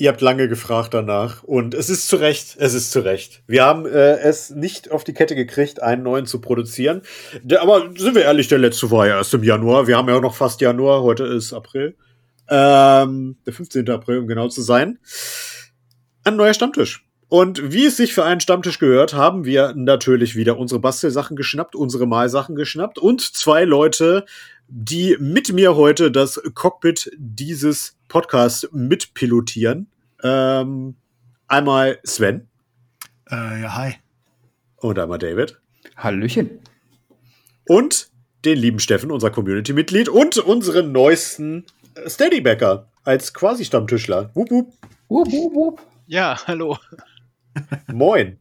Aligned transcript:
Ihr 0.00 0.10
habt 0.10 0.20
lange 0.20 0.46
gefragt 0.46 0.94
danach 0.94 1.42
und 1.42 1.74
es 1.74 1.90
ist 1.90 2.06
zu 2.06 2.14
Recht, 2.14 2.54
es 2.60 2.72
ist 2.72 2.92
zu 2.92 3.00
Recht. 3.00 3.42
Wir 3.48 3.64
haben 3.64 3.84
äh, 3.84 4.18
es 4.20 4.50
nicht 4.50 4.92
auf 4.92 5.02
die 5.02 5.12
Kette 5.12 5.34
gekriegt, 5.34 5.82
einen 5.82 6.04
neuen 6.04 6.24
zu 6.24 6.40
produzieren. 6.40 7.02
Der, 7.42 7.62
aber 7.62 7.90
sind 7.96 8.14
wir 8.14 8.22
ehrlich, 8.22 8.46
der 8.46 8.58
letzte 8.58 8.92
war 8.92 9.08
ja 9.08 9.16
erst 9.16 9.34
im 9.34 9.42
Januar. 9.42 9.88
Wir 9.88 9.96
haben 9.96 10.08
ja 10.08 10.20
noch 10.20 10.36
fast 10.36 10.60
Januar, 10.60 11.02
heute 11.02 11.24
ist 11.24 11.52
April. 11.52 11.96
Ähm, 12.48 13.38
der 13.44 13.52
15. 13.52 13.90
April, 13.90 14.18
um 14.18 14.28
genau 14.28 14.46
zu 14.46 14.62
sein. 14.62 15.00
Ein 16.22 16.36
neuer 16.36 16.54
Stammtisch. 16.54 17.04
Und 17.28 17.72
wie 17.72 17.86
es 17.86 17.96
sich 17.96 18.14
für 18.14 18.24
einen 18.24 18.40
Stammtisch 18.40 18.78
gehört, 18.78 19.14
haben 19.14 19.44
wir 19.44 19.74
natürlich 19.74 20.36
wieder 20.36 20.58
unsere 20.58 20.80
Bastelsachen 20.80 21.36
geschnappt, 21.36 21.74
unsere 21.74 22.06
Malsachen 22.06 22.54
geschnappt 22.54 23.00
und 23.00 23.20
zwei 23.20 23.64
Leute, 23.64 24.24
die 24.68 25.16
mit 25.18 25.52
mir 25.52 25.74
heute 25.74 26.12
das 26.12 26.40
Cockpit 26.54 27.10
dieses 27.18 27.98
Podcasts 28.08 28.68
mitpilotieren. 28.72 29.88
Ähm, 30.22 30.96
einmal 31.46 31.98
Sven. 32.04 32.48
Äh, 33.30 33.62
ja, 33.62 33.76
hi. 33.76 33.94
Und 34.76 34.98
einmal 34.98 35.18
David. 35.18 35.60
Hallöchen. 35.96 36.60
Und 37.66 38.10
den 38.44 38.58
lieben 38.58 38.78
Steffen, 38.80 39.10
unser 39.10 39.30
Community-Mitglied 39.30 40.08
und 40.08 40.38
unseren 40.38 40.92
neuesten 40.92 41.66
Steadybacker 42.06 42.88
als 43.04 43.34
Quasi-Stammtischler. 43.34 44.30
Wup, 44.34 44.50
wup. 44.50 44.72
Wup, 45.08 45.32
wup, 45.32 45.54
wup. 45.54 45.82
Ja, 46.06 46.38
hallo. 46.46 46.78
Moin. 47.92 48.38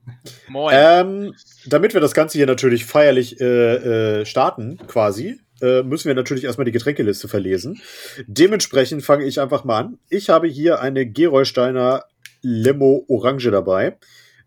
Moin. 0.47 0.75
Ähm, 0.77 1.33
damit 1.65 1.93
wir 1.93 2.01
das 2.01 2.13
Ganze 2.13 2.37
hier 2.37 2.45
natürlich 2.45 2.85
feierlich 2.85 3.41
äh, 3.41 4.21
äh, 4.21 4.25
starten, 4.25 4.77
quasi, 4.87 5.39
äh, 5.61 5.83
müssen 5.83 6.07
wir 6.07 6.15
natürlich 6.15 6.43
erstmal 6.43 6.65
die 6.65 6.71
Getränkeliste 6.71 7.27
verlesen. 7.27 7.81
Dementsprechend 8.27 9.03
fange 9.03 9.25
ich 9.25 9.39
einfach 9.39 9.63
mal 9.63 9.79
an. 9.79 9.99
Ich 10.09 10.29
habe 10.29 10.47
hier 10.47 10.81
eine 10.81 11.05
Gerolsteiner 11.05 12.03
Limo 12.41 13.05
Orange 13.07 13.51
dabei. 13.51 13.97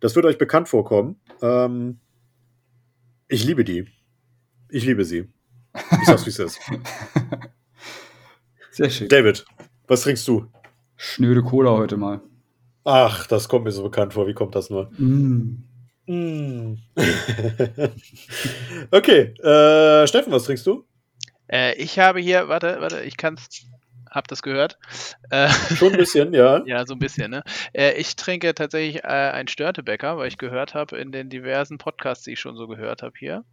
Das 0.01 0.17
wird 0.17 0.27
euch 0.27 0.39
bekannt 0.39 0.69
vorkommen. 0.69 1.21
Ähm, 1.43 2.01
ich 3.29 3.45
liebe 3.45 3.65
die. 3.65 3.87
Ich 4.71 4.85
liebe 4.85 5.05
sie. 5.05 5.29
Ich 5.75 6.07
sag's, 6.07 6.27
wie 6.27 6.31
es 6.31 6.39
ist. 6.39 6.61
Sehr 8.71 8.91
schön. 8.91 9.09
David, 9.09 9.45
was 9.87 10.03
trinkst 10.03 10.27
du? 10.27 10.47
Schnöde 10.97 11.43
Cola 11.43 11.71
heute 11.73 11.97
mal. 11.97 12.21
Ach, 12.85 13.27
das 13.27 13.49
kommt 13.49 13.65
mir 13.65 13.73
so 13.73 13.83
bekannt 13.83 14.15
vor. 14.15 14.27
Wie 14.27 14.35
kommt 14.35 14.55
das 14.55 14.71
nur? 14.71 14.91
Mm. 14.99 15.65
Mm. 16.07 16.79
okay, 18.91 19.35
äh, 19.43 20.07
Steffen, 20.07 20.33
was 20.33 20.45
trinkst 20.45 20.67
du? 20.67 20.85
Äh, 21.53 21.75
ich 21.75 21.99
habe 21.99 22.21
hier, 22.21 22.49
warte, 22.49 22.81
warte, 22.81 23.03
ich 23.03 23.17
kann's, 23.17 23.67
hab 24.11 24.27
das 24.29 24.43
gehört. 24.43 24.79
Äh, 25.31 25.49
Schon 25.77 25.93
ein 25.93 25.99
bisschen, 25.99 26.33
ja. 26.35 26.63
ja, 26.67 26.85
so 26.87 26.95
ein 26.95 26.99
bisschen, 26.99 27.31
ne? 27.31 27.43
Äh, 27.73 27.93
ich 27.95 28.17
trinke 28.17 28.55
tatsächlich 28.55 29.05
äh, 29.05 29.07
ein 29.07 29.49
Störtebäcker, 29.49 30.17
weil 30.17 30.29
ich 30.29 30.39
gehört 30.39 30.75
habe 30.75 30.97
in 30.99 31.13
den 31.13 31.31
diversen 31.31 31.79
Podcasts, 31.79 32.25
die 32.25 32.33
ich 32.33 32.41
schon 32.41 32.57
so 32.57 32.67
gehört 32.67 33.03
habe 33.03 33.15
hier, 33.19 33.45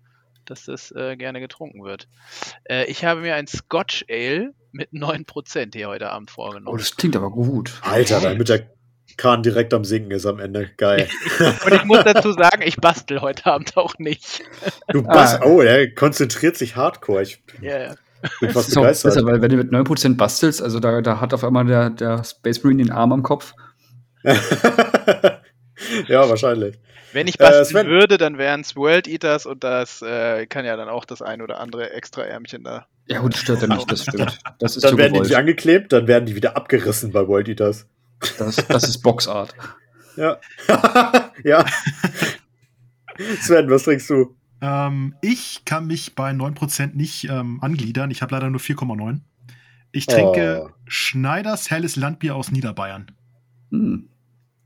dass 0.46 0.66
das 0.66 0.92
äh, 0.92 1.16
gerne 1.18 1.40
getrunken 1.40 1.84
wird. 1.84 2.08
Äh, 2.64 2.86
ich 2.86 3.06
habe 3.06 3.22
mir 3.22 3.36
ein 3.36 3.48
Scotch 3.48 4.06
Ale 4.10 4.54
mit 4.72 4.92
9% 4.94 5.74
hier 5.76 5.88
heute 5.90 6.10
Abend 6.12 6.30
Oh, 6.32 6.36
vorgenommen. 6.36 6.78
das 6.78 6.96
klingt 6.96 7.16
aber 7.16 7.30
gut. 7.32 7.80
Alter, 7.84 8.20
damit 8.22 8.50
der 8.50 8.68
Kahn 9.16 9.42
direkt 9.44 9.74
am 9.74 9.84
Sinken 9.86 10.12
ist 10.12 10.26
am 10.26 10.40
Ende. 10.40 10.70
Geil. 10.78 11.08
Und 11.66 11.74
ich 11.74 11.84
muss 11.86 12.04
dazu 12.04 12.34
sagen, 12.34 12.62
ich 12.64 12.76
bastel 12.78 13.22
heute 13.22 13.46
Abend 13.48 13.76
auch 13.78 13.98
nicht. 13.98 14.44
Du 14.90 15.02
Bass, 15.04 15.36
Ah. 15.42 15.46
oh, 15.46 15.62
der 15.62 15.94
konzentriert 15.96 16.58
sich 16.58 16.76
hardcore. 16.76 17.24
Ich 17.24 17.42
Ja, 17.62 17.78
ja. 17.80 17.96
bin 18.40 18.50
Das 18.50 18.54
fast 18.54 18.70
ist 18.70 18.78
auch 18.78 18.84
besser, 18.84 19.10
begeistert. 19.10 19.26
weil 19.26 19.42
wenn 19.42 19.50
du 19.52 19.58
mit 19.58 19.72
9% 19.72 20.18
bastelst, 20.18 20.62
also 20.62 20.80
da, 20.80 21.02
da 21.02 21.20
hat 21.22 21.34
auf 21.34 21.44
einmal 21.44 21.66
der, 21.66 21.90
der 21.92 22.24
Space 22.24 22.64
Marine 22.64 22.84
den 22.84 22.92
Arm 22.92 23.12
am 23.14 23.24
Kopf. 23.24 23.54
ja, 26.08 26.28
wahrscheinlich. 26.30 26.78
Wenn 27.14 27.28
ich 27.28 27.36
Äh, 27.40 27.44
basteln 27.44 27.66
Sven. 27.66 27.88
würde, 27.88 28.18
dann 28.18 28.38
wären 28.38 28.62
es 28.62 28.76
World 28.76 29.08
Eaters 29.08 29.46
und 29.46 29.64
das 29.64 30.02
äh, 30.02 30.46
kann 30.48 30.66
ja 30.66 30.76
dann 30.76 30.90
auch 30.90 31.06
das 31.06 31.22
ein 31.22 31.42
oder 31.42 31.60
andere 31.60 31.92
extra 31.94 32.24
Ärmchen 32.24 32.64
da. 32.64 32.86
Ja, 33.08 33.20
gut, 33.20 33.34
das 33.34 33.42
stört 33.42 33.62
ja 33.62 33.68
nicht, 33.70 33.90
das 33.90 34.04
stimmt. 34.04 34.38
Das 34.60 34.76
ist 34.76 34.84
Dann 34.84 34.92
so 34.92 34.98
werden 34.98 35.14
die 35.14 35.20
gewollt. 35.20 35.30
nicht 35.30 35.38
angeklebt, 35.38 35.94
dann 35.94 36.08
werden 36.08 36.26
die 36.26 36.36
wieder 36.36 36.58
abgerissen 36.58 37.12
bei 37.14 37.26
World 37.28 37.48
Eaters. 37.48 37.88
Das, 38.38 38.56
das 38.56 38.84
ist 38.88 39.00
Boxart. 39.00 39.54
Ja. 40.16 40.38
ja. 41.44 41.66
Sven, 43.42 43.70
was 43.70 43.84
trinkst 43.84 44.10
du? 44.10 44.36
Ähm, 44.62 45.16
ich 45.22 45.64
kann 45.66 45.88
mich 45.88 46.16
bei 46.16 46.32
9% 46.32 46.96
nicht 46.96 47.30
ähm, 47.30 47.60
angliedern. 47.62 48.10
Ich 48.12 48.22
habe 48.22 48.34
leider 48.34 48.50
nur 48.50 48.60
4,9. 48.60 49.20
Ich 49.92 50.06
trinke 50.08 50.64
Oh. 50.66 50.70
Schneiders 50.86 51.70
helles 51.70 51.96
Landbier 51.96 52.36
aus 52.36 52.52
Niederbayern. 52.52 53.12
Hm. 53.72 54.10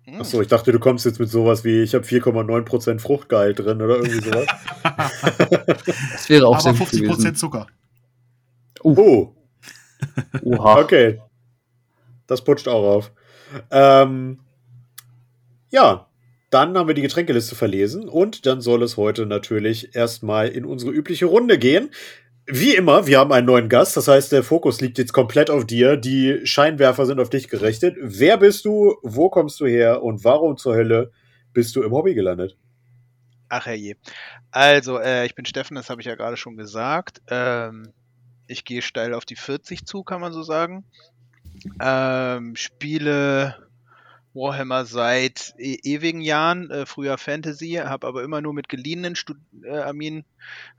Hm. 0.04 0.20
Achso, 0.20 0.42
ich 0.42 0.48
dachte, 0.48 0.72
du 0.72 0.80
kommst 0.80 1.06
jetzt 1.06 1.20
mit 1.20 1.30
sowas 1.30 1.64
wie, 1.64 1.82
ich 1.82 1.94
habe 1.94 2.06
4,9% 2.06 3.00
Fruchtgehalt 3.00 3.60
drin 3.60 3.82
oder 3.82 3.98
irgendwie 3.98 4.22
sowas. 4.22 4.48
Das 6.12 6.30
wäre 6.30 6.48
auch 6.48 6.54
Aber 6.56 6.62
sehr 6.62 6.74
gut 6.74 6.88
50% 6.88 7.02
gewesen. 7.02 7.36
Zucker. 7.36 7.68
oh, 8.84 9.36
Oha. 10.44 10.80
okay. 10.80 11.20
Das 12.32 12.46
putscht 12.46 12.70
auch 12.70 12.96
auf. 12.96 13.12
Ähm, 13.72 14.40
ja, 15.70 16.08
dann 16.50 16.78
haben 16.78 16.88
wir 16.88 16.96
die 16.96 17.02
Getränkeliste 17.02 17.56
verlesen 17.56 18.08
und 18.08 18.46
dann 18.46 18.62
soll 18.62 18.84
es 18.84 18.96
heute 18.96 19.26
natürlich 19.26 19.94
erstmal 19.98 20.48
in 20.48 20.64
unsere 20.64 20.94
übliche 20.94 21.26
Runde 21.26 21.60
gehen. 21.60 21.92
Wie 22.48 22.74
immer, 22.74 23.06
wir 23.06 23.20
haben 23.20 23.34
einen 23.34 23.48
neuen 23.48 23.68
Gast, 23.68 23.98
das 23.98 24.08
heißt, 24.08 24.32
der 24.32 24.44
Fokus 24.44 24.80
liegt 24.80 24.98
jetzt 24.98 25.12
komplett 25.12 25.50
auf 25.50 25.66
dir. 25.66 25.98
Die 25.98 26.40
Scheinwerfer 26.46 27.06
sind 27.06 27.20
auf 27.20 27.30
dich 27.30 27.50
gerichtet. 27.50 27.98
Wer 28.00 28.38
bist 28.38 28.64
du? 28.64 28.96
Wo 29.04 29.30
kommst 29.30 29.60
du 29.60 29.66
her? 29.66 30.02
Und 30.02 30.24
warum 30.24 30.56
zur 30.56 30.76
Hölle 30.76 31.12
bist 31.52 31.76
du 31.76 31.84
im 31.84 31.92
Hobby 31.92 32.14
gelandet? 32.14 32.58
Ach 33.50 33.66
herrje. 33.66 33.98
Also, 34.52 35.00
äh, 35.00 35.26
ich 35.26 35.36
bin 35.36 35.44
Steffen, 35.44 35.76
das 35.76 35.90
habe 35.90 36.00
ich 36.00 36.08
ja 36.08 36.16
gerade 36.16 36.38
schon 36.38 36.56
gesagt. 36.56 37.22
Ähm, 37.28 37.92
ich 38.48 38.64
gehe 38.64 38.82
steil 38.82 39.14
auf 39.14 39.26
die 39.26 39.36
40 39.36 39.86
zu, 39.86 40.04
kann 40.04 40.22
man 40.22 40.32
so 40.32 40.44
sagen. 40.44 40.86
Ähm, 41.80 42.56
spiele 42.56 43.56
Warhammer 44.34 44.86
seit 44.86 45.54
e 45.58 45.78
ewigen 45.84 46.22
Jahren, 46.22 46.70
äh, 46.70 46.86
früher 46.86 47.18
Fantasy, 47.18 47.74
habe 47.84 48.08
aber 48.08 48.24
immer 48.24 48.40
nur 48.40 48.54
mit 48.54 48.70
geliehenen 48.70 49.16
Stud 49.16 49.38
äh, 49.64 49.78
Armeen 49.78 50.24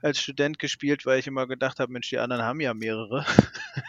als 0.01 0.19
Student 0.19 0.57
gespielt, 0.57 1.05
weil 1.05 1.19
ich 1.19 1.27
immer 1.27 1.45
gedacht 1.45 1.79
habe, 1.79 1.91
Mensch, 1.91 2.09
die 2.09 2.17
anderen 2.17 2.41
haben 2.43 2.59
ja 2.59 2.73
mehrere. 2.73 3.25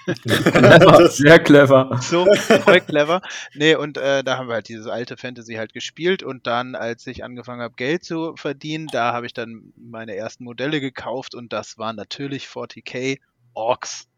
Clever, 0.05 1.09
sehr 1.11 1.39
clever. 1.39 1.99
so 2.03 2.27
voll 2.35 2.81
clever. 2.83 3.23
Nee, 3.55 3.75
und 3.75 3.97
äh, 3.97 4.23
da 4.23 4.37
haben 4.37 4.49
wir 4.49 4.55
halt 4.55 4.69
dieses 4.69 4.87
alte 4.87 5.17
Fantasy 5.17 5.55
halt 5.55 5.73
gespielt 5.73 6.23
und 6.23 6.47
dann, 6.47 6.75
als 6.75 7.07
ich 7.07 7.25
angefangen 7.25 7.63
habe, 7.63 7.75
Geld 7.75 8.05
zu 8.05 8.37
verdienen, 8.37 8.89
da 8.89 9.15
habe 9.15 9.27
ich 9.27 9.33
dann 9.33 9.73
meine 9.77 10.15
ersten 10.15 10.45
Modelle 10.45 10.81
gekauft 10.81 11.35
und 11.35 11.53
das 11.53 11.79
waren 11.79 11.97
natürlich 11.97 12.47
40k 12.47 13.19
Orks. 13.55 14.09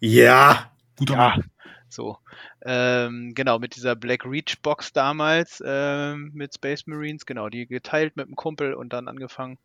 Ja, 0.00 0.70
Guter 0.98 1.14
Ja, 1.14 1.28
Mann. 1.36 1.50
So. 1.88 2.18
Ähm, 2.64 3.32
genau, 3.34 3.58
mit 3.58 3.76
dieser 3.76 3.96
Black 3.96 4.24
Reach 4.24 4.60
Box 4.62 4.92
damals 4.92 5.62
ähm, 5.64 6.30
mit 6.34 6.54
Space 6.54 6.86
Marines, 6.86 7.26
genau, 7.26 7.48
die 7.48 7.66
geteilt 7.66 8.16
mit 8.16 8.26
einem 8.26 8.36
Kumpel 8.36 8.74
und 8.74 8.92
dann 8.92 9.08
angefangen. 9.08 9.58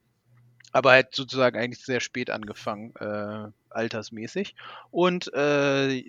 Aber 0.72 0.92
halt 0.92 1.14
sozusagen 1.14 1.58
eigentlich 1.58 1.86
sehr 1.86 2.00
spät 2.00 2.30
angefangen, 2.30 2.94
äh, 3.00 3.48
altersmäßig. 3.70 4.56
Und 4.90 5.32
äh, 5.34 6.04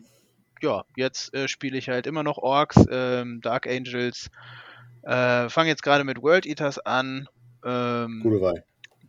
ja, 0.63 0.85
jetzt 0.97 1.35
äh, 1.35 1.49
spiele 1.49 1.77
ich 1.77 1.89
halt 1.89 2.07
immer 2.07 2.23
noch 2.23 2.39
Orks, 2.39 2.77
ähm, 2.91 3.41
Dark 3.43 3.67
Angels, 3.67 4.31
äh, 5.03 5.49
fange 5.51 5.69
jetzt 5.69 5.83
gerade 5.83 6.05
mit 6.05 6.23
World 6.23 6.47
Eaters 6.47 6.79
an. 6.79 7.29
Ähm, 7.65 8.21
gute 8.23 8.41
Wahl. 8.41 8.65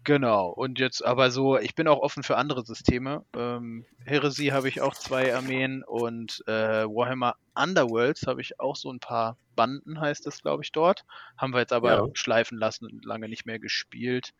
Genau, 0.06 0.50
und 0.50 0.78
jetzt 0.78 1.04
aber 1.04 1.32
so, 1.32 1.58
ich 1.58 1.74
bin 1.74 1.88
auch 1.88 1.98
offen 2.00 2.22
für 2.22 2.38
andere 2.38 2.64
Systeme. 2.64 3.26
Ähm, 3.36 3.86
Heresy 4.06 4.48
habe 4.48 4.70
ich 4.70 4.80
auch 4.80 4.94
zwei 4.94 5.36
Armeen 5.36 5.84
und 5.84 6.44
äh, 6.46 6.86
Warhammer 6.86 7.36
Underworlds 7.56 8.28
habe 8.28 8.40
ich 8.40 8.60
auch 8.60 8.76
so 8.76 8.92
ein 8.92 9.00
paar 9.00 9.36
Banden, 9.56 10.00
heißt 10.00 10.28
es, 10.28 10.44
glaube 10.44 10.62
ich, 10.64 10.72
dort. 10.72 11.06
Haben 11.40 11.54
wir 11.54 11.60
jetzt 11.62 11.74
aber 11.74 11.96
Ja. 11.96 12.08
schleifen 12.14 12.60
lassen 12.60 12.86
und 12.86 13.04
lange 13.04 13.28
nicht 13.28 13.48
mehr 13.48 13.58
gespielt. 13.58 14.34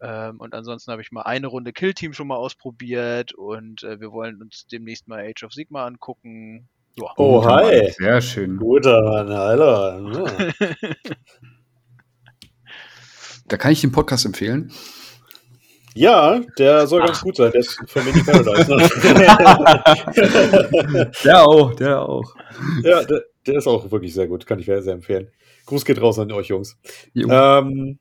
Ähm, 0.00 0.40
und 0.40 0.54
ansonsten 0.54 0.90
habe 0.90 1.02
ich 1.02 1.12
mal 1.12 1.22
eine 1.22 1.48
Runde 1.48 1.74
Killteam 1.74 2.14
schon 2.14 2.28
mal 2.28 2.36
ausprobiert 2.36 3.34
und 3.34 3.82
äh, 3.82 4.00
wir 4.00 4.10
wollen 4.10 4.40
uns 4.40 4.66
demnächst 4.66 5.06
mal 5.06 5.20
Age 5.20 5.44
of 5.44 5.52
Sigma 5.52 5.84
angucken. 5.84 6.66
Ja. 6.96 7.12
Oh, 7.18 7.44
hi. 7.44 7.90
Sehr 7.90 8.22
schön. 8.22 8.56
Guter 8.56 9.02
Mann, 9.02 9.30
Alter. 9.30 10.00
Ja. 10.60 10.66
Da 13.48 13.56
kann 13.56 13.72
ich 13.72 13.80
den 13.80 13.92
Podcast 13.92 14.24
empfehlen. 14.24 14.72
Ja, 15.94 16.40
der 16.58 16.86
soll 16.88 17.00
ganz 17.06 17.20
gut 17.20 17.36
sein. 17.36 17.52
Der 17.52 17.60
ist 17.60 17.78
von 17.86 18.04
Mini 18.04 18.22
Paradise. 18.22 18.68
Ne? 18.68 18.88
Der 21.24 21.46
auch, 21.46 21.74
der 21.74 22.02
auch. 22.02 22.34
ja, 22.82 23.04
der, 23.04 23.22
der 23.46 23.54
ist 23.54 23.68
auch 23.68 23.90
wirklich 23.90 24.12
sehr 24.12 24.26
gut. 24.26 24.44
Kann 24.44 24.58
ich 24.58 24.66
sehr, 24.66 24.82
sehr 24.82 24.94
empfehlen. 24.94 25.30
Gruß 25.66 25.84
geht 25.84 26.00
raus 26.00 26.18
an 26.18 26.32
euch, 26.32 26.48
Jungs. 26.48 26.76
Ähm, 27.14 27.98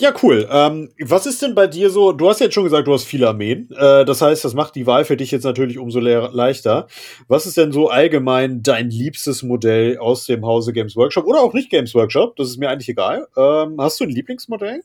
Ja, 0.00 0.14
cool. 0.22 0.48
Ähm, 0.48 0.92
was 1.00 1.26
ist 1.26 1.42
denn 1.42 1.56
bei 1.56 1.66
dir 1.66 1.90
so? 1.90 2.12
Du 2.12 2.28
hast 2.28 2.38
jetzt 2.38 2.54
schon 2.54 2.62
gesagt, 2.62 2.86
du 2.86 2.92
hast 2.92 3.02
viele 3.02 3.26
Armeen. 3.26 3.68
Äh, 3.72 4.04
das 4.04 4.22
heißt, 4.22 4.44
das 4.44 4.54
macht 4.54 4.76
die 4.76 4.86
Wahl 4.86 5.04
für 5.04 5.16
dich 5.16 5.32
jetzt 5.32 5.42
natürlich 5.42 5.76
umso 5.76 5.98
le 5.98 6.30
leichter. 6.32 6.86
Was 7.26 7.46
ist 7.46 7.56
denn 7.56 7.72
so 7.72 7.88
allgemein 7.88 8.62
dein 8.62 8.90
liebstes 8.90 9.42
Modell 9.42 9.98
aus 9.98 10.24
dem 10.26 10.46
Hause 10.46 10.72
Games 10.72 10.94
Workshop 10.94 11.26
oder 11.26 11.40
auch 11.40 11.52
nicht 11.52 11.68
Games 11.68 11.96
Workshop? 11.96 12.36
Das 12.36 12.48
ist 12.48 12.58
mir 12.58 12.70
eigentlich 12.70 12.88
egal. 12.88 13.26
Ähm, 13.36 13.80
hast 13.80 13.98
du 13.98 14.04
ein 14.04 14.10
Lieblingsmodell? 14.10 14.82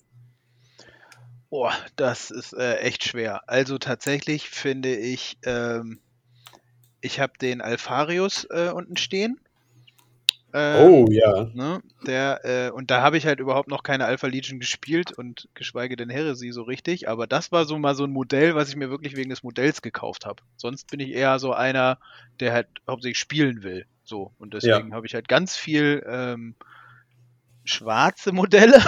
Boah, 1.51 1.73
das 1.95 2.31
ist 2.31 2.53
äh, 2.53 2.77
echt 2.77 3.03
schwer. 3.03 3.41
Also 3.45 3.77
tatsächlich 3.77 4.49
finde 4.49 4.95
ich, 4.95 5.37
ähm, 5.45 5.99
ich 7.01 7.19
habe 7.19 7.33
den 7.39 7.61
Alfarius 7.61 8.47
äh, 8.49 8.71
unten 8.73 8.97
stehen. 8.97 9.39
Ähm, 10.55 10.87
oh 10.87 11.07
ja. 11.09 11.49
Ne, 11.53 11.81
der, 12.05 12.41
äh, 12.43 12.69
und 12.69 12.91
da 12.91 13.01
habe 13.01 13.17
ich 13.17 13.25
halt 13.25 13.39
überhaupt 13.39 13.69
noch 13.69 13.81
keine 13.81 14.05
Alpha 14.05 14.27
Legion 14.27 14.59
gespielt 14.59 15.11
und 15.11 15.49
geschweige 15.55 15.95
denn 15.95 16.09
Heresy 16.09 16.51
so 16.51 16.61
richtig. 16.61 17.09
Aber 17.09 17.25
das 17.25 17.51
war 17.51 17.65
so 17.65 17.79
mal 17.79 17.95
so 17.95 18.03
ein 18.03 18.11
Modell, 18.11 18.53
was 18.53 18.69
ich 18.69 18.75
mir 18.75 18.91
wirklich 18.91 19.15
wegen 19.15 19.31
des 19.31 19.41
Modells 19.41 19.81
gekauft 19.81 20.27
habe. 20.27 20.43
Sonst 20.55 20.91
bin 20.91 20.99
ich 20.99 21.09
eher 21.09 21.39
so 21.39 21.53
einer, 21.53 21.97
der 22.39 22.53
halt 22.53 22.67
hauptsächlich 22.87 23.17
spielen 23.17 23.63
will. 23.63 23.87
So. 24.03 24.31
Und 24.37 24.53
deswegen 24.53 24.89
ja. 24.89 24.95
habe 24.95 25.07
ich 25.07 25.15
halt 25.15 25.27
ganz 25.27 25.55
viel 25.55 26.05
ähm, 26.07 26.55
schwarze 27.65 28.31
Modelle. 28.31 28.79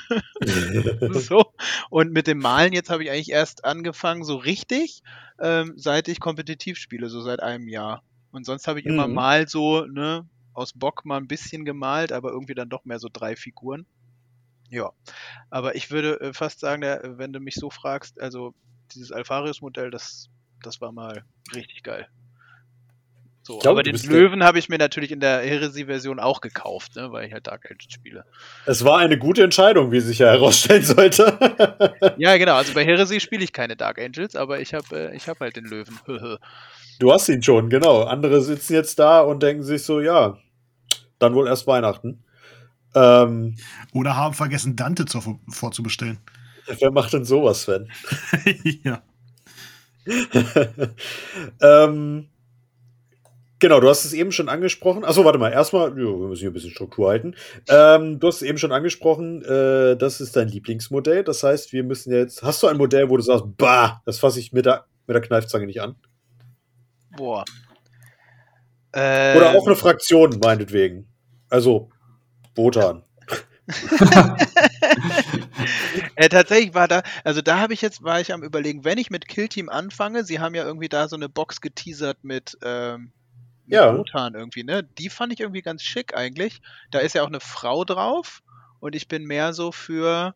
so. 1.12 1.52
Und 1.88 2.12
mit 2.12 2.26
dem 2.26 2.38
Malen 2.38 2.72
jetzt 2.72 2.90
habe 2.90 3.04
ich 3.04 3.10
eigentlich 3.10 3.30
erst 3.30 3.64
angefangen, 3.64 4.24
so 4.24 4.36
richtig, 4.36 5.02
ähm, 5.38 5.74
seit 5.76 6.08
ich 6.08 6.18
kompetitiv 6.18 6.78
spiele, 6.78 7.08
so 7.08 7.20
seit 7.20 7.40
einem 7.40 7.68
Jahr. 7.68 8.02
Und 8.32 8.44
sonst 8.44 8.66
habe 8.66 8.80
ich 8.80 8.86
immer 8.86 9.06
mhm. 9.06 9.14
mal 9.14 9.46
so, 9.46 9.84
ne, 9.84 10.26
aus 10.54 10.72
Bock 10.72 11.04
mal 11.04 11.18
ein 11.18 11.28
bisschen 11.28 11.64
gemalt, 11.64 12.12
aber 12.12 12.30
irgendwie 12.30 12.54
dann 12.54 12.68
doch 12.68 12.84
mehr 12.84 12.98
so 12.98 13.08
drei 13.12 13.36
Figuren. 13.36 13.86
Ja, 14.70 14.90
aber 15.50 15.74
ich 15.74 15.90
würde 15.90 16.20
äh, 16.20 16.32
fast 16.32 16.60
sagen, 16.60 16.82
wenn 17.18 17.32
du 17.32 17.40
mich 17.40 17.56
so 17.56 17.68
fragst, 17.68 18.20
also 18.20 18.54
dieses 18.94 19.12
Alfarius-Modell, 19.12 19.90
das, 19.90 20.30
das 20.62 20.80
war 20.80 20.92
mal 20.92 21.24
richtig 21.54 21.82
geil. 21.82 22.08
So, 23.44 23.58
glaube, 23.58 23.80
aber 23.80 23.82
den 23.82 23.96
Löwen 24.08 24.44
habe 24.44 24.60
ich 24.60 24.68
mir 24.68 24.78
natürlich 24.78 25.10
in 25.10 25.18
der 25.18 25.40
Heresy-Version 25.40 26.20
auch 26.20 26.40
gekauft, 26.40 26.94
ne, 26.94 27.10
weil 27.10 27.26
ich 27.26 27.32
halt 27.32 27.48
Dark 27.48 27.68
Angels 27.68 27.92
spiele. 27.92 28.24
Es 28.66 28.84
war 28.84 28.98
eine 28.98 29.18
gute 29.18 29.42
Entscheidung, 29.42 29.90
wie 29.90 30.00
sich 30.00 30.20
ja 30.20 30.28
herausstellen 30.28 30.84
sollte. 30.84 31.96
ja, 32.18 32.36
genau. 32.36 32.54
Also 32.54 32.72
bei 32.72 32.84
Heresy 32.84 33.18
spiele 33.18 33.42
ich 33.42 33.52
keine 33.52 33.74
Dark 33.74 33.98
Angels, 34.00 34.36
aber 34.36 34.60
ich 34.60 34.74
habe 34.74 35.12
äh, 35.12 35.18
hab 35.18 35.40
halt 35.40 35.56
den 35.56 35.64
Löwen. 35.64 35.98
du 37.02 37.12
hast 37.12 37.28
ihn 37.28 37.42
schon, 37.42 37.68
genau. 37.68 38.04
Andere 38.04 38.40
sitzen 38.42 38.74
jetzt 38.74 38.98
da 38.98 39.20
und 39.20 39.42
denken 39.42 39.64
sich 39.64 39.82
so, 39.82 40.00
ja, 40.00 40.38
dann 41.18 41.34
wohl 41.34 41.48
erst 41.48 41.66
Weihnachten. 41.66 42.22
Ähm, 42.94 43.56
Oder 43.92 44.16
haben 44.16 44.34
vergessen, 44.34 44.76
Dante 44.76 45.04
zur, 45.06 45.38
vorzubestellen. 45.48 46.20
Wer 46.78 46.92
macht 46.92 47.12
denn 47.12 47.24
sowas, 47.24 47.62
Sven? 47.62 47.90
ja. 48.84 49.02
ähm, 51.60 52.28
Genau, 53.58 53.78
du 53.78 53.88
hast 53.88 54.04
es 54.04 54.12
eben 54.12 54.32
schon 54.32 54.48
angesprochen. 54.48 55.04
Achso, 55.04 55.24
warte 55.24 55.38
mal, 55.38 55.52
erstmal, 55.52 55.94
wir 55.94 56.04
müssen 56.04 56.40
hier 56.40 56.50
ein 56.50 56.52
bisschen 56.52 56.72
Struktur 56.72 57.10
halten. 57.10 57.36
Ähm, 57.68 58.18
du 58.18 58.26
hast 58.26 58.36
es 58.36 58.42
eben 58.42 58.58
schon 58.58 58.72
angesprochen, 58.72 59.44
äh, 59.44 59.96
das 59.96 60.20
ist 60.20 60.34
dein 60.34 60.48
Lieblingsmodell. 60.48 61.22
Das 61.22 61.44
heißt, 61.44 61.72
wir 61.72 61.84
müssen 61.84 62.12
jetzt. 62.12 62.42
Hast 62.42 62.60
du 62.64 62.66
ein 62.66 62.76
Modell, 62.76 63.08
wo 63.08 63.16
du 63.16 63.22
sagst, 63.22 63.44
bah, 63.56 64.02
das 64.04 64.18
fasse 64.18 64.40
ich 64.40 64.52
mit 64.52 64.66
der, 64.66 64.86
mit 65.06 65.14
der 65.14 65.20
Kneifzange 65.20 65.66
nicht 65.66 65.80
an? 65.80 65.94
Boah. 67.16 67.44
Ähm. 68.92 69.36
Oder 69.36 69.50
auch 69.50 69.66
eine 69.66 69.76
Fraktion, 69.76 70.38
meinetwegen. 70.42 71.08
Also, 71.48 71.90
Botan. 72.54 73.04
äh, 76.16 76.28
tatsächlich 76.28 76.74
war 76.74 76.88
da, 76.88 77.02
also 77.24 77.40
da 77.40 77.60
habe 77.60 77.72
ich 77.74 77.80
jetzt, 77.80 78.02
war 78.02 78.20
ich 78.20 78.32
am 78.32 78.42
überlegen, 78.42 78.84
wenn 78.84 78.98
ich 78.98 79.10
mit 79.10 79.28
Killteam 79.28 79.68
anfange, 79.68 80.24
sie 80.24 80.40
haben 80.40 80.54
ja 80.54 80.64
irgendwie 80.64 80.88
da 80.88 81.08
so 81.08 81.16
eine 81.16 81.28
Box 81.28 81.60
geteasert 81.60 82.24
mit, 82.24 82.58
ähm, 82.62 83.12
ja. 83.66 83.90
Rotan 83.90 84.34
irgendwie, 84.34 84.64
ne? 84.64 84.82
Die 84.82 85.08
fand 85.08 85.32
ich 85.32 85.40
irgendwie 85.40 85.62
ganz 85.62 85.82
schick 85.82 86.16
eigentlich. 86.16 86.60
Da 86.90 86.98
ist 86.98 87.14
ja 87.14 87.22
auch 87.22 87.28
eine 87.28 87.40
Frau 87.40 87.84
drauf 87.84 88.42
und 88.80 88.94
ich 88.94 89.08
bin 89.08 89.24
mehr 89.24 89.52
so 89.52 89.72
für 89.72 90.34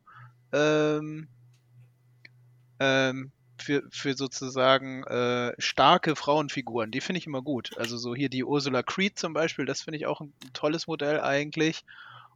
ähm, 0.53 1.27
ähm, 2.79 3.31
für, 3.57 3.83
für 3.91 4.13
sozusagen 4.15 5.03
äh, 5.03 5.53
starke 5.57 6.15
Frauenfiguren. 6.15 6.91
Die 6.91 7.01
finde 7.01 7.19
ich 7.19 7.27
immer 7.27 7.41
gut. 7.41 7.77
Also 7.77 7.97
so 7.97 8.15
hier 8.15 8.29
die 8.29 8.43
Ursula 8.43 8.83
Creed 8.83 9.17
zum 9.17 9.33
Beispiel, 9.33 9.65
das 9.65 9.81
finde 9.81 9.97
ich 9.97 10.05
auch 10.05 10.21
ein, 10.21 10.33
tolles 10.53 10.87
Modell 10.87 11.19
eigentlich. 11.19 11.83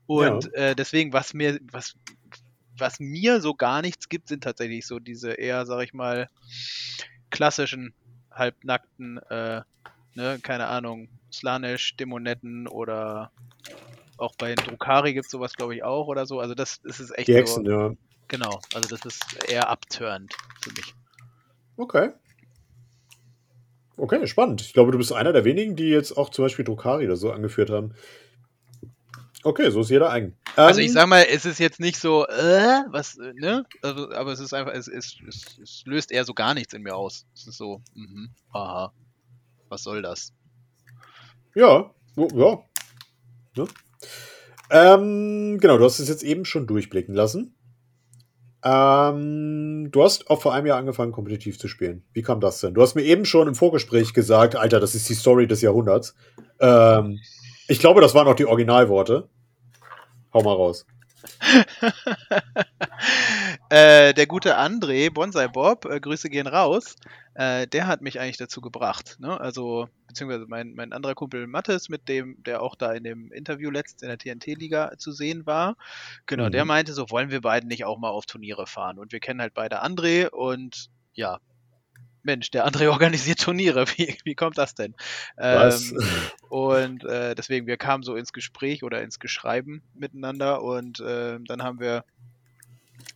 Und 0.08 0.46
ja. 0.46 0.70
äh, 0.70 0.76
deswegen, 0.76 1.14
was 1.14 1.34
mir, 1.34 1.60
was, 1.72 1.96
was 2.78 3.00
mir 3.00 3.42
so 3.42 3.54
gar 3.54 3.82
nichts 3.82 4.10
gibt, 4.10 4.28
sind 4.28 4.44
tatsächlich 4.44 4.86
so 4.86 5.00
diese 5.00 5.32
eher, 5.34 5.66
sag 5.66 5.84
ich 5.84 5.94
mal, 5.94 6.28
klassischen 7.30 7.94
halbnackten 8.32 9.18
äh, 9.30 9.62
ne, 10.16 10.40
keine 10.42 10.68
Ahnung, 10.68 11.10
Slanesh, 11.32 11.96
Dämonetten 11.98 12.68
oder 12.68 13.32
auch 14.18 14.36
bei 14.36 14.56
Drukari 14.56 15.14
gibt 15.14 15.26
es 15.26 15.32
sowas, 15.32 15.54
glaube 15.54 15.76
ich, 15.76 15.84
auch 15.84 16.08
oder 16.08 16.26
so. 16.26 16.40
Also 16.40 16.54
das, 16.54 16.82
das 16.82 17.00
ist 17.00 17.18
echt 17.18 17.28
Die 17.28 17.36
Hexen, 17.36 17.66
so, 17.66 17.72
ja. 17.72 17.92
Genau, 18.28 18.62
also 18.74 18.88
das 18.96 19.06
ist 19.06 19.50
eher 19.50 19.70
abturnt 19.70 20.34
für 20.62 20.72
mich. 20.72 20.94
Okay. 21.82 22.12
Okay, 23.98 24.28
spannend. 24.28 24.62
Ich 24.62 24.74
glaube, 24.74 24.92
du 24.92 25.00
bist 25.00 25.12
einer 25.14 25.34
der 25.34 25.46
wenigen, 25.46 25.76
die 25.76 25.90
jetzt 25.90 26.16
auch 26.16 26.30
zum 26.30 26.46
Beispiel 26.46 26.64
Drukari 26.64 27.06
oder 27.06 27.16
so 27.16 27.32
angeführt 27.32 27.72
haben. 27.72 27.96
Okay, 29.44 29.72
so 29.72 29.82
ist 29.82 29.90
jeder 29.90 30.12
eigen. 30.12 30.38
Also 30.56 30.80
ich 30.80 30.90
ähm, 30.90 30.94
sag 30.94 31.08
mal, 31.08 31.24
es 31.24 31.46
ist 31.46 31.60
jetzt 31.60 31.80
nicht 31.80 31.98
so, 31.98 32.28
äh, 32.28 32.84
was, 32.90 33.18
ne? 33.18 33.66
Also, 33.82 34.12
aber 34.12 34.32
es 34.32 34.40
ist 34.40 34.54
einfach, 34.54 34.74
es, 34.74 34.88
es, 34.88 35.18
es, 35.28 35.60
es, 35.60 35.84
löst 35.86 36.12
eher 36.12 36.24
so 36.24 36.36
gar 36.36 36.54
nichts 36.54 36.74
in 36.76 36.84
mir 36.84 36.96
aus. 36.96 37.26
Es 37.34 37.48
ist 37.48 37.58
so, 37.58 37.82
mhm, 37.96 38.30
aha, 38.54 38.94
was 39.68 39.82
soll 39.82 40.04
das? 40.04 40.34
Ja, 41.56 41.92
ja. 42.16 42.28
ja. 42.36 42.60
Ne? 43.58 43.68
Ähm, 44.70 45.58
genau, 45.60 45.80
du 45.80 45.86
hast 45.86 45.98
es 45.98 46.10
jetzt 46.10 46.24
eben 46.24 46.46
schon 46.46 46.68
durchblicken 46.68 47.16
lassen. 47.16 47.56
Ähm, 48.64 49.90
du 49.92 50.04
hast 50.04 50.30
auch 50.30 50.42
vor 50.42 50.54
einem 50.54 50.68
Jahr 50.68 50.78
angefangen, 50.78 51.12
kompetitiv 51.12 51.58
zu 51.58 51.68
spielen. 51.68 52.04
Wie 52.14 52.22
kam 52.22 52.40
das 52.40 52.60
denn? 52.60 52.74
Du 52.74 52.82
hast 52.82 52.96
mir 52.96 53.04
eben 53.04 53.26
schon 53.26 53.48
im 53.48 53.56
Vorgespräch 53.56 54.14
gesagt, 54.14 54.56
Alter, 54.56 54.80
das 54.80 54.94
ist 54.94 55.10
die 55.10 55.16
Story 55.16 55.48
des 55.48 55.62
Jahrhunderts. 55.62 56.16
Ähm, 56.60 57.20
ich 57.68 57.80
glaube, 57.80 58.02
das 58.02 58.14
waren 58.14 58.28
auch 58.28 58.36
die 58.36 58.46
Originalworte. 58.46 59.30
Hau 60.34 60.44
mal 60.44 60.54
raus. 60.54 60.86
äh, 63.72 64.14
der 64.14 64.28
gute 64.28 64.60
André, 64.60 65.10
Bonsai 65.10 65.48
Bob, 65.48 65.86
äh, 65.86 66.02
Grüße 66.02 66.30
gehen 66.30 66.46
raus, 66.46 66.98
äh, 67.36 67.68
der 67.68 67.88
hat 67.88 68.02
mich 68.02 68.20
eigentlich 68.20 68.36
dazu 68.36 68.60
gebracht. 68.60 69.16
Ne? 69.20 69.40
Also, 69.40 69.88
beziehungsweise 70.08 70.46
mein, 70.50 70.74
mein 70.74 70.92
anderer 70.92 71.16
Kumpel 71.16 71.48
Mattes, 71.48 71.88
mit 71.88 72.10
dem, 72.10 72.44
der 72.44 72.62
auch 72.62 72.76
da 72.76 72.92
in 72.92 73.06
dem 73.06 73.32
Interview 73.32 73.72
letzt 73.72 74.04
in 74.04 74.10
der 74.10 74.18
TNT-Liga 74.18 74.98
zu 74.98 75.14
sehen 75.14 75.46
war, 75.46 75.78
genau, 76.26 76.48
mhm. 76.48 76.52
der 76.52 76.66
meinte 76.66 76.92
so, 76.92 77.10
wollen 77.10 77.32
wir 77.32 77.40
beiden 77.40 77.70
nicht 77.70 77.86
auch 77.86 77.98
mal 77.98 78.10
auf 78.10 78.26
Turniere 78.26 78.68
fahren? 78.68 79.00
Und 79.00 79.14
wir 79.14 79.22
kennen 79.22 79.40
halt 79.40 79.54
beide 79.54 79.82
André 79.82 80.28
und 80.28 80.90
ja, 81.14 81.40
Mensch, 82.24 82.52
der 82.52 82.68
André 82.68 82.90
organisiert 82.92 83.40
Turniere. 83.40 83.88
Wie, 83.96 84.18
wie 84.26 84.36
kommt 84.36 84.58
das 84.58 84.76
denn? 84.76 84.96
Was? 85.38 85.94
Ähm, 85.94 85.98
und 86.50 87.06
äh, 87.06 87.36
deswegen, 87.36 87.68
wir 87.68 87.78
kamen 87.78 88.04
so 88.04 88.18
ins 88.18 88.34
Gespräch 88.34 88.84
oder 88.84 89.02
ins 89.02 89.20
Geschreiben 89.20 89.82
miteinander 89.94 90.62
und 90.62 91.00
äh, 91.00 91.40
dann 91.48 91.64
haben 91.64 91.80
wir 91.80 92.04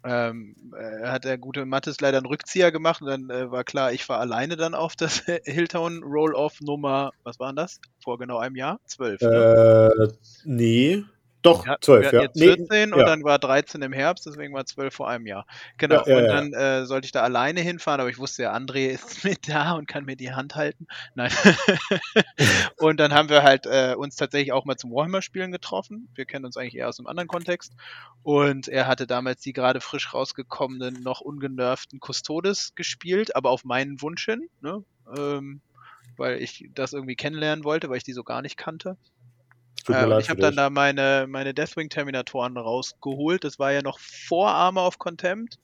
ähm, 0.06 0.56
äh, 0.78 1.08
hat 1.08 1.26
der 1.26 1.38
gute 1.38 1.66
Mattes 1.66 2.00
leider 2.00 2.18
einen 2.18 2.28
Rückzieher 2.28 2.72
gemacht 2.72 3.02
und 3.02 3.08
dann 3.08 3.30
äh, 3.30 3.52
war 3.52 3.64
klar, 3.64 3.92
ich 3.92 4.08
war 4.08 4.20
alleine 4.20 4.56
dann 4.56 4.76
auf 4.76 4.96
das 4.96 5.20
Hilltown 5.46 6.04
Roll-Off 6.04 6.62
Nummer, 6.62 7.12
was 7.24 7.40
war 7.40 7.50
denn 7.50 7.58
das? 7.58 7.80
Vor 8.04 8.18
genau 8.18 8.38
einem 8.38 8.56
Jahr? 8.56 8.80
Zwölf. 8.86 9.22
Ne? 9.22 9.94
Äh, 9.98 10.08
nee. 10.44 11.04
Doch, 11.46 11.66
ja, 11.66 11.78
12, 11.80 12.12
ja. 12.12 12.22
Jetzt 12.24 12.40
14 12.40 12.68
nee, 12.70 12.94
und 12.94 13.00
ja. 13.00 13.06
dann 13.06 13.24
war 13.24 13.38
13 13.38 13.82
im 13.82 13.94
Herbst, 13.94 14.25
deswegen 14.25 14.54
war 14.54 14.66
12 14.66 14.94
vor 14.94 15.08
einem 15.08 15.28
Jahr. 15.28 15.46
Genau, 15.78 16.04
ja, 16.06 16.18
und 16.18 16.25
dann 16.25 16.54
äh, 16.54 16.86
sollte 16.86 17.06
ich 17.06 17.12
da 17.12 17.22
alleine 17.22 17.62
hinfahren, 17.62 18.02
aber 18.02 18.10
ich 18.10 18.18
wusste 18.18 18.44
ja, 18.44 18.54
André 18.56 18.88
ist 18.88 19.24
mit 19.24 19.48
da 19.48 19.74
und 19.74 19.88
kann 19.88 20.06
mir 20.06 20.16
die 20.16 20.34
Hand 20.34 20.56
halten. 20.56 20.88
Nein. 21.14 21.32
und 22.78 23.00
dann 23.00 23.14
haben 23.14 23.30
wir 23.30 23.44
halt 23.44 23.66
äh, 23.66 23.96
uns 23.96 24.16
tatsächlich 24.16 24.54
auch 24.54 24.66
mal 24.66 24.75
zum 24.75 24.92
Warhammer-Spielen 24.92 25.52
getroffen. 25.52 26.10
Wir 26.16 26.25
kennen 26.25 26.46
uns 26.46 26.58
eigentlich 26.58 26.75
eher 26.75 26.90
aus 26.90 27.00
einem 27.00 27.08
anderen 27.08 27.28
Kontext. 27.28 27.74
Und 28.24 28.68
er 28.68 28.88
hatte 28.88 29.06
damals 29.06 29.42
die 29.42 29.54
gerade 29.54 29.82
frisch 29.82 30.14
rausgekommenen, 30.14 31.02
noch 31.04 31.22
ungenervten 31.22 32.00
Custodes 32.00 32.74
gespielt, 32.74 33.36
aber 33.36 33.52
auf 33.52 33.66
meinen 33.66 34.02
Wunsch 34.02 34.25
hin, 34.25 34.50
ne? 34.62 34.84
ähm, 35.16 35.62
weil 36.18 36.42
ich 36.42 36.70
das 36.74 36.94
irgendwie 36.94 37.16
kennenlernen 37.16 37.64
wollte, 37.64 37.90
weil 37.90 37.98
ich 37.98 38.04
die 38.04 38.14
so 38.14 38.24
gar 38.24 38.42
nicht 38.42 38.58
kannte. 38.58 38.98
Äh, 39.88 40.20
ich 40.20 40.29
habe 40.29 40.41
dann 40.41 40.55
da 40.55 40.70
meine, 40.70 41.27
meine 41.27 41.53
Deathwing-Terminatoren 41.53 42.58
rausgeholt. 42.58 43.44
Das 43.44 43.60
war 43.60 43.72
ja 43.72 43.82
noch 43.82 44.00
vor 44.00 44.50
Armor 44.50 44.88
of 44.88 44.98
Contempt. 44.98 45.60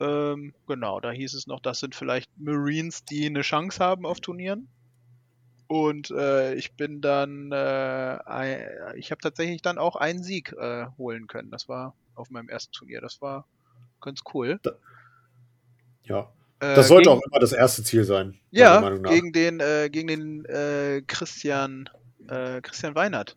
Ähm, 0.00 0.54
genau, 0.66 0.98
da 1.00 1.10
hieß 1.10 1.34
es 1.34 1.46
noch, 1.46 1.60
das 1.60 1.80
sind 1.80 1.94
vielleicht 1.94 2.30
Marines, 2.38 3.04
die 3.04 3.26
eine 3.26 3.42
Chance 3.42 3.84
haben 3.84 4.06
auf 4.06 4.20
Turnieren. 4.20 4.68
Und 5.66 6.10
äh, 6.10 6.54
ich 6.54 6.72
bin 6.72 7.00
dann, 7.00 7.52
äh, 7.52 8.96
ich 8.96 9.10
habe 9.12 9.20
tatsächlich 9.20 9.62
dann 9.62 9.78
auch 9.78 9.94
einen 9.94 10.22
Sieg 10.22 10.52
äh, 10.58 10.86
holen 10.98 11.28
können. 11.28 11.50
Das 11.50 11.68
war 11.68 11.94
auf 12.16 12.30
meinem 12.30 12.48
ersten 12.48 12.72
Turnier. 12.72 13.00
Das 13.00 13.20
war 13.20 13.46
ganz 14.00 14.22
cool. 14.34 14.58
Da, 14.62 14.72
ja. 16.02 16.32
Äh, 16.60 16.74
das 16.74 16.88
sollte 16.88 17.08
gegen, 17.08 17.18
auch 17.18 17.22
immer 17.24 17.38
das 17.38 17.52
erste 17.52 17.84
Ziel 17.84 18.04
sein. 18.04 18.40
Ja, 18.50 18.80
gegen 18.98 19.32
den, 19.32 19.60
äh, 19.60 19.88
gegen 19.92 20.08
den 20.08 20.44
äh, 22.30 22.60
Christian, 22.62 22.94
Weinert 22.94 23.36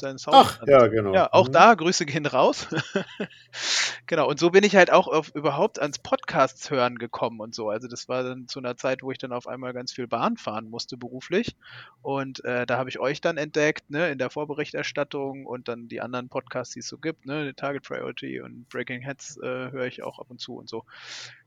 seinen 0.00 0.18
Sound. 0.18 0.36
Ach, 0.36 0.62
ja, 0.66 0.86
genau. 0.86 1.14
Ja, 1.14 1.32
auch 1.32 1.48
mhm. 1.48 1.52
da, 1.52 1.74
Grüße 1.74 2.06
gehen 2.06 2.26
raus. 2.26 2.68
genau, 4.06 4.28
und 4.28 4.38
so 4.38 4.50
bin 4.50 4.64
ich 4.64 4.76
halt 4.76 4.92
auch 4.92 5.08
auf, 5.08 5.34
überhaupt 5.34 5.80
ans 5.80 5.98
Podcasts 5.98 6.70
hören 6.70 6.98
gekommen 6.98 7.40
und 7.40 7.54
so. 7.54 7.70
Also 7.70 7.88
das 7.88 8.08
war 8.08 8.22
dann 8.22 8.48
zu 8.48 8.58
einer 8.58 8.76
Zeit, 8.76 9.02
wo 9.02 9.10
ich 9.10 9.18
dann 9.18 9.32
auf 9.32 9.46
einmal 9.46 9.72
ganz 9.72 9.92
viel 9.92 10.06
Bahn 10.06 10.36
fahren 10.36 10.68
musste 10.68 10.96
beruflich. 10.96 11.56
Und 12.02 12.44
äh, 12.44 12.66
da 12.66 12.78
habe 12.78 12.90
ich 12.90 12.98
euch 12.98 13.20
dann 13.20 13.36
entdeckt, 13.36 13.90
ne, 13.90 14.10
in 14.10 14.18
der 14.18 14.30
Vorberichterstattung 14.30 15.46
und 15.46 15.68
dann 15.68 15.88
die 15.88 16.00
anderen 16.00 16.28
Podcasts, 16.28 16.74
die 16.74 16.80
es 16.80 16.88
so 16.88 16.98
gibt, 16.98 17.26
ne, 17.26 17.54
Target 17.54 17.84
Priority 17.84 18.40
und 18.40 18.68
Breaking 18.68 19.00
Heads 19.00 19.38
äh, 19.38 19.70
höre 19.70 19.86
ich 19.86 20.02
auch 20.02 20.18
ab 20.18 20.26
und 20.28 20.40
zu 20.40 20.56
und 20.56 20.68
so. 20.68 20.84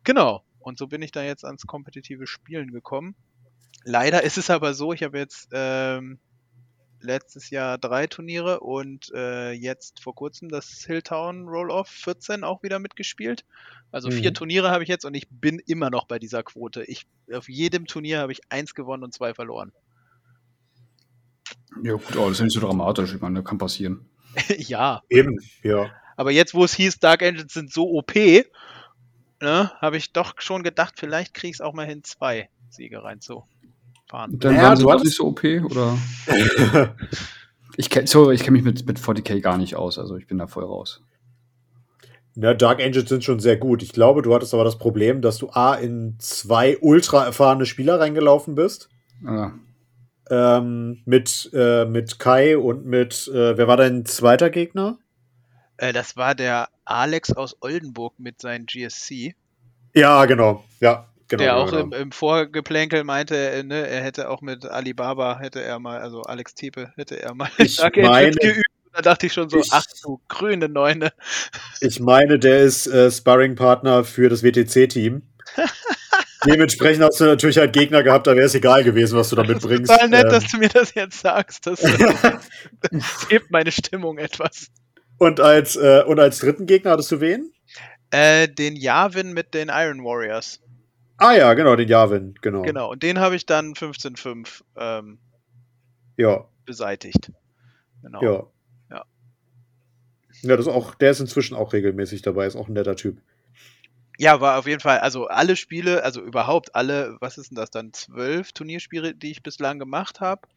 Genau. 0.03 0.43
Und 0.59 0.79
so 0.79 0.87
bin 0.87 1.01
ich 1.03 1.11
da 1.11 1.21
jetzt 1.21 1.45
ans 1.45 1.67
kompetitive 1.67 2.25
Spielen 2.25 2.71
gekommen. 2.71 3.15
Leider 3.83 4.23
ist 4.23 4.39
es 4.39 4.49
aber 4.49 4.73
so, 4.73 4.93
ich 4.93 5.03
habe 5.03 5.19
jetzt 5.19 5.49
ähm, 5.51 6.17
letztes 7.05 7.49
Jahr 7.49 7.77
drei 7.77 8.07
Turniere 8.07 8.59
und 8.59 9.11
äh, 9.13 9.51
jetzt 9.51 10.01
vor 10.01 10.15
kurzem 10.15 10.49
das 10.49 10.83
Hilltown 10.85 11.47
Roll-Off 11.47 11.87
14 11.87 12.43
auch 12.43 12.63
wieder 12.63 12.79
mitgespielt. 12.79 13.45
Also 13.91 14.09
mhm. 14.09 14.13
vier 14.13 14.33
Turniere 14.33 14.71
habe 14.71 14.83
ich 14.83 14.89
jetzt 14.89 15.05
und 15.05 15.13
ich 15.13 15.29
bin 15.29 15.59
immer 15.59 15.89
noch 15.89 16.05
bei 16.05 16.19
dieser 16.19 16.43
Quote. 16.43 16.83
Ich, 16.83 17.05
auf 17.31 17.47
jedem 17.47 17.87
Turnier 17.87 18.19
habe 18.19 18.31
ich 18.31 18.41
eins 18.49 18.75
gewonnen 18.75 19.03
und 19.03 19.13
zwei 19.13 19.33
verloren. 19.33 19.71
Ja, 21.83 21.93
gut, 21.93 22.15
aber 22.17 22.29
das 22.29 22.39
ist 22.39 22.41
nicht 22.41 22.53
so 22.53 22.59
dramatisch. 22.59 23.13
Ich 23.13 23.21
meine, 23.21 23.43
kann 23.43 23.57
passieren. 23.57 24.09
ja. 24.57 25.01
Eben, 25.09 25.39
ja. 25.63 25.89
Aber 26.17 26.31
jetzt, 26.31 26.53
wo 26.53 26.63
es 26.63 26.73
hieß, 26.73 26.99
Dark 26.99 27.21
Engines 27.21 27.53
sind 27.53 27.71
so 27.71 27.89
OP, 27.89 28.15
ne, 28.15 28.45
habe 29.41 29.97
ich 29.97 30.13
doch 30.13 30.39
schon 30.39 30.63
gedacht, 30.63 30.95
vielleicht 30.97 31.33
kriege 31.33 31.51
ich 31.51 31.57
es 31.57 31.61
auch 31.61 31.73
mal 31.73 31.85
hin, 31.85 32.03
zwei 32.03 32.49
Siege 32.69 33.03
reinzuholen 34.11 34.39
fahren. 34.39 34.39
Dann 34.39 34.55
naja, 34.55 34.85
waren 34.85 34.99
sie 34.99 35.05
nicht 35.05 35.17
so 35.17 35.27
OP, 35.27 35.43
oder? 35.43 35.97
ich 37.77 37.89
kenne 37.89 38.07
so, 38.07 38.27
kenn 38.27 38.53
mich 38.53 38.63
mit, 38.63 38.85
mit 38.85 38.99
40k 38.99 39.41
gar 39.41 39.57
nicht 39.57 39.75
aus, 39.75 39.99
also 39.99 40.17
ich 40.17 40.27
bin 40.27 40.37
da 40.37 40.47
voll 40.47 40.63
raus. 40.63 41.01
Na, 42.35 42.53
Dark 42.53 42.81
Angels 42.81 43.07
sind 43.07 43.23
schon 43.23 43.39
sehr 43.39 43.55
gut. 43.55 43.81
Ich 43.81 43.93
glaube, 43.93 44.21
du 44.21 44.33
hattest 44.33 44.53
aber 44.53 44.65
das 44.65 44.77
Problem, 44.77 45.21
dass 45.21 45.37
du 45.37 45.49
A 45.51 45.75
in 45.75 46.15
zwei 46.19 46.77
ultra 46.79 47.23
erfahrene 47.23 47.65
Spieler 47.65 47.99
reingelaufen 47.99 48.55
bist. 48.55 48.89
Ah. 49.25 49.51
Ähm, 50.29 51.01
mit, 51.05 51.49
äh, 51.53 51.85
mit 51.85 52.19
Kai 52.19 52.57
und 52.57 52.85
mit, 52.85 53.29
äh, 53.29 53.57
wer 53.57 53.67
war 53.69 53.77
dein 53.77 54.05
zweiter 54.05 54.49
Gegner? 54.49 54.97
Äh, 55.77 55.93
das 55.93 56.17
war 56.17 56.35
der 56.35 56.67
Alex 56.83 57.31
aus 57.31 57.55
Oldenburg 57.61 58.19
mit 58.19 58.41
seinem 58.41 58.65
GSC. 58.65 59.33
Ja, 59.93 60.25
genau. 60.25 60.65
Ja, 60.81 61.07
Genau, 61.27 61.43
der 61.43 61.57
auch 61.57 61.71
genau. 61.71 61.83
Im, 61.83 61.93
im, 61.93 62.11
Vorgeplänkel 62.11 63.03
meinte, 63.03 63.35
äh, 63.35 63.63
ne, 63.63 63.87
er 63.87 64.03
hätte 64.03 64.29
auch 64.29 64.41
mit 64.41 64.65
Alibaba, 64.65 65.39
hätte 65.39 65.61
er 65.61 65.79
mal, 65.79 65.99
also 65.99 66.21
Alex 66.21 66.53
Tepe, 66.53 66.91
hätte 66.95 67.21
er 67.21 67.33
mal 67.33 67.49
ich 67.57 67.79
meine, 67.95 68.31
geübt. 68.31 68.61
Da 68.93 69.01
dachte 69.01 69.25
ich 69.25 69.33
schon 69.33 69.49
so, 69.49 69.59
ich, 69.59 69.69
ach 69.71 69.85
du 70.03 70.21
grüne 70.29 70.69
Neune. 70.69 71.11
Ich 71.81 71.99
meine, 71.99 72.39
der 72.39 72.61
ist 72.61 72.87
äh, 72.87 73.11
Sparring-Partner 73.11 74.05
für 74.05 74.29
das 74.29 74.41
WTC-Team. 74.41 75.23
Dementsprechend 76.45 77.03
hast 77.03 77.19
du 77.19 77.25
natürlich 77.25 77.57
halt 77.57 77.73
Gegner 77.73 78.03
gehabt, 78.03 78.27
da 78.27 78.35
wäre 78.35 78.45
es 78.45 78.55
egal 78.55 78.83
gewesen, 78.83 79.17
was 79.17 79.29
du 79.29 79.35
da 79.35 79.43
mitbringst. 79.43 79.91
Total 79.91 80.09
nett, 80.09 80.25
ähm, 80.25 80.29
dass 80.29 80.47
du 80.51 80.57
mir 80.57 80.69
das 80.69 80.93
jetzt 80.93 81.19
sagst. 81.19 81.65
Das, 81.65 81.81
das 81.81 83.29
hebt 83.29 83.51
meine 83.51 83.71
Stimmung 83.71 84.17
etwas. 84.17 84.67
Und 85.17 85.39
als, 85.39 85.75
äh, 85.75 86.03
und 86.05 86.19
als 86.19 86.39
dritten 86.39 86.65
Gegner 86.67 86.91
hattest 86.91 87.11
du 87.11 87.19
wen? 87.19 87.51
Äh, 88.11 88.47
den 88.47 88.75
Yavin 88.75 89.33
mit 89.33 89.53
den 89.53 89.69
Iron 89.69 90.03
Warriors. 90.03 90.59
Ah 91.17 91.33
ja, 91.33 91.53
genau, 91.53 91.75
den 91.75 91.87
Javin, 91.87 92.35
genau. 92.41 92.61
Genau, 92.63 92.91
und 92.91 93.03
den 93.03 93.19
habe 93.19 93.35
ich 93.35 93.45
dann 93.45 93.73
15.5 93.73 94.63
ähm, 94.75 95.19
ja. 96.17 96.45
beseitigt. 96.65 97.31
Genau. 98.01 98.21
Ja. 98.21 98.47
Ja. 98.91 99.05
Ja, 100.41 100.57
das 100.57 100.67
ist 100.67 100.73
auch, 100.73 100.95
der 100.95 101.11
ist 101.11 101.21
inzwischen 101.21 101.55
auch 101.55 101.73
regelmäßig 101.73 102.21
dabei, 102.21 102.45
ist 102.45 102.55
auch 102.55 102.67
ein 102.67 102.73
netter 102.73 102.95
Typ. 102.95 103.21
Ja, 104.17 104.39
war 104.39 104.59
auf 104.59 104.67
jeden 104.67 104.79
Fall, 104.79 104.99
also 104.99 105.27
alle 105.27 105.55
Spiele, 105.55 106.03
also 106.03 106.21
überhaupt 106.21 106.75
alle, 106.75 107.17
was 107.19 107.37
ist 107.37 107.51
denn 107.51 107.57
das 107.57 107.69
dann, 107.69 107.93
zwölf 107.93 108.53
Turnierspiele, 108.53 109.13
die 109.13 109.31
ich 109.31 109.43
bislang 109.43 109.79
gemacht 109.79 110.21
habe. 110.21 110.47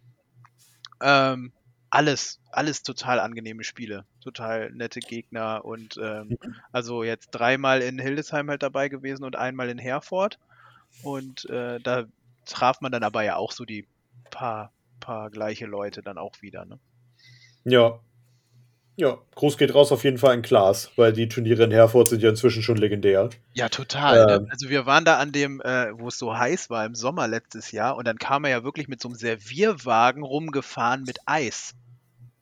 Ähm, 1.01 1.53
alles, 1.91 2.41
alles 2.51 2.83
total 2.83 3.19
angenehme 3.21 3.65
Spiele, 3.65 4.05
total 4.23 4.71
nette 4.73 5.01
Gegner 5.01 5.65
und 5.65 5.99
ähm, 6.03 6.37
mhm. 6.43 6.55
also 6.73 7.03
jetzt 7.03 7.31
dreimal 7.31 7.83
in 7.83 7.99
Hildesheim 7.99 8.51
halt 8.51 8.63
dabei 8.63 8.89
gewesen 8.89 9.25
und 9.25 9.37
einmal 9.37 9.69
in 9.69 9.79
Herford. 9.79 10.39
Und 11.03 11.49
äh, 11.51 11.79
da 11.81 12.05
traf 12.45 12.81
man 12.81 12.93
dann 12.93 13.03
aber 13.03 13.23
ja 13.23 13.37
auch 13.37 13.53
so 13.53 13.65
die 13.65 13.87
paar, 14.31 14.73
paar 15.01 15.31
gleiche 15.31 15.67
Leute 15.67 16.03
dann 16.03 16.19
auch 16.19 16.41
wieder, 16.41 16.65
ne? 16.65 16.79
Ja. 17.65 18.01
Ja, 18.97 19.17
Gruß 19.37 19.59
geht 19.59 19.73
raus 19.77 19.93
auf 19.93 20.03
jeden 20.03 20.19
Fall 20.19 20.35
in 20.35 20.43
Klaas, 20.43 20.91
weil 20.97 21.13
die 21.13 21.29
Turniere 21.29 21.63
in 21.63 21.71
Herford 21.71 22.09
sind 22.09 22.21
ja 22.21 22.31
inzwischen 22.31 22.65
schon 22.65 22.77
legendär. 22.77 23.31
Ja, 23.55 23.69
total. 23.69 24.27
Ne? 24.27 24.33
Ähm, 24.33 24.43
ne? 24.43 24.49
Also 24.51 24.71
wir 24.71 24.87
waren 24.87 25.05
da 25.05 25.19
an 25.19 25.31
dem, 25.31 25.61
äh, 25.61 25.93
wo 25.93 26.09
es 26.09 26.19
so 26.19 26.37
heiß 26.37 26.69
war 26.69 26.85
im 26.85 26.97
Sommer 26.97 27.29
letztes 27.29 27.71
Jahr 27.71 27.97
und 27.97 28.09
dann 28.09 28.19
kam 28.19 28.45
er 28.45 28.51
ja 28.51 28.65
wirklich 28.65 28.89
mit 28.89 29.01
so 29.01 29.09
einem 29.09 29.15
Servierwagen 29.15 30.25
rumgefahren 30.25 31.05
mit 31.05 31.19
Eis. 31.27 31.75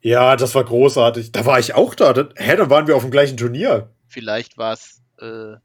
Ja, 0.01 0.37
das 0.37 0.55
war 0.55 0.65
großartig. 0.65 1.33
Da 1.33 1.45
war 1.45 1.59
ich 1.59 1.75
auch 1.75 1.95
da. 1.95 2.15
hä, 2.37 2.57
dann 2.57 2.71
waren 2.71 2.87
wir 2.87 2.97
auf 2.97 3.03
dem 3.03 3.11
gleichen 3.11 3.37
Turnier. 3.37 3.91
Vielleicht 4.09 4.57
war 4.57 4.73
es 4.73 5.03
äh, 5.21 5.57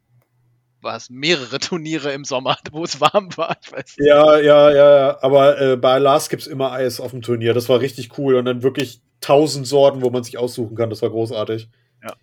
war 0.82 0.96
es 0.96 1.10
mehrere 1.10 1.60
Turniere 1.60 2.12
im 2.12 2.26
Sommer, 2.26 2.58
wo 2.72 2.84
es 2.84 3.00
warm 3.02 3.30
war. 3.38 3.58
Ich 3.62 3.72
weiß 3.72 3.98
nicht. 3.98 4.08
Ja, 4.08 4.40
ja, 4.40 4.72
ja, 4.72 5.18
aber 5.22 5.60
äh, 5.60 5.78
bei 5.78 6.00
Lars 6.00 6.30
gibt 6.30 6.44
es 6.44 6.48
immer 6.48 6.72
Eis 6.72 7.00
auf 7.00 7.12
dem 7.12 7.22
Turnier. 7.22 7.54
Das 7.54 7.70
war 7.70 7.80
richtig 7.80 8.18
cool. 8.18 8.36
Und 8.36 8.46
dann 8.46 8.64
wirklich 8.64 9.02
tausend 9.22 9.68
Sorten, 9.68 10.02
wo 10.02 10.10
man 10.10 10.24
sich 10.24 10.38
aussuchen 10.38 10.76
kann. 10.76 10.90
Das 10.90 11.02
war 11.02 11.10
großartig. 11.10 11.70
Ja. 12.04 12.14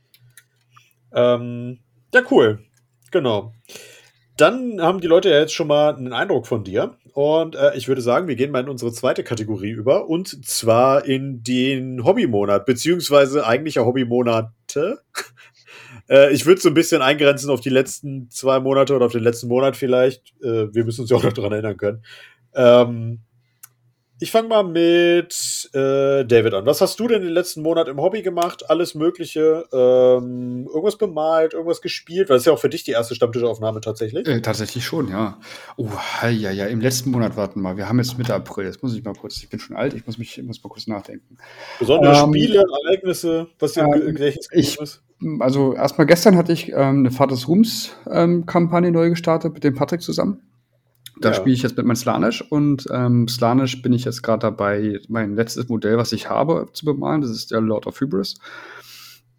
Ähm, 1.13 1.81
ja, 2.13 2.23
cool. 2.31 2.61
Genau. 3.11 3.53
Dann 4.37 4.81
haben 4.81 5.01
die 5.01 5.09
Leute 5.09 5.31
ja 5.31 5.41
jetzt 5.41 5.53
schon 5.53 5.67
mal 5.67 5.97
einen 5.97 6.13
Eindruck 6.13 6.47
von 6.47 6.63
dir. 6.65 6.97
Und 7.13 7.57
äh, 7.57 7.77
ich 7.77 7.89
würde 7.89 8.01
sagen, 8.01 8.29
wir 8.29 8.37
gehen 8.37 8.53
mal 8.53 8.61
in 8.61 8.69
unsere 8.69 8.93
zweite 8.93 9.25
Kategorie 9.25 9.71
über. 9.71 10.09
Und 10.09 10.47
zwar 10.47 11.05
in 11.05 11.43
den 11.43 12.05
Hobbymonat, 12.05 12.65
beziehungsweise 12.65 13.45
eigentlicher 13.47 13.85
Hobbymonate. 13.85 15.01
Äh, 16.09 16.33
ich 16.33 16.47
würde 16.47 16.61
so 16.61 16.69
ein 16.69 16.75
bisschen 16.75 17.03
eingrenzen 17.03 17.51
auf 17.51 17.61
die 17.61 17.71
letzten 17.71 18.31
zwei 18.31 18.61
Monate 18.61 18.95
oder 18.95 19.07
auf 19.07 19.13
den 19.13 19.23
letzten 19.23 19.49
Monat 19.49 19.77
vielleicht. 19.77 20.35
Äh, 20.43 20.73
wir 20.75 20.85
müssen 20.85 21.03
uns 21.03 21.11
ja 21.11 21.17
auch 21.17 21.23
noch 21.23 21.33
daran 21.33 21.53
erinnern 21.53 21.77
können. 21.77 22.03
Ähm, 22.55 23.21
ich 24.21 24.33
fange 24.33 24.49
mal 24.49 24.65
mit 24.65 25.71
äh, 25.75 26.25
David 26.25 26.55
an. 26.55 26.67
Was 26.67 26.81
hast 26.81 26.99
du 26.99 27.07
denn 27.07 27.23
den 27.23 27.33
letzten 27.33 27.63
Monat 27.63 27.89
im 27.89 28.01
Hobby 28.01 28.23
gemacht? 28.23 28.69
Alles 28.69 28.95
Mögliche? 28.95 29.65
Ähm, 29.73 30.67
irgendwas 30.67 30.97
bemalt, 30.97 31.55
irgendwas 31.55 31.81
gespielt? 31.81 32.29
Weil 32.29 32.37
das 32.37 32.43
ist 32.43 32.47
ja 32.47 32.53
auch 32.53 32.59
für 32.59 32.69
dich 32.69 32.83
die 32.83 32.93
erste 32.93 33.15
Stammtischaufnahme 33.15 33.81
tatsächlich. 33.81 34.27
Äh, 34.27 34.41
tatsächlich 34.41 34.85
schon, 34.85 35.09
ja. 35.09 35.39
Oh, 35.77 35.89
ja, 36.25 36.51
ja, 36.51 36.67
im 36.67 36.81
letzten 36.81 37.11
Monat, 37.11 37.37
warten 37.37 37.61
mal. 37.61 37.77
Wir 37.77 37.89
haben 37.89 37.99
jetzt 37.99 38.19
Mitte 38.19 38.35
April. 38.35 38.67
Jetzt 38.67 38.83
muss 38.83 38.97
ich 38.97 39.05
mal 39.05 39.15
kurz, 39.15 39.37
ich 39.39 39.49
bin 39.49 39.61
schon 39.61 39.77
alt, 39.77 39.95
ich 39.95 40.05
muss 40.07 40.19
mich 40.19 40.43
muss 40.43 40.63
mal 40.65 40.71
kurz 40.71 40.89
nachdenken. 40.89 41.39
Besondere 41.79 42.17
ähm, 42.17 42.35
Spiele, 42.35 42.65
Ereignisse, 42.85 43.47
was 43.59 43.75
dir 43.75 43.83
ähm, 43.83 44.15
Gedächtnis 44.15 44.77
ist? 44.77 45.03
Also 45.41 45.75
erstmal 45.75 46.07
gestern 46.07 46.37
hatte 46.37 46.53
ich 46.53 46.71
ähm, 46.71 47.01
eine 47.01 47.11
Vater 47.11 47.35
des 47.35 47.49
Ruhms 47.49 47.93
ähm, 48.11 48.47
Kampagne 48.47 48.91
neu 48.93 49.11
gestartet 49.11 49.53
mit 49.53 49.65
dem 49.65 49.75
Patrick 49.75 50.01
zusammen. 50.01 50.48
Da 51.21 51.31
ja. 51.31 51.35
spiele 51.35 51.55
ich 51.55 51.63
jetzt 51.63 51.77
mit 51.77 51.87
meinem 51.87 51.97
Slanish 51.97 52.43
und 52.43 52.87
ähm, 52.93 53.29
Slanish 53.29 53.83
bin 53.83 53.93
ich 53.93 54.05
jetzt 54.05 54.23
gerade 54.23 54.41
dabei, 54.41 55.01
mein 55.09 55.35
letztes 55.35 55.69
Modell, 55.69 55.97
was 55.97 56.13
ich 56.13 56.31
habe, 56.31 56.69
zu 56.73 56.85
bemalen. 56.85 57.21
Das 57.21 57.31
ist 57.31 57.51
der 57.51 57.61
Lord 57.61 57.87
of 57.87 58.01
Hybris. 58.01 58.37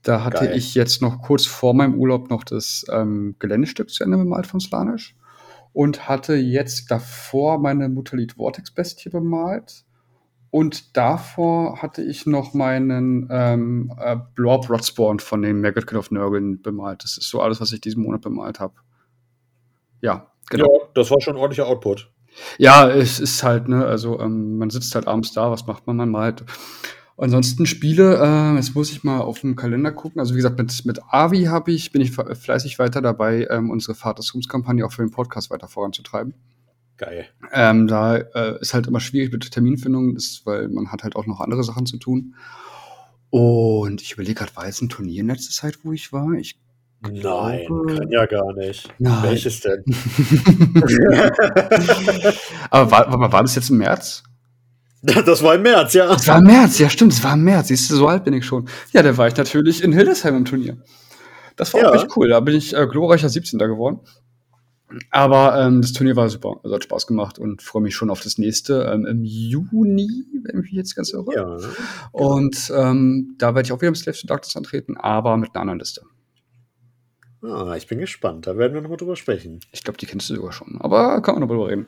Da 0.01 0.23
hatte 0.23 0.45
Geil. 0.45 0.57
ich 0.57 0.75
jetzt 0.75 1.01
noch 1.01 1.21
kurz 1.21 1.45
vor 1.45 1.73
meinem 1.73 1.95
Urlaub 1.95 2.29
noch 2.29 2.43
das 2.43 2.85
ähm, 2.91 3.35
Geländestück 3.39 3.89
zu 3.89 4.03
Ende 4.03 4.17
bemalt 4.17 4.47
von 4.47 4.59
Slanish 4.59 5.15
und 5.73 6.07
hatte 6.07 6.35
jetzt 6.35 6.89
davor 6.89 7.59
meine 7.59 7.89
Mutalit 7.89 8.33
Vortex 8.33 8.71
Bestie 8.71 9.09
bemalt. 9.09 9.85
Und 10.51 10.97
davor 10.97 11.81
hatte 11.81 12.01
ich 12.01 12.25
noch 12.25 12.55
meinen 12.55 13.27
ähm, 13.29 13.93
äh, 13.99 14.17
Blob 14.33 14.67
Rodspawn 14.69 15.19
von 15.19 15.43
dem 15.43 15.61
Maggot 15.61 15.93
of 15.93 16.09
Nurgle 16.09 16.57
bemalt. 16.57 17.03
Das 17.03 17.17
ist 17.17 17.29
so 17.29 17.39
alles, 17.41 17.61
was 17.61 17.71
ich 17.71 17.81
diesen 17.81 18.01
Monat 18.01 18.21
bemalt 18.21 18.59
habe. 18.59 18.73
Ja, 20.01 20.31
Genau. 20.49 20.79
Ja, 20.81 20.87
das 20.93 21.11
war 21.11 21.21
schon 21.21 21.35
ein 21.35 21.39
ordentlicher 21.39 21.67
Output. 21.67 22.09
Ja, 22.57 22.89
es 22.89 23.19
ist 23.19 23.43
halt, 23.43 23.67
ne, 23.67 23.85
also 23.85 24.19
ähm, 24.19 24.57
man 24.57 24.69
sitzt 24.69 24.93
halt 24.95 25.07
abends 25.07 25.31
da, 25.33 25.51
was 25.51 25.65
macht 25.67 25.87
man? 25.87 25.97
Man 25.97 26.09
malt. 26.09 26.43
Ansonsten 27.17 27.65
Spiele, 27.65 28.17
äh, 28.23 28.55
jetzt 28.55 28.75
muss 28.75 28.91
ich 28.91 29.03
mal 29.03 29.19
auf 29.19 29.41
dem 29.41 29.57
Kalender 29.57 29.91
gucken. 29.91 30.21
Also 30.21 30.33
wie 30.33 30.37
gesagt, 30.37 30.57
mit, 30.57 30.85
mit 30.85 31.01
Avi 31.09 31.45
habe 31.45 31.71
ich, 31.71 31.91
bin 31.91 32.01
ich 32.01 32.11
fleißig 32.11 32.79
weiter 32.79 33.01
dabei, 33.01 33.45
ähm, 33.49 33.69
unsere 33.71 33.93
Vatersrums-Kampagne 33.93 34.85
auch 34.85 34.93
für 34.93 35.01
den 35.01 35.11
Podcast 35.11 35.49
weiter 35.51 35.67
voranzutreiben. 35.67 36.33
Geil. 36.95 37.27
Ähm, 37.51 37.87
da 37.87 38.17
äh, 38.17 38.59
ist 38.61 38.73
halt 38.73 38.87
immer 38.87 38.99
schwierig 39.01 39.31
mit 39.31 39.51
Terminfindung, 39.51 40.15
ist, 40.15 40.45
weil 40.45 40.69
man 40.69 40.91
hat 40.91 41.03
halt 41.03 41.15
auch 41.15 41.25
noch 41.25 41.41
andere 41.41 41.63
Sachen 41.63 41.85
zu 41.85 41.97
tun. 41.97 42.35
Und 43.29 44.01
ich 44.01 44.13
überlege 44.13 44.35
gerade, 44.35 44.55
war 44.55 44.65
jetzt 44.65 44.81
ein 44.81 44.89
Turnier 44.89 45.21
in 45.21 45.27
letzter 45.27 45.53
Zeit, 45.53 45.79
wo 45.83 45.91
ich 45.91 46.13
war? 46.13 46.31
Ich 46.33 46.57
Nein, 47.01 47.65
kann 47.87 48.09
ja 48.11 48.25
gar 48.25 48.53
nicht. 48.53 48.89
Nein. 48.99 49.23
Welches 49.23 49.61
denn? 49.61 49.83
Aber 52.69 52.91
war, 52.91 53.19
war, 53.19 53.31
war 53.31 53.41
das 53.41 53.55
jetzt 53.55 53.69
im 53.69 53.77
März? 53.77 54.23
Das 55.01 55.41
war 55.41 55.55
im 55.55 55.61
März, 55.61 55.93
ja. 55.93 56.13
Es 56.13 56.27
war 56.27 56.39
im 56.39 56.43
März, 56.43 56.77
ja 56.77 56.89
stimmt, 56.89 57.13
es 57.13 57.23
war 57.23 57.33
im 57.33 57.43
März. 57.45 57.69
Siehst 57.69 57.89
du, 57.89 57.95
so 57.95 58.09
alt 58.09 58.25
bin 58.25 58.33
ich 58.33 58.45
schon. 58.45 58.67
Ja, 58.91 59.01
da 59.01 59.15
war 59.15 59.29
ich 59.29 59.37
natürlich 59.37 59.81
in 59.81 59.93
Hildesheim 59.93 60.35
im 60.35 60.43
Turnier. 60.43 60.75
Das 61.55 61.73
war 61.73 61.81
Ja. 61.81 61.89
auch 61.89 61.95
echt 61.95 62.09
cool. 62.17 62.27
Da 62.27 62.41
bin 62.41 62.53
ich 62.53 62.75
äh, 62.75 62.85
glorreicher 62.85 63.29
17. 63.29 63.57
geworden. 63.59 64.01
Aber 65.09 65.57
ähm, 65.57 65.81
das 65.81 65.93
Turnier 65.93 66.17
war 66.17 66.27
super. 66.27 66.59
Also 66.65 66.75
hat 66.75 66.83
Spaß 66.83 67.07
gemacht 67.07 67.39
und 67.39 67.61
freue 67.61 67.81
mich 67.81 67.95
schon 67.95 68.09
auf 68.09 68.19
das 68.19 68.37
nächste 68.39 68.91
ähm, 68.93 69.05
im 69.05 69.23
Juni, 69.23 70.25
wenn 70.43 70.57
ich 70.57 70.63
mich 70.63 70.71
jetzt 70.73 70.95
ganz 70.97 71.13
irre. 71.13 71.33
Ja. 71.33 71.57
Und 72.11 72.69
ähm, 72.75 73.35
da 73.37 73.55
werde 73.55 73.67
ich 73.67 73.71
auch 73.71 73.79
wieder 73.79 73.87
im 73.87 73.95
Slaves 73.95 74.19
to 74.19 74.27
Darkness 74.27 74.57
antreten, 74.57 74.97
aber 74.97 75.37
mit 75.37 75.51
einer 75.55 75.61
anderen 75.61 75.79
Liste. 75.79 76.01
Ah, 77.41 77.75
ich 77.77 77.87
bin 77.87 77.99
gespannt. 77.99 78.47
Da 78.47 78.57
werden 78.57 78.73
wir 78.73 78.81
nochmal 78.81 78.97
drüber 78.97 79.15
sprechen. 79.15 79.61
Ich 79.71 79.83
glaube, 79.83 79.97
die 79.97 80.05
kennst 80.05 80.29
du 80.29 80.35
sogar 80.35 80.51
schon. 80.51 80.77
Aber 80.81 81.21
kann 81.21 81.35
man 81.35 81.41
noch 81.41 81.47
drüber 81.47 81.69
reden. 81.69 81.87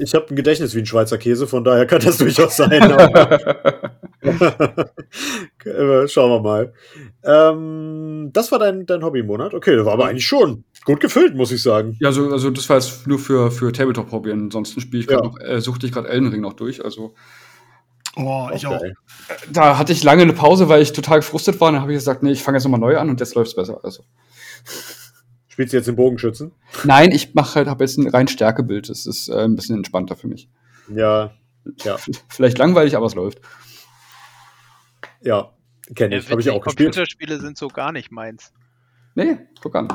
Ich 0.00 0.14
habe 0.14 0.26
ein 0.30 0.36
Gedächtnis 0.36 0.74
wie 0.74 0.78
ein 0.78 0.86
Schweizer 0.86 1.18
Käse, 1.18 1.46
von 1.46 1.64
daher 1.64 1.84
kann 1.86 2.00
das 2.00 2.16
durchaus 2.16 2.56
sein. 2.56 2.82
aber- 2.90 3.90
Schauen 6.08 6.30
wir 6.30 6.40
mal. 6.40 6.72
Ähm, 7.24 8.30
das 8.32 8.50
war 8.52 8.58
dein, 8.58 8.86
dein 8.86 9.02
Hobbymonat? 9.04 9.54
Okay, 9.54 9.76
das 9.76 9.84
war 9.84 9.92
aber 9.94 10.06
eigentlich 10.06 10.26
schon 10.26 10.64
gut 10.84 11.00
gefüllt, 11.00 11.34
muss 11.36 11.52
ich 11.52 11.62
sagen. 11.62 11.96
ja, 12.00 12.08
also, 12.08 12.30
also 12.30 12.48
das 12.50 12.68
war 12.70 12.76
jetzt 12.78 13.06
nur 13.06 13.18
für, 13.18 13.50
für 13.50 13.72
Tabletop-Hobby. 13.72 14.32
Ansonsten 14.32 14.80
spiele 14.80 15.02
ich 15.02 15.06
gerade 15.08 15.24
Ja. 15.24 15.28
noch, 15.30 15.38
äh, 15.40 15.60
suchte 15.60 15.86
ich 15.86 15.92
gerade 15.92 16.08
Elden 16.08 16.28
Ring 16.28 16.40
noch 16.40 16.54
durch. 16.54 16.82
Also 16.84 17.14
Oh, 18.16 18.48
ich 18.54 18.66
auch. 18.66 18.76
Okay. 18.76 18.92
da 19.52 19.78
hatte 19.78 19.92
ich 19.92 20.02
lange 20.02 20.22
eine 20.22 20.32
Pause, 20.32 20.68
weil 20.68 20.82
ich 20.82 20.92
total 20.92 21.20
gefrustet 21.20 21.60
war. 21.60 21.68
Und 21.68 21.74
dann 21.74 21.82
habe 21.82 21.92
ich 21.92 21.98
gesagt, 21.98 22.22
nee, 22.24 22.32
ich 22.32 22.42
fange 22.42 22.56
jetzt 22.58 22.64
nochmal 22.64 22.80
neu 22.80 22.96
an 22.98 23.08
und 23.08 23.20
jetzt 23.20 23.34
läuft's 23.36 23.54
besser. 23.54 23.78
Also. 23.84 24.02
Spielst 25.50 25.72
du 25.72 25.76
jetzt 25.76 25.86
den 25.86 25.96
Bogenschützen? 25.96 26.52
Nein, 26.84 27.10
ich 27.12 27.34
mache 27.34 27.56
halt, 27.56 27.68
habe 27.68 27.84
jetzt 27.84 27.98
ein 27.98 28.08
rein 28.08 28.28
Stärkebild. 28.28 28.88
Das 28.88 29.04
ist 29.04 29.28
äh, 29.28 29.44
ein 29.44 29.56
bisschen 29.56 29.76
entspannter 29.76 30.16
für 30.16 30.28
mich. 30.28 30.48
Ja, 30.88 31.32
ja, 31.84 31.98
Vielleicht 32.28 32.56
langweilig, 32.56 32.96
aber 32.96 33.06
es 33.06 33.14
läuft. 33.14 33.40
ja. 35.20 35.52
Kenne 35.94 36.16
ich. 36.18 36.30
Habe 36.30 36.40
ich 36.40 36.48
auch 36.50 36.62
gespielt. 36.62 36.90
Computerspiele 36.94 37.40
sind 37.40 37.58
so 37.58 37.66
gar 37.66 37.90
nicht 37.90 38.12
meins. 38.12 38.52
Nee, 39.16 39.38
guck 39.60 39.74
an. 39.74 39.88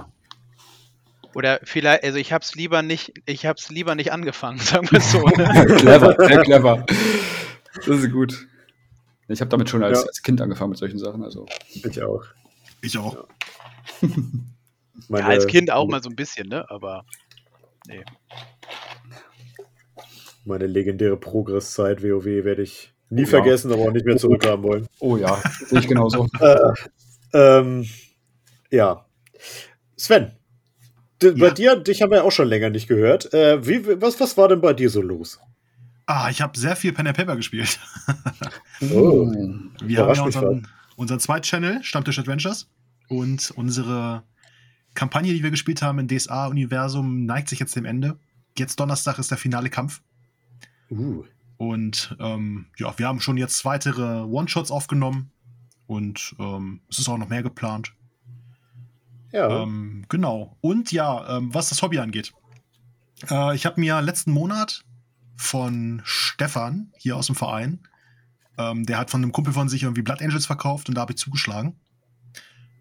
Oder 1.34 1.60
vielleicht, 1.64 2.04
also 2.04 2.18
ich 2.18 2.34
hab's 2.34 2.54
lieber 2.56 2.82
nicht, 2.82 3.14
ich 3.26 3.46
hab's 3.46 3.70
lieber 3.70 3.96
nicht 3.96 4.12
angefangen, 4.12 4.58
sagen 4.60 4.92
wir 4.92 5.00
es 5.00 5.12
so. 5.12 5.24
Ne? 5.26 5.66
clever, 5.78 6.16
sehr 6.20 6.42
clever. 6.44 6.86
Das 7.76 7.88
ist 7.88 8.12
gut. 8.12 8.46
Ich 9.30 9.40
habe 9.40 9.50
damit 9.50 9.70
schon 9.70 9.84
als, 9.84 10.02
Ja. 10.02 10.06
als 10.08 10.22
Kind 10.22 10.42
angefangen 10.42 10.72
mit 10.72 10.80
solchen 10.80 11.00
Sachen. 11.00 11.24
Also. 11.24 11.46
Ich 11.70 12.04
auch. 12.04 12.24
Ich 12.82 12.98
auch. 12.98 13.26
Meine, 15.10 15.24
Ja, 15.26 15.30
als 15.34 15.48
Kind 15.48 15.72
auch 15.72 15.88
mal 15.88 16.02
so 16.02 16.10
ein 16.10 16.16
bisschen, 16.16 16.48
ne? 16.50 16.70
Aber 16.70 17.06
nee. 17.88 18.04
Meine 20.46 20.68
legendäre 20.68 21.18
Progresszeit 21.18 22.04
WoW 22.04 22.26
werde 22.26 22.62
ich 22.62 22.94
nie 23.10 23.22
Oh 23.22 23.26
ja. 23.26 23.30
vergessen, 23.30 23.72
aber 23.72 23.82
auch 23.84 23.92
nicht 23.92 24.06
mehr 24.06 24.18
zurückhaben 24.18 24.64
wollen. 24.64 24.88
Oh 25.00 25.18
ja, 25.18 25.42
sehe 25.66 25.80
ich 25.80 25.88
genauso. 25.88 26.28
Äh, 26.40 26.58
ähm, 27.34 27.86
ja. 28.72 29.06
Sven, 29.98 30.32
d- 31.22 31.32
bei 31.32 31.48
Ja. 31.48 31.54
dir, 31.54 31.76
dich 31.78 32.02
haben 32.02 32.12
wir 32.12 32.24
auch 32.24 32.32
schon 32.32 32.48
länger 32.48 32.70
nicht 32.70 32.88
gehört. 32.88 33.34
Äh, 33.34 33.66
wie, 33.68 34.02
was, 34.02 34.20
was 34.20 34.38
war 34.38 34.48
denn 34.48 34.62
bei 34.62 34.74
dir 34.74 34.90
so 34.90 35.02
los? 35.02 35.40
Ah, 36.06 36.30
ich 36.30 36.42
habe 36.42 36.58
sehr 36.58 36.76
viel 36.76 36.94
Pen 36.94 37.08
and 37.08 37.18
Paper 37.18 37.36
gespielt. 37.36 37.80
Oh. 38.94 39.32
Wir 39.82 40.00
haben 40.06 40.14
ja 40.14 40.22
unseren, 40.24 40.68
unseren 40.98 41.20
Zweit-Channel, 41.20 41.82
Stammtisch 41.82 42.20
Adventures. 42.20 42.70
Und 43.08 43.52
unsere 43.56 44.24
Kampagne, 44.96 45.34
die 45.34 45.44
wir 45.44 45.52
gespielt 45.52 45.82
haben 45.82 46.00
im 46.00 46.08
DSA-Universum, 46.08 47.26
neigt 47.26 47.50
sich 47.50 47.60
jetzt 47.60 47.76
dem 47.76 47.86
Ende. 47.86 48.18
Jetzt 48.58 48.80
Donnerstag 48.80 49.20
ist 49.20 49.30
der 49.30 49.38
finale 49.38 49.70
Kampf. 49.70 50.02
Uh. 50.90 51.24
Und 51.58 52.16
ähm, 52.20 52.68
ja, 52.78 52.98
wir 52.98 53.08
haben 53.08 53.20
schon 53.20 53.38
jetzt 53.38 53.64
weitere 53.66 54.22
One-Shots 54.22 54.72
aufgenommen. 54.72 55.32
Und 55.88 56.36
ähm, 56.40 56.82
es 56.90 57.00
ist 57.00 57.10
auch 57.10 57.18
noch 57.18 57.30
mehr 57.30 57.44
geplant. 57.44 57.94
Ja. 59.32 59.64
Ähm, 59.64 60.06
genau. 60.10 60.58
Und 60.62 60.92
ja, 60.92 61.38
ähm, 61.38 61.54
was 61.54 61.70
das 61.70 61.82
Hobby 61.82 62.00
angeht. 62.00 62.34
Äh, 63.30 63.56
ich 63.56 63.66
habe 63.66 63.80
mir 63.80 64.02
letzten 64.02 64.32
Monat 64.32 64.84
von 65.36 66.02
Stefan 66.06 66.92
hier 66.98 67.18
aus 67.18 67.28
dem 67.28 67.36
Verein, 67.36 67.80
ähm, 68.58 68.86
der 68.86 68.98
hat 68.98 69.12
von 69.12 69.22
einem 69.22 69.32
Kumpel 69.32 69.54
von 69.54 69.68
sich 69.68 69.84
irgendwie 69.84 70.02
Blood 70.02 70.22
Angels 70.22 70.46
verkauft 70.46 70.88
und 70.88 70.96
da 70.96 71.02
habe 71.02 71.12
ich 71.12 71.18
zugeschlagen. 71.18 71.76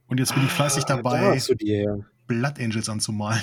Und 0.06 0.18
jetzt 0.18 0.34
bin 0.34 0.44
ich 0.44 0.50
fleißig 0.50 0.84
Ah, 0.84 0.86
Da 0.88 0.96
dabei, 0.96 1.38
die 1.60 1.66
her. 1.66 1.98
Blood 2.26 2.58
Angels 2.60 2.88
anzumalen. 2.88 3.42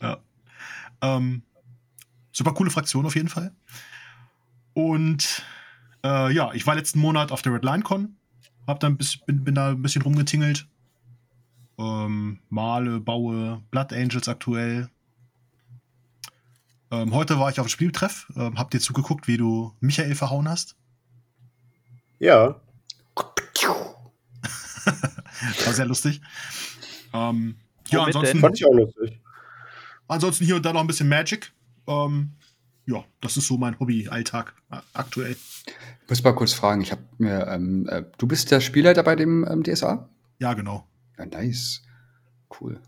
Ah. 0.00 0.18
Ähm, 1.00 1.42
super 2.32 2.52
coole 2.52 2.70
Fraktion 2.70 3.06
auf 3.06 3.14
jeden 3.14 3.28
Fall. 3.28 3.52
Und 4.74 5.42
äh, 6.04 6.32
ja, 6.32 6.52
ich 6.52 6.66
war 6.66 6.74
letzten 6.74 7.00
Monat 7.00 7.32
auf 7.32 7.42
der 7.42 7.54
Red 7.54 7.64
Line 7.64 7.82
Con, 7.82 8.16
hab 8.66 8.80
dann 8.80 8.96
bis, 8.96 9.16
bin, 9.16 9.44
bin 9.44 9.54
da 9.54 9.70
ein 9.70 9.82
bisschen 9.82 10.02
rumgetingelt. 10.02 10.66
Ähm, 11.78 12.40
male, 12.50 13.00
baue 13.00 13.62
Blood 13.70 13.92
Angels 13.92 14.28
aktuell. 14.28 14.90
Ähm, 16.90 17.14
heute 17.14 17.38
war 17.38 17.50
ich 17.50 17.60
auf 17.60 17.66
dem 17.66 17.70
Spieltreff, 17.70 18.30
ähm, 18.36 18.58
hab 18.58 18.70
dir 18.70 18.80
zugeguckt, 18.80 19.28
wie 19.28 19.36
du 19.36 19.74
Michael 19.80 20.14
verhauen 20.14 20.48
hast. 20.48 20.76
Ja. 22.18 22.60
War 25.64 25.72
sehr 25.72 25.86
lustig. 25.86 26.20
Ähm, 27.12 27.56
ja, 27.88 28.00
Womit 28.00 28.16
ansonsten, 28.16 28.34
denn? 28.34 28.40
Fand 28.40 28.58
ich 28.58 28.66
auch 28.66 28.74
lustig. 28.74 29.20
ansonsten 30.08 30.44
hier 30.44 30.56
und 30.56 30.64
da 30.64 30.72
noch 30.72 30.80
ein 30.80 30.86
bisschen 30.86 31.08
Magic. 31.08 31.52
Ähm, 31.86 32.32
ja, 32.86 33.04
das 33.20 33.36
ist 33.36 33.46
so 33.46 33.56
mein 33.56 33.78
Hobby-Alltag 33.78 34.54
äh, 34.70 34.78
aktuell. 34.92 35.32
Ich 35.32 36.08
muss 36.08 36.24
mal 36.24 36.32
kurz 36.32 36.52
fragen, 36.52 36.80
ich 36.82 36.92
habe 36.92 37.02
mir, 37.18 37.46
ähm, 37.46 37.86
äh, 37.88 38.02
du 38.18 38.26
bist 38.26 38.50
der 38.50 38.60
Spielleiter 38.60 39.02
bei 39.02 39.16
dem 39.16 39.46
ähm, 39.48 39.62
DSA? 39.62 40.08
Ja, 40.38 40.54
genau. 40.54 40.88
Ja, 41.18 41.26
nice. 41.26 41.82
Cool. 42.60 42.80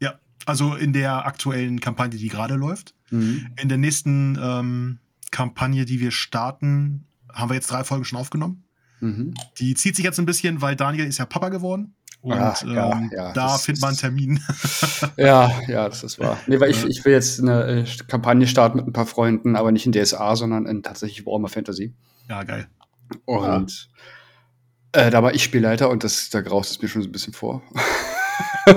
Ja, 0.00 0.18
also 0.44 0.74
in 0.74 0.92
der 0.92 1.26
aktuellen 1.26 1.80
Kampagne, 1.80 2.18
die 2.18 2.28
gerade 2.28 2.54
läuft. 2.54 2.94
Mhm. 3.10 3.48
In 3.60 3.68
der 3.68 3.78
nächsten 3.78 4.38
ähm, 4.40 4.98
Kampagne, 5.30 5.84
die 5.84 6.00
wir 6.00 6.10
starten, 6.10 7.06
haben 7.32 7.50
wir 7.50 7.54
jetzt 7.54 7.70
drei 7.70 7.84
Folgen 7.84 8.04
schon 8.04 8.18
aufgenommen. 8.18 8.65
Mhm. 9.00 9.34
Die 9.58 9.74
zieht 9.74 9.96
sich 9.96 10.04
jetzt 10.04 10.18
ein 10.18 10.26
bisschen, 10.26 10.62
weil 10.62 10.76
Daniel 10.76 11.06
ist 11.06 11.18
ja 11.18 11.26
Papa 11.26 11.48
geworden. 11.50 11.94
Und 12.22 12.32
Ah, 12.32 12.56
ja, 12.66 12.92
ähm, 12.92 13.10
ja, 13.14 13.32
da 13.32 13.56
findet 13.58 13.82
man 13.82 13.88
einen 13.90 13.98
Termin. 13.98 14.40
Ja, 15.16 15.52
ja, 15.68 15.88
das 15.88 16.02
ist 16.02 16.18
wahr. 16.18 16.38
Nee, 16.46 16.58
weil 16.58 16.70
ich, 16.70 16.84
ich 16.84 17.04
will 17.04 17.12
jetzt 17.12 17.40
eine 17.40 17.64
äh, 17.64 17.84
Kampagne 18.08 18.46
starten 18.46 18.78
mit 18.78 18.86
ein 18.86 18.92
paar 18.92 19.06
Freunden, 19.06 19.54
aber 19.54 19.70
nicht 19.70 19.86
in 19.86 19.92
DSA, 19.92 20.34
sondern 20.36 20.66
in 20.66 20.82
tatsächlich 20.82 21.24
Warhammer 21.26 21.48
Fantasy. 21.48 21.94
ja, 22.28 22.42
geil. 22.42 22.66
Und 23.26 23.88
äh, 24.92 25.10
da 25.10 25.22
war 25.22 25.34
ich 25.34 25.44
Spielleiter 25.44 25.90
und 25.90 26.02
das, 26.02 26.30
da 26.30 26.40
graust 26.40 26.70
es 26.72 26.82
mir 26.82 26.88
schon 26.88 27.02
so 27.02 27.08
ein 27.08 27.12
bisschen 27.12 27.32
vor. 27.34 27.62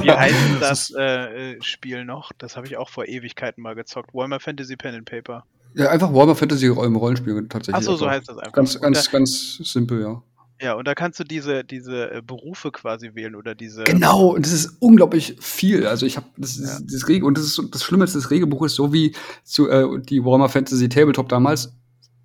Wie 0.02 0.12
heißt 0.12 0.36
Das 0.60 0.90
das 0.90 0.96
äh, 0.96 1.62
Spiel 1.62 2.06
noch? 2.06 2.32
Das 2.38 2.56
habe 2.56 2.68
ich 2.68 2.78
auch 2.78 2.90
vor 2.90 3.08
Ewigkeiten 3.08 3.64
mal 3.64 3.74
gezockt. 3.74 4.14
Warhammer 4.14 4.40
Fantasy 4.40 4.76
Pen 4.76 4.94
and 4.96 5.06
Paper. 5.06 5.46
Ja, 5.76 5.90
einfach 5.90 6.14
Warhammer 6.14 6.36
Fantasy 6.36 6.66
im 6.66 6.96
Rollenspiel 6.96 7.48
tatsächlich. 7.48 7.76
Achso, 7.76 7.96
so 7.96 8.10
heißt 8.10 8.28
das 8.28 8.38
einfach. 8.38 8.54
Ganz, 8.54 8.80
ganz, 8.80 9.06
da, 9.06 9.12
ganz 9.12 9.58
simpel, 9.64 10.02
ja. 10.02 10.24
ja, 10.62 10.74
und 10.74 10.88
da 10.88 10.96
kannst 10.96 11.20
du 11.20 11.24
diese, 11.24 11.64
diese 11.64 12.12
äh, 12.12 12.22
Berufe 12.26 12.72
quasi 12.72 13.12
wählen 13.14 13.36
oder 13.36 13.56
diese. 13.56 13.84
Genau, 13.84 14.36
und 14.36 14.46
das 14.46 14.54
ist 14.54 14.78
unglaublich 14.80 15.38
viel. 15.40 15.86
Also 15.86 16.06
ich 16.06 16.18
habe 16.18 16.28
das, 16.38 16.58
Ja. 16.58 16.66
das, 16.66 16.86
das 16.86 17.08
Regel 17.08 17.26
und 17.26 17.38
das 17.38 17.46
ist 17.46 17.62
das 17.72 17.84
Schlimme 17.84 18.04
ist, 18.04 18.16
das 18.16 18.32
Regelbuch 18.32 18.66
ist 18.66 18.76
so 18.76 18.92
wie 18.94 19.16
zu 19.44 19.70
äh, 19.70 20.02
die 20.02 20.24
Warhammer 20.24 20.50
Fantasy 20.50 20.90
Tabletop 20.90 21.30
damals 21.30 21.74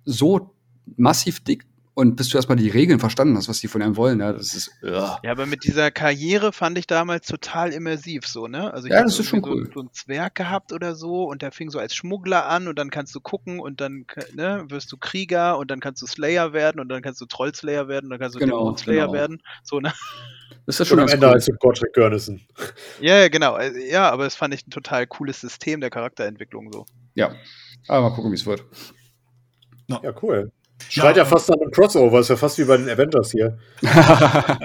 so 0.05 0.55
massiv 0.97 1.39
dick 1.43 1.65
und 1.95 2.17
bis 2.17 2.27
du 2.29 2.37
erstmal 2.37 2.57
die 2.57 2.69
Regeln 2.69 2.99
verstanden 2.99 3.37
hast, 3.37 3.47
was 3.47 3.61
die 3.61 3.69
von 3.69 3.81
einem 3.81 3.95
wollen, 3.95 4.19
ja, 4.19 4.33
das 4.33 4.53
ist 4.53 4.69
ja. 4.83 5.17
Ja, 5.23 5.31
aber 5.31 5.45
mit 5.45 5.63
dieser 5.63 5.91
Karriere 5.91 6.51
fand 6.51 6.77
ich 6.77 6.87
damals 6.87 7.25
total 7.25 7.71
immersiv 7.71 8.27
so, 8.27 8.47
ne? 8.47 8.71
Also 8.73 8.87
ich 8.87 8.93
Ja, 8.93 9.01
das 9.01 9.17
ist 9.17 9.27
schon 9.29 9.39
irgendwie 9.39 9.61
cool. 9.61 9.65
so, 9.67 9.73
so 9.73 9.79
einen 9.79 9.93
Zwerg 9.93 10.35
gehabt 10.35 10.73
oder 10.73 10.93
so 10.93 11.23
und 11.23 11.41
der 11.41 11.53
fing 11.53 11.69
so 11.69 11.79
als 11.79 11.95
Schmuggler 11.95 12.47
an 12.47 12.67
und 12.67 12.77
dann 12.77 12.89
kannst 12.89 13.15
du 13.15 13.21
gucken 13.21 13.59
und 13.61 13.79
dann 13.79 14.05
ne, 14.33 14.65
wirst 14.67 14.91
du 14.91 14.97
Krieger 14.97 15.57
und 15.57 15.71
dann 15.71 15.79
kannst 15.79 16.01
du 16.01 16.05
Slayer 16.05 16.51
werden 16.51 16.81
und 16.81 16.89
dann 16.89 17.01
kannst 17.01 17.21
du 17.21 17.25
Trollslayer 17.25 17.87
werden 17.87 18.05
und 18.07 18.09
dann 18.11 18.19
kannst 18.19 18.35
du 18.35 18.39
Genau, 18.39 18.57
Dämonenslayer 18.57 19.01
genau. 19.07 19.13
werden. 19.13 19.41
So, 19.63 19.79
ne? 19.79 19.93
Das 20.65 20.79
ist 20.79 20.87
Schon 20.89 20.97
schon 20.97 21.07
am 21.07 21.13
Ende 21.13 21.27
cool. 21.27 21.33
als 21.33 21.49
Godric 21.59 21.93
Görnissen. 21.93 22.45
Ja, 22.99 23.17
ja, 23.19 23.29
genau. 23.29 23.53
Also, 23.53 23.77
Ja, 23.79 24.09
aber 24.11 24.25
das 24.25 24.35
fand 24.35 24.53
ich 24.53 24.67
ein 24.67 24.71
total 24.71 25.07
cooles 25.07 25.39
System 25.39 25.79
der 25.79 25.89
Charakterentwicklung 25.91 26.71
so. 26.73 26.85
Ja. 27.13 27.33
Aber 27.87 28.09
mal 28.09 28.15
gucken, 28.15 28.31
wie 28.31 28.35
es 28.35 28.45
wird. 28.45 28.65
Ja, 29.87 30.01
cool. 30.21 30.51
Schreit 30.89 31.17
ja, 31.17 31.23
ähm, 31.23 31.29
fast 31.29 31.49
nach 31.49 31.57
einem 31.59 31.71
Crossover, 31.71 32.19
ist 32.19 32.29
ja 32.29 32.35
fast 32.37 32.57
wie 32.57 32.65
bei 32.65 32.77
den 32.77 32.89
Avengers 32.89 33.31
hier. 33.31 33.57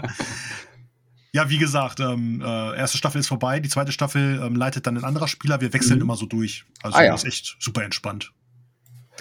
Ja, 1.33 1.48
wie 1.48 1.59
gesagt, 1.59 2.00
ähm, 2.00 2.42
äh, 2.44 2.76
erste 2.76 2.98
Staffel 2.98 3.20
ist 3.20 3.28
vorbei, 3.28 3.61
die 3.61 3.68
zweite 3.68 3.92
Staffel 3.92 4.40
ähm, 4.44 4.56
leitet 4.56 4.88
dann 4.88 4.96
ein 4.98 5.04
anderer 5.04 5.28
Spieler. 5.28 5.61
Wir 5.61 5.72
wechseln 5.72 5.98
Mhm. 5.98 6.02
immer 6.02 6.16
so 6.16 6.26
durch. 6.26 6.64
Also 6.83 6.98
Ah, 6.98 7.04
ja. 7.04 7.14
ist 7.14 7.24
echt 7.24 7.56
super 7.61 7.85
entspannt. 7.85 8.33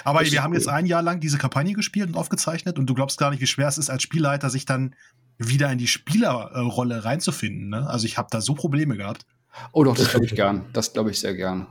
Aber 0.05 0.21
wir 0.21 0.41
haben 0.41 0.51
cool. 0.53 0.57
jetzt 0.57 0.67
ein 0.67 0.88
Jahr 0.88 1.03
lang 1.03 1.19
diese 1.19 1.38
Kampagne 1.38 1.73
gespielt 1.73 2.07
und 2.09 2.15
aufgezeichnet 2.15 2.79
und 2.79 2.88
du 2.88 2.95
glaubst 2.95 3.19
gar 3.19 3.29
nicht, 3.29 3.41
wie 3.41 3.47
schwer 3.47 3.67
es 3.67 3.77
ist, 3.77 3.91
als 3.91 4.01
Spielleiter 4.01 4.49
sich 4.49 4.65
dann 4.65 4.95
wieder 5.38 5.71
in 5.71 5.77
die 5.77 5.88
Spielerrolle 5.88 7.05
reinzufinden. 7.05 7.69
Ne? 7.69 7.88
Also 7.88 8.07
ich 8.07 8.17
habe 8.17 8.29
da 8.31 8.41
so 8.41 8.55
Probleme 8.55 8.97
gehabt, 8.97 9.27
Oh 9.71 9.83
doch, 9.83 9.95
das 9.95 10.09
glaube 10.09 10.25
ich 10.25 10.33
gern. 10.35 10.65
Das 10.73 10.93
glaube 10.93 11.12
ich 11.12 11.19
sehr 11.19 11.35
gern. 11.35 11.67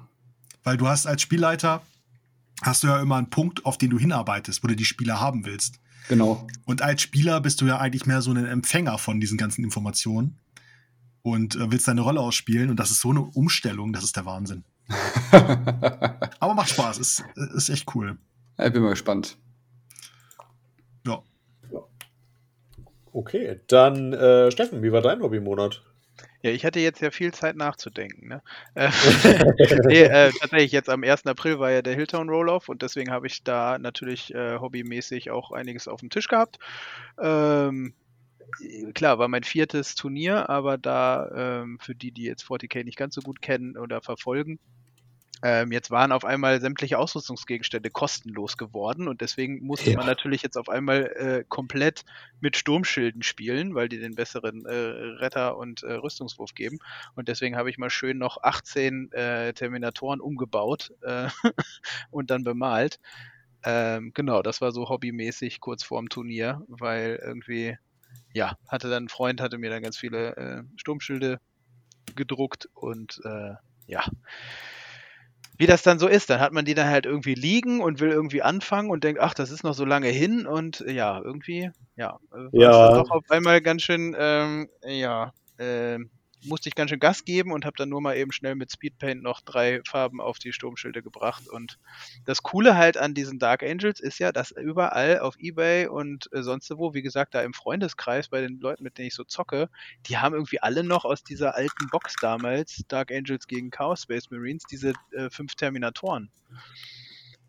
weil 0.62 0.76
du 0.76 0.86
hast 0.86 1.06
als 1.06 1.22
Spielleiter 1.22 1.82
hast 2.62 2.82
du 2.82 2.88
ja 2.88 3.00
immer 3.00 3.16
einen 3.16 3.30
Punkt, 3.30 3.64
auf 3.64 3.78
den 3.78 3.90
du 3.90 3.98
hinarbeitest, 3.98 4.62
wo 4.62 4.68
du 4.68 4.76
die 4.76 4.84
Spieler 4.84 5.20
haben 5.20 5.44
willst. 5.44 5.80
Genau. 6.08 6.46
Und 6.64 6.82
als 6.82 7.02
Spieler 7.02 7.40
bist 7.40 7.60
du 7.60 7.66
ja 7.66 7.78
eigentlich 7.78 8.06
mehr 8.06 8.22
so 8.22 8.30
ein 8.30 8.44
Empfänger 8.44 8.98
von 8.98 9.20
diesen 9.20 9.36
ganzen 9.36 9.62
Informationen 9.62 10.38
und 11.22 11.56
äh, 11.56 11.70
willst 11.70 11.86
deine 11.86 12.00
Rolle 12.00 12.20
ausspielen. 12.20 12.70
Und 12.70 12.80
das 12.80 12.90
ist 12.90 13.00
so 13.00 13.10
eine 13.10 13.20
Umstellung, 13.20 13.92
das 13.92 14.04
ist 14.04 14.16
der 14.16 14.24
Wahnsinn. 14.24 14.64
Aber 16.40 16.54
macht 16.54 16.70
Spaß, 16.70 16.98
ist, 16.98 17.24
ist 17.54 17.68
echt 17.68 17.94
cool. 17.94 18.16
ich 18.58 18.72
bin 18.72 18.82
mal 18.82 18.90
gespannt. 18.90 19.36
Ja. 21.06 21.22
Okay, 23.12 23.60
dann 23.68 24.14
äh, 24.14 24.50
Steffen, 24.50 24.82
wie 24.82 24.92
war 24.92 25.02
dein 25.02 25.20
Hobbymonat? 25.20 25.82
Ja, 26.48 26.54
ich 26.54 26.64
hatte 26.64 26.80
jetzt 26.80 27.00
ja 27.02 27.10
viel 27.10 27.32
Zeit 27.34 27.56
nachzudenken. 27.56 28.28
Ne? 28.28 28.42
Äh, 28.74 28.90
nee, 29.86 30.02
äh, 30.02 30.32
tatsächlich, 30.40 30.72
jetzt 30.72 30.88
am 30.88 31.02
1. 31.04 31.26
April 31.26 31.58
war 31.58 31.70
ja 31.70 31.82
der 31.82 31.94
Hilltown 31.94 32.30
Roll-Off 32.30 32.68
und 32.68 32.80
deswegen 32.82 33.10
habe 33.10 33.26
ich 33.26 33.44
da 33.44 33.78
natürlich 33.78 34.34
äh, 34.34 34.58
hobbymäßig 34.58 35.30
auch 35.30 35.52
einiges 35.52 35.88
auf 35.88 36.00
dem 36.00 36.10
Tisch 36.10 36.28
gehabt. 36.28 36.58
Ähm, 37.20 37.94
klar, 38.94 39.18
war 39.18 39.28
mein 39.28 39.44
viertes 39.44 39.94
Turnier, 39.94 40.48
aber 40.48 40.78
da 40.78 41.60
ähm, 41.62 41.78
für 41.80 41.94
die, 41.94 42.12
die 42.12 42.24
jetzt 42.24 42.44
40k 42.44 42.84
nicht 42.84 42.96
ganz 42.96 43.14
so 43.14 43.20
gut 43.20 43.42
kennen 43.42 43.76
oder 43.76 44.00
verfolgen, 44.00 44.58
ähm, 45.42 45.70
jetzt 45.70 45.90
waren 45.90 46.10
auf 46.12 46.24
einmal 46.24 46.60
sämtliche 46.60 46.98
Ausrüstungsgegenstände 46.98 47.90
kostenlos 47.90 48.56
geworden 48.56 49.06
und 49.08 49.20
deswegen 49.20 49.64
musste 49.64 49.90
Ja. 49.90 49.96
man 49.96 50.06
natürlich 50.06 50.42
jetzt 50.42 50.56
auf 50.56 50.68
einmal 50.68 51.04
äh, 51.16 51.44
komplett 51.48 52.04
mit 52.40 52.56
Sturmschilden 52.56 53.22
spielen, 53.22 53.74
weil 53.74 53.88
die 53.88 53.98
den 53.98 54.14
besseren 54.14 54.66
äh, 54.66 54.74
Retter 54.74 55.56
und 55.56 55.82
äh, 55.82 55.92
Rüstungswurf 55.92 56.54
geben. 56.54 56.78
Und 57.14 57.28
deswegen 57.28 57.56
habe 57.56 57.70
ich 57.70 57.78
mal 57.78 57.90
schön 57.90 58.18
noch 58.18 58.42
18 58.42 59.12
äh, 59.12 59.52
Terminatoren 59.52 60.20
umgebaut 60.20 60.92
äh, 61.02 61.28
und 62.10 62.30
dann 62.30 62.42
bemalt. 62.44 62.98
Ähm, 63.64 64.12
genau, 64.14 64.42
das 64.42 64.60
war 64.60 64.72
so 64.72 64.88
hobbymäßig 64.88 65.60
kurz 65.60 65.82
vorm 65.84 66.08
Turnier, 66.08 66.62
weil 66.68 67.20
irgendwie, 67.22 67.76
ja, 68.32 68.56
hatte 68.68 68.88
dann 68.88 69.04
ein 69.04 69.08
Freund, 69.08 69.40
hatte 69.40 69.58
mir 69.58 69.70
dann 69.70 69.82
ganz 69.82 69.96
viele 69.98 70.36
äh, 70.36 70.62
Sturmschilde 70.76 71.40
gedruckt 72.14 72.68
und 72.74 73.20
ja. 73.86 74.04
Wie 75.60 75.66
das 75.66 75.82
dann 75.82 75.98
so 75.98 76.06
ist, 76.06 76.30
dann 76.30 76.38
hat 76.40 76.52
man 76.52 76.64
die 76.64 76.74
dann 76.74 76.88
halt 76.88 77.04
irgendwie 77.04 77.34
liegen 77.34 77.80
und 77.80 77.98
will 77.98 78.10
irgendwie 78.10 78.42
anfangen 78.42 78.90
und 78.90 79.02
denkt, 79.02 79.20
ach, 79.20 79.34
das 79.34 79.50
ist 79.50 79.64
noch 79.64 79.74
so 79.74 79.84
lange 79.84 80.06
hin 80.08 80.46
und 80.46 80.80
äh, 80.82 80.92
ja, 80.92 81.20
irgendwie, 81.20 81.70
ja, 81.96 82.16
äh, 82.32 82.48
Ja. 82.52 82.88
doch 82.92 83.10
auf 83.10 83.24
einmal 83.28 83.60
ganz 83.60 83.82
schön, 83.82 84.14
ähm, 84.18 84.68
ja, 84.84 85.32
ähm, 85.58 86.10
musste 86.44 86.68
ich 86.68 86.74
ganz 86.74 86.90
schön 86.90 87.00
Gas 87.00 87.24
geben 87.24 87.52
und 87.52 87.64
habe 87.64 87.76
dann 87.76 87.88
nur 87.88 88.00
mal 88.00 88.16
eben 88.16 88.32
schnell 88.32 88.54
mit 88.54 88.72
Speedpaint 88.72 89.22
noch 89.22 89.40
drei 89.40 89.80
Farben 89.84 90.20
auf 90.20 90.38
die 90.38 90.52
Sturmschilde 90.52 91.02
gebracht. 91.02 91.48
Und 91.48 91.78
das 92.24 92.42
Coole 92.42 92.76
halt 92.76 92.96
an 92.96 93.14
diesen 93.14 93.38
Dark 93.38 93.62
Angels 93.62 94.00
ist 94.00 94.18
ja, 94.18 94.32
dass 94.32 94.50
überall 94.50 95.18
auf 95.20 95.38
Ebay 95.38 95.86
und 95.86 96.28
äh, 96.32 96.42
sonst 96.42 96.70
wo, 96.70 96.94
wie 96.94 97.02
gesagt, 97.02 97.34
da 97.34 97.42
im 97.42 97.54
Freundeskreis 97.54 98.28
bei 98.28 98.40
den 98.40 98.60
Leuten, 98.60 98.84
mit 98.84 98.98
denen 98.98 99.08
ich 99.08 99.14
so 99.14 99.24
zocke, 99.24 99.68
die 100.06 100.18
haben 100.18 100.34
irgendwie 100.34 100.60
alle 100.60 100.84
noch 100.84 101.04
aus 101.04 101.24
dieser 101.24 101.54
alten 101.54 101.88
Box 101.90 102.14
damals, 102.20 102.82
Dark 102.88 103.10
Angels 103.10 103.46
gegen 103.46 103.70
Chaos 103.70 104.02
Space 104.02 104.30
Marines, 104.30 104.64
diese 104.70 104.92
äh, 105.12 105.30
fünf 105.30 105.54
Terminatoren. 105.54 106.30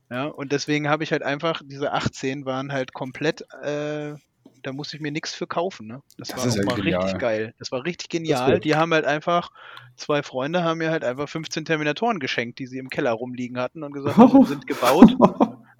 Ja, 0.09 0.25
und 0.25 0.51
deswegen 0.51 0.89
habe 0.89 1.03
ich 1.03 1.11
halt 1.11 1.21
einfach, 1.21 1.61
diese 1.63 1.91
18 1.91 2.45
waren 2.45 2.71
halt 2.71 2.93
komplett, 2.93 3.41
äh, 3.61 4.15
da 4.63 4.71
musste 4.73 4.95
ich 4.97 5.01
mir 5.01 5.11
nichts 5.11 5.33
für 5.33 5.47
kaufen. 5.47 5.87
Ne? 5.87 6.01
Das, 6.17 6.29
Das 6.29 6.37
war 6.37 6.45
ist 6.47 6.53
auch 6.53 6.57
ja 6.59 6.65
mal 6.65 6.75
genial. 6.75 7.01
richtig 7.01 7.19
geil. 7.19 7.53
Das 7.59 7.71
war 7.71 7.83
richtig 7.85 8.09
genial. 8.09 8.59
Die 8.59 8.75
haben 8.75 8.93
halt 8.93 9.05
einfach, 9.05 9.51
zwei 9.95 10.23
Freunde 10.23 10.63
haben 10.63 10.77
mir 10.79 10.91
halt 10.91 11.03
einfach 11.03 11.27
15 11.29 11.65
Terminatoren 11.65 12.19
geschenkt, 12.19 12.59
die 12.59 12.67
sie 12.67 12.77
im 12.77 12.89
Keller 12.89 13.11
rumliegen 13.11 13.59
hatten 13.59 13.83
und 13.83 13.93
gesagt 13.93 14.17
haben, 14.17 14.45
sind 14.45 14.67
gebaut. 14.67 15.15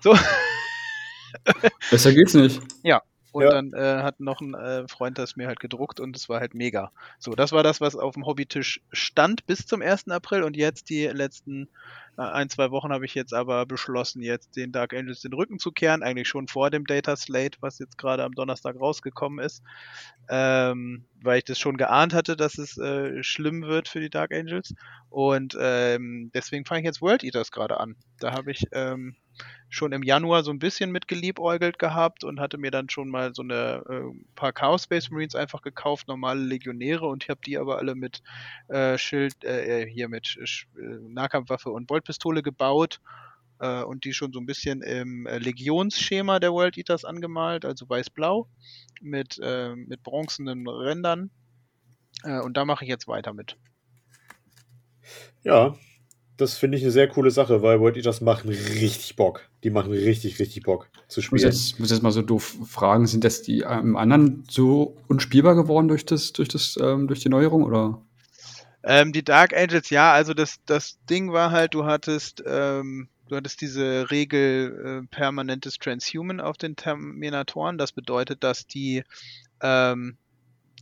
So. 0.01 0.15
Besser 1.91 2.13
geht's 2.13 2.33
nicht. 2.33 2.61
Und 3.31 3.43
Ja. 3.43 3.51
dann 3.51 3.73
äh, 3.73 4.01
hat 4.01 4.19
noch 4.19 4.41
ein 4.41 4.55
äh, 4.55 4.87
Freund 4.87 5.19
das 5.19 5.35
mir 5.35 5.45
halt 5.45 5.59
gedruckt 5.59 5.99
und 5.99 6.15
es 6.15 6.29
war 6.29 6.39
halt 6.39 6.55
mega. 6.55 6.91
So, 7.19 7.33
das 7.33 7.51
war 7.51 7.61
das, 7.61 7.79
was 7.79 7.95
auf 7.95 8.15
dem 8.15 8.25
Hobbytisch 8.25 8.81
stand 8.91 9.45
bis 9.45 9.67
zum 9.67 9.83
1. 9.83 10.07
April 10.07 10.41
und 10.43 10.57
jetzt 10.57 10.89
die 10.89 11.05
letzten 11.05 11.69
äh, 12.19 12.23
ein, 12.23 12.49
zwei 12.49 12.71
Wochen 12.71 12.91
habe 12.91 13.05
ich 13.05 13.15
jetzt 13.15 13.33
aber 13.33 13.65
beschlossen, 13.65 14.21
jetzt 14.21 14.55
den 14.55 14.71
Dark 14.71 14.93
Angels 14.93 15.21
den 15.21 15.33
Rücken 15.33 15.57
zu 15.59 15.71
kehren, 15.71 16.03
eigentlich 16.03 16.27
schon 16.27 16.47
vor 16.47 16.69
dem 16.69 16.85
Data 16.85 17.15
Slate, 17.15 17.57
was 17.61 17.79
jetzt 17.79 17.97
gerade 17.97 18.23
am 18.23 18.33
Donnerstag 18.33 18.79
rausgekommen 18.79 19.43
ist, 19.43 19.63
ähm, 20.29 21.05
weil 21.21 21.39
ich 21.39 21.45
das 21.45 21.59
schon 21.59 21.77
geahnt 21.77 22.13
hatte, 22.13 22.35
dass 22.35 22.57
es 22.57 22.77
äh, 22.77 23.23
schlimm 23.23 23.63
wird 23.63 23.87
für 23.87 23.99
die 23.99 24.09
Dark 24.09 24.33
Angels 24.33 24.73
und 25.09 25.57
ähm, 25.59 26.31
deswegen 26.33 26.65
fange 26.65 26.81
ich 26.81 26.85
jetzt 26.85 27.01
World 27.01 27.23
Eaters 27.23 27.51
gerade 27.51 27.79
an. 27.79 27.95
Da 28.19 28.33
habe 28.33 28.51
ich 28.51 28.67
ähm, 28.73 29.15
schon 29.69 29.91
im 29.91 30.03
Januar 30.03 30.43
so 30.43 30.51
ein 30.51 30.59
bisschen 30.59 30.91
mit 30.91 31.07
geliebäugelt 31.07 31.79
gehabt 31.79 32.23
und 32.23 32.39
hatte 32.39 32.57
mir 32.57 32.71
dann 32.71 32.89
schon 32.89 33.09
mal 33.09 33.33
so 33.33 33.43
eine 33.43 33.83
äh, 33.89 34.19
paar 34.35 34.51
Chaos 34.51 34.83
Space 34.83 35.09
Marines 35.11 35.35
einfach 35.35 35.61
gekauft, 35.61 36.07
normale 36.07 36.41
Legionäre 36.41 37.05
und 37.07 37.23
ich 37.23 37.29
habe 37.29 37.41
die 37.45 37.57
aber 37.57 37.77
alle 37.77 37.95
mit 37.95 38.21
äh, 38.67 38.97
Schild, 38.97 39.43
äh, 39.43 39.85
hier 39.87 40.09
mit 40.09 40.37
äh, 40.37 40.81
Nahkampfwaffe 40.81 41.69
und 41.69 41.87
Boltpistole 42.09 42.41
gebaut 42.41 42.99
äh, 43.59 43.83
und 43.83 44.03
die 44.03 44.13
schon 44.13 44.33
so 44.33 44.39
ein 44.39 44.45
bisschen 44.45 44.81
im 44.81 45.27
äh, 45.27 45.37
Legionsschema 45.37 46.39
der 46.39 46.51
World 46.51 46.77
Eaters 46.77 47.05
angemalt, 47.05 47.65
also 47.65 47.87
weiß-blau 47.87 48.47
mit, 49.01 49.39
äh, 49.41 49.75
mit 49.75 50.03
bronzenen 50.03 50.67
Rändern. 50.67 51.29
Äh, 52.23 52.39
und 52.41 52.57
da 52.57 52.65
mache 52.65 52.83
ich 52.83 52.89
jetzt 52.89 53.07
weiter 53.07 53.33
mit. 53.33 53.57
Ja, 55.43 55.75
das 56.37 56.57
finde 56.57 56.77
ich 56.77 56.83
eine 56.83 56.91
sehr 56.91 57.07
coole 57.07 57.31
Sache, 57.31 57.61
weil 57.61 57.79
World 57.79 57.97
Eaters 57.97 58.21
machen 58.21 58.49
richtig 58.49 59.15
Bock. 59.15 59.49
Die 59.63 59.69
machen 59.69 59.91
richtig, 59.91 60.39
richtig 60.39 60.63
Bock 60.63 60.89
zu 61.07 61.19
Ich 61.19 61.31
muss 61.31 61.41
spielen. 61.41 61.53
jetzt, 61.53 61.79
muss 61.79 61.91
jetzt 61.91 62.01
mal 62.01 62.11
so 62.11 62.21
doof 62.21 62.57
fragen, 62.65 63.07
sind 63.07 63.23
das 63.23 63.41
die 63.41 63.61
ähm, 63.61 63.95
anderen 63.95 64.43
so 64.49 64.97
unspielbar 65.07 65.55
geworden 65.55 65.87
durch 65.87 66.05
das, 66.05 66.33
durch 66.33 66.49
das, 66.49 66.77
ähm, 66.81 67.07
durch 67.07 67.19
die 67.19 67.29
Neuerung 67.29 67.63
oder? 67.63 68.01
Ähm, 68.83 69.11
die 69.11 69.23
Dark 69.23 69.55
Angels, 69.55 69.89
ja, 69.89 70.13
also 70.13 70.33
das, 70.33 70.59
das 70.65 70.97
Ding 71.09 71.33
war 71.33 71.51
halt, 71.51 71.73
du 71.73 71.85
hattest, 71.85 72.43
ähm, 72.45 73.09
du 73.27 73.35
hattest 73.35 73.61
diese 73.61 74.09
Regel 74.09 75.03
äh, 75.03 75.07
permanentes 75.07 75.77
Transhuman 75.77 76.39
auf 76.39 76.57
den 76.57 76.75
Terminatoren. 76.75 77.77
Das 77.77 77.91
bedeutet, 77.91 78.43
dass 78.43 78.67
die, 78.67 79.03
ähm, 79.61 80.17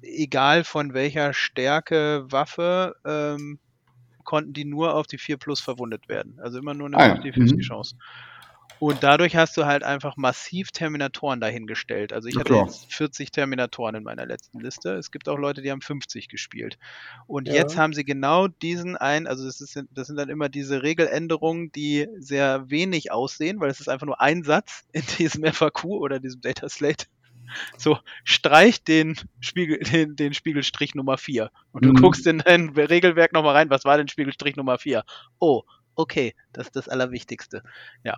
egal 0.02 0.64
von 0.64 0.94
welcher 0.94 1.34
Stärke 1.34 2.26
Waffe, 2.30 2.96
ähm, 3.04 3.60
konnten 4.24 4.54
die 4.54 4.66
nur 4.66 4.94
auf 4.94 5.08
die 5.08 5.18
4 5.18 5.38
plus 5.38 5.62
verwundet 5.62 6.10
werden. 6.10 6.40
Also 6.42 6.60
immer 6.60 6.74
nur 6.74 6.88
eine 6.88 6.98
Ah 6.98 7.08
ja, 7.08 7.14
50-50 7.16 7.94
mhm. 7.96 8.00
Und 8.80 9.04
dadurch 9.04 9.36
hast 9.36 9.58
du 9.58 9.66
halt 9.66 9.84
einfach 9.84 10.18
massiv 10.18 10.72
Terminatoren 10.72 11.40
dahingestellt. 11.42 12.14
Also 12.14 12.28
ich 12.30 12.38
Ja, 12.38 12.40
hatte 12.40 12.54
klar. 12.54 12.56
jetzt 12.56 12.94
40 12.94 13.32
Terminatoren 13.32 13.96
in 13.96 14.04
meiner 14.04 14.26
letzten 14.26 14.60
Liste. 14.60 14.94
Es 14.96 15.10
gibt 15.12 15.30
auch 15.30 15.38
Leute, 15.38 15.62
die 15.62 15.72
haben 15.72 15.82
50 15.82 16.28
gespielt. 16.28 16.78
Und 17.26 17.48
Ja. 17.48 17.54
jetzt 17.54 17.78
haben 17.78 17.94
sie 17.94 18.06
genau 18.06 18.48
diesen 18.48 18.96
einen, 18.96 19.28
also 19.28 19.46
das, 19.46 19.62
ist, 19.62 19.80
das 19.92 20.08
sind 20.08 20.18
dann 20.18 20.30
immer 20.30 20.50
diese 20.50 20.84
Regeländerungen, 20.84 21.72
die 21.72 22.08
sehr 22.20 22.70
wenig 22.70 23.12
aussehen, 23.12 23.60
weil 23.60 23.70
es 23.72 23.80
ist 23.80 23.90
einfach 23.90 24.06
nur 24.08 24.22
ein 24.22 24.44
Satz 24.44 24.84
in 24.92 25.04
diesem 25.18 25.44
FAQ 25.44 25.86
oder 25.86 26.20
diesem 26.20 26.42
Data 26.42 26.70
Slate. 26.70 27.06
So, 27.78 27.98
streich 28.24 28.84
den, 28.84 29.16
Spiegel, 29.40 29.80
den, 29.80 30.16
den 30.16 30.34
Spiegelstrich 30.34 30.96
Nummer 30.96 31.18
4. 31.18 31.52
Und 31.72 31.86
du 31.86 31.92
Mhm. 31.92 31.94
guckst 31.94 32.28
in 32.28 32.40
dein 32.40 32.70
Regelwerk 32.70 33.34
nochmal 33.34 33.56
rein, 33.56 33.70
was 33.70 33.86
war 33.86 33.98
denn 33.98 34.08
Spiegelstrich 34.08 34.56
Nummer 34.56 34.78
4? 34.78 35.04
Oh, 35.40 35.64
okay, 35.98 36.34
das 36.54 36.68
ist 36.68 36.76
das 36.76 36.88
Allerwichtigste. 36.88 37.64
Ja. 38.04 38.16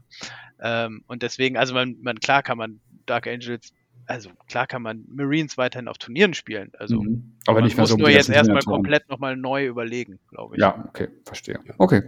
Ähm, 0.59 1.03
und 1.07 1.23
deswegen, 1.23 1.57
also 1.57 1.73
man, 1.73 1.95
man, 2.01 2.19
klar 2.19 2.43
kann 2.43 2.57
man 2.57 2.79
Dark 3.05 3.25
Angels, 3.25 3.73
also 4.05 4.29
klar 4.47 4.67
kann 4.67 4.81
man 4.81 5.05
Marines 5.07 5.57
weiterhin 5.57 5.87
auf 5.87 5.97
Turnieren 5.97 6.33
spielen. 6.33 6.71
Also 6.77 7.01
Mhm. 7.01 7.37
aber 7.47 7.59
man 7.59 7.63
nicht 7.65 7.77
mehr 7.77 7.83
muss 7.83 7.89
so 7.89 7.97
nur 7.97 8.09
jetzt 8.09 8.29
erstmal 8.29 8.61
komplett 8.61 9.09
nochmal 9.09 9.35
neu 9.35 9.65
überlegen, 9.65 10.19
glaube 10.29 10.55
ich. 10.55 10.61
Ja, 10.61 10.85
okay, 10.87 11.07
verstehe. 11.23 11.59
Okay. 11.77 12.03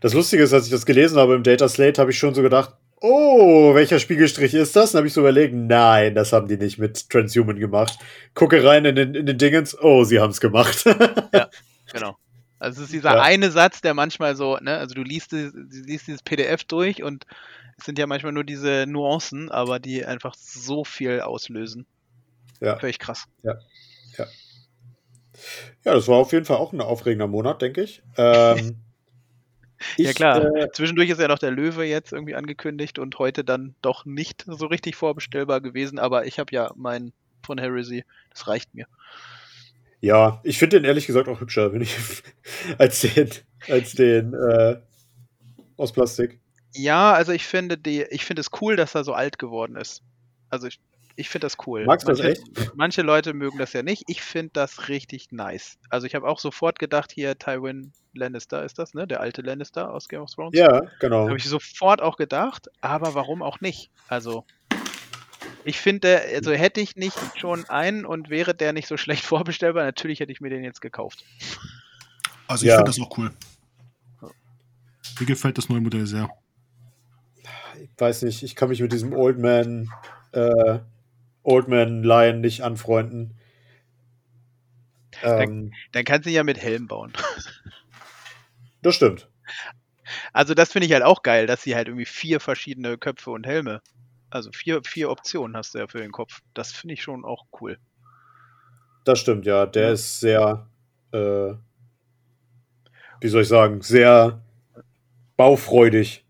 Das 0.00 0.14
Lustige 0.14 0.42
ist, 0.42 0.52
als 0.52 0.66
ich 0.66 0.70
das 0.70 0.86
gelesen 0.86 1.18
habe 1.18 1.34
im 1.34 1.42
Data 1.42 1.68
Slate, 1.68 2.00
habe 2.00 2.10
ich 2.10 2.18
schon 2.18 2.34
so 2.34 2.42
gedacht, 2.42 2.74
oh, 3.00 3.74
welcher 3.74 3.98
Spiegelstrich 3.98 4.54
ist 4.54 4.74
das? 4.74 4.92
Dann 4.92 5.00
habe 5.00 5.06
ich 5.06 5.12
so 5.12 5.20
überlegt, 5.20 5.54
nein, 5.54 6.14
das 6.14 6.32
haben 6.32 6.48
die 6.48 6.56
nicht 6.56 6.78
mit 6.78 7.10
Transhuman 7.10 7.58
gemacht. 7.58 7.98
Gucke 8.34 8.64
rein 8.64 8.86
in 8.86 8.96
den, 8.96 9.14
in 9.14 9.26
den 9.26 9.36
Dingens, 9.36 9.76
oh, 9.78 10.04
sie 10.04 10.20
haben 10.20 10.30
es 10.30 10.40
gemacht. 10.40 10.84
Genau. 11.92 12.16
Also 12.58 12.80
es 12.80 12.86
ist 12.86 12.94
dieser 12.94 13.16
Ja. 13.16 13.22
eine 13.22 13.50
Satz, 13.50 13.80
der 13.80 13.94
manchmal 13.94 14.36
so, 14.36 14.56
ne, 14.56 14.76
also 14.78 14.94
du 14.94 15.02
liest, 15.02 15.32
du 15.32 15.50
liest 15.70 16.06
dieses 16.06 16.22
PDF 16.22 16.64
durch 16.64 17.02
und 17.02 17.26
es 17.78 17.84
sind 17.84 17.98
ja 17.98 18.06
manchmal 18.06 18.32
nur 18.32 18.44
diese 18.44 18.86
Nuancen, 18.86 19.50
aber 19.50 19.78
die 19.78 20.04
einfach 20.04 20.34
so 20.34 20.84
viel 20.84 21.20
auslösen. 21.20 21.86
Ja. 22.60 22.78
Völlig 22.78 22.98
krass. 22.98 23.26
Ja, 25.84 25.94
das 25.94 26.08
war 26.08 26.16
auf 26.16 26.32
jeden 26.32 26.46
Fall 26.46 26.56
auch 26.56 26.72
ein 26.72 26.80
aufregender 26.80 27.26
Monat, 27.26 27.60
denke 27.60 27.82
ich. 27.82 28.02
Ähm, 28.16 28.76
ja 29.98 30.12
klar, 30.14 30.42
äh, 30.56 30.70
zwischendurch 30.72 31.10
ist 31.10 31.20
ja 31.20 31.28
noch 31.28 31.38
der 31.38 31.50
Löwe 31.50 31.84
jetzt 31.84 32.12
irgendwie 32.12 32.34
angekündigt 32.34 32.98
und 32.98 33.18
heute 33.18 33.44
dann 33.44 33.74
doch 33.82 34.06
nicht 34.06 34.44
so 34.46 34.66
richtig 34.66 34.96
vorbestellbar 34.96 35.60
gewesen, 35.60 35.98
aber 35.98 36.26
ich 36.26 36.38
habe 36.38 36.54
ja 36.54 36.72
meinen 36.74 37.12
von 37.44 37.58
Heresy, 37.58 38.04
das 38.30 38.48
reicht 38.48 38.74
mir. 38.74 38.86
Ja, 40.00 40.40
ich 40.44 40.58
finde 40.58 40.78
den 40.80 40.84
ehrlich 40.84 41.06
gesagt 41.06 41.28
auch 41.28 41.40
hübscher, 41.40 41.72
wenn 41.72 41.80
ich 41.80 41.96
als 42.78 43.00
den, 43.00 43.30
als 43.68 43.92
den 43.92 44.34
äh, 44.34 44.76
aus 45.76 45.92
Plastik. 45.92 46.40
Ja, 46.74 47.12
also 47.12 47.32
ich 47.32 47.46
finde 47.46 47.78
die, 47.78 48.02
ich 48.02 48.24
finde 48.24 48.40
es 48.40 48.50
cool, 48.60 48.76
dass 48.76 48.94
er 48.94 49.04
so 49.04 49.14
alt 49.14 49.38
geworden 49.38 49.76
ist. 49.76 50.02
Also 50.50 50.66
ich, 50.66 50.78
ich 51.16 51.30
finde 51.30 51.46
das 51.46 51.56
cool. 51.66 51.86
Magst 51.86 52.06
du 52.06 52.12
manche, 52.12 52.22
das 52.22 52.38
echt? 52.38 52.74
Manche 52.76 53.02
Leute 53.02 53.32
mögen 53.32 53.58
das 53.58 53.72
ja 53.72 53.82
nicht. 53.82 54.04
Ich 54.06 54.22
finde 54.22 54.50
das 54.52 54.88
richtig 54.88 55.32
nice. 55.32 55.78
Also 55.88 56.06
ich 56.06 56.14
habe 56.14 56.28
auch 56.28 56.38
sofort 56.38 56.78
gedacht, 56.78 57.12
hier 57.12 57.38
Tywin 57.38 57.92
Lannister 58.12 58.64
ist 58.64 58.78
das, 58.78 58.94
ne? 58.94 59.06
Der 59.06 59.20
alte 59.20 59.42
Lannister 59.42 59.92
aus 59.92 60.08
Game 60.08 60.20
of 60.20 60.30
Thrones. 60.30 60.56
Ja, 60.56 60.82
genau. 61.00 61.28
Habe 61.28 61.38
ich 61.38 61.44
sofort 61.44 62.02
auch 62.02 62.16
gedacht, 62.16 62.68
aber 62.80 63.14
warum 63.14 63.42
auch 63.42 63.60
nicht? 63.60 63.90
Also 64.08 64.44
ich 65.66 65.80
finde, 65.80 66.22
also 66.34 66.52
hätte 66.52 66.80
ich 66.80 66.94
nicht 66.94 67.18
schon 67.36 67.64
einen 67.64 68.06
und 68.06 68.30
wäre 68.30 68.54
der 68.54 68.72
nicht 68.72 68.86
so 68.86 68.96
schlecht 68.96 69.24
vorbestellbar, 69.24 69.84
natürlich 69.84 70.20
hätte 70.20 70.32
ich 70.32 70.40
mir 70.40 70.50
den 70.50 70.62
jetzt 70.64 70.80
gekauft. 70.80 71.24
Also 72.46 72.64
ich 72.64 72.70
Ja. 72.70 72.76
finde 72.76 72.90
das 72.90 73.00
auch 73.00 73.18
cool. 73.18 73.32
Mir 75.18 75.26
gefällt 75.26 75.58
das 75.58 75.68
neue 75.68 75.80
Modell 75.80 76.06
sehr. 76.06 76.28
Ich 77.82 77.90
weiß 77.98 78.22
nicht, 78.22 78.42
ich 78.42 78.54
kann 78.54 78.68
mich 78.68 78.80
mit 78.80 78.92
diesem 78.92 79.12
Old 79.12 79.38
Man, 79.38 79.90
äh, 80.32 80.78
Old 81.42 81.68
Man 81.68 82.02
Lion 82.02 82.40
nicht 82.40 82.62
anfreunden. 82.62 83.38
Ähm, 85.22 85.72
Dann 85.92 86.04
kannst 86.04 86.26
du 86.26 86.30
ihn 86.30 86.36
ja 86.36 86.44
mit 86.44 86.58
Helm 86.58 86.86
bauen. 86.86 87.12
das 88.82 88.94
stimmt. 88.94 89.28
Also 90.32 90.54
das 90.54 90.70
finde 90.72 90.86
ich 90.86 90.92
halt 90.92 91.02
auch 91.02 91.22
geil, 91.22 91.46
dass 91.46 91.62
sie 91.62 91.74
halt 91.74 91.88
irgendwie 91.88 92.04
vier 92.04 92.38
verschiedene 92.38 92.98
Köpfe 92.98 93.30
und 93.30 93.46
Helme, 93.46 93.80
also 94.30 94.50
vier, 94.52 94.82
vier 94.84 95.10
Optionen 95.10 95.56
hast 95.56 95.74
du 95.74 95.78
ja 95.78 95.86
für 95.86 95.98
den 95.98 96.12
Kopf. 96.12 96.40
Das 96.54 96.72
finde 96.72 96.94
ich 96.94 97.02
schon 97.02 97.24
auch 97.24 97.46
cool. 97.60 97.78
Das 99.04 99.20
stimmt, 99.20 99.46
ja. 99.46 99.66
Der 99.66 99.92
ist 99.92 100.20
sehr, 100.20 100.66
äh, 101.12 101.54
wie 103.20 103.28
soll 103.28 103.42
ich 103.42 103.48
sagen, 103.48 103.80
sehr 103.80 104.42
baufreudig. 105.36 106.25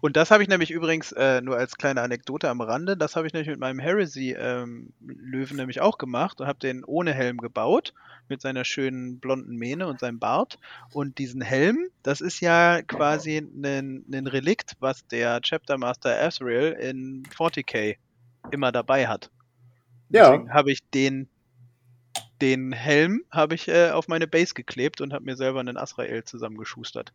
Und 0.00 0.16
das 0.16 0.30
habe 0.30 0.42
ich 0.42 0.48
nämlich 0.48 0.70
übrigens 0.70 1.12
äh, 1.12 1.40
nur 1.40 1.56
als 1.56 1.76
kleine 1.76 2.02
Anekdote 2.02 2.48
am 2.48 2.60
Rande, 2.60 2.96
das 2.96 3.16
habe 3.16 3.26
ich 3.26 3.32
nämlich 3.32 3.48
mit 3.48 3.58
meinem 3.58 3.78
Heresy-Löwen 3.78 5.56
nämlich 5.56 5.80
auch 5.80 5.98
gemacht 5.98 6.40
und 6.40 6.46
habe 6.46 6.58
den 6.58 6.84
ohne 6.84 7.12
Helm 7.12 7.38
gebaut, 7.38 7.92
mit 8.28 8.40
seiner 8.40 8.64
schönen 8.64 9.18
blonden 9.20 9.56
Mähne 9.56 9.86
und 9.86 10.00
seinem 10.00 10.18
Bart. 10.18 10.58
Und 10.92 11.18
diesen 11.18 11.40
Helm, 11.40 11.88
das 12.02 12.20
ist 12.20 12.40
ja 12.40 12.82
quasi 12.82 13.38
ein, 13.38 14.04
ein 14.10 14.26
Relikt, 14.26 14.76
was 14.80 15.06
der 15.06 15.40
Chapter 15.40 15.78
Master 15.78 16.20
Asriel 16.22 16.72
in 16.72 17.24
40k 17.24 17.96
immer 18.50 18.72
dabei 18.72 19.08
hat. 19.08 19.30
Ja. 20.08 20.30
Deswegen 20.30 20.52
habe 20.52 20.72
ich 20.72 20.80
den, 20.90 21.28
den 22.40 22.72
Helm 22.72 23.24
habe 23.30 23.54
ich 23.54 23.68
äh, 23.68 23.90
auf 23.90 24.08
meine 24.08 24.26
Base 24.26 24.54
geklebt 24.54 25.00
und 25.00 25.12
habe 25.12 25.24
mir 25.24 25.36
selber 25.36 25.60
einen 25.60 25.76
Asrael 25.76 26.24
zusammengeschustert. 26.24 27.12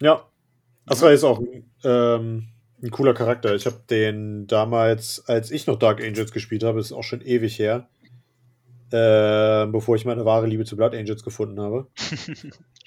Ja. 0.00 0.28
Asra 0.88 1.10
ist 1.10 1.24
auch 1.24 1.40
ähm, 1.84 2.48
ein 2.82 2.90
cooler 2.90 3.14
Charakter. 3.14 3.54
Ich 3.54 3.66
habe 3.66 3.80
den 3.90 4.46
damals, 4.46 5.24
als 5.26 5.50
ich 5.50 5.66
noch 5.66 5.78
Dark 5.78 6.00
Angels 6.02 6.32
gespielt 6.32 6.64
habe, 6.64 6.80
ist 6.80 6.92
auch 6.92 7.02
schon 7.04 7.20
ewig 7.22 7.58
her, 7.58 7.88
äh, 8.90 9.66
bevor 9.66 9.96
ich 9.96 10.04
meine 10.04 10.24
wahre 10.24 10.46
Liebe 10.46 10.64
zu 10.64 10.76
Blood 10.76 10.94
Angels 10.94 11.22
gefunden 11.22 11.60
habe. 11.60 11.88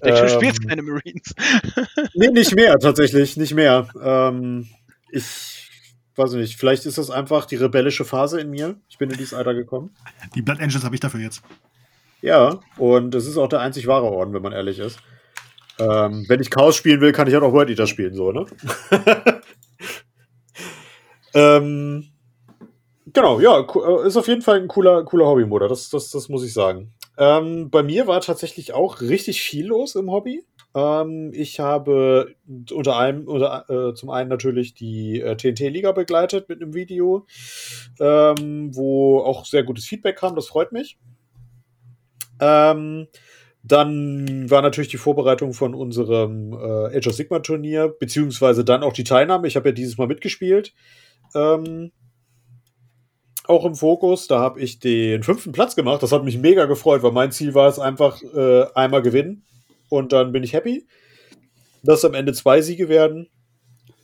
Ich 0.04 0.06
denke, 0.08 0.22
du 0.22 0.34
Ähm, 0.34 0.40
spielst 0.40 0.68
keine 0.68 0.82
Marines. 0.82 1.36
Nee, 2.16 2.30
nicht 2.30 2.56
mehr, 2.56 2.80
tatsächlich, 2.80 3.38
nicht 3.38 3.54
mehr. 3.54 3.88
Ähm, 4.02 4.68
ich 5.12 5.70
weiß 6.16 6.34
nicht, 6.34 6.58
vielleicht 6.58 6.88
ist 6.88 6.98
das 6.98 7.12
einfach 7.12 7.46
die 7.46 7.58
rebellische 7.58 8.04
Phase 8.04 8.42
in 8.42 8.50
mir. 8.50 8.78
Ich 8.90 8.98
bin 8.98 9.12
in 9.12 9.18
dieses 9.18 9.36
Alter 9.36 9.54
gekommen. 9.54 9.94
Die 10.34 10.42
Blood 10.42 10.60
Angels 10.60 10.84
habe 10.84 10.96
ich 10.96 11.02
dafür 11.02 11.20
jetzt. 11.20 11.44
Ja, 12.24 12.60
und 12.78 13.14
es 13.14 13.28
ist 13.28 13.38
auch 13.38 13.48
der 13.48 13.60
einzig 13.60 13.86
wahre 13.86 14.06
Orden, 14.08 14.34
wenn 14.34 14.42
man 14.42 14.54
ehrlich 14.54 14.80
ist. 14.80 14.98
Ähm, 15.82 16.26
wenn 16.28 16.42
ich 16.42 16.50
Chaos 16.50 16.76
spielen 16.76 17.02
will, 17.02 17.12
kann 17.12 17.28
ich 17.28 17.36
auch 17.36 17.42
noch 17.42 17.54
World 17.54 17.70
Eater 17.70 17.88
spielen, 17.88 18.14
so, 18.14 18.32
ne? 18.32 18.46
ähm, 21.34 22.08
genau, 23.08 23.40
ja, 23.40 23.60
äh, 23.60 24.08
ist 24.08 24.18
auf 24.18 24.28
jeden 24.28 24.44
Fall 24.44 24.62
ein 24.62 24.68
cooler, 24.68 25.04
cooler 25.04 25.26
Hobby-Moder, 25.26 25.68
das, 25.68 25.90
das, 25.90 26.12
das 26.12 26.30
muss 26.30 26.44
ich 26.44 26.54
sagen. 26.54 26.94
Ähm, 27.18 27.70
bei 27.70 27.84
mir 27.84 28.08
war 28.08 28.22
tatsächlich 28.22 28.74
auch 28.74 29.02
richtig 29.02 29.42
viel 29.42 29.68
los 29.68 29.96
im 29.96 30.12
Hobby. 30.12 30.44
Ähm, 30.76 31.32
ich 31.34 31.60
habe 31.60 32.36
unter 32.72 32.98
einem, 32.98 33.28
unter, 33.28 33.70
äh, 33.70 33.94
zum 33.94 34.10
einen 34.10 34.30
natürlich 34.30 34.74
die 34.74 35.20
äh, 35.20 35.36
TNT-Liga 35.36 35.92
begleitet 35.92 36.48
mit 36.48 36.62
einem 36.62 36.74
Video, 36.74 37.26
ähm, 38.00 38.76
wo 38.76 39.20
auch 39.20 39.46
sehr 39.46 39.64
gutes 39.64 39.86
Feedback 39.86 40.18
kam, 40.18 40.36
das 40.36 40.48
freut 40.48 40.72
mich. 40.72 40.98
Ähm, 42.40 43.08
dann 43.64 44.50
war 44.50 44.62
natürlich 44.62 44.90
die 44.90 44.98
Vorbereitung 44.98 45.54
von 45.54 45.76
unserem 45.76 46.54
äh, 46.54 46.98
Age 46.98 47.08
of 47.08 47.14
Sigma 47.14 47.40
Turnier, 47.40 47.90
beziehungsweise 48.00 48.66
dann 48.66 48.84
auch 48.84 48.94
die 48.94 49.04
Teilnahme. 49.04 49.48
Ich 49.48 49.56
habe 49.56 49.70
ja 49.70 49.74
dieses 49.74 49.98
Mal 49.98 50.08
mitgespielt. 50.08 50.74
Ähm, 51.36 51.92
auch 53.46 53.66
im 53.66 53.76
Fokus. 53.76 54.28
Da 54.28 54.40
habe 54.40 54.60
ich 54.60 54.80
den 54.80 55.24
fünften 55.24 55.52
Platz 55.52 55.76
gemacht. 55.76 56.02
Das 56.02 56.12
hat 56.12 56.24
mich 56.24 56.38
mega 56.38 56.66
gefreut, 56.66 57.04
weil 57.04 57.12
mein 57.12 57.32
Ziel 57.32 57.54
war 57.54 57.68
es 57.68 57.80
einfach 57.80 58.22
äh, 58.24 58.66
einmal 58.74 59.02
gewinnen. 59.02 59.46
Und 59.90 60.12
dann 60.12 60.32
bin 60.32 60.44
ich 60.44 60.54
happy, 60.54 60.88
dass 61.84 62.06
am 62.06 62.14
Ende 62.14 62.34
zwei 62.34 62.62
Siege 62.62 62.90
werden. 62.90 63.30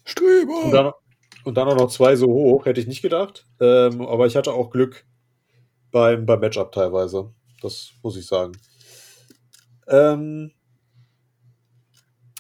Streber! 0.04 0.66
Und 0.66 0.72
dann, 0.72 0.92
und 1.46 1.58
dann 1.58 1.68
auch 1.68 1.78
noch 1.78 1.90
zwei 1.90 2.16
so 2.16 2.28
hoch, 2.28 2.66
hätte 2.66 2.82
ich 2.82 2.88
nicht 2.88 3.02
gedacht. 3.02 3.48
Ähm, 3.60 4.02
aber 4.02 4.28
ich 4.28 4.36
hatte 4.36 4.54
auch 4.54 4.70
Glück 4.70 5.06
beim, 5.92 6.26
beim 6.26 6.40
Matchup 6.40 6.72
teilweise. 6.72 7.32
Das 7.62 7.92
muss 8.04 8.18
ich 8.18 8.28
sagen. 8.28 8.52
Ähm, 9.88 10.52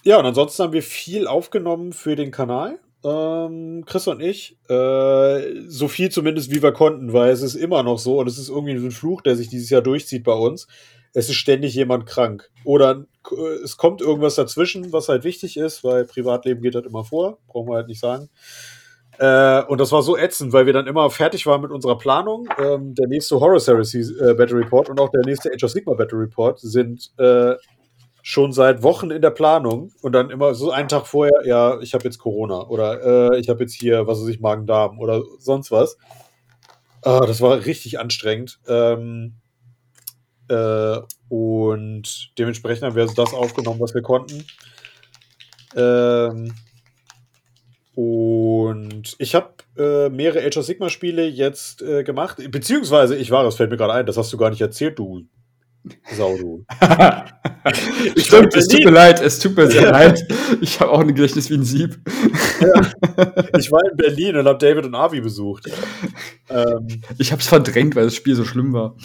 ja, 0.03 0.17
und 0.19 0.25
ansonsten 0.25 0.63
haben 0.63 0.73
wir 0.73 0.83
viel 0.83 1.27
aufgenommen 1.27 1.93
für 1.93 2.15
den 2.15 2.31
Kanal. 2.31 2.79
Ähm, 3.03 3.83
Chris 3.85 4.07
und 4.07 4.21
ich. 4.21 4.57
Äh, 4.69 5.61
so 5.67 5.87
viel 5.87 6.09
zumindest, 6.09 6.51
wie 6.51 6.61
wir 6.61 6.71
konnten, 6.71 7.13
weil 7.13 7.31
es 7.31 7.41
ist 7.41 7.55
immer 7.55 7.83
noch 7.83 7.99
so 7.99 8.19
und 8.19 8.27
es 8.27 8.37
ist 8.37 8.49
irgendwie 8.49 8.77
so 8.77 8.85
ein 8.85 8.91
Fluch, 8.91 9.21
der 9.21 9.35
sich 9.35 9.49
dieses 9.49 9.69
Jahr 9.69 9.81
durchzieht 9.81 10.23
bei 10.23 10.33
uns. 10.33 10.67
Es 11.13 11.29
ist 11.29 11.35
ständig 11.35 11.73
jemand 11.75 12.05
krank. 12.05 12.49
Oder 12.63 13.05
äh, 13.31 13.63
es 13.63 13.77
kommt 13.77 14.01
irgendwas 14.01 14.35
dazwischen, 14.35 14.91
was 14.93 15.09
halt 15.09 15.23
wichtig 15.23 15.57
ist, 15.57 15.83
weil 15.83 16.05
Privatleben 16.05 16.61
geht 16.61 16.75
halt 16.75 16.85
immer 16.85 17.03
vor. 17.03 17.39
Brauchen 17.47 17.69
wir 17.69 17.75
halt 17.75 17.87
nicht 17.87 17.99
sagen. 17.99 18.29
Äh, 19.19 19.63
und 19.63 19.79
das 19.79 19.91
war 19.91 20.03
so 20.03 20.15
ätzend, 20.17 20.53
weil 20.53 20.65
wir 20.65 20.73
dann 20.73 20.87
immer 20.87 21.09
fertig 21.09 21.45
waren 21.47 21.61
mit 21.61 21.71
unserer 21.71 21.97
Planung. 21.97 22.47
Ähm, 22.59 22.93
der 22.93 23.07
nächste 23.07 23.39
Horror 23.39 23.59
Series 23.59 23.93
äh, 23.93 24.35
Battle 24.35 24.57
Report 24.57 24.89
und 24.89 24.99
auch 24.99 25.09
der 25.09 25.21
nächste 25.25 25.51
Age 25.51 25.63
of 25.63 25.71
Sigma 25.71 25.93
Battle 25.93 26.19
Report 26.19 26.59
sind 26.59 27.11
äh, 27.17 27.55
schon 28.21 28.51
seit 28.51 28.83
Wochen 28.83 29.09
in 29.09 29.21
der 29.21 29.31
Planung 29.31 29.91
und 30.01 30.11
dann 30.11 30.29
immer 30.29 30.53
so 30.53 30.69
einen 30.69 30.89
Tag 30.89 31.07
vorher, 31.07 31.45
ja, 31.45 31.79
ich 31.79 31.93
habe 31.93 32.03
jetzt 32.03 32.19
Corona 32.19 32.67
oder 32.67 33.31
äh, 33.31 33.39
ich 33.39 33.49
habe 33.49 33.61
jetzt 33.61 33.73
hier, 33.73 34.05
was 34.05 34.19
weiß 34.19 34.27
ich, 34.27 34.39
Magen-Darm 34.39 34.99
oder 34.99 35.23
sonst 35.39 35.71
was. 35.71 35.97
Ah, 37.03 37.21
das 37.25 37.41
war 37.41 37.65
richtig 37.65 37.99
anstrengend. 37.99 38.59
Ähm, 38.67 39.35
äh, 40.49 40.97
und 41.29 42.37
dementsprechend 42.37 42.83
haben 42.83 42.95
wir 42.95 43.03
also 43.03 43.15
das 43.15 43.33
aufgenommen, 43.33 43.79
was 43.79 43.93
wir 43.93 44.01
konnten. 44.01 44.45
Ähm, 45.75 46.53
und 47.99 49.15
ich 49.17 49.33
habe 49.33 49.53
äh, 49.75 50.09
mehrere 50.09 50.45
Age 50.45 50.57
of 50.57 50.65
Sigma 50.65 50.87
Spiele 50.89 51.25
jetzt 51.25 51.81
äh, 51.81 52.03
gemacht, 52.03 52.37
beziehungsweise 52.51 53.15
ich 53.15 53.31
war, 53.31 53.43
das 53.43 53.55
fällt 53.55 53.71
mir 53.71 53.77
gerade 53.77 53.93
ein, 53.93 54.05
das 54.05 54.17
hast 54.17 54.31
du 54.31 54.37
gar 54.37 54.51
nicht 54.51 54.61
erzählt, 54.61 54.99
du 54.99 55.25
Sau, 56.15 56.37
du. 56.37 56.65
Stimmt, 58.17 58.53
es 58.55 58.67
tut 58.67 58.83
mir 58.83 58.91
leid, 58.91 59.19
es 59.21 59.39
tut 59.39 59.55
mir 59.55 59.71
sehr 59.71 59.83
Ja. 59.83 59.89
leid. 59.91 60.21
Ich 60.61 60.79
habe 60.79 60.91
auch 60.91 60.99
ein 60.99 61.07
Gedächtnis 61.07 61.49
wie 61.49 61.55
ein 61.55 61.63
Sieb. 61.63 61.97
Ich 63.57 63.71
war 63.71 63.81
in 63.89 63.95
Berlin 63.97 64.35
und 64.37 64.45
habe 64.47 64.59
David 64.59 64.85
und 64.85 64.93
Avi 64.95 65.21
besucht. 65.21 65.65
Ähm, 66.49 67.01
Ich 67.17 67.31
habe 67.31 67.41
es 67.41 67.47
verdrängt, 67.47 67.95
weil 67.95 68.03
das 68.05 68.15
Spiel 68.15 68.35
so 68.35 68.43
schlimm 68.45 68.73
war. 68.73 68.95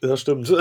das 0.00 0.20
stimmt. 0.20 0.50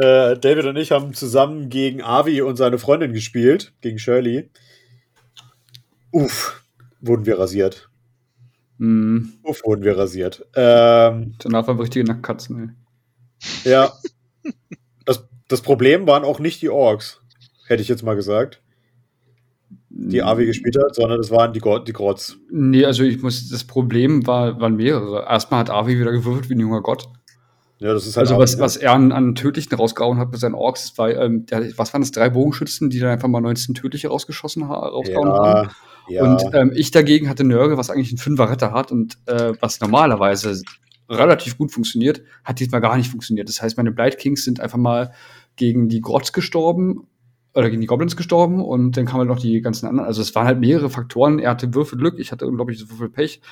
äh, 0.00 0.38
David 0.38 0.64
und 0.66 0.76
ich 0.76 0.92
haben 0.92 1.12
zusammen 1.12 1.68
gegen 1.68 2.02
Avi 2.02 2.40
und 2.42 2.56
seine 2.56 2.78
Freundin 2.78 3.12
gespielt, 3.12 3.72
gegen 3.80 3.98
Shirley. 3.98 4.48
Uff, 6.12 6.62
wurden 7.00 7.26
wir 7.26 7.38
rasiert. 7.38 7.88
Hm, 8.78 9.32
Uff, 9.42 9.62
wurden 9.64 9.82
wir 9.82 9.96
rasiert. 9.96 10.46
Ähm, 10.54 11.34
danach 11.38 11.66
waren 11.66 11.78
wir 11.78 11.82
richtige 11.84 12.04
Nacktkatzen, 12.04 12.76
ey. 13.64 13.70
ja. 13.70 13.92
Das, 15.04 15.24
das 15.48 15.62
Problem 15.62 16.06
waren 16.06 16.24
auch 16.24 16.38
nicht 16.38 16.62
die 16.62 16.68
Orks, 16.68 17.20
hätte 17.66 17.82
ich 17.82 17.88
jetzt 17.88 18.04
mal 18.04 18.14
gesagt. 18.14 18.62
Die 19.88 20.22
AW 20.22 20.46
gespielt 20.46 20.76
hat, 20.82 20.94
sondern 20.94 21.20
es 21.20 21.30
waren 21.30 21.52
die, 21.52 21.60
die 21.60 21.92
Grotz. 21.92 22.36
Nee, 22.50 22.84
also 22.84 23.02
ich 23.02 23.22
muss, 23.22 23.48
das 23.48 23.64
Problem 23.64 24.26
war, 24.26 24.60
waren 24.60 24.76
mehrere. 24.76 25.24
Erstmal 25.28 25.60
hat 25.60 25.70
AW 25.70 25.98
wieder 25.98 26.12
gewürfelt 26.12 26.48
wie 26.48 26.54
ein 26.54 26.60
junger 26.60 26.80
Gott. 26.80 27.08
Ja, 27.78 27.92
das 27.92 28.06
ist 28.06 28.16
halt 28.16 28.28
Also 28.28 28.40
was, 28.40 28.60
was 28.60 28.76
er 28.76 28.92
an, 28.92 29.10
an 29.10 29.34
Tödlichen 29.34 29.74
rausgehauen 29.74 30.18
hat 30.18 30.30
mit 30.30 30.40
seinen 30.40 30.54
Orks, 30.54 30.96
war, 30.98 31.10
ähm, 31.10 31.46
der, 31.46 31.76
was 31.76 31.92
waren 31.92 32.02
das, 32.02 32.12
drei 32.12 32.30
Bogenschützen, 32.30 32.90
die 32.90 33.00
dann 33.00 33.10
einfach 33.10 33.28
mal 33.28 33.40
19 33.40 33.74
Tödliche 33.74 34.08
rausgeschossen 34.08 34.68
ha 34.68 34.74
rausgehauen 34.74 35.28
haben. 35.28 35.70
Ja. 36.08 36.24
Und 36.24 36.42
ähm, 36.54 36.72
ich 36.74 36.90
dagegen 36.90 37.28
hatte 37.28 37.44
Nörge, 37.44 37.76
was 37.76 37.90
eigentlich 37.90 38.10
einen 38.10 38.18
Fünfer 38.18 38.50
Retter 38.50 38.72
hat 38.72 38.92
und 38.92 39.18
äh, 39.26 39.52
was 39.60 39.80
normalerweise 39.80 40.62
relativ 41.08 41.58
gut 41.58 41.72
funktioniert, 41.72 42.22
hat 42.44 42.60
diesmal 42.60 42.80
gar 42.80 42.96
nicht 42.96 43.10
funktioniert. 43.10 43.48
Das 43.48 43.60
heißt, 43.62 43.76
meine 43.76 43.92
Blight 43.92 44.18
Kings 44.18 44.44
sind 44.44 44.60
einfach 44.60 44.78
mal 44.78 45.12
gegen 45.56 45.88
die 45.88 46.00
Grotz 46.00 46.32
gestorben 46.32 47.06
oder 47.54 47.68
gegen 47.68 47.82
die 47.82 47.86
Goblins 47.86 48.16
gestorben 48.16 48.64
und 48.64 48.96
dann 48.96 49.04
kamen 49.04 49.20
halt 49.20 49.28
noch 49.28 49.38
die 49.38 49.60
ganzen 49.60 49.86
anderen. 49.86 50.06
Also 50.06 50.22
es 50.22 50.34
waren 50.34 50.46
halt 50.46 50.58
mehrere 50.58 50.88
Faktoren. 50.88 51.38
Er 51.38 51.50
hatte 51.50 51.74
Würfelglück, 51.74 52.18
ich 52.18 52.32
hatte 52.32 52.46
unglaublich 52.46 52.88
Würfelpech. 52.88 53.42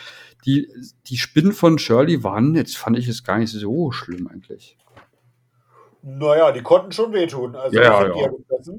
Die, 0.47 0.69
die 1.07 1.19
Spinnen 1.19 1.53
von 1.53 1.79
Shirley 1.79 2.25
waren, 2.25 2.55
jetzt 2.55 2.79
fand 2.79 2.99
ich 2.99 3.09
es 3.09 3.25
gar 3.25 3.39
nicht 3.39 3.53
so 3.53 3.91
schlimm 3.91 4.27
eigentlich. 4.27 4.79
Naja, 6.03 6.51
die 6.51 6.63
konnten 6.63 6.93
schon 6.93 7.13
wehtun. 7.13 7.55
Also 7.57 7.77
Ja, 7.77 8.07
ich 8.07 8.17
ja, 8.17 8.23
ja. 8.23 8.75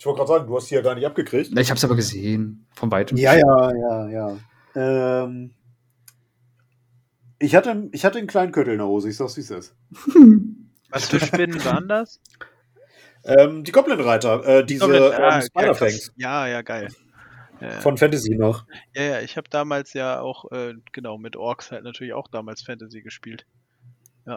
Ich 0.00 0.06
wollte 0.06 0.16
gerade 0.16 0.28
sagen, 0.28 0.46
du 0.46 0.56
hast 0.56 0.70
die 0.70 0.76
ja 0.76 0.80
gar 0.80 0.94
nicht 0.94 1.04
abgekriegt. 1.04 1.50
Ich 1.58 1.68
habe 1.68 1.76
es 1.76 1.84
aber 1.84 1.94
gesehen, 1.94 2.66
von 2.74 2.90
weitem. 2.90 3.18
Ja, 3.18 3.34
ja, 3.34 3.70
ja, 3.74 4.08
ja. 4.08 4.36
Ähm, 4.74 5.50
ich, 7.38 7.54
hatte, 7.54 7.90
ich 7.92 8.06
hatte 8.06 8.16
einen 8.16 8.26
kleinen 8.26 8.50
Köttel 8.50 8.72
in 8.72 8.78
der 8.78 8.86
Hose, 8.86 9.10
ich 9.10 9.16
sag's 9.18 9.36
wie 9.36 9.42
es 9.42 9.50
ist. 9.50 9.76
Was 10.88 11.06
für 11.10 11.20
Spinnen 11.20 11.62
waren 11.66 11.86
das? 11.86 12.18
Ähm, 13.24 13.62
die 13.62 13.72
Goblin-Reiter, 13.72 14.42
äh, 14.46 14.64
diese 14.64 14.86
Goblin- 14.86 15.02
ähm, 15.02 15.12
ah, 15.18 15.42
Spider-Fangs 15.42 16.06
krass. 16.06 16.12
Ja, 16.16 16.46
ja, 16.46 16.62
geil. 16.62 16.88
Ja, 17.60 17.72
von 17.82 17.98
Fantasy 17.98 18.36
noch. 18.36 18.64
ja, 18.94 19.02
ja, 19.02 19.20
ich 19.20 19.36
habe 19.36 19.50
damals 19.50 19.92
ja 19.92 20.22
auch, 20.22 20.50
äh, 20.50 20.76
genau, 20.92 21.18
mit 21.18 21.36
Orks 21.36 21.72
halt 21.72 21.84
natürlich 21.84 22.14
auch 22.14 22.28
damals 22.28 22.62
Fantasy 22.62 23.02
gespielt. 23.02 23.44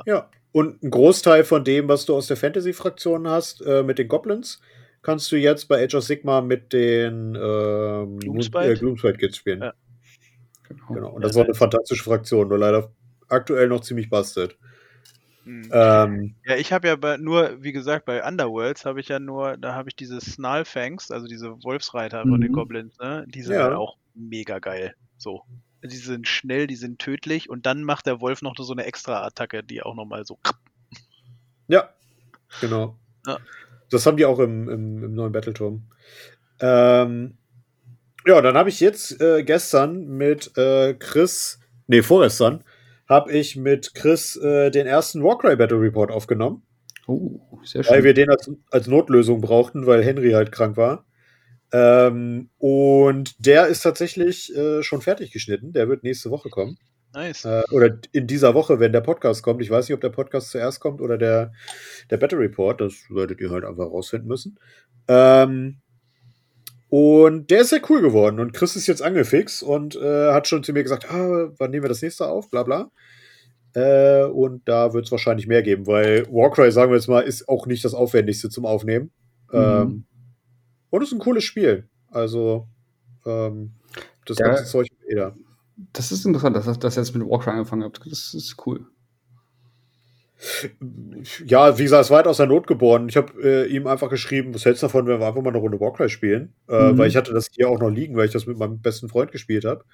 Ja. 0.05 0.29
Und 0.51 0.83
ein 0.83 0.91
Großteil 0.91 1.45
von 1.45 1.63
dem, 1.63 1.87
was 1.87 2.05
du 2.05 2.15
aus 2.17 2.27
der 2.27 2.35
Fantasy-Fraktion 2.35 3.29
hast, 3.29 3.61
äh, 3.61 3.81
mit 3.83 3.97
den 3.97 4.09
Goblins, 4.09 4.59
kannst 5.03 5.31
du 5.31 5.35
jetzt 5.37 5.67
bei 5.67 5.83
Age 5.83 5.95
of 5.95 6.03
Sigma 6.03 6.41
mit 6.41 6.73
den 6.73 7.35
ähm, 7.35 8.19
Gloomspite? 8.19 8.71
äh, 8.71 8.75
Gloomspite 8.75 9.17
Kids 9.17 9.37
spielen. 9.37 9.61
Ja. 9.61 9.73
Genau. 10.89 11.09
Und 11.11 11.21
Ja, 11.21 11.27
das 11.27 11.35
war 11.35 11.43
eine 11.43 11.53
fantastische 11.53 12.03
Fraktion, 12.03 12.47
nur 12.47 12.57
leider 12.57 12.91
aktuell 13.27 13.67
noch 13.67 13.81
ziemlich 13.81 14.09
bastet. 14.09 14.57
Hm. 15.43 15.69
Ähm, 15.71 16.35
Ja, 16.45 16.55
ich 16.55 16.71
habe 16.71 16.87
ja 16.87 16.95
bei, 16.95 17.17
nur, 17.17 17.61
wie 17.61 17.73
gesagt, 17.73 18.05
bei 18.05 18.25
Underworlds 18.25 18.85
habe 18.85 18.99
ich 19.01 19.09
ja 19.09 19.19
nur, 19.19 19.57
da 19.57 19.75
habe 19.75 19.89
ich 19.89 19.95
diese 19.95 20.21
Snarlfangs, 20.21 21.11
also 21.11 21.27
diese 21.27 21.61
Wolfsreiter 21.63 22.21
von 22.23 22.39
den 22.41 22.51
Mhm. 22.51 22.55
Goblins, 22.55 22.97
ne? 22.97 23.25
Die 23.27 23.41
sind 23.41 23.55
Ja. 23.55 23.63
halt 23.65 23.73
auch 23.75 23.97
mega 24.13 24.59
geil. 24.59 24.95
So. 25.17 25.43
Die 25.83 25.89
sind 25.97 26.29
schnell, 26.29 26.65
die 26.65 26.77
sind 26.77 26.99
tödlich 26.99 27.49
und 27.49 27.65
dann 27.65 27.83
macht 27.83 28.05
der 28.05 28.21
Wolf 28.21 28.41
noch 28.41 28.55
so 28.57 28.71
eine 28.71 28.85
Extra-Attacke, 28.85 29.63
die 29.63 29.83
auch 29.83 29.95
nochmal 29.95 30.25
so. 30.25 30.39
Ja, 31.67 31.89
genau. 32.61 32.97
Ja. 33.27 33.37
Das 33.93 34.05
haben 34.05 34.17
die 34.17 34.25
auch 34.25 34.39
im, 34.39 34.69
im, 34.69 35.03
im 35.03 35.13
neuen 35.13 35.31
Battleturm. 35.31 35.83
Ähm, 36.59 37.37
ja, 38.25 38.41
dann 38.41 38.55
habe 38.55 38.69
ich 38.69 38.79
jetzt 38.79 39.19
äh, 39.21 39.43
gestern 39.43 40.05
mit 40.07 40.57
äh, 40.57 40.93
Chris, 40.93 41.59
nee, 41.87 42.01
vorgestern, 42.01 42.63
habe 43.07 43.31
ich 43.31 43.55
mit 43.55 43.93
Chris 43.95 44.35
äh, 44.37 44.71
den 44.71 44.87
ersten 44.87 45.23
Warcry 45.23 45.55
Battle 45.55 45.79
Report 45.79 46.11
aufgenommen, 46.11 46.63
Oh, 47.05 47.41
sehr 47.63 47.85
weil 47.85 47.95
schön. 47.95 48.03
wir 48.05 48.13
den 48.13 48.29
als, 48.29 48.49
als 48.71 48.87
Notlösung 48.87 49.41
brauchten, 49.41 49.85
weil 49.85 50.03
Henry 50.03 50.31
halt 50.31 50.51
krank 50.51 50.77
war. 50.77 51.05
Ähm, 51.73 52.49
und 52.59 53.45
der 53.45 53.67
ist 53.67 53.81
tatsächlich 53.81 54.55
äh, 54.55 54.83
schon 54.83 55.01
fertig 55.01 55.31
geschnitten. 55.31 55.73
Der 55.73 55.89
wird 55.89 56.03
nächste 56.03 56.29
Woche 56.29 56.49
kommen. 56.49 56.77
Nice. 57.13 57.45
Äh, 57.45 57.63
oder 57.71 57.97
in 58.11 58.27
dieser 58.27 58.53
Woche, 58.53 58.79
wenn 58.79 58.91
der 58.91 59.01
Podcast 59.01 59.43
kommt. 59.43 59.61
Ich 59.61 59.69
weiß 59.69 59.87
nicht, 59.87 59.95
ob 59.95 60.01
der 60.01 60.09
Podcast 60.09 60.49
zuerst 60.51 60.79
kommt 60.79 61.01
oder 61.01 61.17
der, 61.17 61.51
der 62.09 62.17
Battle 62.17 62.39
Report. 62.39 62.81
Das 62.81 62.93
werdet 63.09 63.39
ihr 63.39 63.51
halt 63.51 63.65
einfach 63.65 63.85
rausfinden 63.85 64.27
müssen. 64.27 64.57
Ähm, 65.07 65.77
und 66.89 67.49
der 67.49 67.61
ist 67.61 67.69
sehr 67.69 67.81
cool 67.89 68.01
geworden. 68.01 68.39
Und 68.39 68.53
Chris 68.53 68.75
ist 68.75 68.87
jetzt 68.87 69.01
angefixt 69.01 69.63
und 69.63 69.95
äh, 69.95 70.31
hat 70.31 70.47
schon 70.47 70.63
zu 70.63 70.73
mir 70.73 70.83
gesagt, 70.83 71.09
ah, 71.09 71.49
wann 71.57 71.71
nehmen 71.71 71.83
wir 71.83 71.89
das 71.89 72.01
nächste 72.01 72.27
auf? 72.27 72.49
Bla 72.49 72.63
bla. 72.63 72.91
Äh, 73.75 74.25
und 74.25 74.67
da 74.67 74.93
wird 74.93 75.05
es 75.05 75.11
wahrscheinlich 75.11 75.47
mehr 75.47 75.63
geben, 75.63 75.87
weil 75.87 76.27
Warcry, 76.27 76.71
sagen 76.71 76.91
wir 76.91 76.95
jetzt 76.97 77.07
mal, 77.07 77.21
ist 77.21 77.49
auch 77.49 77.65
nicht 77.65 77.83
das 77.83 77.95
Aufwendigste 77.95 78.49
zum 78.49 78.65
Aufnehmen. 78.65 79.11
Mhm. 79.51 79.59
Ähm, 79.59 80.05
und 80.91 81.01
es 81.01 81.09
ist 81.09 81.13
ein 81.13 81.19
cooles 81.19 81.43
Spiel. 81.43 81.87
Also, 82.11 82.67
ähm, 83.25 83.73
das 84.25 84.37
Ja. 84.37 84.47
ganze 84.47 84.65
Zeug 84.65 84.87
jeder. 85.09 85.35
Das 85.91 86.11
ist 86.11 86.25
interessant, 86.25 86.55
dass, 86.55 86.79
dass 86.79 86.97
ihr 86.97 87.01
jetzt 87.01 87.15
mit 87.15 87.27
Walker 87.27 87.51
angefangen 87.51 87.83
habt. 87.83 87.99
Das 88.09 88.33
ist 88.33 88.55
cool. 88.65 88.85
Ja, 91.45 91.77
wie 91.77 91.83
gesagt, 91.83 92.03
es 92.05 92.09
war 92.09 92.17
halt 92.17 92.27
aus 92.27 92.37
der 92.37 92.47
Not 92.47 92.67
geboren. 92.67 93.07
Ich 93.07 93.15
habe 93.15 93.31
äh, 93.41 93.65
ihm 93.67 93.87
einfach 93.87 94.09
geschrieben, 94.09 94.53
was 94.53 94.65
hältst 94.65 94.83
du 94.83 94.87
davon, 94.87 95.07
wenn 95.07 95.19
wir 95.19 95.27
einfach 95.27 95.41
mal 95.41 95.49
eine 95.49 95.57
Runde 95.59 95.79
Warcry 95.79 96.09
spielen? 96.09 96.53
Äh, 96.67 96.91
Mhm. 96.91 96.97
Weil 96.97 97.07
ich 97.07 97.15
hatte 97.15 97.31
das 97.33 97.47
hier 97.51 97.69
auch 97.69 97.79
noch 97.79 97.89
liegen, 97.89 98.15
weil 98.17 98.25
ich 98.25 98.33
das 98.33 98.45
mit 98.45 98.57
meinem 98.57 98.79
besten 98.81 99.07
Freund 99.07 99.31
gespielt 99.31 99.63
habe. 99.63 99.85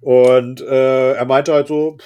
Und 0.00 0.60
äh, 0.60 1.12
er 1.12 1.24
meinte 1.24 1.52
halt 1.54 1.68
so, 1.68 1.96
pff, 1.98 2.04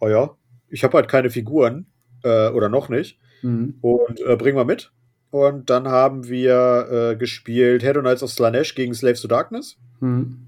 oh 0.00 0.08
ja, 0.08 0.36
ich 0.68 0.82
habe 0.84 0.96
halt 0.96 1.08
keine 1.08 1.30
Figuren 1.30 1.86
äh, 2.24 2.48
oder 2.50 2.68
noch 2.68 2.88
nicht 2.88 3.18
Mhm. 3.42 3.74
und 3.82 4.20
äh, 4.20 4.34
bring 4.36 4.54
mal 4.56 4.64
mit. 4.64 4.90
Und 5.30 5.68
dann 5.70 5.86
haben 5.88 6.26
wir 6.26 6.88
äh, 7.12 7.16
gespielt 7.16 7.82
Head 7.82 7.98
Knights 7.98 8.22
of 8.22 8.30
Slanesh 8.30 8.74
gegen 8.74 8.94
Slaves 8.94 9.20
to 9.20 9.28
Darkness. 9.28 9.76
Mhm. 10.00 10.45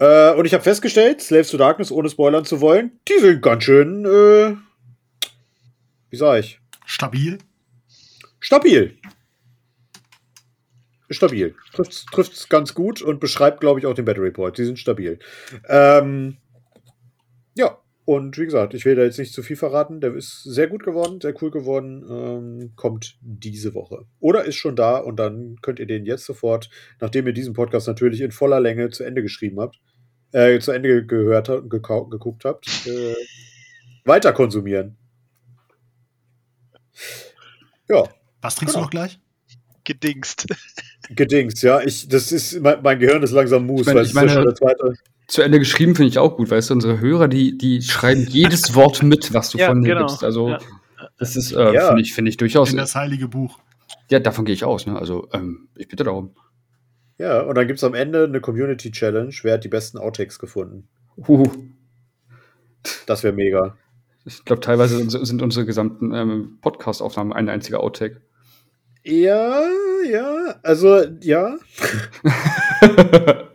Äh, 0.00 0.32
und 0.32 0.46
ich 0.46 0.54
habe 0.54 0.64
festgestellt, 0.64 1.20
Slaves 1.20 1.50
to 1.50 1.58
Darkness, 1.58 1.92
ohne 1.92 2.08
spoilern 2.08 2.46
zu 2.46 2.60
wollen, 2.60 2.98
die 3.06 3.20
sind 3.20 3.42
ganz 3.42 3.64
schön, 3.64 4.06
äh, 4.06 4.56
wie 6.08 6.16
sag 6.16 6.40
ich, 6.40 6.58
Stabil. 6.86 7.38
Stabil. 8.40 8.96
Stabil. 11.10 11.54
Trifft's, 11.74 12.06
trifft's 12.06 12.48
ganz 12.48 12.72
gut 12.72 13.02
und 13.02 13.20
beschreibt, 13.20 13.60
glaube 13.60 13.78
ich, 13.78 13.86
auch 13.86 13.94
den 13.94 14.06
Battle 14.06 14.22
Report. 14.22 14.56
Die 14.56 14.64
sind 14.64 14.78
stabil. 14.78 15.18
Ähm, 15.68 16.38
ja, 17.54 17.78
und 18.06 18.38
wie 18.38 18.44
gesagt, 18.44 18.74
ich 18.74 18.84
will 18.84 18.94
da 18.94 19.02
jetzt 19.02 19.18
nicht 19.18 19.34
zu 19.34 19.42
viel 19.42 19.56
verraten. 19.56 20.00
Der 20.00 20.14
ist 20.14 20.42
sehr 20.44 20.68
gut 20.68 20.82
geworden, 20.82 21.20
sehr 21.20 21.34
cool 21.42 21.50
geworden. 21.50 22.04
Ähm, 22.08 22.72
kommt 22.74 23.18
diese 23.20 23.74
Woche. 23.74 24.06
Oder 24.18 24.44
ist 24.44 24.56
schon 24.56 24.76
da 24.76 24.96
und 24.98 25.16
dann 25.16 25.56
könnt 25.62 25.78
ihr 25.78 25.86
den 25.86 26.06
jetzt 26.06 26.24
sofort, 26.24 26.70
nachdem 27.00 27.26
ihr 27.26 27.32
diesen 27.32 27.54
Podcast 27.54 27.86
natürlich 27.86 28.20
in 28.20 28.32
voller 28.32 28.60
Länge 28.60 28.88
zu 28.90 29.04
Ende 29.04 29.22
geschrieben 29.22 29.60
habt, 29.60 29.78
äh, 30.32 30.58
zu 30.60 30.72
Ende 30.72 31.04
gehört 31.06 31.48
habt, 31.48 31.64
gekau- 31.72 32.08
geguckt 32.08 32.44
habt, 32.44 32.86
äh, 32.86 33.14
weiter 34.04 34.32
konsumieren. 34.32 34.96
Ja. 37.88 38.04
Was 38.40 38.54
trinkst 38.56 38.74
Genau. 38.74 38.82
du 38.82 38.86
noch 38.86 38.90
gleich? 38.90 39.18
Gedingst. 39.84 40.46
Gedings, 41.10 41.62
ja. 41.62 41.80
Ich, 41.80 42.08
das 42.08 42.30
ist, 42.32 42.60
mein, 42.60 42.82
mein 42.82 42.98
Gehirn 42.98 43.22
ist 43.22 43.32
langsam 43.32 43.66
Mus, 43.66 43.80
Ich 43.82 43.86
meine- 43.86 43.98
weil 44.00 44.06
ich 44.06 44.14
meine- 44.14 44.42
der 44.44 44.54
zweite. 44.54 44.94
Zu 45.26 45.42
Ende 45.42 45.58
geschrieben 45.60 45.94
finde 45.94 46.08
ich 46.08 46.18
auch 46.18 46.36
gut, 46.36 46.50
weißt 46.50 46.70
du, 46.70 46.74
unsere 46.74 46.98
Hörer, 46.98 47.28
die, 47.28 47.56
die 47.56 47.82
schreiben 47.82 48.26
jedes 48.28 48.74
Wort 48.74 49.02
mit, 49.02 49.32
was 49.32 49.50
du 49.50 49.58
Ja, 49.58 49.68
von 49.68 49.82
dir 49.82 49.94
genau. 49.94 50.06
gibst. 50.06 50.24
Also, 50.24 50.50
Ja. 50.50 50.58
das 51.18 51.36
ist, 51.36 51.52
äh, 51.52 51.72
Ja. 51.74 51.86
finde 51.88 52.02
ich, 52.02 52.14
finde 52.14 52.30
ich 52.30 52.36
durchaus. 52.36 52.70
In 52.70 52.76
das 52.78 52.94
heilige 52.96 53.28
Buch. 53.28 53.58
Ja, 54.10 54.18
davon 54.18 54.44
gehe 54.44 54.54
ich 54.54 54.64
aus, 54.64 54.86
ne? 54.86 54.96
Also, 54.98 55.28
ähm, 55.32 55.68
ich 55.76 55.86
bitte 55.88 56.02
darum. 56.04 56.34
Ja, 57.20 57.42
und 57.42 57.54
dann 57.54 57.66
gibt 57.66 57.76
es 57.76 57.84
am 57.84 57.92
Ende 57.92 58.24
eine 58.24 58.40
Community 58.40 58.90
Challenge. 58.90 59.34
Wer 59.42 59.52
hat 59.52 59.64
die 59.64 59.68
besten 59.68 59.98
Outtakes 59.98 60.38
gefunden? 60.38 60.88
Huhu. 61.28 61.44
Das 63.04 63.22
wäre 63.22 63.34
mega. 63.34 63.76
Ich 64.24 64.42
glaube, 64.46 64.60
teilweise 64.60 64.96
sind- 65.10 65.42
unsere 65.42 65.66
gesamten 65.66 66.14
ähm, 66.14 66.56
Podcast-Aufnahmen 66.62 67.34
ein 67.34 67.50
einziger 67.50 67.80
Outtake. 67.80 68.22
Ja, 69.04 69.60
ja, 70.10 70.54
also 70.62 71.04
ja. 71.20 71.58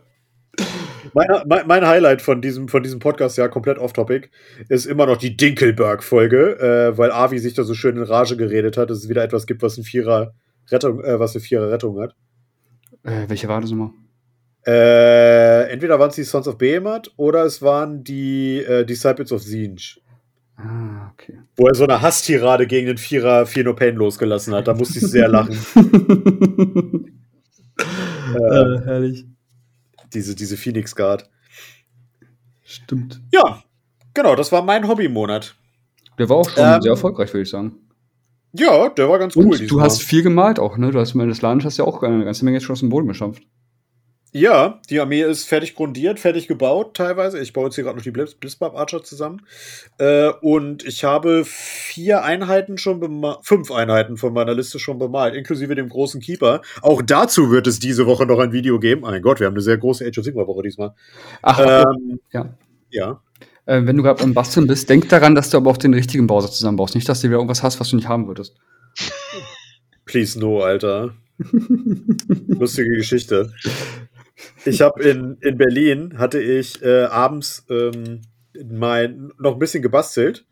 Mein, 1.12 1.28
mein, 1.46 1.66
mein 1.66 1.86
Highlight 1.86 2.20
von 2.20 2.42
diesem, 2.42 2.68
von 2.68 2.82
diesem 2.82 2.98
Podcast, 2.98 3.38
ja, 3.38 3.48
komplett 3.48 3.78
off-topic, 3.78 4.28
ist 4.68 4.84
immer 4.84 5.06
noch 5.06 5.16
die 5.16 5.34
Dinkelberg-Folge, 5.36 6.58
äh, 6.60 6.98
weil 6.98 7.10
Avi 7.10 7.38
sich 7.38 7.54
da 7.54 7.62
so 7.64 7.72
schön 7.72 7.96
in 7.96 8.02
Rage 8.02 8.36
geredet 8.36 8.76
hat, 8.76 8.90
dass 8.90 8.98
es 8.98 9.08
wieder 9.08 9.24
etwas 9.24 9.46
gibt, 9.46 9.62
was 9.62 9.78
ein 9.78 9.84
Vierer 9.84 10.34
Rettung, 10.70 11.02
äh, 11.02 11.18
was 11.18 11.34
eine 11.34 11.42
Vierer 11.42 11.70
Rettung 11.70 11.98
hat. 12.00 12.14
Äh, 13.06 13.28
welche 13.28 13.48
war 13.48 13.60
das 13.60 13.70
nochmal? 13.70 13.90
Äh, 14.66 15.70
entweder 15.70 15.98
waren 15.98 16.10
es 16.10 16.16
die 16.16 16.24
Sons 16.24 16.48
of 16.48 16.58
Behemoth 16.58 17.12
oder 17.16 17.44
es 17.44 17.62
waren 17.62 18.02
die 18.02 18.58
äh, 18.58 18.84
Disciples 18.84 19.30
of 19.30 19.42
Zinj. 19.42 20.00
Ah, 20.56 21.12
okay. 21.12 21.38
Wo 21.56 21.68
er 21.68 21.74
so 21.74 21.84
eine 21.84 22.02
Hasstirade 22.02 22.66
gegen 22.66 22.88
den 22.88 22.98
Vierer 22.98 23.46
Fear 23.46 23.66
No 23.66 23.74
Pain 23.74 23.94
losgelassen 23.94 24.54
hat. 24.54 24.66
Da 24.66 24.74
musste 24.74 24.98
ich 24.98 25.06
sehr 25.06 25.28
lachen. 25.28 25.54
äh, 28.34 28.80
herrlich. 28.84 29.26
Diese, 30.12 30.34
diese 30.34 30.56
Phoenix 30.56 30.96
Guard. 30.96 31.28
Stimmt. 32.64 33.20
Ja, 33.32 33.62
genau, 34.14 34.34
das 34.34 34.50
war 34.50 34.62
mein 34.62 34.88
Hobbymonat. 34.88 35.54
Der 36.18 36.28
war 36.28 36.38
auch 36.38 36.48
schon 36.48 36.64
Ähm, 36.64 36.82
sehr 36.82 36.92
erfolgreich, 36.92 37.32
würde 37.32 37.42
ich 37.42 37.50
sagen. 37.50 37.76
Ja, 38.58 38.88
der 38.88 39.08
war 39.08 39.18
ganz 39.18 39.36
Und 39.36 39.46
cool. 39.46 39.66
du 39.66 39.80
hast 39.80 40.02
viel 40.02 40.22
gemalt 40.22 40.58
auch, 40.58 40.76
ne? 40.78 40.90
Du 40.90 40.98
hast 40.98 41.14
meine 41.14 41.34
Slanisch 41.34 41.64
hast 41.64 41.76
ja 41.78 41.84
auch 41.84 42.02
eine 42.02 42.24
ganze 42.24 42.44
Menge 42.44 42.56
jetzt 42.58 42.64
schon 42.64 42.74
aus 42.74 42.80
dem 42.80 42.88
Boden 42.88 43.08
geschampft. 43.08 43.42
Ja, 44.32 44.80
die 44.90 45.00
Armee 45.00 45.22
ist 45.22 45.48
fertig 45.48 45.74
grundiert, 45.74 46.20
fertig 46.20 46.46
gebaut 46.46 46.94
teilweise. 46.94 47.38
Ich 47.40 47.54
baue 47.54 47.66
jetzt 47.66 47.76
hier 47.76 47.84
gerade 47.84 47.96
noch 47.96 48.02
die 48.02 48.10
Blitz 48.10 48.34
Blitzbab 48.34 48.76
Archer 48.76 49.02
zusammen. 49.02 49.46
Äh, 49.98 50.28
und 50.42 50.84
ich 50.84 51.04
habe 51.04 51.44
vier 51.46 52.22
Einheiten 52.22 52.76
schon 52.76 53.00
bemalt, 53.00 53.38
fünf 53.42 53.70
Einheiten 53.70 54.18
von 54.18 54.34
meiner 54.34 54.52
Liste 54.52 54.78
schon 54.78 54.98
bemalt, 54.98 55.34
inklusive 55.34 55.74
dem 55.74 55.88
großen 55.88 56.20
Keeper. 56.20 56.60
Auch 56.82 57.00
dazu 57.00 57.50
wird 57.50 57.66
es 57.66 57.78
diese 57.78 58.04
Woche 58.06 58.26
noch 58.26 58.38
ein 58.38 58.52
Video 58.52 58.78
geben. 58.78 59.04
Oh 59.04 59.10
mein 59.10 59.22
Gott, 59.22 59.40
wir 59.40 59.46
haben 59.46 59.54
eine 59.54 59.62
sehr 59.62 59.78
große 59.78 60.04
Age 60.06 60.18
of 60.18 60.24
Sigma 60.24 60.46
Woche 60.46 60.62
diesmal. 60.62 60.92
Ach, 61.40 61.58
Ähm, 61.58 62.20
ja. 62.30 62.54
ja. 62.90 63.22
Äh, 63.66 63.84
wenn 63.84 63.96
du 63.96 64.02
gerade 64.02 64.22
am 64.22 64.32
Basteln 64.32 64.66
bist, 64.66 64.88
denk 64.88 65.08
daran, 65.08 65.34
dass 65.34 65.50
du 65.50 65.56
aber 65.56 65.70
auch 65.70 65.76
den 65.76 65.92
richtigen 65.92 66.26
Bowser 66.26 66.50
zusammenbaust. 66.50 66.94
Nicht, 66.94 67.08
dass 67.08 67.20
du 67.20 67.28
wieder 67.28 67.36
irgendwas 67.36 67.62
hast, 67.62 67.78
was 67.78 67.90
du 67.90 67.96
nicht 67.96 68.08
haben 68.08 68.26
würdest. 68.26 68.56
Please 70.04 70.38
no, 70.38 70.60
Alter. 70.60 71.14
Lustige 72.46 72.96
Geschichte. 72.96 73.52
Ich 74.64 74.80
habe 74.80 75.02
in, 75.02 75.36
in 75.40 75.58
Berlin 75.58 76.18
hatte 76.18 76.40
ich 76.40 76.82
äh, 76.82 77.04
abends 77.04 77.66
ähm, 77.68 78.22
mein, 78.64 79.32
noch 79.38 79.54
ein 79.54 79.58
bisschen 79.58 79.82
gebastelt 79.82 80.46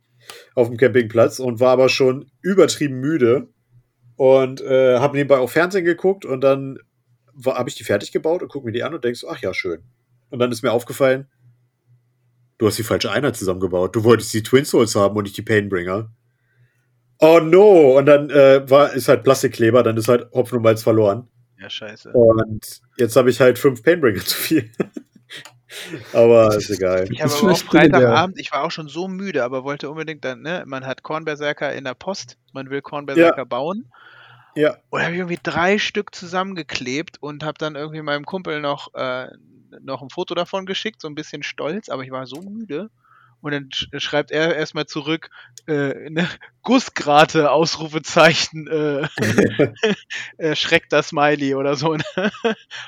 auf 0.55 0.69
dem 0.69 0.77
Campingplatz 0.77 1.39
und 1.39 1.61
war 1.61 1.71
aber 1.71 1.89
schon 1.89 2.31
übertrieben 2.43 3.01
müde 3.01 3.49
und 4.17 4.61
äh, 4.63 4.99
habe 4.99 5.17
nebenbei 5.17 5.39
auch 5.39 5.51
Fernsehen 5.51 5.85
geguckt 5.85 6.25
und 6.25 6.41
dann 6.43 6.79
habe 7.47 7.69
ich 7.69 7.75
die 7.75 7.85
fertig 7.85 8.13
gebaut 8.13 8.43
und 8.43 8.49
gucke 8.49 8.67
mir 8.67 8.73
die 8.73 8.83
an 8.83 8.95
und 8.95 9.05
denk 9.05 9.17
so, 9.17 9.29
ach 9.29 9.41
ja, 9.41 9.53
schön. 9.55 9.83
Und 10.31 10.39
dann 10.39 10.53
ist 10.53 10.63
mir 10.63 10.73
aufgefallen, 10.73 11.29
du 12.59 12.67
hast 12.67 12.79
die 12.79 12.83
falsche 12.83 13.11
Einheit 13.11 13.37
zusammengebaut. 13.37 13.95
Du 13.95 14.05
wolltest 14.05 14.33
die 14.35 14.43
Twin 14.43 14.65
Souls 14.65 14.95
haben 14.95 15.17
und 15.17 15.25
nicht 15.25 15.37
die 15.37 15.43
Painbringer. 15.43 16.11
Oh 17.19 17.41
no! 17.41 17.99
Und 17.99 18.07
dann 18.07 18.31
äh, 18.31 18.69
war, 18.69 18.93
ist 18.93 19.09
halt 19.09 19.23
Plastikkleber, 19.23 19.83
dann 19.83 19.97
ist 19.97 20.09
halt 20.09 20.31
Hopfen 20.33 20.59
und 20.59 20.65
Malz 20.65 20.83
verloren. 20.83 21.29
Ja, 21.61 21.71
scheiße. 21.71 22.13
Und 22.13 22.81
jetzt 22.97 23.17
habe 23.17 23.31
ich 23.31 23.41
halt 23.41 23.59
fünf 23.59 23.83
Painbringer 23.83 24.21
zu 24.25 24.37
viel. 24.37 24.71
aber 26.13 26.57
ist 26.57 26.71
egal. 26.71 27.09
Ich 27.11 27.23
habe 27.23 27.33
aber 27.33 27.53
auch 27.53 27.59
Freitagabend, 27.59 28.39
ich 28.39 28.53
war 28.53 28.65
auch 28.65 28.71
schon 28.71 28.89
so 28.89 29.09
müde, 29.09 29.45
aber 29.45 29.65
wollte 29.65 29.89
unbedingt 29.91 30.25
dann, 30.25 30.43
ne, 30.43 30.65
man 30.67 30.87
hat 30.87 31.03
Kornberserker 31.03 31.73
in 31.73 31.85
der 31.85 31.95
Post, 31.95 32.37
man 32.53 32.71
will 32.71 32.83
Kornberserker 32.83 33.47
bauen. 33.47 33.91
Ja. 34.57 34.77
Und 34.91 35.03
habe 35.03 35.13
ich 35.13 35.19
irgendwie 35.19 35.39
drei 35.43 35.79
Stück 35.79 36.15
zusammengeklebt 36.15 37.21
und 37.21 37.43
habe 37.43 37.59
dann 37.59 37.75
irgendwie 37.75 38.03
meinem 38.03 38.25
Kumpel 38.25 38.61
noch, 38.61 38.95
äh, 38.95 39.29
noch 39.83 40.03
ein 40.03 40.11
Foto 40.11 40.35
davon 40.35 40.67
geschickt, 40.67 41.01
so 41.01 41.09
ein 41.09 41.15
bisschen 41.15 41.43
stolz, 41.43 41.89
aber 41.89 42.03
ich 42.03 42.11
war 42.11 42.27
so 42.27 42.41
müde. 42.41 42.91
Und 43.41 43.53
dann 43.53 43.71
sch 43.71 43.89
schreibt 43.99 44.31
er 44.31 44.57
erstmal 44.57 44.87
zurück, 44.87 45.29
äh, 45.67 46.09
ne, 46.09 46.27
Gussgrate, 46.63 47.51
Ausrufezeichen, 47.51 48.67
äh, 48.69 49.07
äh, 50.39 50.57
schreckt 50.57 50.93
das 50.93 51.09
Smiley 51.09 51.55
oder 51.55 51.77
so. 51.77 51.95
Ne? 51.95 52.05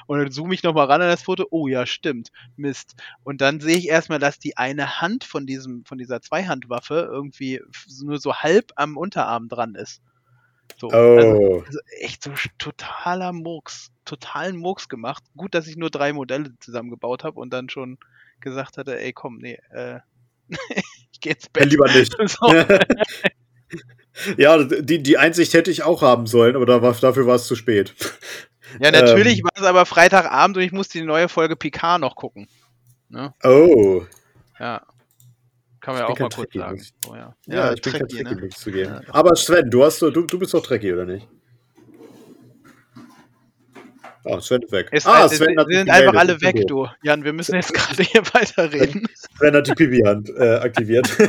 Und 0.07 0.19
dann 0.19 0.31
zoome 0.31 0.55
ich 0.55 0.63
nochmal 0.63 0.87
ran 0.87 1.03
an 1.03 1.09
das 1.09 1.23
Foto. 1.23 1.47
Oh 1.51 1.69
ja, 1.69 1.85
stimmt. 1.87 2.31
Mist. 2.57 2.95
Und 3.23 3.43
dann 3.43 3.61
sehe 3.61 3.77
ich 3.77 3.89
erstmal, 3.89 4.19
dass 4.19 4.39
die 4.39 4.57
eine 4.57 5.01
Hand 5.03 5.25
von 5.25 5.47
diesem, 5.47 5.85
von 5.85 5.99
dieser 5.99 6.23
Zweihandwaffe 6.23 7.07
irgendwie 7.11 7.61
nur 8.03 8.19
so 8.19 8.37
halb 8.37 8.73
am 8.77 8.97
Unterarm 8.97 9.49
dran 9.49 9.75
ist. 9.75 10.01
So. 10.79 10.89
Also, 10.89 11.29
Oh. 11.39 11.63
also 11.67 11.79
echt 12.01 12.23
so 12.23 12.33
totaler 12.59 13.33
Murks. 13.33 13.91
Totalen 14.05 14.57
Murks 14.57 14.89
gemacht. 14.89 15.25
Gut, 15.37 15.55
dass 15.55 15.67
ich 15.67 15.77
nur 15.77 15.91
drei 15.91 16.13
Modelle 16.13 16.53
zusammengebaut 16.61 17.25
habe 17.25 17.41
und 17.41 17.53
dann 17.53 17.69
schon 17.71 17.99
gesagt 18.41 18.77
hatte, 18.79 18.99
ey 19.01 19.13
komm, 19.13 19.39
nee, 19.39 19.59
äh, 19.71 20.01
ich 21.13 21.21
geh 21.21 21.31
ins 21.31 21.49
Bett. 21.49 21.71
Lieber 21.71 21.87
nicht. 21.93 22.15
So. 22.29 22.47
ja, 24.37 24.63
die, 24.65 25.03
die 25.03 25.19
Einsicht 25.19 25.53
hätte 25.55 25.71
ich 25.71 25.83
auch 25.83 26.03
haben 26.03 26.27
sollen, 26.27 26.57
aber 26.57 26.67
da 26.67 26.81
war, 26.83 26.93
dafür 26.95 27.27
war 27.27 27.35
es 27.37 27.47
zu 27.47 27.55
spät. 27.57 27.95
Ja, 28.81 28.91
natürlich 28.91 29.39
Ähm. 29.39 29.45
war 29.45 29.53
es 29.57 29.63
aber 29.63 29.87
Freitagabend 29.87 30.57
und 30.57 30.63
ich 30.63 30.73
musste 30.73 30.99
die 30.99 31.05
neue 31.05 31.29
Folge 31.29 31.57
Picard 31.57 32.01
noch 32.01 32.17
gucken. 32.17 32.49
Ne? 33.09 33.33
Oh. 33.45 34.03
Ja. 34.59 34.83
Kann 35.87 35.95
man 35.95 36.03
ja 36.03 36.07
bin 36.09 36.15
auch 36.17 36.19
mal 36.19 36.29
kurz 36.31 36.35
Trekkie, 36.35 36.59
sagen. 36.59 36.83
Oh, 37.09 37.15
ja. 37.15 37.37
Ja, 37.47 37.73
ich 37.73 37.81
bin 37.81 37.93
kein 37.93 38.09
Trekkie, 38.09 38.25
Trekkie, 38.25 38.41
ne? 38.41 38.47
ich 38.49 38.57
zugeben. 38.57 38.93
Ja. 39.07 39.15
Aber 39.15 39.37
Sven, 39.37 39.71
du, 39.71 39.85
hast, 39.85 40.03
du, 40.03 40.11
du 40.11 40.37
bist 40.37 40.53
doch 40.53 40.61
Trekkie, 40.61 40.93
oder 40.93 41.05
nicht? 41.05 41.29
Ah, 44.25 44.41
Sven 44.41 44.63
ist 44.63 44.73
weg. 44.73 44.89
Es, 44.91 45.07
ah, 45.07 45.27
es, 45.27 45.37
Sven 45.37 45.55
wir 45.55 45.61
hat 45.61 45.69
sich 45.69 45.77
sind 45.77 45.91
einfach 45.91 46.15
alle 46.15 46.41
weg, 46.43 46.67
du. 46.67 46.89
Jan, 47.05 47.23
wir 47.23 47.33
müssen 47.33 47.55
jetzt 47.55 47.73
gerade 47.73 48.03
hier 48.03 48.21
weiterreden. 48.35 49.07
Sven 49.39 49.55
hat 49.55 49.69
die 49.69 49.75
Pipi-Hand 49.75 50.31
äh, 50.37 50.55
aktiviert. 50.57 51.09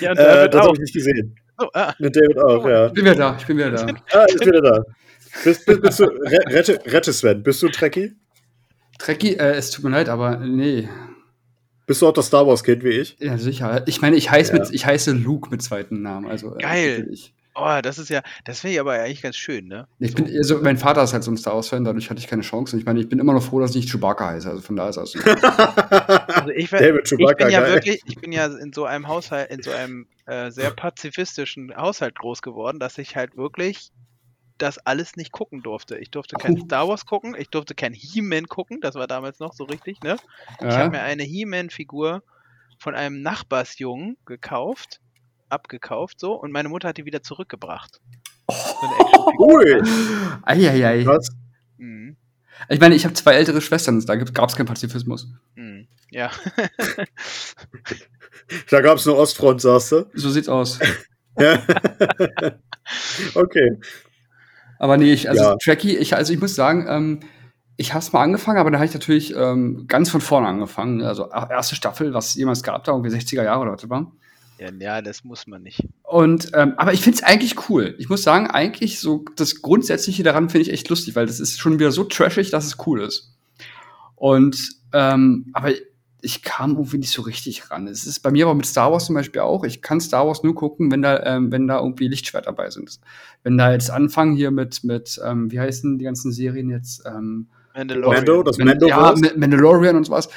Ja, 0.00 0.12
und 0.12 0.18
äh, 0.18 0.48
das 0.48 0.60
auch. 0.60 0.66
habe 0.66 0.74
ich 0.76 0.80
nicht 0.82 0.94
gesehen. 0.94 1.34
So, 1.58 1.68
ah, 1.74 1.92
Mit 1.98 2.14
David 2.14 2.38
auch, 2.38 2.64
ja. 2.68 2.86
Ich 2.86 2.92
bin 2.92 3.04
wieder 3.04 3.16
da, 3.16 3.36
ich 3.36 3.46
bin 3.46 3.56
wieder 3.56 3.72
da. 3.72 3.86
Ah, 4.12 4.24
ist 4.26 4.46
wieder 4.46 4.60
da. 4.60 4.84
Bist, 5.42 5.66
bist, 5.66 5.82
bist 5.82 5.98
du, 5.98 6.04
re- 6.04 6.54
rette, 6.54 6.80
rette 6.86 7.12
Sven, 7.12 7.42
bist 7.42 7.60
du 7.62 7.68
Trekkie? 7.68 8.14
Trekkie, 9.00 9.34
äh, 9.34 9.54
es 9.54 9.72
tut 9.72 9.82
mir 9.82 9.90
leid, 9.90 10.08
aber 10.08 10.36
nee. 10.36 10.88
Bist 11.86 12.02
du 12.02 12.08
auch 12.08 12.12
das 12.12 12.26
Star 12.26 12.46
Wars-Kind 12.46 12.82
wie 12.84 12.88
ich? 12.90 13.16
Ja, 13.20 13.38
sicher. 13.38 13.82
Ich 13.86 14.00
meine, 14.02 14.16
ich 14.16 14.30
heiße 14.30 14.52
Ja. 14.52 14.58
mit, 14.62 14.72
ich 14.74 14.84
heiße 14.86 15.12
Luke 15.12 15.48
mit 15.50 15.62
zweiten 15.62 16.02
Namen. 16.02 16.26
Also, 16.28 16.56
äh, 16.56 16.60
Geil. 16.60 16.98
natürlich. 16.98 17.32
oh, 17.54 17.78
das 17.82 17.98
ist 17.98 18.10
ja, 18.10 18.22
das 18.44 18.60
finde 18.60 18.74
ich 18.74 18.80
aber 18.80 18.92
eigentlich 18.94 19.22
ganz 19.22 19.36
schön, 19.36 19.66
ne? 19.68 19.86
Ich 20.00 20.14
bin, 20.14 20.26
also 20.36 20.58
mein 20.62 20.76
Vater 20.78 21.02
ist 21.04 21.12
halt 21.12 21.22
so 21.22 21.30
ein 21.30 21.36
Star 21.36 21.54
Wars-Fan, 21.54 21.84
dadurch 21.84 22.10
hatte 22.10 22.18
ich 22.20 22.26
keine 22.26 22.42
Chance. 22.42 22.74
Und 22.74 22.80
ich 22.80 22.86
meine, 22.86 22.98
ich 23.00 23.08
bin 23.08 23.18
immer 23.18 23.32
noch 23.32 23.42
froh, 23.42 23.60
dass 23.60 23.70
ich 23.70 23.76
nicht 23.76 23.90
Chewbacca 23.92 24.28
heiße. 24.30 24.48
Also 24.50 24.62
von 24.62 24.74
daher 24.76 24.90
ist 24.90 24.96
das. 24.96 25.14
Also 26.36 26.50
ich, 26.50 26.70
wär- 26.72 26.80
David 26.80 27.02
ich 27.04 27.08
Chewbacca, 27.10 27.44
bin 27.44 27.52
ja 27.52 27.60
geil. 27.60 27.72
wirklich, 27.74 28.02
ich 28.04 28.16
bin 28.16 28.32
ja 28.32 28.46
in 28.46 28.72
so 28.72 28.84
einem 28.84 29.06
Haushalt, 29.08 29.50
in 29.50 29.62
so 29.62 29.70
einem 29.70 30.06
äh, 30.26 30.50
sehr 30.50 30.70
pazifistischen 30.72 31.74
Haushalt 31.76 32.16
groß 32.18 32.42
geworden, 32.42 32.78
dass 32.78 32.98
ich 32.98 33.16
halt 33.16 33.36
wirklich 33.36 33.90
das 34.58 34.78
alles 34.78 35.16
nicht 35.16 35.32
gucken 35.32 35.62
durfte. 35.62 35.98
Ich 35.98 36.10
durfte 36.10 36.36
kein 36.36 36.58
Oh. 36.60 36.64
Star 36.64 36.88
Wars 36.88 37.04
gucken, 37.06 37.34
ich 37.38 37.48
durfte 37.50 37.74
kein 37.74 37.92
He-Man 37.92 38.46
gucken, 38.46 38.80
das 38.80 38.94
war 38.94 39.06
damals 39.06 39.38
noch 39.38 39.52
so 39.52 39.64
richtig, 39.64 40.00
ne? 40.02 40.16
Ich 40.60 40.66
habe 40.66 40.90
mir 40.90 41.02
eine 41.02 41.22
He-Man-Figur 41.24 42.22
von 42.78 42.94
einem 42.94 43.22
Nachbarsjungen 43.22 44.16
gekauft, 44.26 45.00
abgekauft 45.48 46.20
so, 46.20 46.34
und 46.34 46.52
meine 46.52 46.68
Mutter 46.68 46.88
hat 46.88 46.96
die 46.96 47.04
wieder 47.04 47.22
zurückgebracht. 47.22 48.00
So 48.48 48.54
Actionfigur. 48.54 49.46
Ui, 49.54 49.82
Eieiei. 50.42 51.04
was? 51.06 51.28
Mhm. 51.78 52.16
Ich 52.68 52.80
meine, 52.80 52.94
ich 52.94 53.04
habe 53.04 53.14
zwei 53.14 53.34
ältere 53.34 53.60
Schwestern, 53.60 54.00
da 54.06 54.14
gab 54.16 54.48
es 54.48 54.56
keinen 54.56 54.66
Pazifismus. 54.66 55.28
Mhm. 55.54 55.88
Ja. 56.10 56.30
Da 58.70 58.80
gab 58.80 58.98
es 58.98 59.06
eine 59.08 59.16
Ostfront, 59.16 59.60
sagst 59.60 59.92
du? 59.92 60.06
So 60.14 60.30
sieht's 60.30 60.48
aus. 60.48 60.78
Ja. 61.38 61.62
okay. 63.34 63.78
Aber 64.78 64.96
nee, 64.96 65.12
ich, 65.12 65.28
also 65.28 65.42
Ja. 65.42 65.56
Trekkie, 65.56 65.96
ich, 65.96 66.14
also 66.14 66.32
ich 66.32 66.40
muss 66.40 66.54
sagen, 66.54 66.86
ähm, 66.88 67.20
ich 67.76 67.92
habe 67.92 68.00
es 68.00 68.12
mal 68.12 68.22
angefangen, 68.22 68.58
aber 68.58 68.70
da 68.70 68.78
habe 68.78 68.86
ich 68.86 68.94
natürlich 68.94 69.34
ähm, 69.34 69.84
ganz 69.86 70.10
von 70.10 70.20
vorne 70.20 70.48
angefangen. 70.48 71.02
Also 71.02 71.28
erste 71.30 71.76
Staffel, 71.76 72.14
was 72.14 72.34
jemals 72.34 72.62
gab, 72.62 72.84
da 72.84 72.92
irgendwie 72.92 73.10
60er 73.10 73.44
Jahre 73.44 73.60
oder 73.62 73.72
was 73.72 73.88
war. 73.88 74.12
ja. 74.58 74.70
Ja, 74.78 75.02
das 75.02 75.24
muss 75.24 75.46
man 75.46 75.62
nicht. 75.62 75.82
Und 76.02 76.50
ähm, 76.54 76.74
aber 76.78 76.94
ich 76.94 77.02
finde 77.02 77.18
es 77.18 77.22
eigentlich 77.22 77.68
cool. 77.68 77.94
Ich 77.98 78.08
muss 78.08 78.22
sagen, 78.22 78.46
eigentlich 78.46 79.00
so 79.00 79.24
das 79.36 79.60
Grundsätzliche 79.60 80.22
daran 80.22 80.48
finde 80.48 80.62
ich 80.62 80.72
echt 80.72 80.88
lustig, 80.88 81.14
weil 81.16 81.26
das 81.26 81.40
ist 81.40 81.58
schon 81.58 81.78
wieder 81.78 81.92
so 81.92 82.04
trashig, 82.04 82.50
dass 82.50 82.64
es 82.64 82.86
cool 82.86 83.02
ist. 83.02 83.34
Und 84.14 84.70
ähm, 84.94 85.50
aber 85.52 85.72
ich 86.22 86.42
kam 86.42 86.72
irgendwie 86.72 86.98
nicht 86.98 87.12
so 87.12 87.22
richtig 87.22 87.70
ran. 87.70 87.86
Es 87.86 88.06
ist 88.06 88.20
bei 88.20 88.30
mir 88.30 88.46
aber 88.46 88.54
mit 88.54 88.66
Star 88.66 88.90
Wars 88.90 89.06
zum 89.06 89.14
Beispiel 89.14 89.42
auch. 89.42 89.64
Ich 89.64 89.82
kann 89.82 90.00
Star 90.00 90.26
Wars 90.26 90.42
nur 90.42 90.54
gucken, 90.54 90.90
wenn 90.90 91.02
da, 91.02 91.22
ähm, 91.24 91.52
wenn 91.52 91.66
da 91.68 91.78
irgendwie 91.78 92.08
Lichtschwert 92.08 92.46
dabei 92.46 92.70
sind. 92.70 92.98
Wenn 93.42 93.58
da 93.58 93.72
jetzt 93.72 93.90
anfangen 93.90 94.34
hier 94.34 94.50
mit, 94.50 94.82
mit 94.82 95.20
ähm, 95.24 95.50
wie 95.52 95.60
heißen 95.60 95.98
die 95.98 96.04
ganzen 96.04 96.32
Serien 96.32 96.70
jetzt? 96.70 97.04
Ähm, 97.06 97.48
Mandalorian. 97.74 98.14
Mando, 98.24 98.42
das 98.42 98.58
Man- 98.58 98.68
Mando 98.68 98.88
ja, 98.88 99.14
Ma- 99.14 99.30
Mandalorian 99.36 99.96
und 99.96 100.04
sowas. 100.04 100.28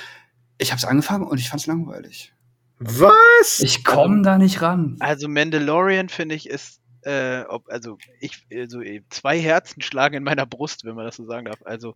Ich 0.57 0.71
habe 0.71 0.77
es 0.77 0.85
angefangen 0.85 1.25
und 1.25 1.39
ich 1.39 1.49
fand 1.49 1.61
es 1.61 1.67
langweilig. 1.67 2.33
Was? 2.79 3.59
Ich 3.61 3.83
komme 3.83 4.21
da 4.21 4.37
nicht 4.37 4.61
ran. 4.61 4.97
Also 4.99 5.27
Mandalorian 5.27 6.09
finde 6.09 6.35
ich 6.35 6.49
ist, 6.49 6.81
äh, 7.01 7.41
ob, 7.47 7.69
also 7.69 7.97
ich, 8.19 8.45
also 8.53 8.81
zwei 9.09 9.39
Herzen 9.39 9.81
schlagen 9.81 10.15
in 10.15 10.23
meiner 10.23 10.45
Brust, 10.45 10.83
wenn 10.83 10.95
man 10.95 11.05
das 11.05 11.15
so 11.15 11.25
sagen 11.25 11.45
darf. 11.45 11.59
Also 11.63 11.95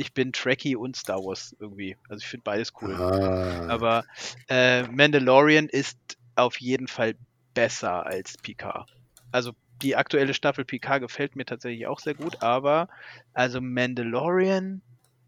ich 0.00 0.14
bin 0.14 0.32
Trekkie 0.32 0.76
und 0.76 0.96
Star 0.96 1.18
Wars 1.18 1.54
irgendwie. 1.60 1.96
Also 2.08 2.22
ich 2.22 2.26
finde 2.26 2.44
beides 2.44 2.72
cool. 2.80 2.94
Ah. 2.94 3.66
Aber 3.68 4.04
äh, 4.48 4.84
Mandalorian 4.84 5.68
ist 5.68 5.98
auf 6.36 6.58
jeden 6.58 6.88
Fall 6.88 7.14
besser 7.52 8.06
als 8.06 8.38
Picard. 8.38 8.90
Also 9.30 9.52
die 9.82 9.96
aktuelle 9.96 10.32
Staffel 10.32 10.64
Picard 10.64 11.02
gefällt 11.02 11.36
mir 11.36 11.44
tatsächlich 11.44 11.86
auch 11.86 12.00
sehr 12.00 12.14
gut, 12.14 12.42
aber 12.42 12.88
also 13.34 13.60
Mandalorian, 13.60 14.80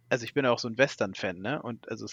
also 0.08 0.24
ich 0.24 0.32
bin 0.32 0.46
ja 0.46 0.50
auch 0.50 0.58
so 0.58 0.68
ein 0.68 0.78
Western-Fan, 0.78 1.38
ne? 1.38 1.60
Und 1.60 1.90
also 1.90 2.06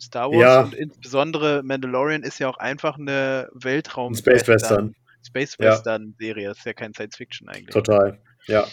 Star 0.00 0.30
Wars 0.32 0.40
Ja. 0.40 0.60
und 0.62 0.74
insbesondere 0.74 1.62
Mandalorian 1.62 2.24
ist 2.24 2.40
ja 2.40 2.48
auch 2.48 2.58
einfach 2.58 2.98
eine 2.98 3.48
Weltraum 3.54 4.14
Ein 4.14 4.16
Space 4.16 4.48
Western. 4.48 4.96
Space 5.24 5.56
Ja. 5.60 5.80
Das 5.80 6.58
ist 6.58 6.66
ja 6.66 6.72
kein 6.72 6.92
Science 6.92 7.16
Fiction 7.16 7.48
eigentlich. 7.48 7.72
Total. 7.74 8.18
Ja. 8.46 8.66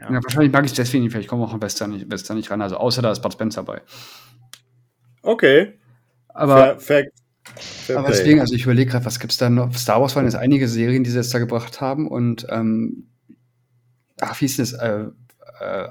Ja. 0.00 0.10
Ja, 0.12 0.22
wahrscheinlich 0.22 0.52
mag 0.52 0.64
ich 0.64 0.70
es 0.70 0.76
deswegen 0.76 1.04
nicht, 1.04 1.12
vielleicht 1.12 1.28
komme 1.28 1.44
auch 1.44 1.52
an 1.52 1.60
Western 1.60 1.90
nicht, 1.90 2.50
ran. 2.50 2.62
Also 2.62 2.76
außer 2.76 3.02
da 3.02 3.12
ist 3.12 3.20
Bud 3.20 3.32
Spencer 3.32 3.62
dabei. 3.62 3.82
Okay. 5.22 5.78
Aber, 6.28 6.78
fair, 6.78 7.08
fair, 7.54 7.98
aber 7.98 8.08
deswegen, 8.08 8.40
also 8.40 8.54
ich 8.54 8.62
überlege 8.62 8.90
gerade, 8.90 9.04
was 9.04 9.20
gibt's 9.20 9.36
da 9.36 9.50
noch? 9.50 9.74
Star 9.74 10.00
Wars 10.00 10.16
waren 10.16 10.24
jetzt 10.24 10.36
einige 10.36 10.68
Serien, 10.68 11.04
die 11.04 11.10
sie 11.10 11.18
jetzt 11.18 11.34
da 11.34 11.38
gebracht 11.38 11.80
haben 11.80 12.08
und 12.08 12.46
ähm, 12.48 13.08
ach, 14.20 14.40
wie 14.40 14.46
hieß 14.46 14.56
denn 14.56 14.64
das? 14.64 14.72
Äh, 14.74 15.04
äh, 15.60 15.88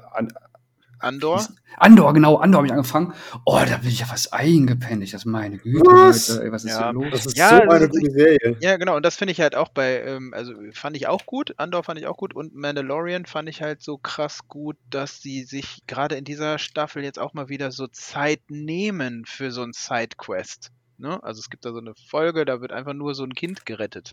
Andor? 1.00 1.44
Andor, 1.76 2.12
genau, 2.14 2.36
Andor 2.36 2.58
habe 2.58 2.66
ich 2.66 2.72
angefangen. 2.72 3.12
Oh, 3.44 3.58
da 3.66 3.78
bin 3.78 3.88
ich 3.88 4.00
ja 4.00 4.06
fast 4.06 4.32
eingepennt. 4.32 5.12
Das 5.12 5.24
meine 5.24 5.58
Güte, 5.58 5.80
Was? 5.90 6.28
Leute, 6.28 6.44
ey, 6.44 6.52
was 6.52 6.64
ist 6.64 6.70
Ja. 6.72 6.84
hier 6.90 6.92
los? 6.92 7.06
Das 7.10 7.26
ist 7.26 7.36
Ja, 7.38 7.48
so 7.50 7.56
das 7.64 7.68
eine 7.74 7.84
ist- 7.86 7.90
gute 7.90 8.10
Serie. 8.10 8.56
Ja, 8.60 8.76
genau, 8.76 8.96
und 8.96 9.04
das 9.04 9.16
finde 9.16 9.32
ich 9.32 9.40
halt 9.40 9.54
auch 9.56 9.68
bei, 9.68 10.02
ähm, 10.02 10.32
also 10.34 10.52
fand 10.72 10.96
ich 10.96 11.06
auch 11.08 11.24
gut, 11.26 11.54
Andor 11.58 11.82
fand 11.84 11.98
ich 11.98 12.06
auch 12.06 12.16
gut 12.16 12.34
und 12.34 12.54
Mandalorian 12.54 13.24
fand 13.26 13.48
ich 13.48 13.62
halt 13.62 13.82
so 13.82 13.96
krass 13.98 14.40
gut, 14.48 14.76
dass 14.90 15.22
sie 15.22 15.42
sich 15.44 15.82
gerade 15.86 16.16
in 16.16 16.24
dieser 16.24 16.58
Staffel 16.58 17.02
jetzt 17.02 17.18
auch 17.18 17.32
mal 17.34 17.48
wieder 17.48 17.70
so 17.72 17.86
Zeit 17.86 18.40
nehmen 18.48 19.24
für 19.26 19.50
so 19.50 19.62
ein 19.62 19.72
Sidequest. 19.72 20.70
Ne? 20.98 21.22
Also 21.22 21.38
es 21.40 21.48
gibt 21.48 21.64
da 21.64 21.72
so 21.72 21.78
eine 21.78 21.94
Folge, 22.08 22.44
da 22.44 22.60
wird 22.60 22.72
einfach 22.72 22.92
nur 22.92 23.14
so 23.14 23.24
ein 23.24 23.34
Kind 23.34 23.64
gerettet 23.64 24.12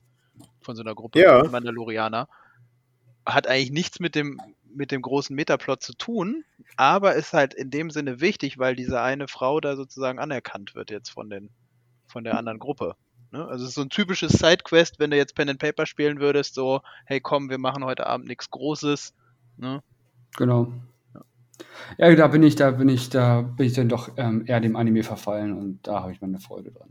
von 0.62 0.76
so 0.76 0.84
einer 0.84 0.96
Gruppe 0.96 1.20
Ja. 1.20 1.44
Mandalorianer. 1.44 2.30
Hat 3.26 3.46
eigentlich 3.48 3.72
nichts 3.72 4.00
mit 4.00 4.16
dem, 4.16 4.40
mit 4.78 4.92
dem 4.92 5.02
großen 5.02 5.36
Metaplot 5.36 5.82
zu 5.82 5.94
tun, 5.94 6.46
aber 6.76 7.16
ist 7.16 7.34
halt 7.34 7.54
in 7.54 7.70
dem 7.70 7.90
Sinne 7.90 8.22
wichtig, 8.22 8.58
weil 8.58 8.76
diese 8.76 9.02
eine 9.02 9.28
Frau 9.28 9.60
da 9.60 9.76
sozusagen 9.76 10.20
anerkannt 10.20 10.76
wird 10.76 10.92
jetzt 10.92 11.10
von 11.10 11.30
den, 11.30 11.50
von 12.08 12.24
der 12.24 12.38
anderen 12.38 12.60
Gruppe. 12.60 12.96
Ne? 13.32 13.46
Also 13.46 13.64
es 13.64 13.70
ist 13.70 13.76
so 13.76 13.82
ein 13.82 13.90
typisches 13.90 14.34
Sidequest, 14.34 15.00
wenn 15.00 15.12
du 15.12 15.18
jetzt 15.18 15.36
Pen 15.36 15.50
and 15.50 15.60
Paper 15.60 15.86
spielen 15.86 16.20
würdest, 16.20 16.54
so, 16.54 16.82
hey 17.06 17.20
komm, 17.20 17.50
wir 17.50 17.58
machen 17.58 17.84
heute 17.84 18.08
Abend 18.08 18.28
nichts 18.28 18.50
Großes. 18.50 19.14
Ne? 19.58 19.82
Genau. 20.38 20.72
Ja, 21.98 22.14
da 22.16 22.28
bin 22.28 22.44
ich, 22.44 22.56
da 22.56 22.72
bin 22.72 22.90
ich, 22.90 23.10
da 23.10 23.42
bin 23.42 23.66
ich 23.66 23.74
dann 23.74 23.90
doch 23.90 24.12
ähm, 24.18 24.44
eher 24.46 24.60
dem 24.60 24.76
Anime 24.76 25.04
verfallen 25.04 25.58
und 25.58 25.80
da 25.88 26.02
habe 26.02 26.12
ich 26.12 26.22
meine 26.22 26.40
Freude 26.40 26.72
dran. 26.72 26.90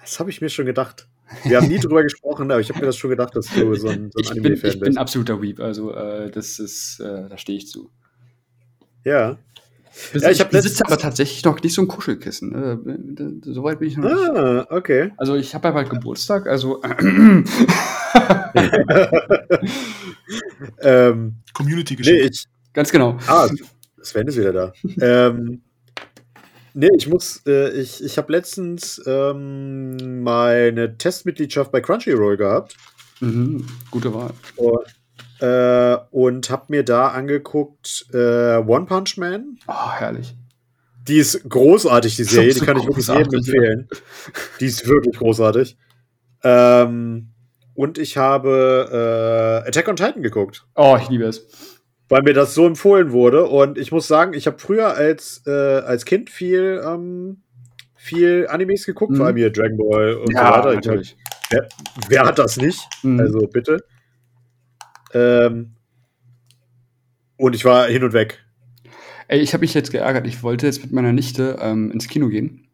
Das 0.00 0.20
habe 0.20 0.30
ich 0.30 0.40
mir 0.40 0.50
schon 0.50 0.66
gedacht. 0.66 1.06
Wir 1.44 1.58
haben 1.58 1.68
nie 1.68 1.78
drüber 1.82 2.02
gesprochen, 2.02 2.50
aber 2.50 2.60
ich 2.60 2.68
habe 2.70 2.80
mir 2.80 2.86
das 2.86 2.96
schon 2.96 3.10
gedacht, 3.10 3.36
dass 3.36 3.46
du 3.48 3.74
so 3.74 3.88
ein, 3.88 4.10
so 4.12 4.18
ein 4.18 4.24
Ich 4.24 4.30
bin, 4.30 4.38
Anime-Fan 4.44 4.70
ich 4.70 4.80
bin 4.80 4.88
bist. 4.88 4.98
absoluter 4.98 5.40
Weep, 5.42 5.60
also 5.60 5.92
äh, 5.94 6.30
das 6.30 6.58
ist, 6.58 7.00
äh, 7.00 7.28
da 7.28 7.36
stehe 7.38 7.58
ich 7.58 7.68
zu. 7.68 7.90
Ja. 9.04 9.36
Ja, 10.14 10.20
Ja, 10.20 10.30
ich 10.30 10.40
ich 10.40 10.46
besitze 10.46 10.84
aber 10.86 10.96
tatsächlich 10.96 11.44
noch 11.44 11.60
nicht 11.62 11.74
so 11.74 11.82
ein 11.82 11.88
Kuschelkissen. 11.88 12.50
Ne? 12.50 13.40
Soweit 13.42 13.78
bin 13.78 13.88
ich 13.88 13.96
noch 13.98 14.08
nicht. 14.08 14.30
Ah, 14.36 14.66
okay. 14.70 15.12
Also 15.18 15.34
ich 15.36 15.54
habe 15.54 15.68
ja 15.68 15.74
bald 15.74 15.90
Geburtstag, 15.90 16.46
also 16.46 16.80
ähm, 20.80 21.26
nee, 21.26 21.32
Community-Geschenk. 21.52 22.30
ich. 22.30 22.46
ganz 22.72 22.90
genau. 22.90 23.18
Ah, 23.26 23.48
Sven 24.02 24.26
ist 24.28 24.38
wieder 24.38 24.52
da. 24.52 24.72
ähm, 25.00 25.60
nee, 26.74 26.90
ich 26.96 27.08
muss. 27.08 27.42
Äh, 27.46 27.70
ich 27.70 28.02
ich 28.02 28.18
habe 28.18 28.32
letztens 28.32 29.02
ähm, 29.06 30.22
meine 30.22 30.96
Testmitgliedschaft 30.96 31.72
bei 31.72 31.80
Crunchyroll 31.80 32.36
gehabt. 32.36 32.76
Mhm, 33.20 33.66
gute 33.90 34.12
Wahl. 34.14 34.32
Und, 34.56 35.42
äh, 35.42 35.96
und 36.10 36.50
habe 36.50 36.64
mir 36.68 36.84
da 36.84 37.08
angeguckt 37.08 38.06
äh, 38.12 38.56
One 38.56 38.86
Punch 38.86 39.16
Man. 39.16 39.58
Oh, 39.68 39.92
herrlich. 39.92 40.34
Die 41.08 41.18
ist 41.18 41.48
großartig, 41.48 42.16
die 42.16 42.24
Serie. 42.24 42.54
Die 42.54 42.60
kann 42.60 42.76
ich 42.76 42.86
wirklich 42.86 43.08
jedem 43.08 43.34
empfehlen. 43.34 43.88
Die 44.60 44.66
ist 44.66 44.86
wirklich 44.86 45.16
großartig. 45.16 45.76
Ähm, 46.44 47.28
und 47.74 47.98
ich 47.98 48.16
habe 48.16 49.62
äh, 49.64 49.68
Attack 49.68 49.88
on 49.88 49.96
Titan 49.96 50.22
geguckt, 50.22 50.66
Oh, 50.74 50.98
ich 51.00 51.08
liebe 51.08 51.24
es. 51.24 51.46
Weil 52.12 52.20
mir 52.24 52.34
das 52.34 52.52
so 52.54 52.66
empfohlen 52.66 53.10
wurde. 53.10 53.46
Und 53.46 53.78
ich 53.78 53.90
muss 53.90 54.06
sagen, 54.06 54.34
ich 54.34 54.46
habe 54.46 54.58
früher 54.58 54.94
als, 54.94 55.42
äh, 55.46 55.50
als 55.50 56.04
Kind 56.04 56.28
viel, 56.28 56.78
ähm, 56.86 57.40
viel 57.94 58.46
Animes 58.50 58.84
geguckt, 58.84 59.12
Mhm. 59.12 59.16
vor 59.16 59.26
allem 59.26 59.36
hier 59.38 59.50
Dragon 59.50 59.78
Ball 59.78 60.14
und 60.16 60.30
ja, 60.30 60.46
so 60.46 60.52
weiter. 60.52 60.70
Ich 60.72 60.76
natürlich. 60.76 61.16
Wer, 61.48 61.68
wer 62.10 62.24
hat 62.26 62.38
das 62.38 62.58
nicht? 62.58 62.86
Mhm. 63.02 63.18
Also 63.18 63.38
bitte. 63.46 63.78
Ähm, 65.14 65.72
und 67.38 67.54
ich 67.54 67.64
war 67.64 67.86
hin 67.86 68.04
und 68.04 68.12
weg. 68.12 68.44
Ey, 69.28 69.40
ich 69.40 69.54
habe 69.54 69.62
mich 69.62 69.72
jetzt 69.72 69.90
geärgert. 69.90 70.26
Ich 70.26 70.42
wollte 70.42 70.66
jetzt 70.66 70.82
mit 70.82 70.92
meiner 70.92 71.14
Nichte 71.14 71.56
ähm, 71.62 71.90
ins 71.92 72.08
Kino 72.08 72.28
gehen 72.28 72.68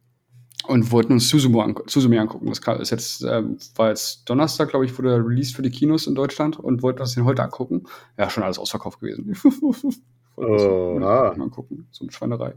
und 0.68 0.92
wollten 0.92 1.14
uns 1.14 1.28
Suzume, 1.28 1.62
angu 1.62 1.82
Suzume 1.86 2.20
angucken. 2.20 2.46
Das 2.46 2.60
ist 2.78 2.90
jetzt, 2.90 3.22
ähm, 3.22 3.58
war 3.76 3.88
jetzt 3.88 4.28
Donnerstag, 4.28 4.68
glaube 4.68 4.84
ich, 4.84 4.96
wurde 4.98 5.12
er 5.12 5.26
released 5.26 5.56
für 5.56 5.62
die 5.62 5.70
Kinos 5.70 6.06
in 6.06 6.14
Deutschland 6.14 6.58
und 6.58 6.82
wollten 6.82 7.00
uns 7.00 7.14
den 7.14 7.24
heute 7.24 7.42
angucken. 7.42 7.86
Ja, 8.18 8.28
schon 8.28 8.42
alles 8.42 8.58
ausverkauft 8.58 9.00
gewesen. 9.00 9.34
Oh, 10.40 11.00
ah. 11.02 11.34
mal 11.36 11.50
gucken. 11.50 11.88
So 11.90 12.04
eine 12.04 12.12
Schweinerei. 12.12 12.54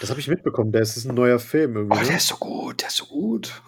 Das 0.00 0.10
habe 0.10 0.20
ich 0.20 0.28
mitbekommen. 0.28 0.70
Das 0.70 0.96
ist 0.96 1.08
ein 1.08 1.14
neuer 1.16 1.40
Film 1.40 1.72
Oh, 1.72 1.78
irgendwie. 1.80 1.98
der 1.98 2.10
ne? 2.10 2.16
ist 2.18 2.28
so 2.28 2.36
gut, 2.36 2.82
der 2.82 2.86
ist 2.88 2.98
so 2.98 3.06
gut. 3.06 3.60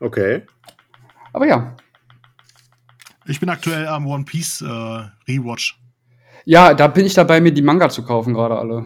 Okay. 0.00 0.42
Aber 1.32 1.46
ja. 1.46 1.76
Ich 3.26 3.38
bin 3.38 3.48
aktuell 3.48 3.86
am 3.86 4.08
One 4.08 4.24
Piece 4.24 4.62
äh, 4.62 4.64
Rewatch. 5.28 5.78
Ja, 6.44 6.74
da 6.74 6.88
bin 6.88 7.06
ich 7.06 7.14
dabei, 7.14 7.40
mir 7.40 7.52
die 7.52 7.62
Manga 7.62 7.88
zu 7.88 8.04
kaufen, 8.04 8.34
gerade 8.34 8.58
alle. 8.58 8.84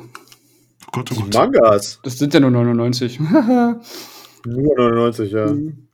Gott, 0.97 1.13
oh 1.13 1.15
Die 1.15 1.31
Gott. 1.31 1.53
Mangas. 1.53 2.01
Das 2.03 2.17
sind 2.17 2.33
ja 2.33 2.41
nur 2.41 2.51
99. 2.51 3.21
Nur 4.47 4.77
99, 4.79 5.33
ja. 5.33 5.47
Mhm. 5.49 5.89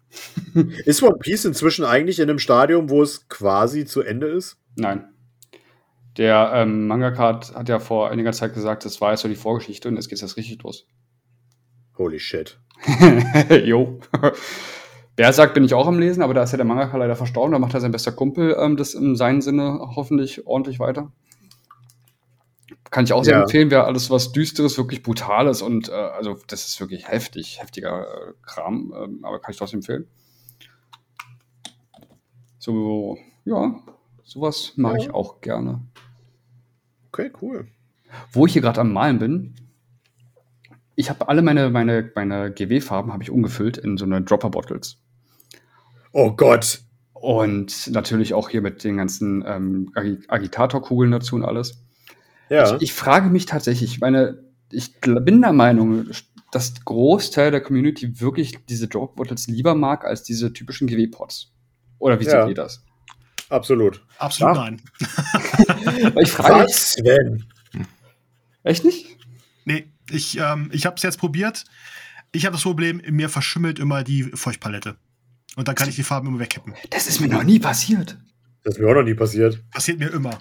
Ist 0.84 1.03
One 1.03 1.16
Piece 1.18 1.44
inzwischen 1.46 1.84
eigentlich 1.84 2.20
in 2.20 2.28
einem 2.28 2.38
Stadium, 2.38 2.88
wo 2.88 3.03
es 3.03 3.28
quasi 3.28 3.84
zu 3.84 4.03
Ende 4.03 4.28
ist? 4.28 4.59
Nein. 4.76 5.09
Der 6.18 6.53
ähm, 6.55 6.86
Mangaka 6.86 7.40
hat, 7.55 7.68
ja 7.68 7.78
vor 7.78 8.11
einiger 8.11 8.32
Zeit 8.32 8.55
gesagt, 8.55 8.84
das 8.84 9.00
war 9.00 9.11
jetzt 9.12 9.22
so 9.22 9.28
die 9.28 9.34
Vorgeschichte 9.34 9.88
und 9.88 9.96
jetzt 9.96 10.09
geht 10.09 10.16
es 10.16 10.22
erst 10.22 10.36
richtig 10.36 10.62
los. 10.62 10.86
Holy 11.98 12.20
shit. 12.20 12.61
jo. 13.64 13.98
Berserk 15.16 15.55
bin 15.55 15.64
ich 15.64 15.74
auch 15.74 15.88
am 15.88 15.98
Lesen, 15.98 16.22
aber 16.22 16.34
da 16.34 16.42
ist 16.44 16.53
ja 16.53 16.59
der 16.59 16.66
Mangaka 16.66 16.96
leider 16.96 17.16
verstorben. 17.16 17.53
Da 17.53 17.59
macht 17.59 17.72
ja 17.72 17.80
sein 17.80 17.92
bester 17.92 18.12
Kumpel 18.12 18.55
ähm, 18.57 18.76
das 18.76 18.94
in 18.94 19.16
seinem 19.16 19.40
Sinne 19.40 19.80
hoffentlich 19.96 20.46
ordentlich 20.46 20.78
weiter. 20.78 21.11
Kann 22.93 23.05
ich 23.05 23.12
auch 23.14 23.24
sehr 23.24 23.36
Ja. 23.38 23.43
empfehlen, 23.43 23.70
wer 23.70 23.86
alles 23.86 24.11
was 24.11 24.30
Düsteres, 24.32 24.76
wirklich 24.76 25.03
Brutales 25.03 25.62
und 25.62 25.88
äh, 25.88 25.93
also 25.93 26.38
das 26.47 26.68
ist 26.68 26.78
wirklich 26.78 27.09
heftig, 27.09 27.61
heftiger 27.61 28.03
äh, 28.03 28.32
Kram, 28.43 28.93
ähm, 28.97 29.24
aber 29.24 29.40
kann 29.40 29.51
ich 29.53 29.57
trotzdem 29.57 29.78
empfehlen. 29.78 30.07
So, 32.59 33.18
ja, 33.45 33.74
sowas 34.24 34.74
mache 34.76 34.97
Ja. 34.99 35.03
ich 35.05 35.11
auch 35.11 35.40
gerne. 35.40 35.80
Okay, 37.09 37.32
cool. 37.40 37.66
Wo 38.30 38.47
ich 38.47 38.53
hier 38.53 38.62
gerade 38.62 38.80
am 38.80 38.93
Malen 38.93 39.18
bin, 39.18 39.55
ich 40.95 41.09
habe 41.11 41.28
alle 41.28 41.43
meine, 41.43 41.70
meine, 41.70 42.11
meine 42.14 42.53
GW-Farben 42.53 43.12
habe 43.12 43.22
ich 43.22 43.30
umgefüllt 43.30 43.78
in 43.78 43.97
so 43.97 44.05
eine 44.05 44.22
Dropper-Bottles. 44.22 44.99
Oh 46.12 46.32
Gott. 46.32 46.82
Und 47.14 47.90
natürlich 47.90 48.34
auch 48.34 48.49
hier 48.51 48.61
mit 48.61 48.84
den 48.84 48.97
ganzen 48.99 49.43
ähm, 49.47 49.90
Agi- 49.95 50.28
Agitatorkugeln 50.28 51.11
dazu 51.12 51.36
und 51.36 51.45
alles. 51.45 51.82
Ja. 52.53 52.76
Ich, 52.76 52.82
ich 52.82 52.92
frage 52.92 53.30
mich 53.30 53.46
tatsächlich, 53.46 53.92
ich 53.94 54.00
meine, 54.00 54.42
ich 54.70 55.00
bin 55.00 55.40
der 55.40 55.53
Meinung, 55.53 56.07
dass 56.50 56.74
Großteil 56.84 57.50
der 57.50 57.61
Community 57.62 58.20
wirklich 58.20 58.64
diese 58.68 58.88
Drop-Bottles 58.88 59.46
lieber 59.46 59.74
mag 59.74 60.05
als 60.05 60.22
diese 60.22 60.53
typischen 60.53 60.86
GW-Pots. 60.86 61.53
Oder 61.98 62.20
wie 62.20 62.24
Ja. 62.24 62.42
seht 62.42 62.48
ihr 62.50 62.55
das? 62.62 62.84
Absolut. 63.48 64.05
Absolut 64.18 64.57
Ja. 64.57 64.62
nein. 64.62 64.82
Ich 66.22 66.32
frage 66.32 66.62
mich, 66.64 66.70
Was, 66.70 66.92
Sven? 66.92 67.44
echt 68.62 68.84
nicht? 68.84 69.07
Nee, 69.64 69.86
ich, 70.11 70.38
ähm, 70.38 70.70
ich 70.72 70.86
habe 70.86 70.96
es 70.96 71.03
jetzt 71.03 71.18
probiert. 71.18 71.64
Ich 72.32 72.44
habe 72.46 72.55
das 72.55 72.62
Problem, 72.62 73.03
mir 73.11 73.28
verschimmelt 73.28 73.78
immer 73.78 74.03
die 74.05 74.24
Feuchtpalette. 74.24 74.96
Und 75.57 75.68
dann 75.68 75.74
kann 75.74 75.88
ich 75.88 75.96
die 75.96 76.03
Farben 76.03 76.28
immer 76.28 76.38
wegkippen. 76.38 76.74
Das 76.90 77.07
ist 77.07 77.20
mir 77.20 77.28
noch 77.28 77.42
nie 77.44 77.59
passiert. 77.59 78.18
Das 78.64 78.74
ist 78.74 78.80
mir 78.80 78.88
auch 78.90 78.94
noch 78.94 79.03
nie 79.03 79.14
passiert. 79.14 79.62
Passiert 79.70 79.98
mir 79.98 80.09
immer. 80.11 80.38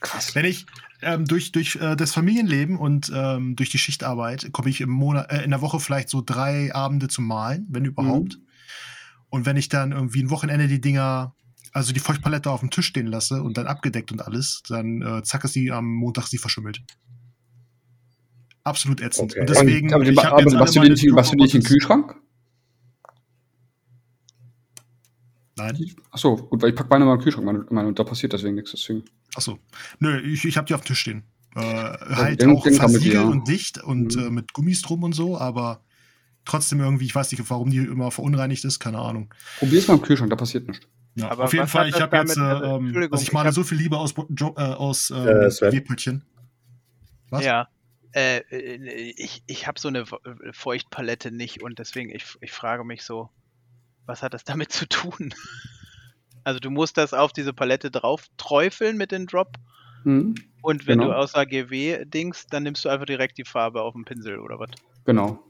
Krass. 0.00 0.34
Wenn 0.34 0.44
ich 0.46 0.64
ähm, 1.02 1.24
durch, 1.26 1.52
durch 1.52 1.76
äh, 1.76 1.96
das 1.96 2.12
Familienleben 2.12 2.76
und 2.76 3.10
ähm, 3.14 3.56
durch 3.56 3.70
die 3.70 3.78
Schichtarbeit 3.78 4.48
komme 4.52 4.70
ich 4.70 4.80
im 4.80 4.90
Monat, 4.90 5.30
äh, 5.30 5.42
in 5.44 5.50
der 5.50 5.60
Woche 5.60 5.80
vielleicht 5.80 6.08
so 6.08 6.22
drei 6.24 6.74
Abende 6.74 7.08
zum 7.08 7.26
Malen, 7.26 7.66
wenn 7.70 7.84
überhaupt. 7.84 8.38
Und 9.28 9.46
wenn 9.46 9.56
ich 9.56 9.68
dann 9.68 9.92
irgendwie 9.92 10.22
ein 10.22 10.30
Wochenende 10.30 10.68
die 10.68 10.80
Dinger, 10.80 11.34
also 11.72 11.92
die 11.92 12.00
Feuchtpalette 12.00 12.50
auf 12.50 12.60
dem 12.60 12.70
Tisch 12.70 12.86
stehen 12.86 13.06
lasse 13.06 13.42
und 13.42 13.58
dann 13.58 13.66
abgedeckt 13.66 14.12
und 14.12 14.22
alles, 14.22 14.62
dann 14.68 15.02
äh, 15.02 15.22
zack 15.22 15.44
ist 15.44 15.52
sie 15.52 15.70
am 15.72 15.86
Montag 15.86 16.26
sie 16.26 16.38
verschimmelt. 16.38 16.80
Absolut 18.64 19.00
ätzend. 19.00 19.32
Okay. 19.32 19.40
Und 19.40 19.50
deswegen, 19.50 19.92
aber, 19.92 20.04
ich 20.04 20.18
aber, 20.18 20.40
jetzt 20.40 20.48
alle 20.54 20.58
machst, 20.58 20.76
du 20.76 20.80
nicht- 20.80 21.12
machst 21.12 21.32
du 21.32 21.36
die 21.36 21.42
nicht 21.42 21.54
in 21.54 21.60
den 21.60 21.66
Kühlschrank? 21.68 22.16
Nein. 25.56 25.90
Achso, 26.10 26.36
gut, 26.36 26.60
weil 26.62 26.70
ich 26.70 26.76
packe 26.76 26.90
meine 26.90 27.04
mal 27.04 27.12
in 27.14 27.18
den 27.18 27.24
Kühlschrank 27.24 27.46
meine, 27.46 27.64
meine, 27.70 27.88
und 27.88 27.98
da 27.98 28.04
passiert 28.04 28.32
deswegen 28.32 28.54
nichts. 28.56 28.72
Deswegen. 28.72 29.04
Achso. 29.34 29.58
Nö, 29.98 30.20
ich, 30.20 30.44
ich 30.44 30.56
habe 30.56 30.66
die 30.66 30.74
auf 30.74 30.82
dem 30.82 30.86
Tisch 30.88 31.00
stehen. 31.00 31.24
Äh, 31.54 31.60
halt 31.62 32.42
den- 32.42 32.50
auch 32.50 32.62
den 32.64 32.74
versiegelt 32.74 33.14
ja. 33.14 33.22
und 33.22 33.48
dicht 33.48 33.82
und 33.82 34.14
Mhm. 34.16 34.22
äh, 34.22 34.30
mit 34.30 34.52
Gummis 34.52 34.82
drum 34.82 35.02
und 35.04 35.14
so, 35.14 35.38
aber 35.38 35.80
trotzdem 36.44 36.80
irgendwie, 36.80 37.06
ich 37.06 37.14
weiß 37.14 37.32
nicht, 37.32 37.48
warum 37.48 37.70
die 37.70 37.78
immer 37.78 38.10
verunreinigt 38.10 38.64
ist, 38.66 38.78
keine 38.78 38.98
Ahnung. 38.98 39.32
Probier's 39.58 39.88
mal 39.88 39.94
im 39.94 40.02
Kühlschrank, 40.02 40.28
da 40.30 40.36
passiert 40.36 40.68
nichts. 40.68 40.86
Ja, 41.14 41.30
Aber 41.30 41.44
auf 41.44 41.54
jeden 41.54 41.66
Fall, 41.66 41.88
ich 41.88 41.98
habe 41.98 42.14
jetzt, 42.18 42.36
äh, 42.36 42.40
also, 42.40 42.64
ähm, 42.76 43.08
also 43.10 43.22
ich 43.22 43.32
male 43.32 43.50
so 43.52 43.64
viel 43.64 43.78
lieber 43.78 43.98
aus, 44.00 44.14
Jo- 44.38 44.54
äh, 44.58 44.60
aus 44.60 45.10
ähm, 45.10 45.26
Äh, 45.26 45.50
Sven? 45.50 45.72
Webpöttchen. 45.72 46.24
Was? 47.30 47.42
Ja. 47.42 47.68
Äh, 48.12 48.38
äh, 48.50 49.14
ich 49.16 49.42
ich 49.46 49.66
habe 49.66 49.80
so 49.80 49.88
eine 49.88 50.04
Fe- 50.04 50.20
Feuchtpalette 50.52 51.30
nicht 51.32 51.62
und 51.62 51.78
deswegen, 51.78 52.10
ich, 52.10 52.24
ich 52.42 52.52
frage 52.52 52.84
mich 52.84 53.02
so, 53.02 53.30
was 54.06 54.22
hat 54.22 54.34
das 54.34 54.44
damit 54.44 54.72
zu 54.72 54.88
tun? 54.88 55.34
Also 56.44 56.60
du 56.60 56.70
musst 56.70 56.96
das 56.96 57.12
auf 57.12 57.32
diese 57.32 57.52
Palette 57.52 57.90
drauf 57.90 58.26
träufeln 58.36 58.96
mit 58.96 59.12
den 59.12 59.26
Drop 59.26 59.58
Mhm. 60.06 60.36
Und 60.62 60.86
wenn 60.86 61.00
genau. 61.00 61.10
du 61.10 61.18
außer 61.18 61.44
GW 61.46 62.04
dings, 62.04 62.46
dann 62.46 62.62
nimmst 62.62 62.84
du 62.84 62.88
einfach 62.88 63.06
direkt 63.06 63.38
die 63.38 63.44
Farbe 63.44 63.82
auf 63.82 63.92
dem 63.92 64.04
Pinsel 64.04 64.38
oder 64.38 64.58
was? 64.58 64.70
Genau. 65.04 65.40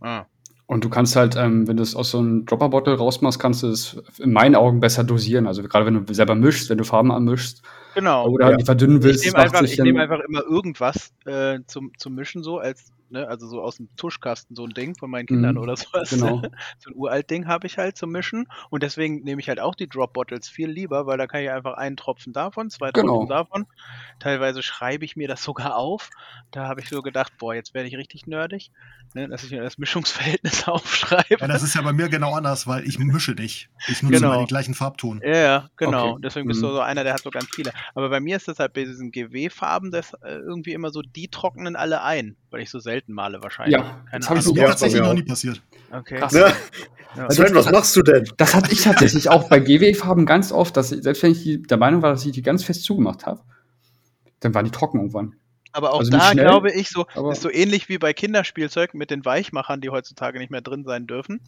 Ah. 0.00 0.24
Und 0.66 0.84
du 0.84 0.88
kannst 0.88 1.16
halt, 1.16 1.36
ähm, 1.36 1.66
wenn 1.66 1.76
du 1.76 1.82
es 1.82 1.96
aus 1.96 2.12
so 2.12 2.18
einem 2.18 2.46
Dropper-Bottle 2.46 2.96
rausmachst, 2.96 3.38
kannst 3.40 3.64
du 3.64 3.68
es 3.68 4.00
in 4.18 4.32
meinen 4.32 4.54
Augen 4.54 4.80
besser 4.80 5.04
dosieren. 5.04 5.46
Also 5.48 5.62
gerade 5.64 5.84
wenn 5.84 6.06
du 6.06 6.14
selber 6.14 6.36
mischst, 6.36 6.70
wenn 6.70 6.78
du 6.78 6.84
Farben 6.84 7.10
anmischst. 7.10 7.62
Genau. 7.96 8.28
Oder 8.28 8.44
halt 8.44 8.52
ja. 8.52 8.58
die 8.58 8.64
verdünnen 8.66 9.02
willst. 9.02 9.24
Ich 9.24 9.32
nehme 9.32 9.42
einfach, 9.42 9.62
nehm 9.62 9.96
einfach 9.96 10.20
immer 10.20 10.42
irgendwas 10.42 11.14
äh, 11.24 11.60
zum, 11.66 11.92
zum 11.96 12.14
Mischen 12.14 12.42
so 12.42 12.58
als 12.58 12.92
ne, 13.10 13.26
also 13.28 13.46
so 13.46 13.62
aus 13.62 13.76
dem 13.76 13.88
Tuschkasten 13.96 14.56
so 14.56 14.64
ein 14.64 14.70
Ding 14.70 14.96
von 14.96 15.10
meinen 15.10 15.26
Kindern 15.26 15.54
mhm, 15.54 15.62
oder 15.62 15.76
sowas. 15.76 16.10
Genau. 16.10 16.42
so 16.78 16.90
ein 16.90 16.96
uralt 16.96 17.30
Ding 17.30 17.46
habe 17.46 17.66
ich 17.66 17.78
halt 17.78 17.96
zum 17.96 18.10
Mischen 18.10 18.46
und 18.70 18.82
deswegen 18.82 19.22
nehme 19.22 19.40
ich 19.40 19.48
halt 19.48 19.60
auch 19.60 19.74
die 19.74 19.88
Drop 19.88 20.12
Bottles 20.12 20.48
viel 20.48 20.68
lieber, 20.68 21.06
weil 21.06 21.18
da 21.18 21.26
kann 21.26 21.42
ich 21.42 21.50
einfach 21.50 21.74
einen 21.74 21.96
Tropfen 21.96 22.32
davon, 22.32 22.70
zwei 22.70 22.90
genau. 22.90 23.18
Tropfen 23.18 23.28
davon. 23.28 23.66
Teilweise 24.18 24.62
schreibe 24.62 25.04
ich 25.04 25.16
mir 25.16 25.28
das 25.28 25.42
sogar 25.42 25.76
auf. 25.76 26.10
Da 26.50 26.66
habe 26.68 26.80
ich 26.80 26.88
so 26.88 27.02
gedacht, 27.02 27.32
boah, 27.38 27.54
jetzt 27.54 27.74
werde 27.74 27.88
ich 27.88 27.96
richtig 27.96 28.26
nerdig, 28.26 28.70
ne, 29.14 29.28
dass 29.28 29.44
ich 29.44 29.50
mir 29.50 29.62
das 29.62 29.78
Mischungsverhältnis 29.78 30.66
aufschreibe. 30.68 31.36
Ja, 31.40 31.48
das 31.48 31.62
ist 31.62 31.74
ja 31.74 31.82
bei 31.82 31.92
mir 31.92 32.08
genau 32.08 32.34
anders, 32.34 32.66
weil 32.66 32.84
ich 32.84 32.98
mische 32.98 33.32
nicht. 33.32 33.70
Ich 33.88 34.02
nutze 34.02 34.16
genau. 34.16 34.32
immer 34.32 34.42
den 34.42 34.46
gleichen 34.46 34.74
Farbton. 34.74 35.20
Ja, 35.24 35.36
ja 35.36 35.70
genau. 35.76 36.12
Okay. 36.12 36.20
Deswegen 36.24 36.48
bist 36.48 36.60
mhm. 36.60 36.66
du 36.66 36.72
so 36.74 36.80
einer, 36.80 37.04
der 37.04 37.14
hat 37.14 37.22
so 37.22 37.30
ganz 37.30 37.48
viele. 37.54 37.72
Aber 37.94 38.08
bei 38.08 38.20
mir 38.20 38.36
ist 38.36 38.48
das 38.48 38.58
halt 38.58 38.72
bei 38.72 38.84
diesen 38.84 39.10
GW-Farben 39.10 39.90
das 39.90 40.14
äh, 40.22 40.34
irgendwie 40.34 40.72
immer 40.72 40.90
so, 40.90 41.02
die 41.02 41.28
trocknen 41.28 41.76
alle 41.76 42.02
ein, 42.02 42.36
weil 42.50 42.62
ich 42.62 42.70
so 42.70 42.78
selten 42.78 43.12
Male 43.12 43.42
wahrscheinlich. 43.42 43.74
Ja, 43.74 44.04
Keine 44.10 44.20
das 44.20 44.30
habe 44.30 44.38
ich 44.40 44.44
so 44.44 44.54
tatsächlich 44.54 45.02
noch 45.02 45.14
nie 45.14 45.22
passiert. 45.22 45.62
Okay. 45.90 46.18
Krass. 46.18 46.32
Ja. 46.32 46.52
Ja. 47.16 47.30
Sven, 47.30 47.54
was 47.54 47.70
machst 47.70 47.96
du 47.96 48.02
denn? 48.02 48.28
Das 48.36 48.54
hatte 48.54 48.72
ich 48.72 48.82
tatsächlich 48.82 49.30
auch 49.30 49.48
bei 49.48 49.58
GW-Farben 49.58 50.26
ganz 50.26 50.52
oft, 50.52 50.76
dass 50.76 50.92
ich, 50.92 51.02
selbst 51.02 51.22
wenn 51.22 51.32
ich 51.32 51.42
die, 51.42 51.62
der 51.62 51.78
Meinung 51.78 52.02
war, 52.02 52.10
dass 52.10 52.26
ich 52.26 52.32
die 52.32 52.42
ganz 52.42 52.62
fest 52.62 52.84
zugemacht 52.84 53.24
habe, 53.24 53.40
dann 54.40 54.54
waren 54.54 54.64
die 54.64 54.70
trocken 54.70 54.98
irgendwann. 54.98 55.34
Aber 55.72 55.92
auch 55.92 56.00
also 56.00 56.10
da 56.10 56.20
schnell, 56.32 56.44
glaube 56.44 56.72
ich, 56.72 56.88
so 56.88 57.06
ist 57.30 57.42
so 57.42 57.50
ähnlich 57.50 57.88
wie 57.88 57.98
bei 57.98 58.12
Kinderspielzeug 58.12 58.94
mit 58.94 59.10
den 59.10 59.24
Weichmachern, 59.24 59.80
die 59.80 59.90
heutzutage 59.90 60.38
nicht 60.38 60.50
mehr 60.50 60.62
drin 60.62 60.84
sein 60.84 61.06
dürfen. 61.06 61.40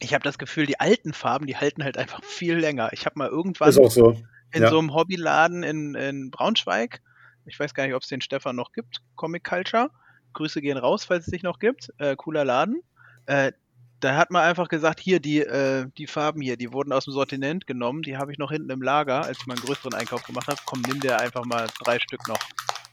Ich 0.00 0.14
habe 0.14 0.22
das 0.22 0.38
Gefühl, 0.38 0.66
die 0.66 0.78
alten 0.78 1.12
Farben, 1.12 1.46
die 1.46 1.56
halten 1.56 1.82
halt 1.82 1.98
einfach 1.98 2.22
viel 2.22 2.56
länger. 2.56 2.90
Ich 2.92 3.06
habe 3.06 3.18
mal 3.18 3.28
irgendwann 3.28 3.72
so. 3.72 4.16
In 4.52 4.62
ja. 4.62 4.70
so 4.70 4.78
einem 4.78 4.94
Hobbyladen 4.94 5.62
in, 5.62 5.94
in 5.94 6.30
Braunschweig, 6.30 7.02
ich 7.46 7.58
weiß 7.58 7.74
gar 7.74 7.84
nicht, 7.86 7.94
ob 7.94 8.02
es 8.02 8.08
den 8.08 8.20
Stefan 8.20 8.56
noch 8.56 8.72
gibt, 8.72 9.02
Comic 9.14 9.44
Culture, 9.44 9.90
Grüße 10.32 10.60
gehen 10.60 10.78
raus, 10.78 11.04
falls 11.04 11.26
es 11.26 11.30
sich 11.30 11.42
noch 11.42 11.58
gibt. 11.58 11.90
Äh, 11.98 12.14
cooler 12.16 12.44
Laden. 12.44 12.82
Äh, 13.26 13.52
da 14.00 14.16
hat 14.16 14.30
man 14.30 14.42
einfach 14.42 14.68
gesagt, 14.68 15.00
hier, 15.00 15.20
die, 15.20 15.40
äh, 15.40 15.86
die 15.96 16.06
Farben 16.06 16.42
hier, 16.42 16.56
die 16.56 16.72
wurden 16.72 16.92
aus 16.92 17.04
dem 17.04 17.14
Sortiment 17.14 17.66
genommen, 17.66 18.02
die 18.02 18.18
habe 18.18 18.30
ich 18.30 18.38
noch 18.38 18.50
hinten 18.50 18.70
im 18.70 18.82
Lager, 18.82 19.24
als 19.24 19.38
ich 19.40 19.46
meinen 19.46 19.60
größeren 19.60 19.94
Einkauf 19.94 20.22
gemacht 20.24 20.48
habe. 20.48 20.60
Komm, 20.66 20.82
nimm 20.82 21.00
dir 21.00 21.18
einfach 21.18 21.44
mal 21.46 21.66
drei 21.82 21.98
Stück 21.98 22.28
noch. 22.28 22.38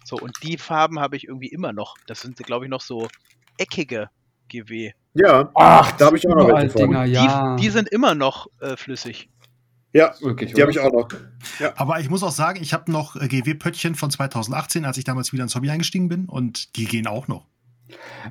So, 0.06 0.16
und 0.18 0.42
die 0.44 0.58
Farben 0.58 1.00
habe 1.00 1.18
ich 1.18 1.28
irgendwie 1.28 1.48
immer 1.48 1.74
noch. 1.74 1.96
Das 2.08 2.22
sind, 2.22 2.38
glaube 2.38 2.66
ich, 2.66 2.72
noch 2.72 2.82
so 2.82 3.08
eckige 3.58 4.10
GW. 4.50 4.94
Ja, 5.14 5.52
Ach, 5.56 5.92
da 5.94 6.08
habe 6.08 6.18
ich 6.18 6.28
auch 6.28 6.36
noch 6.36 6.48
welche 6.48 6.78
Dinger, 6.78 7.06
ja. 7.06 7.56
die, 7.56 7.64
die, 7.64 7.70
sind 7.70 7.90
immer 7.90 8.16
noch 8.16 8.48
äh, 8.62 8.76
flüssig. 8.76 9.30
Ja, 9.94 10.14
wirklich, 10.22 10.54
die 10.54 10.62
habe 10.62 10.72
ich 10.72 10.80
auch 10.80 10.92
noch. 10.92 11.08
Ja. 11.60 11.74
Aber 11.76 12.00
ich 12.00 12.10
muss 12.10 12.24
auch 12.24 12.32
sagen, 12.32 12.60
ich 12.62 12.74
habe 12.74 12.92
noch 12.92 13.16
äh, 13.16 13.28
GW-Pöttchen 13.28 13.94
von 13.94 14.10
2018, 14.10 14.86
als 14.86 14.98
ich 14.98 15.04
damals 15.04 15.32
wieder 15.34 15.44
ins 15.44 15.56
Hobby 15.56 15.70
eingestiegen 15.70 16.10
bin 16.10 16.26
und 16.26 16.76
die 16.76 16.86
gehen 16.86 17.06
auch 17.06 17.28
noch. 17.28 17.46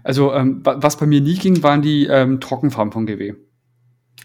Also, 0.03 0.33
ähm, 0.35 0.61
was 0.65 0.97
bei 0.97 1.07
mir 1.07 1.21
nie 1.21 1.37
ging, 1.37 1.63
waren 1.63 1.83
die 1.83 2.07
ähm, 2.07 2.41
Trockenfarben 2.41 2.93
von 2.93 3.07
GW. 3.07 3.35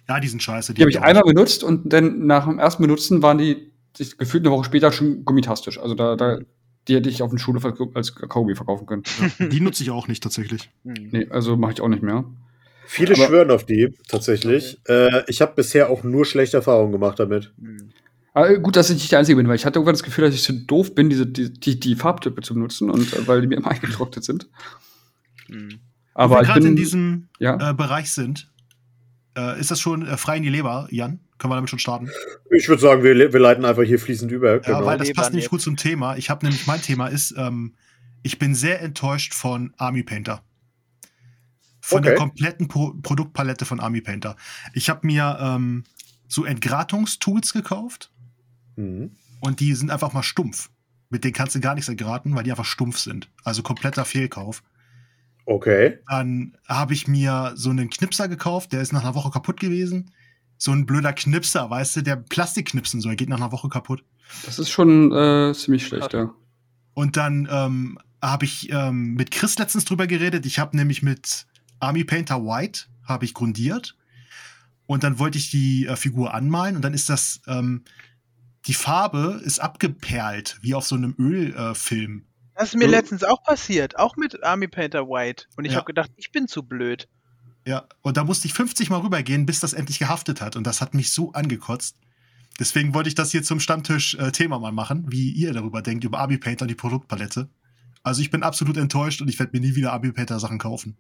Ja, 0.09 0.19
die 0.19 0.27
sind 0.27 0.41
scheiße. 0.41 0.73
Die, 0.73 0.77
die 0.77 0.81
habe 0.81 0.91
ich 0.91 1.01
einmal 1.01 1.23
benutzt 1.23 1.63
und 1.63 1.93
dann 1.93 2.25
nach 2.25 2.47
dem 2.47 2.59
ersten 2.59 2.81
Benutzen 2.81 3.21
waren 3.21 3.37
die 3.37 3.71
gefühlt 4.17 4.45
eine 4.45 4.55
Woche 4.55 4.63
später 4.63 4.91
schon 4.91 5.25
gummitastisch. 5.25 5.79
Also 5.79 5.95
da, 5.95 6.15
da 6.15 6.39
die 6.87 6.95
hätte 6.95 7.09
ich 7.09 7.21
auf 7.21 7.29
den 7.29 7.39
Schule 7.39 7.59
als 7.93 8.15
Kobe 8.15 8.55
verkaufen 8.55 8.85
können. 8.85 9.03
Ja, 9.39 9.47
die 9.47 9.59
nutze 9.59 9.83
ich 9.83 9.91
auch 9.91 10.07
nicht 10.07 10.23
tatsächlich. 10.23 10.69
Nee, 10.83 11.27
also 11.29 11.57
mache 11.57 11.73
ich 11.73 11.81
auch 11.81 11.89
nicht 11.89 12.03
mehr. 12.03 12.23
Viele 12.89 13.15
aber, 13.15 13.27
schwören 13.27 13.51
auf 13.51 13.65
die, 13.65 13.93
tatsächlich. 14.07 14.79
Okay. 14.85 15.17
Äh, 15.17 15.23
ich 15.27 15.41
habe 15.41 15.53
bisher 15.55 15.89
auch 15.89 16.03
nur 16.03 16.25
schlechte 16.25 16.57
Erfahrungen 16.57 16.93
gemacht 16.93 17.19
damit. 17.19 17.51
Mhm. 17.57 17.91
Aber 18.33 18.57
gut, 18.59 18.75
dass 18.75 18.89
ich 18.89 18.97
nicht 18.97 19.11
der 19.11 19.19
Einzige 19.19 19.35
bin, 19.35 19.47
weil 19.47 19.55
ich 19.55 19.65
hatte 19.65 19.79
irgendwann 19.79 19.95
das 19.95 20.03
Gefühl, 20.03 20.25
dass 20.25 20.35
ich 20.35 20.43
so 20.43 20.53
doof 20.53 20.95
bin, 20.95 21.09
diese, 21.09 21.25
die, 21.25 21.51
die, 21.51 21.79
die 21.79 21.95
Farbtypen 21.95 22.43
zu 22.43 22.53
benutzen 22.53 22.89
und 22.89 23.13
äh, 23.13 23.27
weil 23.27 23.41
die 23.41 23.47
mir 23.47 23.57
immer 23.57 23.71
eingetrocknet 23.71 24.23
sind. 24.23 24.47
Mhm. 25.49 25.79
Aber 26.13 26.35
Wenn 26.35 26.41
wir 26.41 26.53
gerade 26.53 26.67
in 26.67 26.75
diesem 26.75 27.27
ja? 27.39 27.71
äh, 27.71 27.73
Bereich 27.73 28.11
sind, 28.11 28.49
äh, 29.37 29.59
ist 29.59 29.69
das 29.69 29.81
schon 29.81 30.07
äh, 30.07 30.17
frei 30.17 30.37
in 30.37 30.43
die 30.43 30.49
Leber, 30.49 30.87
Jan? 30.91 31.19
Können 31.37 31.51
wir 31.51 31.55
damit 31.55 31.69
schon 31.69 31.79
starten? 31.79 32.09
Ich 32.49 32.67
würde 32.69 32.81
sagen, 32.81 33.03
wir, 33.03 33.33
wir 33.33 33.39
leiten 33.39 33.65
einfach 33.65 33.83
hier 33.83 33.99
fließend 33.99 34.31
über. 34.31 34.53
Ja, 34.53 34.57
genau. 34.57 34.85
weil 34.85 34.97
das 34.97 35.11
passt 35.13 35.31
nämlich 35.33 35.49
gut 35.49 35.61
zum 35.61 35.75
Thema. 35.75 36.15
Ich 36.15 36.29
habe 36.29 36.45
nämlich, 36.45 36.65
mein 36.65 36.81
Thema 36.81 37.07
ist, 37.07 37.35
ähm, 37.37 37.75
ich 38.23 38.39
bin 38.39 38.55
sehr 38.55 38.81
enttäuscht 38.81 39.33
von 39.33 39.73
Army 39.77 40.03
Painter. 40.03 40.41
Von 41.87 41.99
okay. 41.99 42.09
der 42.09 42.17
kompletten 42.17 42.67
Pro 42.67 42.93
Produktpalette 43.01 43.63
von 43.63 43.79
Army 43.79 44.01
Painter. 44.01 44.35
Ich 44.73 44.89
habe 44.89 45.07
mir 45.07 45.37
ähm, 45.39 45.85
so 46.27 46.43
Entgratungstools 46.43 47.53
gekauft 47.53 48.11
mhm. 48.75 49.11
und 49.39 49.61
die 49.61 49.73
sind 49.73 49.89
einfach 49.89 50.11
mal 50.11 50.21
stumpf. 50.21 50.69
Mit 51.09 51.23
denen 51.23 51.33
kannst 51.33 51.55
du 51.55 51.61
gar 51.61 51.75
nichts 51.75 51.87
entgraten, 51.87 52.35
weil 52.35 52.43
die 52.43 52.51
einfach 52.51 52.65
stumpf 52.65 52.97
sind. 52.97 53.29
Also 53.45 53.63
kompletter 53.63 54.03
Fehlkauf. 54.03 54.63
Okay. 55.45 55.99
Dann 56.09 56.57
habe 56.67 56.93
ich 56.93 57.07
mir 57.07 57.53
so 57.55 57.69
einen 57.69 57.89
Knipser 57.89 58.27
gekauft, 58.27 58.73
der 58.73 58.81
ist 58.81 58.91
nach 58.91 59.03
einer 59.03 59.15
Woche 59.15 59.29
kaputt 59.29 59.61
gewesen. 59.61 60.11
So 60.57 60.73
ein 60.73 60.85
blöder 60.85 61.13
Knipser, 61.13 61.69
weißt 61.69 61.95
du, 61.95 62.01
der 62.01 62.17
Plastik 62.17 62.67
knipsen 62.67 62.99
soll, 62.99 63.15
geht 63.15 63.29
nach 63.29 63.37
einer 63.37 63.53
Woche 63.53 63.69
kaputt. 63.69 64.03
Das 64.43 64.59
ist 64.59 64.71
schon 64.71 65.13
äh, 65.13 65.53
ziemlich 65.53 65.87
schlecht, 65.87 66.11
ja. 66.11 66.33
Und 66.93 67.15
dann 67.15 67.47
ähm, 67.49 67.97
habe 68.21 68.43
ich 68.43 68.69
ähm, 68.73 69.13
mit 69.13 69.31
Chris 69.31 69.57
letztens 69.57 69.85
drüber 69.85 70.05
geredet. 70.05 70.45
Ich 70.45 70.59
habe 70.59 70.75
nämlich 70.75 71.01
mit 71.01 71.46
Army 71.79 72.03
Painter 72.03 72.43
White 72.43 72.85
habe 73.03 73.25
ich 73.25 73.33
grundiert 73.33 73.95
und 74.85 75.03
dann 75.03 75.19
wollte 75.19 75.37
ich 75.37 75.51
die 75.51 75.85
äh, 75.85 75.95
Figur 75.95 76.33
anmalen 76.33 76.75
und 76.75 76.81
dann 76.81 76.93
ist 76.93 77.09
das, 77.09 77.41
ähm, 77.47 77.83
die 78.65 78.73
Farbe 78.73 79.41
ist 79.43 79.59
abgeperlt, 79.59 80.57
wie 80.61 80.75
auf 80.75 80.85
so 80.85 80.95
einem 80.95 81.15
Ölfilm. 81.17 82.19
Äh, 82.19 82.23
das 82.55 82.69
ist 82.69 82.75
mir 82.75 82.85
so. 82.85 82.91
letztens 82.91 83.23
auch 83.23 83.43
passiert, 83.43 83.99
auch 83.99 84.15
mit 84.15 84.43
Army 84.43 84.67
Painter 84.67 85.07
White. 85.07 85.45
Und 85.55 85.65
ich 85.65 85.73
ja. 85.73 85.77
habe 85.77 85.85
gedacht, 85.85 86.09
ich 86.15 86.31
bin 86.31 86.47
zu 86.47 86.63
blöd. 86.63 87.07
Ja, 87.67 87.85
und 88.01 88.17
da 88.17 88.23
musste 88.23 88.47
ich 88.47 88.53
50 88.53 88.89
Mal 88.89 89.01
rübergehen, 89.01 89.45
bis 89.45 89.59
das 89.59 89.73
endlich 89.73 89.99
gehaftet 89.99 90.41
hat. 90.41 90.55
Und 90.55 90.65
das 90.65 90.81
hat 90.81 90.93
mich 90.93 91.11
so 91.11 91.33
angekotzt. 91.33 91.97
Deswegen 92.59 92.93
wollte 92.93 93.09
ich 93.09 93.15
das 93.15 93.31
hier 93.31 93.43
zum 93.43 93.59
Stammtisch-Thema 93.59 94.55
äh, 94.55 94.59
mal 94.59 94.71
machen, 94.71 95.05
wie 95.09 95.31
ihr 95.31 95.53
darüber 95.53 95.81
denkt, 95.81 96.03
über 96.03 96.19
Army 96.19 96.37
Painter 96.37 96.63
und 96.63 96.69
die 96.69 96.75
Produktpalette. 96.75 97.49
Also 98.01 98.21
ich 98.21 98.31
bin 98.31 98.41
absolut 98.41 98.77
enttäuscht 98.77 99.21
und 99.21 99.27
ich 99.27 99.37
werde 99.37 99.51
mir 99.55 99.67
nie 99.67 99.75
wieder 99.75 99.93
Army 99.93 100.11
Painter 100.11 100.39
Sachen 100.39 100.57
kaufen. 100.57 100.97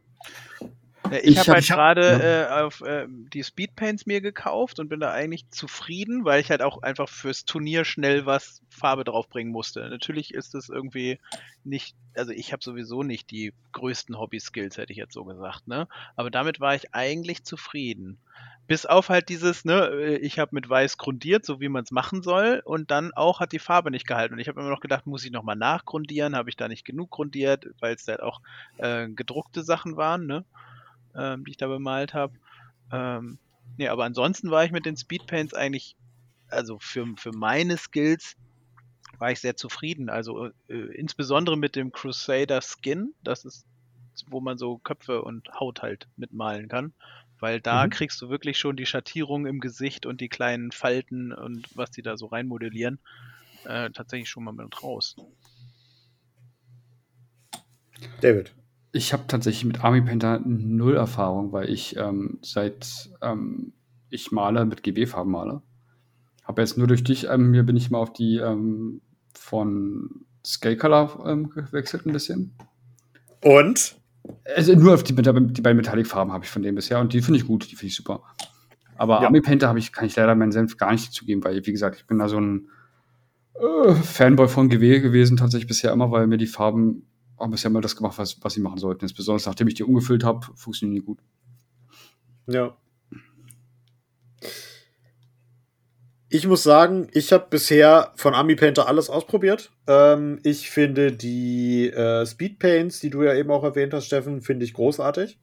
Ich, 1.11 1.23
ich 1.23 1.39
habe 1.39 1.53
halt 1.53 1.67
gerade 1.67 2.01
ja. 2.01 2.61
äh, 2.61 2.63
auf 2.63 2.81
äh, 2.81 3.05
die 3.07 3.43
Speedpaints 3.43 4.05
mir 4.05 4.21
gekauft 4.21 4.79
und 4.79 4.89
bin 4.89 4.99
da 4.99 5.11
eigentlich 5.11 5.49
zufrieden, 5.49 6.25
weil 6.25 6.41
ich 6.41 6.49
halt 6.49 6.61
auch 6.61 6.81
einfach 6.81 7.07
fürs 7.07 7.45
Turnier 7.45 7.85
schnell 7.85 8.25
was 8.25 8.61
Farbe 8.69 9.03
draufbringen 9.03 9.51
musste. 9.51 9.87
Natürlich 9.89 10.33
ist 10.33 10.55
es 10.55 10.69
irgendwie 10.69 11.19
nicht, 11.63 11.95
also 12.15 12.31
ich 12.31 12.51
habe 12.51 12.63
sowieso 12.63 13.03
nicht 13.03 13.31
die 13.31 13.53
größten 13.71 14.17
Hobby-Skills, 14.17 14.77
hätte 14.77 14.91
ich 14.91 14.97
jetzt 14.97 15.13
so 15.13 15.23
gesagt, 15.23 15.67
ne? 15.67 15.87
Aber 16.15 16.29
damit 16.29 16.59
war 16.59 16.75
ich 16.75 16.93
eigentlich 16.93 17.43
zufrieden. 17.43 18.19
Bis 18.67 18.85
auf 18.85 19.09
halt 19.09 19.29
dieses, 19.29 19.65
ne, 19.65 19.87
äh, 19.87 20.17
ich 20.17 20.39
habe 20.39 20.53
mit 20.53 20.69
Weiß 20.69 20.97
grundiert, 20.97 21.45
so 21.45 21.59
wie 21.61 21.69
man 21.69 21.83
es 21.83 21.91
machen 21.91 22.21
soll, 22.21 22.61
und 22.65 22.91
dann 22.91 23.13
auch 23.13 23.39
hat 23.39 23.51
die 23.51 23.59
Farbe 23.59 23.91
nicht 23.91 24.07
gehalten. 24.07 24.33
Und 24.33 24.39
ich 24.39 24.47
habe 24.47 24.59
immer 24.59 24.69
noch 24.69 24.81
gedacht, 24.81 25.07
muss 25.07 25.23
ich 25.23 25.31
nochmal 25.31 25.55
nachgrundieren? 25.55 26.35
Habe 26.35 26.49
ich 26.49 26.57
da 26.57 26.67
nicht 26.67 26.85
genug 26.85 27.11
grundiert, 27.11 27.67
weil 27.79 27.95
es 27.95 28.07
halt 28.07 28.21
auch 28.21 28.41
äh, 28.77 29.07
gedruckte 29.09 29.63
Sachen 29.63 29.95
waren, 29.97 30.25
ne? 30.25 30.45
ähm, 31.15 31.43
die 31.45 31.51
ich 31.51 31.57
da 31.57 31.67
bemalt 31.67 32.13
habe. 32.13 32.33
Ähm, 32.91 33.39
nee, 33.77 33.87
aber 33.87 34.05
ansonsten 34.05 34.51
war 34.51 34.63
ich 34.63 34.71
mit 34.71 34.85
den 34.85 34.97
Speedpaints 34.97 35.53
eigentlich, 35.53 35.95
also 36.49 36.77
für, 36.79 37.05
für 37.17 37.31
meine 37.31 37.77
Skills 37.77 38.35
war 39.17 39.31
ich 39.31 39.39
sehr 39.39 39.55
zufrieden. 39.55 40.09
Also 40.09 40.47
äh, 40.67 40.73
insbesondere 40.95 41.57
mit 41.57 41.75
dem 41.75 41.91
Crusader 41.91 42.61
Skin, 42.61 43.13
das 43.23 43.45
ist, 43.45 43.65
wo 44.29 44.39
man 44.39 44.57
so 44.57 44.77
Köpfe 44.77 45.21
und 45.23 45.49
Haut 45.59 45.81
halt 45.81 46.07
mitmalen 46.15 46.67
kann. 46.67 46.93
Weil 47.39 47.61
da 47.61 47.85
mhm. 47.85 47.89
kriegst 47.91 48.21
du 48.21 48.29
wirklich 48.29 48.57
schon 48.57 48.75
die 48.75 48.85
Schattierung 48.85 49.45
im 49.45 49.59
Gesicht 49.59 50.05
und 50.05 50.21
die 50.21 50.29
kleinen 50.29 50.71
Falten 50.71 51.31
und 51.31 51.67
was 51.75 51.91
die 51.91 52.01
da 52.01 52.17
so 52.17 52.27
reinmodellieren, 52.27 52.99
äh, 53.65 53.89
tatsächlich 53.91 54.29
schon 54.29 54.43
mal 54.43 54.53
mit 54.53 54.83
raus. 54.83 55.15
David. 58.21 58.53
Ich 58.91 59.13
habe 59.13 59.25
tatsächlich 59.27 59.65
mit 59.65 59.83
Army 59.83 60.01
Painter 60.01 60.39
null 60.43 60.95
Erfahrung, 60.95 61.51
weil 61.51 61.69
ich 61.69 61.97
ähm, 61.97 62.39
seit 62.41 63.09
ähm, 63.21 63.73
ich 64.09 64.31
male 64.31 64.65
mit 64.65 64.83
GB-Farben 64.83 65.31
male. 65.31 65.61
Habe 66.43 66.61
jetzt 66.61 66.77
nur 66.77 66.87
durch 66.87 67.03
dich, 67.03 67.27
ähm, 67.27 67.51
mir 67.51 67.63
bin 67.63 67.75
ich 67.75 67.91
mal 67.91 67.99
auf 67.99 68.13
die 68.13 68.37
ähm, 68.37 69.01
von 69.33 70.25
Scale 70.45 70.77
Color 70.77 71.25
ähm, 71.27 71.49
gewechselt 71.49 72.05
ein 72.05 72.13
bisschen. 72.13 72.55
Und? 73.43 73.97
Also 74.55 74.73
nur 74.75 74.93
auf 74.93 75.03
die, 75.03 75.15
die 75.15 75.21
beiden 75.21 75.77
Metallic-Farben 75.77 76.31
habe 76.31 76.45
ich 76.45 76.49
von 76.49 76.61
dem 76.61 76.75
bisher 76.75 76.99
und 76.99 77.13
die 77.13 77.21
finde 77.21 77.39
ich 77.39 77.47
gut, 77.47 77.69
die 77.71 77.75
finde 77.75 77.87
ich 77.87 77.95
super. 77.95 78.23
Aber 78.95 79.21
ja. 79.21 79.27
Army 79.27 79.41
Painter 79.41 79.75
ich, 79.75 79.91
kann 79.91 80.05
ich 80.05 80.15
leider 80.15 80.35
meinen 80.35 80.51
Senf 80.51 80.77
gar 80.77 80.91
nicht 80.91 81.13
zugeben, 81.13 81.43
weil, 81.43 81.65
wie 81.65 81.71
gesagt, 81.71 81.97
ich 81.97 82.07
bin 82.07 82.19
da 82.19 82.27
so 82.27 82.39
ein 82.39 82.69
Äh, 83.59 83.95
Fanboy 83.95 84.47
von 84.47 84.69
GW 84.69 84.99
gewesen, 84.99 85.35
tatsächlich 85.35 85.67
bisher 85.67 85.91
immer, 85.91 86.11
weil 86.11 86.27
mir 86.27 86.37
die 86.37 86.45
Farben 86.45 87.07
haben 87.39 87.51
bisher 87.51 87.71
immer 87.71 87.81
das 87.81 87.95
gemacht, 87.95 88.17
was, 88.17 88.37
was 88.43 88.53
sie 88.53 88.61
machen 88.61 88.77
sollten. 88.77 89.05
Jetzt 89.05 89.15
besonders 89.15 89.45
nachdem 89.45 89.67
ich 89.67 89.73
die 89.73 89.83
umgefüllt 89.83 90.23
habe, 90.23 90.45
funktionieren 90.55 90.95
die 90.95 91.05
gut. 91.05 91.19
Ja. 92.47 92.77
Ich 96.29 96.45
muss 96.45 96.63
sagen, 96.63 97.07
ich 97.13 97.31
habe 97.31 97.47
bisher 97.49 98.11
von 98.15 98.33
Army 98.33 98.55
Painter 98.55 98.87
alles 98.87 99.09
ausprobiert. 99.09 99.71
Ähm, 99.87 100.39
ich 100.43 100.69
finde 100.69 101.13
die 101.13 101.89
äh, 101.89 102.25
Speed 102.25 102.59
Paints, 102.59 102.99
die 102.99 103.09
du 103.09 103.23
ja 103.23 103.33
eben 103.33 103.49
auch 103.49 103.63
erwähnt 103.63 103.93
hast, 103.93 104.07
Steffen, 104.07 104.41
finde 104.41 104.65
ich 104.65 104.73
großartig. 104.73 105.39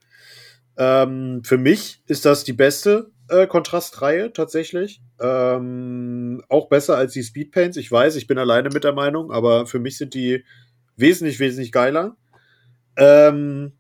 Ähm, 0.77 1.43
für 1.43 1.57
mich 1.57 2.03
ist 2.07 2.27
das 2.27 2.45
die 2.45 2.53
beste 2.53 3.11
äh, 3.29 3.47
Kontrastreihe 3.47 4.33
tatsächlich. 4.33 5.01
Ähm, 5.21 6.43
auch 6.51 6.69
besser 6.69 6.97
als 6.97 7.15
die 7.15 7.23
Speed 7.23 7.53
Paints. 7.53 7.79
Ich 7.79 7.91
weiß, 7.91 8.17
ich 8.17 8.27
bin 8.27 8.37
alleine 8.37 8.69
mit 8.69 8.85
der 8.85 8.93
Meinung, 8.93 9.33
aber 9.33 9.67
für 9.67 9.79
mich 9.79 9.97
sind 9.97 10.13
die 10.13 10.45
wesentlich, 10.97 11.41
wesentlich 11.41 11.73
geiler. 11.73 12.17
Ähm, 12.97 13.73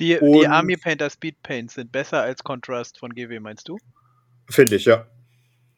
die, 0.00 0.18
die 0.20 0.46
Army 0.48 0.76
Painter 0.76 1.08
Speed 1.08 1.40
Paints 1.42 1.74
sind 1.74 1.92
besser 1.92 2.22
als 2.22 2.42
Contrast 2.42 2.98
von 2.98 3.14
GW, 3.14 3.38
meinst 3.38 3.68
du? 3.68 3.78
Finde 4.48 4.76
ich, 4.76 4.86
ja. 4.86 5.06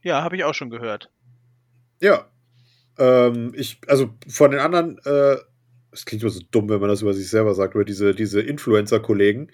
Ja, 0.05 0.23
habe 0.23 0.37
ich 0.37 0.45
auch 0.45 0.55
schon 0.55 0.71
gehört. 0.71 1.11
Ja. 2.01 2.27
Ähm, 2.99 3.53
ich, 3.57 3.81
also 3.89 4.11
von 4.29 4.51
den 4.53 4.61
anderen, 4.61 4.99
äh, 5.05 5.37
es 5.91 6.05
klingt 6.05 6.23
immer 6.23 6.31
so 6.31 6.43
dumm, 6.51 6.69
wenn 6.69 6.81
man 6.81 6.91
das 6.91 7.03
über 7.03 7.15
sich 7.15 7.29
selber 7.29 7.55
sagt, 7.55 7.75
über 7.75 7.85
diese, 7.85 8.15
diese 8.15 8.41
Influencer-Kollegen. 8.41 9.51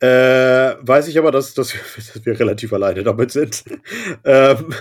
Äh, 0.00 0.76
weiß 0.80 1.08
ich 1.08 1.18
aber, 1.18 1.30
dass, 1.30 1.54
dass, 1.54 1.74
wir, 1.74 1.80
dass 1.96 2.24
wir 2.24 2.40
relativ 2.40 2.72
alleine 2.72 3.04
damit 3.04 3.30
sind. 3.30 3.64
ähm, 4.24 4.74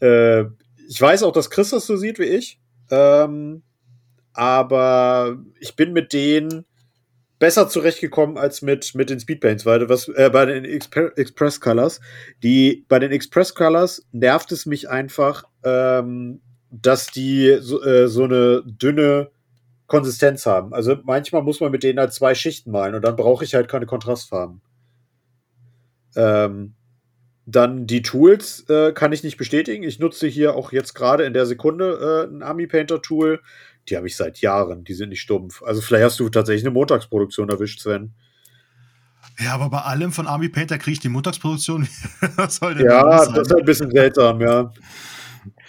äh, 0.00 0.44
ich 0.88 1.00
weiß 1.00 1.22
auch, 1.22 1.32
dass 1.32 1.48
Chris 1.48 1.70
das 1.70 1.86
so 1.86 1.96
sieht 1.96 2.18
wie 2.18 2.24
ich. 2.24 2.60
Ähm, 2.90 3.62
aber 4.32 5.38
ich 5.60 5.76
bin 5.76 5.92
mit 5.92 6.12
denen 6.12 6.64
besser 7.38 7.68
zurechtgekommen 7.68 8.36
als 8.36 8.62
mit, 8.62 8.94
mit 8.94 9.10
den 9.10 9.20
Speedpaints, 9.20 9.64
weil 9.64 9.88
was 9.88 10.08
äh, 10.08 10.30
bei 10.32 10.46
den 10.46 10.64
Exp 10.64 10.96
Express 11.16 11.60
Colors, 11.60 12.00
die 12.42 12.84
bei 12.88 12.98
den 12.98 13.12
Express 13.12 13.54
Colors 13.54 14.06
nervt 14.12 14.52
es 14.52 14.66
mich 14.66 14.88
einfach, 14.90 15.44
ähm, 15.64 16.40
dass 16.70 17.06
die 17.06 17.58
so, 17.60 17.82
äh, 17.82 18.08
so 18.08 18.24
eine 18.24 18.62
dünne 18.64 19.30
Konsistenz 19.86 20.46
haben. 20.46 20.74
Also 20.74 20.96
manchmal 21.04 21.42
muss 21.42 21.60
man 21.60 21.70
mit 21.70 21.82
denen 21.82 21.98
halt 21.98 22.12
zwei 22.12 22.34
Schichten 22.34 22.70
malen 22.70 22.94
und 22.94 23.02
dann 23.02 23.16
brauche 23.16 23.44
ich 23.44 23.54
halt 23.54 23.68
keine 23.68 23.86
Kontrastfarben. 23.86 24.60
Ähm, 26.16 26.74
dann 27.46 27.86
die 27.86 28.02
Tools 28.02 28.68
äh, 28.68 28.92
kann 28.92 29.12
ich 29.12 29.22
nicht 29.22 29.38
bestätigen. 29.38 29.82
Ich 29.82 29.98
nutze 29.98 30.26
hier 30.26 30.54
auch 30.54 30.72
jetzt 30.72 30.92
gerade 30.94 31.24
in 31.24 31.32
der 31.32 31.46
Sekunde 31.46 32.26
äh, 32.28 32.30
ein 32.30 32.42
Army 32.42 32.66
Painter 32.66 33.00
Tool 33.00 33.40
die 33.90 33.96
habe 33.96 34.06
ich 34.06 34.16
seit 34.16 34.40
Jahren, 34.40 34.84
die 34.84 34.94
sind 34.94 35.10
nicht 35.10 35.20
stumpf. 35.20 35.62
Also 35.62 35.80
vielleicht 35.80 36.04
hast 36.04 36.20
du 36.20 36.28
tatsächlich 36.28 36.64
eine 36.64 36.72
Montagsproduktion 36.72 37.48
erwischt, 37.48 37.80
Sven. 37.80 38.14
Ja, 39.38 39.54
aber 39.54 39.70
bei 39.70 39.80
allem 39.82 40.12
von 40.12 40.26
Army 40.26 40.48
Painter 40.48 40.78
kriege 40.78 40.94
ich 40.94 41.00
die 41.00 41.08
Montagsproduktion. 41.08 41.88
ja, 42.20 43.26
das 43.26 43.28
ist 43.28 43.54
ein 43.54 43.64
bisschen 43.64 43.90
seltsam, 43.90 44.40
ja. 44.40 44.72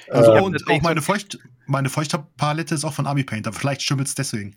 Also 0.09 0.33
ähm, 0.33 0.43
und 0.43 0.67
auch 0.69 0.81
meine, 0.81 1.01
Feucht, 1.01 1.37
meine 1.67 1.89
Feuchtpalette 1.89 2.73
ist 2.73 2.83
auch 2.83 2.93
von 2.93 3.05
Army 3.05 3.23
Painter. 3.23 3.53
Vielleicht 3.53 3.83
schimmelt 3.83 4.07
es 4.07 4.15
deswegen. 4.15 4.55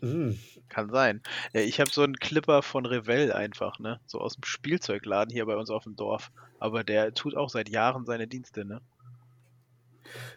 Mhm. 0.00 0.38
Kann 0.68 0.90
sein. 0.90 1.22
Ich 1.52 1.78
habe 1.78 1.90
so 1.90 2.02
einen 2.02 2.16
Clipper 2.16 2.62
von 2.62 2.84
Revell 2.84 3.32
einfach, 3.32 3.78
ne? 3.78 4.00
So 4.06 4.18
aus 4.18 4.34
dem 4.34 4.42
Spielzeugladen 4.42 5.32
hier 5.32 5.46
bei 5.46 5.56
uns 5.56 5.70
auf 5.70 5.84
dem 5.84 5.94
Dorf. 5.94 6.32
Aber 6.58 6.82
der 6.82 7.14
tut 7.14 7.36
auch 7.36 7.48
seit 7.48 7.68
Jahren 7.68 8.04
seine 8.06 8.26
Dienste, 8.26 8.64
ne? 8.64 8.80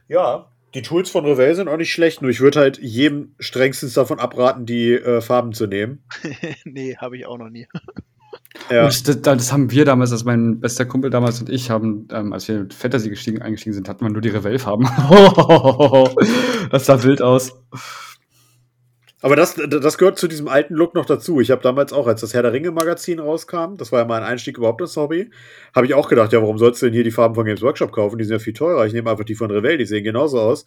Ja, 0.07 0.51
die 0.77 0.83
Tools 0.83 1.09
von 1.09 1.25
Revell 1.25 1.55
sind 1.55 1.69
auch 1.69 1.77
nicht 1.77 1.91
schlecht, 1.91 2.21
nur 2.21 2.29
ich 2.29 2.39
würde 2.39 2.59
halt 2.59 2.77
jedem 2.77 3.33
strengstens 3.39 3.95
davon 3.95 4.19
abraten, 4.19 4.67
die 4.67 4.93
äh, 4.93 5.21
Farben 5.21 5.53
zu 5.53 5.65
nehmen. 5.65 6.03
nee, 6.65 6.95
habe 6.97 7.17
ich 7.17 7.25
auch 7.25 7.37
noch 7.37 7.49
nie. 7.49 7.67
Ja. 8.71 8.83
Das, 8.83 9.03
das, 9.03 9.53
haben 9.53 9.71
wir 9.71 9.85
damals, 9.85 10.11
also 10.11 10.25
mein 10.25 10.59
bester 10.59 10.85
Kumpel 10.85 11.11
damals 11.11 11.39
und 11.39 11.49
ich 11.49 11.69
haben, 11.69 12.07
ähm, 12.11 12.33
als 12.33 12.47
wir 12.47 12.59
mit 12.59 12.73
Fantasy 12.73 13.09
gestiegen, 13.09 13.41
eingestiegen 13.41 13.73
sind, 13.73 13.87
hatten 13.87 14.03
wir 14.03 14.09
nur 14.09 14.21
die 14.21 14.29
Revell-Farben. 14.29 14.85
das 16.71 16.85
sah 16.87 17.03
wild 17.03 17.21
aus. 17.21 17.53
Aber 19.27 19.35
das, 19.35 19.55
das 19.55 19.97
gehört 19.97 20.17
zu 20.17 20.29
diesem 20.29 20.47
alten 20.47 20.73
Look 20.73 20.95
noch 20.95 21.03
dazu. 21.03 21.41
Ich 21.41 21.51
habe 21.51 21.61
damals 21.61 21.91
auch, 21.91 22.07
als 22.07 22.21
das 22.21 22.33
Herr 22.33 22.43
der 22.43 22.53
Ringe 22.53 22.71
Magazin 22.71 23.19
rauskam, 23.19 23.75
das 23.75 23.91
war 23.91 23.99
ja 23.99 24.05
mein 24.05 24.23
Einstieg 24.23 24.57
überhaupt 24.57 24.79
ins 24.79 24.95
Hobby, 24.95 25.29
habe 25.75 25.85
ich 25.85 25.93
auch 25.95 26.07
gedacht, 26.07 26.31
ja, 26.31 26.41
warum 26.41 26.57
sollst 26.57 26.81
du 26.81 26.85
denn 26.85 26.93
hier 26.93 27.03
die 27.03 27.11
Farben 27.11 27.35
von 27.35 27.43
Games 27.43 27.61
Workshop 27.61 27.91
kaufen? 27.91 28.17
Die 28.17 28.23
sind 28.23 28.31
ja 28.31 28.39
viel 28.39 28.53
teurer. 28.53 28.85
Ich 28.85 28.93
nehme 28.93 29.11
einfach 29.11 29.25
die 29.25 29.35
von 29.35 29.51
Revell, 29.51 29.77
die 29.77 29.83
sehen 29.83 30.05
genauso 30.05 30.39
aus. 30.39 30.65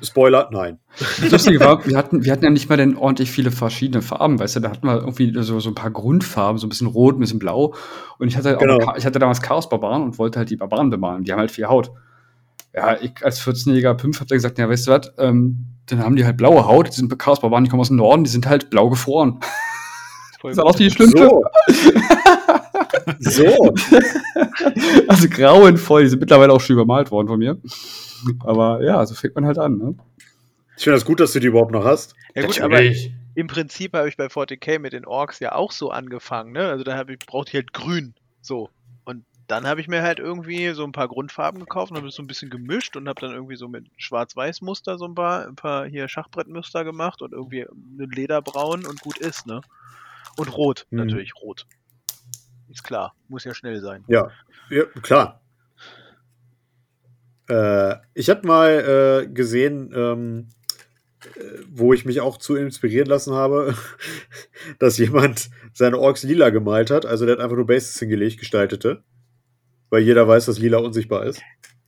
Spoiler, 0.00 0.50
nein. 0.52 0.78
Das 1.00 1.32
Lustige 1.32 1.58
war, 1.58 1.84
wir 1.84 1.96
hatten, 1.96 2.24
wir 2.24 2.30
hatten 2.30 2.44
ja 2.44 2.50
nicht 2.50 2.68
mal 2.68 2.76
denn 2.76 2.96
ordentlich 2.96 3.32
viele 3.32 3.50
verschiedene 3.50 4.02
Farben, 4.02 4.38
weißt 4.38 4.54
du, 4.54 4.60
da 4.60 4.70
hatten 4.70 4.86
wir 4.86 5.00
irgendwie 5.00 5.32
so, 5.42 5.58
so 5.58 5.68
ein 5.68 5.74
paar 5.74 5.90
Grundfarben, 5.90 6.58
so 6.58 6.66
ein 6.68 6.70
bisschen 6.70 6.86
rot, 6.86 7.16
ein 7.16 7.20
bisschen 7.20 7.40
blau. 7.40 7.74
Und 8.20 8.28
ich 8.28 8.36
hatte, 8.36 8.56
genau. 8.56 8.76
auch, 8.76 8.96
ich 8.96 9.04
hatte 9.04 9.18
damals 9.18 9.42
Chaos-Barbaren 9.42 10.04
und 10.04 10.18
wollte 10.18 10.38
halt 10.38 10.50
die 10.50 10.56
Barbaren 10.56 10.90
bemalen. 10.90 11.24
Die 11.24 11.32
haben 11.32 11.40
halt 11.40 11.50
viel 11.50 11.66
Haut. 11.66 11.90
Ja, 12.72 12.96
ich 13.00 13.14
als 13.24 13.42
14-jähriger 13.42 13.94
Pimp 13.94 14.20
hab 14.20 14.28
da 14.28 14.36
gesagt, 14.36 14.58
ja, 14.58 14.68
weißt 14.68 14.86
du 14.86 14.90
was, 14.92 15.12
ähm, 15.18 15.66
dann 15.86 16.00
haben 16.00 16.16
die 16.16 16.24
halt 16.24 16.36
blaue 16.36 16.66
Haut, 16.66 16.88
die 16.88 16.92
sind 16.92 17.16
Chaos-Barbaren, 17.18 17.64
die 17.64 17.70
kommen 17.70 17.80
aus 17.80 17.88
dem 17.88 17.96
Norden, 17.96 18.24
die 18.24 18.30
sind 18.30 18.46
halt 18.46 18.70
blau 18.70 18.88
gefroren. 18.90 19.40
das 20.42 20.52
ist 20.52 20.58
auch 20.58 20.74
die 20.74 20.90
schlimmste. 20.90 21.28
So. 21.28 21.42
so. 23.18 23.74
also 25.08 25.28
grauenvoll, 25.28 26.02
die 26.04 26.08
sind 26.08 26.20
mittlerweile 26.20 26.52
auch 26.52 26.60
schon 26.60 26.74
übermalt 26.74 27.10
worden 27.10 27.28
von 27.28 27.38
mir. 27.38 27.58
Aber 28.40 28.82
ja, 28.82 29.04
so 29.06 29.14
fängt 29.14 29.34
man 29.34 29.46
halt 29.46 29.58
an, 29.58 29.78
ne? 29.78 29.94
Ich 30.76 30.84
finde 30.84 30.96
das 30.96 31.04
gut, 31.04 31.20
dass 31.20 31.32
du 31.32 31.40
die 31.40 31.48
überhaupt 31.48 31.72
noch 31.72 31.84
hast. 31.84 32.14
Ja 32.34 32.46
gut, 32.46 32.60
aber 32.60 32.80
im 33.34 33.46
Prinzip 33.46 33.94
habe 33.94 34.08
ich 34.08 34.16
bei 34.16 34.26
40k 34.26 34.78
mit 34.78 34.92
den 34.92 35.04
Orks 35.04 35.38
ja 35.40 35.54
auch 35.54 35.72
so 35.72 35.90
angefangen, 35.90 36.52
ne? 36.52 36.68
Also 36.68 36.84
da 36.84 36.96
habe 36.96 37.12
ich 37.12 37.18
brauchte 37.18 37.50
ich 37.50 37.54
halt 37.56 37.72
grün, 37.72 38.14
so 38.40 38.70
dann 39.50 39.66
habe 39.66 39.80
ich 39.80 39.88
mir 39.88 40.02
halt 40.02 40.20
irgendwie 40.20 40.70
so 40.74 40.84
ein 40.84 40.92
paar 40.92 41.08
Grundfarben 41.08 41.58
gekauft 41.58 41.90
und 41.90 41.96
habe 41.96 42.06
es 42.06 42.14
so 42.14 42.22
ein 42.22 42.28
bisschen 42.28 42.50
gemischt 42.50 42.96
und 42.96 43.08
habe 43.08 43.20
dann 43.20 43.32
irgendwie 43.32 43.56
so 43.56 43.66
mit 43.66 43.86
Schwarz-Weiß-Muster 43.96 44.96
so 44.96 45.06
ein 45.06 45.16
paar, 45.16 45.48
ein 45.48 45.56
paar 45.56 45.86
hier 45.86 46.06
Schachbrettmuster 46.06 46.84
gemacht 46.84 47.20
und 47.20 47.32
irgendwie 47.32 47.66
eine 47.66 48.06
Lederbraun 48.06 48.86
und 48.86 49.00
gut 49.00 49.18
ist, 49.18 49.46
ne? 49.46 49.60
Und 50.36 50.56
rot, 50.56 50.86
mhm. 50.90 50.98
natürlich 50.98 51.34
rot. 51.34 51.66
Ist 52.68 52.84
klar, 52.84 53.16
muss 53.26 53.42
ja 53.42 53.52
schnell 53.52 53.80
sein. 53.80 54.04
Ja, 54.06 54.30
ja 54.70 54.84
klar. 55.02 55.40
Äh, 57.48 57.96
ich 58.14 58.30
habe 58.30 58.46
mal 58.46 59.24
äh, 59.24 59.28
gesehen, 59.28 59.90
ähm, 59.92 60.48
äh, 61.24 61.64
wo 61.68 61.92
ich 61.92 62.04
mich 62.04 62.20
auch 62.20 62.38
zu 62.38 62.54
inspirieren 62.54 63.08
lassen 63.08 63.34
habe, 63.34 63.74
dass 64.78 64.96
jemand 64.96 65.50
seine 65.72 65.98
Orks 65.98 66.22
lila 66.22 66.50
gemalt 66.50 66.92
hat. 66.92 67.04
Also 67.04 67.26
der 67.26 67.34
hat 67.34 67.42
einfach 67.42 67.56
nur 67.56 67.66
Bases 67.66 67.98
hingelegt, 67.98 68.38
gestaltete 68.38 69.02
weil 69.90 70.02
jeder 70.02 70.26
weiß, 70.26 70.46
dass 70.46 70.58
Lila 70.58 70.78
unsichtbar 70.78 71.24
ist. 71.24 71.42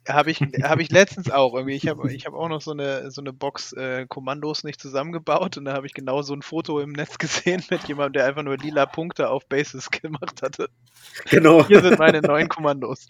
Habe 0.08 0.32
ich, 0.32 0.40
hab 0.40 0.80
ich 0.80 0.90
letztens 0.90 1.30
auch 1.30 1.54
irgendwie. 1.54 1.76
Ich 1.76 1.86
habe 1.86 2.12
ich 2.12 2.26
hab 2.26 2.34
auch 2.34 2.48
noch 2.48 2.60
so 2.60 2.72
eine, 2.72 3.12
so 3.12 3.20
eine 3.20 3.32
Box 3.32 3.72
äh, 3.72 4.04
Kommandos 4.08 4.64
nicht 4.64 4.80
zusammengebaut 4.80 5.56
und 5.56 5.64
da 5.64 5.74
habe 5.74 5.86
ich 5.86 5.94
genau 5.94 6.22
so 6.22 6.34
ein 6.34 6.42
Foto 6.42 6.80
im 6.80 6.90
Netz 6.90 7.18
gesehen 7.18 7.62
mit 7.70 7.84
jemandem, 7.84 8.14
der 8.14 8.26
einfach 8.26 8.42
nur 8.42 8.56
lila 8.56 8.86
Punkte 8.86 9.30
auf 9.30 9.46
Bases 9.46 9.90
gemacht 10.02 10.42
hatte. 10.42 10.68
Genau. 11.30 11.66
Hier 11.66 11.80
sind 11.82 11.98
meine 12.00 12.20
neuen 12.20 12.48
Kommandos. 12.48 13.06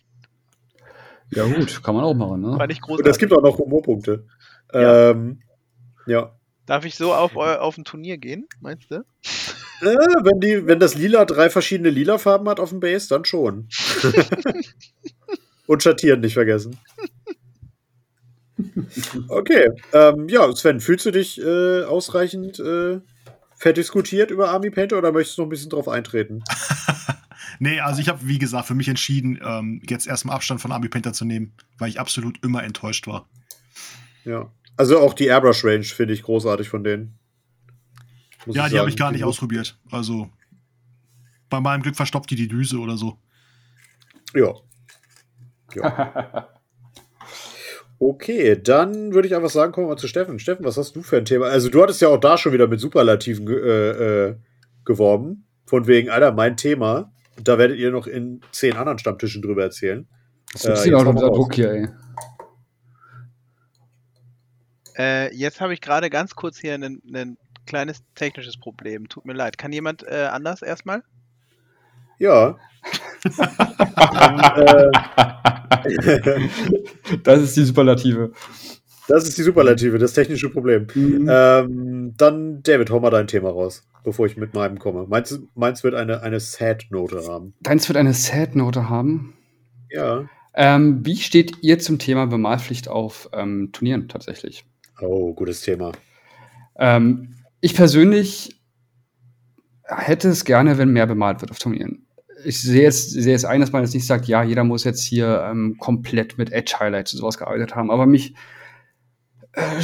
Ja, 1.31 1.47
gut, 1.47 1.83
kann 1.83 1.95
man 1.95 2.05
auch 2.05 2.13
machen, 2.13 2.43
ne? 2.43 2.59
Fand 2.59 2.71
ich 2.71 2.83
großartig. 2.83 3.07
Und 3.07 3.11
es 3.11 3.19
gibt 3.19 3.33
auch 3.33 3.41
noch 3.41 3.57
Humorpunkte. 3.57 4.27
Ja. 4.75 5.11
Ähm, 5.11 5.41
ja. 6.07 6.37
Darf 6.67 6.85
ich 6.85 6.95
so 6.95 7.15
auf, 7.15 7.37
auf 7.37 7.79
ein 7.79 7.85
Turnier 7.85 8.19
gehen, 8.19 8.47
meinst 8.61 8.91
du? 8.91 8.97
Äh, 8.97 9.97
wenn, 10.23 10.41
die, 10.41 10.67
wenn 10.67 10.79
das 10.79 10.95
Lila 10.95 11.25
drei 11.25 11.51
verschiedene 11.51 11.91
Lila-Farben 11.91 12.49
hat 12.49 12.61
auf 12.61 12.69
dem 12.69 12.81
Base, 12.81 13.09
dann 13.09 13.25
schon. 13.25 13.69
Und 15.67 15.83
Schattieren 15.83 16.21
nicht 16.21 16.35
vergessen. 16.35 16.79
Okay. 19.29 19.71
Ähm, 19.93 20.29
ja, 20.29 20.55
Sven, 20.55 20.81
fühlst 20.81 21.07
du 21.07 21.11
dich 21.11 21.41
äh, 21.41 21.85
ausreichend 21.85 22.59
äh, 22.61 23.01
verdiskutiert 23.57 24.31
über 24.31 24.51
Army 24.51 24.71
Painter 24.71 24.99
oder 24.99 25.13
möchtest 25.13 25.39
du 25.39 25.43
noch 25.43 25.47
ein 25.47 25.51
bisschen 25.51 25.71
drauf 25.71 25.89
eintreten? 25.89 26.43
nee, 27.59 27.81
also 27.81 28.01
ich 28.01 28.09
habe, 28.09 28.27
wie 28.27 28.39
gesagt, 28.39 28.67
für 28.67 28.75
mich 28.75 28.89
entschieden, 28.89 29.41
ähm, 29.43 29.81
jetzt 29.89 30.07
erstmal 30.07 30.37
Abstand 30.37 30.61
von 30.61 30.73
Army 30.73 30.89
Painter 30.89 31.13
zu 31.13 31.25
nehmen, 31.25 31.53
weil 31.79 31.89
ich 31.89 32.01
absolut 32.01 32.43
immer 32.45 32.63
enttäuscht 32.65 33.07
war. 33.07 33.29
Ja. 34.25 34.51
Also 34.77 34.99
auch 34.99 35.15
die 35.15 35.27
Airbrush 35.27 35.65
Range 35.65 35.85
finde 35.85 36.15
ich 36.15 36.23
großartig 36.23 36.69
von 36.69 36.83
denen. 36.83 37.19
Ja, 38.47 38.69
die 38.69 38.79
habe 38.79 38.89
ich 38.89 38.97
gar 38.97 39.13
nicht 39.13 39.25
ausprobiert. 39.25 39.79
Also 39.91 40.29
bei 41.49 41.61
meinem 41.61 41.83
Glück 41.83 41.97
verstopft 41.97 42.31
die 42.31 42.37
die 42.37 42.49
Düse 42.49 42.79
oder 42.79 42.97
so. 42.97 43.19
Ja. 44.35 44.55
ja. 45.75 46.49
Okay, 48.05 48.61
dann 48.61 49.15
würde 49.15 49.29
ich 49.29 49.37
einfach 49.37 49.49
sagen, 49.49 49.71
kommen 49.71 49.87
wir 49.87 49.93
mal 49.93 49.97
zu 49.97 50.09
Steffen. 50.09 50.41
Steffen, 50.41 50.65
was 50.65 50.77
hast 50.77 50.97
du 50.97 51.03
für 51.03 51.19
ein 51.19 51.25
Thema? 51.25 51.47
Also 51.47 51.69
du 51.69 51.81
hattest 51.81 52.01
ja 52.01 52.09
auch 52.09 52.19
da 52.19 52.37
schon 52.37 52.53
wieder 52.53 52.67
mit 52.67 52.81
Superlativen 52.81 53.47
äh, 53.47 53.91
äh, 53.91 54.37
geworben. 54.85 55.47
Von 55.67 55.87
wegen, 55.87 56.11
Alter, 56.11 56.33
mein 56.33 56.57
Thema. 56.57 57.13
Da 57.41 57.59
werdet 57.59 57.79
ihr 57.79 57.93
noch 57.93 58.09
in 58.09 58.41
zehn 58.51 58.77
anderen 58.77 58.99
Stammtischen 58.99 59.41
drüber 59.41 59.63
erzählen. 59.63 60.09
Das 60.53 60.65
ist 60.65 60.85
äh, 60.85 60.95
auch 60.95 61.05
noch 61.05 61.15
Druck 61.15 61.55
hier, 61.55 61.71
ey. 61.71 61.89
Äh, 64.99 65.37
jetzt 65.37 65.61
habe 65.61 65.73
ich 65.73 65.81
gerade 65.81 66.11
ganz 66.11 66.35
kurz 66.35 66.59
hier 66.59 66.75
ein 66.75 67.39
kleines 67.67 68.03
technisches 68.17 68.59
Problem. 68.59 69.09
Tut 69.09 69.27
mir 69.27 69.35
leid. 69.35 69.59
Kann 69.59 69.71
jemand 69.71 70.03
äh, 70.03 70.29
anders 70.29 70.63
erstmal? 70.63 71.05
Ja. 72.19 72.59
das 77.23 77.43
ist 77.43 77.57
die 77.57 77.65
Superlative. 77.65 78.33
Das 79.09 79.29
ist 79.29 79.37
die 79.37 79.43
Superlative, 79.43 79.99
das 79.99 80.13
technische 80.13 80.51
Problem. 80.51 80.87
Mhm. 80.95 81.29
Ähm, 81.31 82.15
dann, 82.17 82.63
David, 82.63 82.91
hau 82.91 83.01
mal 83.01 83.11
dein 83.11 83.27
Thema 83.27 83.51
raus, 83.51 83.83
bevor 84.05 84.27
ich 84.27 84.37
mit 84.37 84.55
meinem 84.55 84.79
komme. 84.79 85.07
Meins, 85.09 85.41
meins 85.55 85.85
wird 85.85 85.95
eine, 85.95 86.23
eine 86.23 86.41
Sad-Note 86.41 87.27
haben. 87.27 87.55
Deins 87.61 87.89
wird 87.89 87.97
eine 87.97 88.15
Sad-Note 88.15 88.89
haben? 88.89 89.35
Ja. 89.91 90.29
Ähm, 90.55 91.05
wie 91.05 91.17
steht 91.17 91.63
ihr 91.63 91.79
zum 91.79 91.99
Thema 91.99 92.27
Bemalpflicht 92.27 92.89
auf 92.89 93.29
ähm, 93.33 93.71
Turnieren 93.73 94.09
tatsächlich? 94.09 94.65
Oh, 95.01 95.35
gutes 95.35 95.63
Thema. 95.63 95.93
Ähm, 96.77 97.37
ich 97.61 97.75
persönlich 97.75 98.61
hätte 99.85 100.29
es 100.29 100.45
gerne, 100.45 100.79
wenn 100.79 100.93
mehr 100.93 101.07
bemalt 101.07 101.41
wird 101.41 101.51
auf 101.51 101.59
Turnieren. 101.59 102.02
Ich 102.45 102.61
sehe 102.61 102.87
es, 102.87 103.11
sehe 103.11 103.35
es 103.35 103.45
ein, 103.45 103.61
dass 103.61 103.73
man 103.73 103.83
jetzt 103.83 103.95
nicht 103.95 104.07
sagt, 104.07 104.27
ja, 104.27 104.43
jeder 104.43 104.65
muss 104.65 104.85
jetzt 104.85 105.03
hier 105.03 105.45
ähm, 105.49 105.77
komplett 105.79 106.39
mit 106.39 106.53
Edge-Highlights 106.53 107.15
und 107.15 107.21
sowas 107.21 107.39
gearbeitet 107.39 107.75
haben, 107.75 107.91
aber 107.91 108.07
mich, 108.07 108.35
äh, 109.53 109.81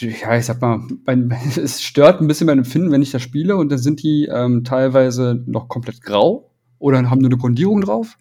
ja, 0.00 0.36
ich 0.36 0.46
sag 0.46 0.60
mal, 0.60 0.80
mein, 1.04 1.30
es 1.56 1.82
stört 1.82 2.20
ein 2.20 2.26
bisschen 2.26 2.46
mein 2.46 2.58
Empfinden, 2.58 2.90
wenn 2.90 3.02
ich 3.02 3.10
das 3.10 3.22
spiele 3.22 3.56
und 3.56 3.70
dann 3.70 3.78
sind 3.78 4.02
die 4.02 4.28
ähm, 4.30 4.64
teilweise 4.64 5.42
noch 5.46 5.68
komplett 5.68 6.02
grau 6.02 6.50
oder 6.78 6.98
haben 7.10 7.20
nur 7.20 7.30
eine 7.30 7.38
Grundierung 7.38 7.80
drauf. 7.80 8.18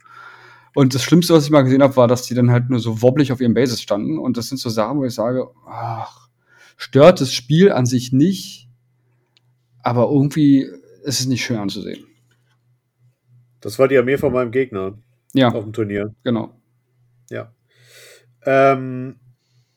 Und 0.74 0.96
das 0.96 1.04
Schlimmste, 1.04 1.34
was 1.34 1.44
ich 1.44 1.52
mal 1.52 1.64
gesehen 1.64 1.84
habe, 1.84 1.98
war, 1.98 2.08
dass 2.08 2.24
die 2.24 2.34
dann 2.34 2.52
halt 2.52 2.70
nur 2.70 2.80
so 2.80 3.02
wobblig 3.02 3.32
auf 3.32 3.42
ihrem 3.42 3.54
Basis 3.54 3.82
standen. 3.82 4.18
Und 4.18 4.38
das 4.38 4.48
sind 4.48 4.58
so 4.58 4.70
Sachen, 4.70 5.00
wo 5.00 5.06
ich 5.06 5.14
sage, 5.14 5.50
ach, 5.68 6.30
stört 6.78 7.20
das 7.20 7.34
Spiel 7.34 7.72
an 7.72 7.86
sich 7.86 8.14
nicht, 8.14 8.70
aber 9.84 10.10
irgendwie 10.10 10.68
ist 11.04 11.20
es 11.20 11.26
nicht 11.26 11.44
schön 11.44 11.58
anzusehen. 11.58 12.06
Das 13.62 13.80
war 13.80 13.88
die 13.88 13.98
Armee 13.98 14.18
von 14.18 14.34
meinem 14.34 14.52
Gegner. 14.52 14.98
Ja. 15.34 15.50
Auf 15.50 15.64
dem 15.64 15.74
Turnier. 15.74 16.14
Genau. 16.24 16.52
Ja. 17.30 17.54
Ähm, 18.46 19.16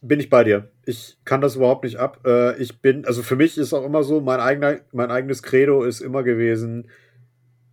bin 0.01 0.21
ich 0.21 0.29
bei 0.29 0.45
dir. 0.45 0.71
Ich 0.85 1.19
kann 1.25 1.41
das 1.41 1.57
überhaupt 1.57 1.85
nicht 1.85 1.97
ab. 1.97 2.21
Äh, 2.27 2.61
ich 2.61 2.81
bin, 2.81 3.07
also 3.07 3.23
für 3.23 3.37
mich 3.37 3.57
ist 3.57 3.73
auch 3.73 3.85
immer 3.85 4.03
so, 4.03 4.21
mein, 4.21 4.41
eigener, 4.41 4.79
mein 4.93 5.11
eigenes 5.11 5.43
Credo 5.43 5.85
ist 5.85 6.01
immer 6.01 6.23
gewesen, 6.23 6.89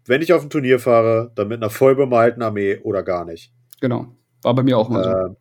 wenn 0.06 0.22
ich 0.22 0.34
auf 0.34 0.44
ein 0.44 0.50
Turnier 0.50 0.80
fahre, 0.80 1.32
dann 1.36 1.48
mit 1.48 1.58
einer 1.58 1.70
voll 1.70 1.96
bemalten 1.96 2.42
Armee 2.42 2.80
oder 2.84 3.04
gar 3.04 3.26
nicht. 3.26 3.54
Genau. 3.80 4.08
War 4.44 4.56
bei 4.56 4.64
mir 4.64 4.78
auch 4.78 4.90
mal 4.90 5.04
so. 5.04 5.36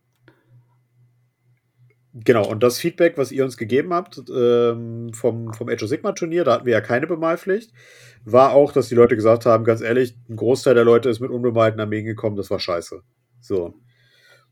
Genau, 2.13 2.45
und 2.49 2.63
das 2.63 2.79
Feedback, 2.79 3.17
was 3.17 3.31
ihr 3.31 3.45
uns 3.45 3.57
gegeben 3.57 3.95
habt 3.95 4.21
ähm, 4.35 5.13
vom, 5.13 5.55
vom 5.55 5.69
Age 5.69 5.85
of 5.85 5.89
Sigma 5.89 6.13
Turnier, 6.13 6.43
da 6.43 6.55
hatten 6.55 6.67
wir 6.67 6.73
ja 6.73 6.81
keine 6.81 7.07
Bemalpflicht, 7.07 7.73
war 8.25 8.53
auch, 8.53 8.73
dass 8.73 8.89
die 8.89 8.97
Leute 8.97 9.15
gesagt 9.15 9.47
haben, 9.47 9.63
ganz 9.63 9.81
ehrlich, 9.81 10.17
ein 10.29 10.35
Großteil 10.35 10.75
der 10.75 10.85
Leute 10.85 11.09
ist 11.09 11.21
mit 11.21 11.31
unbemalten 11.31 11.79
Armeen 11.81 12.05
gekommen, 12.05 12.35
das 12.37 12.51
war 12.51 12.59
scheiße. 12.59 13.03
So. 13.41 13.75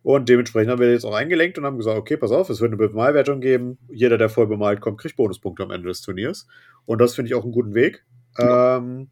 Und 0.03 0.29
dementsprechend 0.29 0.71
haben 0.71 0.81
wir 0.81 0.93
jetzt 0.93 1.05
auch 1.05 1.15
eingelenkt 1.15 1.59
und 1.59 1.65
haben 1.65 1.77
gesagt, 1.77 1.99
okay, 1.99 2.17
pass 2.17 2.31
auf, 2.31 2.49
es 2.49 2.61
wird 2.61 2.71
eine 2.71 2.77
Bemalwertung 2.77 3.41
geben. 3.41 3.79
Jeder, 3.89 4.17
der 4.19 4.29
voll 4.29 4.47
bemalt 4.47 4.81
kommt, 4.81 4.99
kriegt 4.99 5.17
Bonuspunkte 5.17 5.65
am 5.65 5.73
Ende 5.73 5.89
des 5.89 6.01
Turniers. 6.01 6.47
Und 6.87 7.01
das 7.01 7.17
finde 7.17 7.29
ich 7.29 7.35
auch 7.35 7.43
einen 7.43 7.53
guten 7.53 7.75
Weg. 7.75 8.05
Ja. 8.39 8.77
Ähm, 8.77 9.11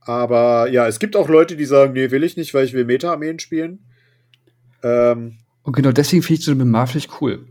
aber 0.00 0.68
ja, 0.70 0.88
es 0.88 0.98
gibt 0.98 1.14
auch 1.14 1.28
Leute, 1.28 1.54
die 1.54 1.66
sagen, 1.66 1.92
nee, 1.92 2.10
will 2.10 2.24
ich 2.24 2.36
nicht, 2.36 2.54
weil 2.54 2.64
ich 2.64 2.72
will 2.72 2.86
Meta-Armeen 2.86 3.38
spielen. 3.38 3.84
Ähm, 4.82 5.38
und 5.62 5.74
genau 5.74 5.92
deswegen 5.92 6.22
finde 6.22 6.40
ich 6.40 6.44
so 6.44 6.50
eine 6.50 6.64
Bemalpflicht 6.64 7.10
cool. 7.20 7.46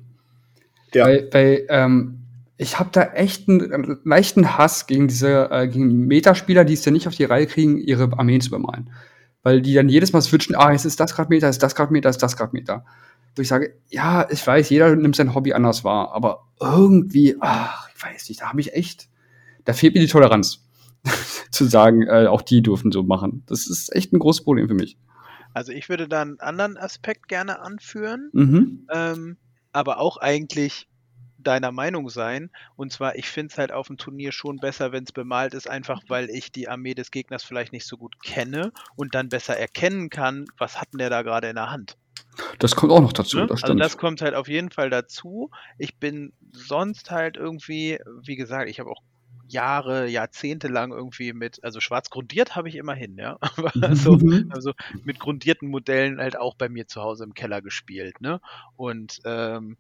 Ja. 0.94 1.06
Weil, 1.06 1.30
weil 1.32 1.66
ähm, 1.70 2.20
ich 2.58 2.80
habe 2.80 2.90
da 2.92 3.04
echt 3.04 3.48
einen, 3.48 3.74
einen, 3.74 4.00
leichten 4.04 4.58
Hass 4.58 4.88
gegen 4.88 5.08
diese 5.08 5.50
äh, 5.50 5.68
gegen 5.68 6.08
Metaspieler, 6.08 6.66
die 6.66 6.74
es 6.74 6.86
ja 6.86 6.92
nicht 6.92 7.08
auf 7.08 7.16
die 7.16 7.24
Reihe 7.24 7.48
kriegen, 7.48 7.78
ihre 7.78 8.12
Armeen 8.18 8.42
zu 8.42 8.50
bemalen. 8.50 8.92
Weil 9.44 9.62
die 9.62 9.74
dann 9.74 9.90
jedes 9.90 10.14
Mal 10.14 10.22
switchen, 10.22 10.56
ah, 10.56 10.72
jetzt 10.72 10.86
ist 10.86 11.00
das 11.00 11.16
Grad 11.16 11.30
Meter, 11.30 11.50
ist 11.50 11.64
das 11.64 11.76
Grad 11.76 11.92
Meter, 11.92 12.10
ist 12.10 12.22
das 12.22 12.38
Grad 12.38 12.54
Meter. 12.54 12.86
Wo 13.36 13.42
ich 13.42 13.48
sage, 13.48 13.74
ja, 13.90 14.30
ich 14.30 14.46
weiß, 14.46 14.70
jeder 14.70 14.96
nimmt 14.96 15.16
sein 15.16 15.34
Hobby 15.34 15.54
anders 15.54 15.84
wahr, 15.84 16.12
aber 16.14 16.50
irgendwie, 16.60 17.38
ach, 17.40 17.90
ich 17.96 18.04
weiß 18.04 18.30
nicht, 18.30 18.42
da 18.42 18.50
habe 18.50 18.60
ich 18.60 18.74
echt, 18.74 19.08
da 19.64 19.74
fehlt 19.74 19.96
mir 19.96 20.02
die 20.02 20.08
Toleranz. 20.08 20.68
zu 21.52 21.66
sagen, 21.66 22.04
äh, 22.04 22.28
auch 22.28 22.42
die 22.42 22.62
dürfen 22.62 22.92
so 22.92 23.04
machen. 23.04 23.44
Das 23.48 23.68
ist 23.68 23.94
echt 23.96 24.14
ein 24.14 24.20
großes 24.20 24.44
Problem 24.44 24.68
für 24.68 24.74
mich. 24.74 24.98
Also 25.54 25.72
ich 25.72 25.90
würde 25.90 26.08
da 26.08 26.22
einen 26.22 26.40
anderen 26.40 26.78
Aspekt 26.78 27.28
gerne 27.28 27.60
anführen, 27.60 28.30
mhm. 28.34 28.88
ähm, 28.92 29.38
aber 29.72 30.00
auch 30.00 30.18
eigentlich 30.18 30.88
deiner 31.44 31.72
Meinung 31.72 32.10
sein. 32.10 32.52
Und 32.76 32.92
zwar, 32.92 33.16
ich 33.16 33.28
finde 33.28 33.52
es 33.52 33.58
halt 33.58 33.72
auf 33.72 33.88
dem 33.88 33.98
Turnier 33.98 34.32
schon 34.32 34.58
besser, 34.58 34.92
wenn 34.92 35.04
es 35.04 35.12
bemalt 35.12 35.54
ist, 35.54 35.70
einfach 35.70 36.02
weil 36.08 36.30
ich 36.30 36.52
die 36.52 36.68
Armee 36.68 36.94
des 36.94 37.12
Gegners 37.12 37.44
vielleicht 37.44 37.74
nicht 37.74 37.86
so 37.86 37.98
gut 37.98 38.22
kenne 38.24 38.72
und 38.96 39.16
dann 39.16 39.30
besser 39.30 39.58
erkennen 39.58 40.10
kann, 40.10 40.46
was 40.58 40.80
hat 40.80 40.94
denn 40.94 41.00
der 41.00 41.10
da 41.10 41.22
gerade 41.22 41.50
in 41.50 41.56
der 41.56 41.72
Hand. 41.72 41.98
Das 42.60 42.76
kommt 42.76 42.92
auch 42.92 43.02
noch 43.02 43.14
dazu. 43.14 43.38
Ne? 43.38 43.48
Das 43.48 43.64
also 43.64 43.76
das 43.76 43.98
kommt 43.98 44.22
halt 44.22 44.36
auf 44.36 44.48
jeden 44.48 44.72
Fall 44.72 44.90
dazu. 44.90 45.52
Ich 45.78 45.98
bin 45.98 46.34
sonst 46.52 47.12
halt 47.12 47.38
irgendwie, 47.38 48.00
wie 48.24 48.36
gesagt, 48.36 48.70
ich 48.70 48.80
habe 48.80 48.90
auch 48.90 49.02
Jahre, 49.52 50.08
Jahrzehnte 50.08 50.68
lang 50.68 50.92
irgendwie 50.92 51.34
mit, 51.34 51.64
also 51.64 51.80
schwarz 51.80 52.10
grundiert 52.10 52.56
habe 52.56 52.70
ich 52.70 52.76
immerhin, 52.76 53.18
ja. 53.18 53.38
Aber 53.42 53.96
so, 53.96 54.18
mhm. 54.18 54.50
also 54.52 54.74
mit 55.04 55.20
grundierten 55.20 55.70
Modellen 55.70 56.20
halt 56.20 56.38
auch 56.38 56.56
bei 56.56 56.70
mir 56.70 56.88
zu 56.88 57.02
Hause 57.02 57.24
im 57.24 57.34
Keller 57.34 57.62
gespielt, 57.62 58.22
ne? 58.22 58.42
Und 58.76 59.22
ähm, 59.26 59.78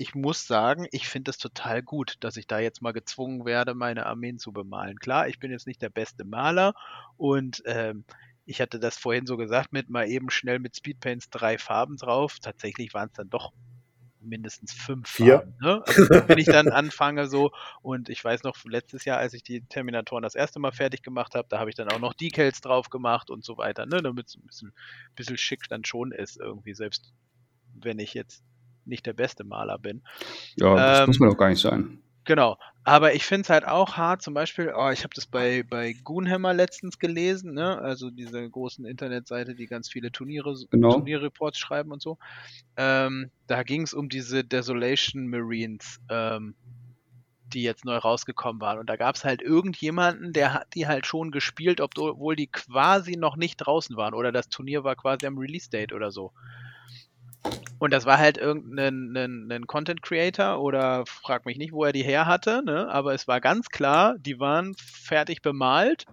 ich 0.00 0.14
muss 0.14 0.46
sagen, 0.46 0.86
ich 0.92 1.08
finde 1.08 1.30
es 1.30 1.38
total 1.38 1.82
gut, 1.82 2.16
dass 2.20 2.36
ich 2.36 2.46
da 2.46 2.60
jetzt 2.60 2.82
mal 2.82 2.92
gezwungen 2.92 3.44
werde, 3.44 3.74
meine 3.74 4.06
Armeen 4.06 4.38
zu 4.38 4.52
bemalen. 4.52 4.98
Klar, 4.98 5.28
ich 5.28 5.40
bin 5.40 5.50
jetzt 5.50 5.66
nicht 5.66 5.82
der 5.82 5.90
beste 5.90 6.24
Maler 6.24 6.74
und 7.16 7.62
ähm, 7.66 8.04
ich 8.44 8.60
hatte 8.60 8.78
das 8.78 8.96
vorhin 8.96 9.26
so 9.26 9.36
gesagt, 9.36 9.72
mit 9.72 9.90
mal 9.90 10.08
eben 10.08 10.30
schnell 10.30 10.58
mit 10.60 10.76
Speedpaints 10.76 11.28
drei 11.30 11.58
Farben 11.58 11.96
drauf. 11.96 12.38
Tatsächlich 12.40 12.94
waren 12.94 13.08
es 13.08 13.16
dann 13.16 13.28
doch 13.28 13.52
mindestens 14.20 14.72
fünf 14.72 15.08
Vier. 15.08 15.38
Farben. 15.38 15.54
Ne? 15.60 15.82
Also, 15.86 16.28
wenn 16.28 16.38
ich 16.38 16.46
dann 16.46 16.68
anfange 16.68 17.26
so 17.26 17.50
und 17.82 18.08
ich 18.08 18.22
weiß 18.24 18.42
noch 18.42 18.56
letztes 18.64 19.04
Jahr, 19.04 19.18
als 19.18 19.34
ich 19.34 19.42
die 19.42 19.62
Terminatoren 19.62 20.22
das 20.22 20.34
erste 20.34 20.58
Mal 20.58 20.72
fertig 20.72 21.02
gemacht 21.02 21.34
habe, 21.34 21.48
da 21.48 21.58
habe 21.58 21.70
ich 21.70 21.76
dann 21.76 21.90
auch 21.90 22.00
noch 22.00 22.14
Decals 22.14 22.60
drauf 22.60 22.90
gemacht 22.90 23.30
und 23.30 23.44
so 23.44 23.56
weiter, 23.58 23.86
ne? 23.86 24.02
damit 24.02 24.28
es 24.28 24.36
ein 24.36 24.46
bisschen, 24.46 24.72
bisschen 25.14 25.38
schick 25.38 25.68
dann 25.68 25.84
schon 25.84 26.12
ist 26.12 26.38
irgendwie, 26.38 26.74
selbst 26.74 27.12
wenn 27.74 27.98
ich 27.98 28.14
jetzt 28.14 28.42
nicht 28.84 29.06
der 29.06 29.12
beste 29.12 29.44
Maler 29.44 29.78
bin. 29.78 30.02
Ja, 30.56 30.74
das 30.74 31.00
ähm, 31.00 31.06
muss 31.06 31.18
man 31.20 31.30
doch 31.30 31.36
gar 31.36 31.50
nicht 31.50 31.60
sein. 31.60 32.02
Genau. 32.28 32.58
Aber 32.84 33.14
ich 33.14 33.24
finde 33.24 33.42
es 33.42 33.48
halt 33.48 33.66
auch 33.66 33.96
hart, 33.96 34.20
zum 34.20 34.34
Beispiel, 34.34 34.70
oh, 34.76 34.90
ich 34.90 35.02
habe 35.02 35.14
das 35.14 35.26
bei, 35.26 35.62
bei 35.62 35.94
Goonhammer 36.04 36.52
letztens 36.52 36.98
gelesen, 36.98 37.54
ne? 37.54 37.78
also 37.78 38.10
diese 38.10 38.46
großen 38.50 38.84
Internetseite, 38.84 39.54
die 39.54 39.66
ganz 39.66 39.88
viele 39.88 40.12
Turniere, 40.12 40.54
genau. 40.70 40.92
Turnierreports 40.92 41.58
schreiben 41.58 41.90
und 41.90 42.02
so. 42.02 42.18
Ähm, 42.76 43.30
da 43.46 43.62
ging 43.62 43.80
es 43.80 43.94
um 43.94 44.10
diese 44.10 44.44
Desolation 44.44 45.28
Marines, 45.28 46.00
ähm, 46.10 46.54
die 47.46 47.62
jetzt 47.62 47.86
neu 47.86 47.96
rausgekommen 47.96 48.60
waren. 48.60 48.78
Und 48.78 48.90
da 48.90 48.96
gab 48.96 49.16
es 49.16 49.24
halt 49.24 49.40
irgendjemanden, 49.40 50.34
der 50.34 50.52
hat 50.52 50.74
die 50.74 50.86
halt 50.86 51.06
schon 51.06 51.30
gespielt, 51.30 51.80
obwohl 51.80 52.36
die 52.36 52.48
quasi 52.48 53.16
noch 53.16 53.36
nicht 53.36 53.56
draußen 53.56 53.96
waren 53.96 54.12
oder 54.12 54.32
das 54.32 54.50
Turnier 54.50 54.84
war 54.84 54.96
quasi 54.96 55.24
am 55.26 55.38
Release-Date 55.38 55.94
oder 55.94 56.10
so. 56.10 56.32
Und 57.78 57.92
das 57.92 58.06
war 58.06 58.18
halt 58.18 58.38
irgendein 58.38 59.16
ein, 59.16 59.52
ein 59.52 59.66
Content 59.66 60.02
Creator 60.02 60.60
oder 60.60 61.04
frag 61.06 61.46
mich 61.46 61.58
nicht, 61.58 61.72
wo 61.72 61.84
er 61.84 61.92
die 61.92 62.02
her 62.02 62.26
hatte, 62.26 62.62
ne? 62.64 62.88
aber 62.90 63.14
es 63.14 63.28
war 63.28 63.40
ganz 63.40 63.68
klar, 63.68 64.16
die 64.18 64.40
waren 64.40 64.74
fertig 64.76 65.42
bemalt 65.42 66.04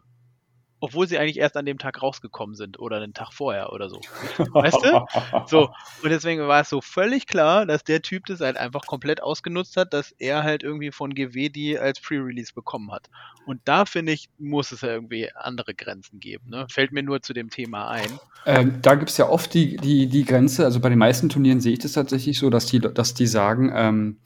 obwohl 0.79 1.07
sie 1.07 1.17
eigentlich 1.17 1.37
erst 1.37 1.57
an 1.57 1.65
dem 1.65 1.77
Tag 1.77 2.01
rausgekommen 2.01 2.55
sind 2.55 2.79
oder 2.79 2.97
einen 2.97 3.13
Tag 3.13 3.31
vorher 3.31 3.71
oder 3.71 3.89
so. 3.89 3.99
Weißt 4.51 4.77
du? 4.83 5.05
So, 5.47 5.69
und 6.03 6.09
deswegen 6.09 6.47
war 6.47 6.61
es 6.61 6.69
so 6.69 6.81
völlig 6.81 7.27
klar, 7.27 7.65
dass 7.65 7.83
der 7.83 8.01
Typ 8.01 8.25
das 8.25 8.41
halt 8.41 8.57
einfach 8.57 8.85
komplett 8.85 9.21
ausgenutzt 9.23 9.77
hat, 9.77 9.93
dass 9.93 10.11
er 10.11 10.43
halt 10.43 10.63
irgendwie 10.63 10.91
von 10.91 11.13
GW 11.13 11.49
die 11.49 11.79
als 11.79 11.99
Pre-Release 11.99 12.53
bekommen 12.53 12.91
hat. 12.91 13.09
Und 13.45 13.61
da 13.65 13.85
finde 13.85 14.11
ich, 14.11 14.29
muss 14.37 14.71
es 14.71 14.81
ja 14.81 14.89
irgendwie 14.89 15.31
andere 15.33 15.73
Grenzen 15.73 16.19
geben. 16.19 16.49
Ne? 16.49 16.65
Fällt 16.69 16.91
mir 16.91 17.03
nur 17.03 17.21
zu 17.21 17.33
dem 17.33 17.49
Thema 17.49 17.89
ein. 17.89 18.09
Ähm, 18.45 18.79
da 18.81 18.95
gibt 18.95 19.09
es 19.09 19.17
ja 19.17 19.29
oft 19.29 19.53
die, 19.53 19.77
die, 19.77 20.07
die 20.07 20.25
Grenze, 20.25 20.65
also 20.65 20.79
bei 20.79 20.89
den 20.89 20.99
meisten 20.99 21.29
Turnieren 21.29 21.61
sehe 21.61 21.73
ich 21.73 21.79
das 21.79 21.93
tatsächlich 21.93 22.37
so, 22.37 22.49
dass 22.49 22.65
die, 22.65 22.79
dass 22.79 23.13
die 23.13 23.27
sagen, 23.27 23.71
ähm, 23.73 24.17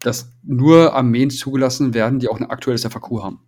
dass 0.00 0.30
nur 0.42 0.94
Armeen 0.94 1.30
zugelassen 1.30 1.94
werden, 1.94 2.18
die 2.18 2.28
auch 2.28 2.38
ein 2.38 2.50
aktuelles 2.50 2.82
FAQ 2.84 3.22
haben. 3.22 3.40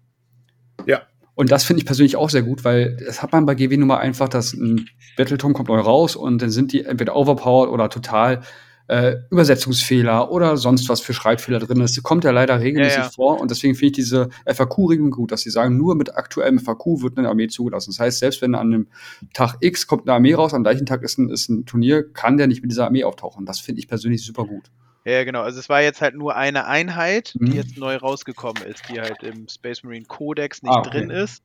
Und 1.39 1.53
das 1.53 1.63
finde 1.63 1.79
ich 1.79 1.87
persönlich 1.87 2.17
auch 2.17 2.31
sehr 2.31 2.43
gut, 2.43 2.65
weil 2.65 2.97
das 2.97 3.23
hat 3.23 3.31
man 3.31 3.47
bei 3.47 3.55
GW 3.55 3.77
Nummer 3.77 4.01
einfach, 4.01 4.29
dass 4.29 4.55
ein 4.55 4.91
Battleton 5.17 5.53
kommt 5.53 5.69
neu 5.69 5.79
raus 5.79 6.17
und 6.17 6.43
dann 6.43 6.51
sind 6.51 6.73
die 6.73 6.85
entweder 6.85 7.15
overpowered 7.15 7.71
oder 7.71 7.89
total 7.91 8.41
äh, 8.89 9.15
Übersetzungsfehler 9.31 10.33
oder 10.33 10.57
sonst 10.57 10.89
was 10.89 11.01
für 11.01 11.15
Schreibfehler 11.15 11.61
drin. 11.61 11.79
Das 11.79 12.03
kommt 12.03 12.25
ja 12.25 12.33
leider 12.33 12.59
regelmäßig 12.59 12.99
ja, 12.99 13.05
ja. 13.05 13.11
vor 13.11 13.41
und 13.41 13.53
deswegen 13.53 13.77
finde 13.77 13.87
ich 13.87 13.93
diese 13.93 14.31
FAQ-Regelung 14.53 15.13
gut, 15.13 15.31
dass 15.31 15.43
sie 15.43 15.51
sagen, 15.51 15.77
nur 15.77 15.95
mit 15.95 16.17
aktuellem 16.17 16.59
FAQ 16.59 17.03
wird 17.03 17.19
eine 17.19 17.29
Armee 17.29 17.47
zugelassen. 17.47 17.91
Das 17.91 18.01
heißt, 18.01 18.19
selbst 18.19 18.43
wenn 18.43 18.57
an 18.57 18.75
einem 18.75 18.89
Tag 19.33 19.59
X 19.61 19.87
kommt 19.87 20.09
eine 20.09 20.15
Armee 20.15 20.35
raus, 20.35 20.55
am 20.55 20.65
gleichen 20.65 20.87
Tag 20.87 21.05
ist 21.05 21.19
ein, 21.19 21.31
ist 21.31 21.49
ein 21.49 21.67
Turnier, 21.67 22.03
kann 22.13 22.37
der 22.37 22.49
nicht 22.49 22.63
mit 22.63 22.73
dieser 22.73 22.87
Armee 22.87 23.05
auftauchen. 23.05 23.47
Das 23.47 23.61
finde 23.61 23.79
ich 23.79 23.87
persönlich 23.87 24.25
super 24.25 24.45
gut. 24.45 24.73
Ja, 25.05 25.25
genau. 25.25 25.43
Also 25.43 25.59
es 25.59 25.69
war 25.69 25.81
jetzt 25.81 26.03
halt 26.03 26.15
nur 26.15 26.37
eine 26.37 26.67
Einheit, 26.67 27.35
Mhm. 27.39 27.47
die 27.47 27.57
jetzt 27.57 27.77
neu 27.79 27.97
rausgekommen 27.97 28.63
ist, 28.65 28.89
die 28.91 29.01
halt 29.01 29.23
im 29.23 29.49
Space 29.49 29.83
Marine 29.83 30.05
Codex 30.07 30.63
nicht 30.63 30.73
Ah, 30.73 30.81
okay. 30.81 30.91
drin 30.91 31.11
ist. 31.11 31.43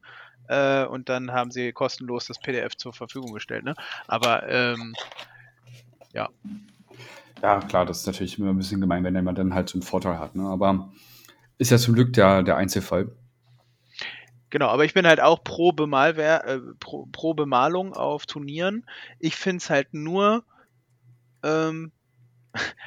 Äh, 0.49 0.85
und 0.85 1.07
dann 1.07 1.31
haben 1.31 1.51
sie 1.51 1.71
kostenlos 1.71 2.25
das 2.27 2.39
PDF 2.39 2.75
zur 2.75 2.93
Verfügung 2.93 3.33
gestellt. 3.33 3.63
Ne? 3.63 3.75
Aber 4.07 4.47
ähm, 4.49 4.93
Ja, 7.41 7.59
klar, 7.59 7.85
das 7.85 7.99
ist 7.99 8.05
natürlich 8.05 8.39
immer 8.39 8.51
ein 8.51 8.57
bisschen 8.57 8.79
gemein, 8.79 9.03
wenn 9.03 9.21
man 9.23 9.35
dann 9.35 9.53
halt 9.53 9.67
so 9.67 9.75
einen 9.77 9.81
Vorteil 9.81 10.17
hat. 10.17 10.33
Ne? 10.33 10.43
Aber 10.47 10.93
ist 11.57 11.71
ja 11.71 11.77
zum 11.77 11.93
Glück 11.93 12.13
der, 12.13 12.41
der 12.41 12.55
Einzelfall. 12.55 13.09
Genau, 14.49 14.67
aber 14.67 14.85
ich 14.85 14.93
bin 14.93 15.05
halt 15.05 15.19
auch 15.19 15.43
pro, 15.43 15.73
Bemalwer 15.73 16.45
äh, 16.47 16.59
pro, 16.79 17.05
pro 17.11 17.33
Bemalung 17.33 17.93
auf 17.93 18.25
Turnieren. 18.27 18.85
Ich 19.19 19.35
finde 19.35 19.57
es 19.57 19.69
halt 19.69 19.93
nur, 19.93 20.45
ähm, 21.43 21.91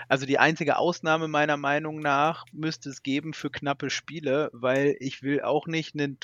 also 0.09 0.27
die 0.27 0.39
einzige 0.39 0.79
Ausnahme 0.79 1.29
meiner 1.29 1.57
Meinung 1.57 2.01
nach 2.01 2.45
müsste 2.53 2.91
es 2.91 3.03
geben 3.03 3.35
für 3.35 3.51
knappe 3.51 3.91
Spiele, 3.91 4.51
weil 4.53 4.97
ich 5.01 5.23
will 5.23 5.43
auch 5.43 5.67
nicht 5.67 5.95
ein 5.95 6.19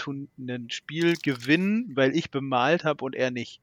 Spiel 0.68 1.14
gewinnen, 1.22 1.92
weil 1.94 2.16
ich 2.16 2.30
bemalt 2.30 2.84
habe 2.84 3.04
und 3.04 3.14
er 3.14 3.30
nicht. 3.30 3.60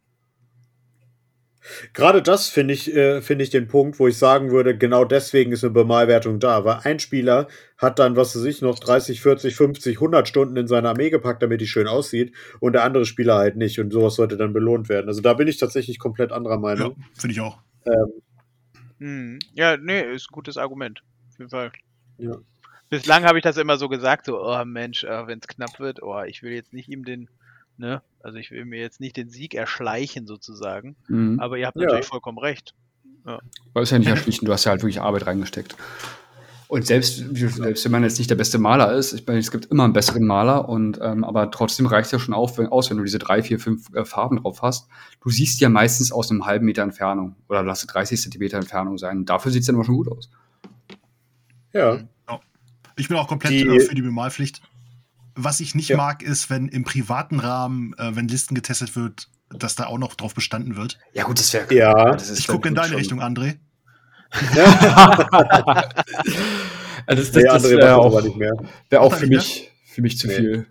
Gerade 1.94 2.22
das 2.22 2.48
finde 2.48 2.74
ich, 2.74 2.96
äh, 2.96 3.22
finde 3.22 3.44
ich 3.44 3.50
den 3.50 3.68
Punkt, 3.68 4.00
wo 4.00 4.08
ich 4.08 4.18
sagen 4.18 4.52
würde, 4.52 4.78
genau 4.78 5.04
deswegen 5.04 5.52
ist 5.52 5.64
eine 5.64 5.74
Bemalwertung 5.74 6.40
da. 6.40 6.64
Weil 6.64 6.80
ein 6.84 7.00
Spieler 7.00 7.48
hat 7.78 8.00
dann, 8.00 8.16
was 8.16 8.36
weiß 8.36 8.46
ich, 8.46 8.62
noch 8.62 8.80
30, 8.80 9.22
40, 9.22 9.56
50, 9.56 9.98
100 9.98 10.28
Stunden 10.28 10.56
in 10.56 10.68
seine 10.68 10.90
Armee 10.90 11.10
gepackt, 11.10 11.44
damit 11.44 11.60
die 11.62 11.68
schön 11.68 11.88
aussieht. 11.88 12.34
Und 12.60 12.74
der 12.74 12.84
andere 12.84 13.06
Spieler 13.06 13.36
halt 13.36 13.58
nicht. 13.58 13.80
Und 13.80 13.92
sowas 13.92 14.16
sollte 14.16 14.38
dann 14.38 14.54
belohnt 14.54 14.88
werden. 14.88 15.08
Also 15.08 15.22
da 15.22 15.34
bin 15.34 15.48
ich 15.48 15.58
tatsächlich 15.58 16.00
komplett 16.00 16.32
anderer 16.32 16.60
Ja, 16.74 16.90
Meinung. 16.90 17.04
finde 17.14 17.34
ich 17.34 17.42
auch. 17.42 17.60
Ähm, 17.86 18.22
Hm. 19.00 19.40
Ja, 19.54 19.78
nee, 19.78 20.02
ist 20.02 20.30
ein 20.30 20.34
gutes 20.34 20.58
Argument. 20.58 21.02
Auf 21.32 21.40
jeden 21.40 21.50
Fall. 21.50 21.72
Ja. 22.18 22.36
Bislang 22.90 23.24
habe 23.24 23.38
ich 23.38 23.44
das 23.44 23.58
immer 23.58 23.78
so 23.78 23.88
gesagt, 23.88 24.26
so, 24.26 24.44
oh 24.44 24.66
Mensch, 24.66 25.04
äh, 25.04 25.28
wenn 25.28 25.40
es 25.40 25.48
knapp 25.48 25.80
wird, 25.80 26.02
oh, 26.02 26.22
ich 26.24 26.42
will 26.42 26.52
jetzt 26.52 26.74
nicht 26.74 26.90
ihm 26.90 27.06
den, 27.06 27.30
ne, 27.78 28.02
also 28.22 28.38
ich 28.38 28.52
will 28.52 28.66
mir 28.66 28.80
jetzt 28.80 29.00
nicht 29.00 29.16
den 29.16 29.30
Sieg 29.30 29.54
erschleichen 29.54 30.26
sozusagen. 30.26 30.96
Mhm. 31.08 31.40
Aber 31.40 31.58
ihr 31.58 31.68
habt 31.68 31.78
Ja. 31.78 31.84
natürlich 31.84 32.08
vollkommen 32.08 32.40
recht. 32.40 32.74
Weil 33.74 33.84
es 33.84 33.92
ja 33.92 34.00
nicht 34.00 34.08
erschlichen, 34.08 34.46
du 34.46 34.54
hast 34.54 34.66
ja 34.66 34.72
halt 34.72 34.82
wirklich 34.82 35.02
Arbeit 35.02 35.28
reingesteckt. 35.28 35.76
Und 36.72 36.86
selbst, 36.86 37.18
selbst 37.36 37.84
wenn 37.84 37.92
man 37.92 38.04
jetzt 38.04 38.20
nicht 38.20 38.30
der 38.30 38.36
beste 38.36 38.60
Maler 38.60 38.94
ist, 38.94 39.14
ich 39.14 39.26
meine, 39.26 39.40
es 39.40 39.50
gibt 39.50 39.66
immer 39.66 39.86
einen 39.86 39.94
besseren 39.94 40.24
Maler, 40.24 40.70
und, 40.70 41.00
ähm, 41.02 41.24
aber 41.24 41.50
trotzdem 41.50 41.88
reicht 41.88 42.06
es 42.06 42.12
ja 42.12 42.20
schon 42.20 42.36
auf, 42.36 42.60
wenn, 42.60 42.68
aus, 42.68 42.92
wenn 42.92 42.98
du 42.98 43.04
diese 43.04 43.18
drei, 43.18 43.42
vier, 43.42 43.60
fünf 43.60 43.92
äh, 43.96 44.06
Farben 44.06 44.38
drauf 44.38 44.62
hast. 44.62 44.88
Du 45.20 45.32
siehst 45.32 45.60
ja 45.62 45.70
meistens 45.70 46.12
aus 46.12 46.30
einem 46.30 46.46
halben 46.46 46.66
Meter 46.68 46.84
Entfernung 46.84 47.36
oder 47.50 47.64
lass 47.64 47.82
es 47.82 47.88
30 47.88 48.22
Zentimeter 48.22 48.58
Entfernung 48.58 49.00
sein. 49.00 49.26
Dafür 49.26 49.52
sieht 49.52 49.62
es 49.62 49.66
dann 49.66 49.76
immer 49.76 49.84
schon 49.84 49.96
gut 49.96 50.12
aus. 50.12 50.30
ja. 51.74 52.00
Ich 52.98 53.08
bin 53.08 53.16
auch 53.18 53.28
komplett 53.30 53.54
Die- 53.54 53.66
äh, 53.66 53.80
für 53.80 53.96
die 53.96 54.02
Bemalpflicht. 54.02 54.62
Was 55.36 55.62
ich 55.62 55.74
nicht 55.74 55.88
Ja. 55.90 55.98
mag, 55.98 56.22
ist, 56.22 56.50
wenn 56.50 56.68
im 56.68 56.84
privaten 56.84 57.40
Rahmen, 57.40 57.94
äh, 57.98 58.16
wenn 58.16 58.28
Listen 58.28 58.54
getestet 58.56 58.96
wird, 58.96 59.30
dass 59.50 59.76
da 59.76 59.86
auch 59.88 59.98
noch 59.98 60.14
drauf 60.16 60.36
bestanden 60.36 60.76
wird. 60.76 61.00
Ja, 61.14 61.24
gut, 61.24 61.40
das 61.40 61.52
wäre. 61.54 61.74
Ja. 61.74 62.12
das 62.12 62.30
ist 62.30 62.40
Ich 62.40 62.48
gucke 62.48 62.68
in 62.68 62.76
deine 62.76 62.90
schon. 62.90 62.98
Richtung, 62.98 63.22
André. 63.22 63.56
Also 67.06 67.24
das, 67.24 67.34
Nee, 67.34 67.44
das, 67.44 67.54
das 67.54 67.64
andere 67.66 67.78
wäre 67.82 67.96
auch, 67.98 68.06
aber 68.06 68.22
nicht 68.22 68.36
mehr. 68.38 68.54
wär 68.90 69.02
auch 69.02 69.14
für 69.14 69.26
nicht 69.26 69.32
mich, 69.36 69.72
für 69.86 70.02
mich 70.02 70.18
zu 70.20 70.28
Nee. 70.28 70.34
viel. 70.36 70.66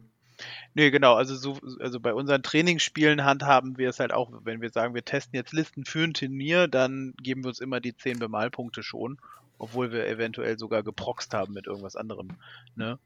Nee, 0.74 0.90
genau, 0.92 1.14
also 1.14 1.34
so, 1.34 1.58
also 1.80 1.98
bei 1.98 2.14
unseren 2.14 2.42
Trainingsspielen 2.44 3.24
handhaben 3.24 3.76
wir 3.78 3.88
es 3.88 3.98
halt 3.98 4.12
auch, 4.12 4.30
wenn 4.44 4.60
wir 4.60 4.70
sagen, 4.70 4.94
wir 4.94 5.04
testen 5.04 5.34
jetzt 5.34 5.52
Listen 5.52 5.84
für 5.84 6.04
ein 6.04 6.14
Turnier, 6.14 6.68
dann 6.68 7.14
geben 7.20 7.42
wir 7.42 7.48
uns 7.48 7.58
immer 7.58 7.80
die 7.80 7.96
10 7.96 8.20
Bemalpunkte 8.20 8.84
schon, 8.84 9.18
obwohl 9.58 9.90
wir 9.90 10.06
eventuell 10.06 10.56
sogar 10.58 10.84
geproxt 10.84 11.34
haben 11.34 11.54
mit 11.54 11.66
irgendwas 11.66 11.96
anderem. 11.96 12.28
Ne? 12.76 12.98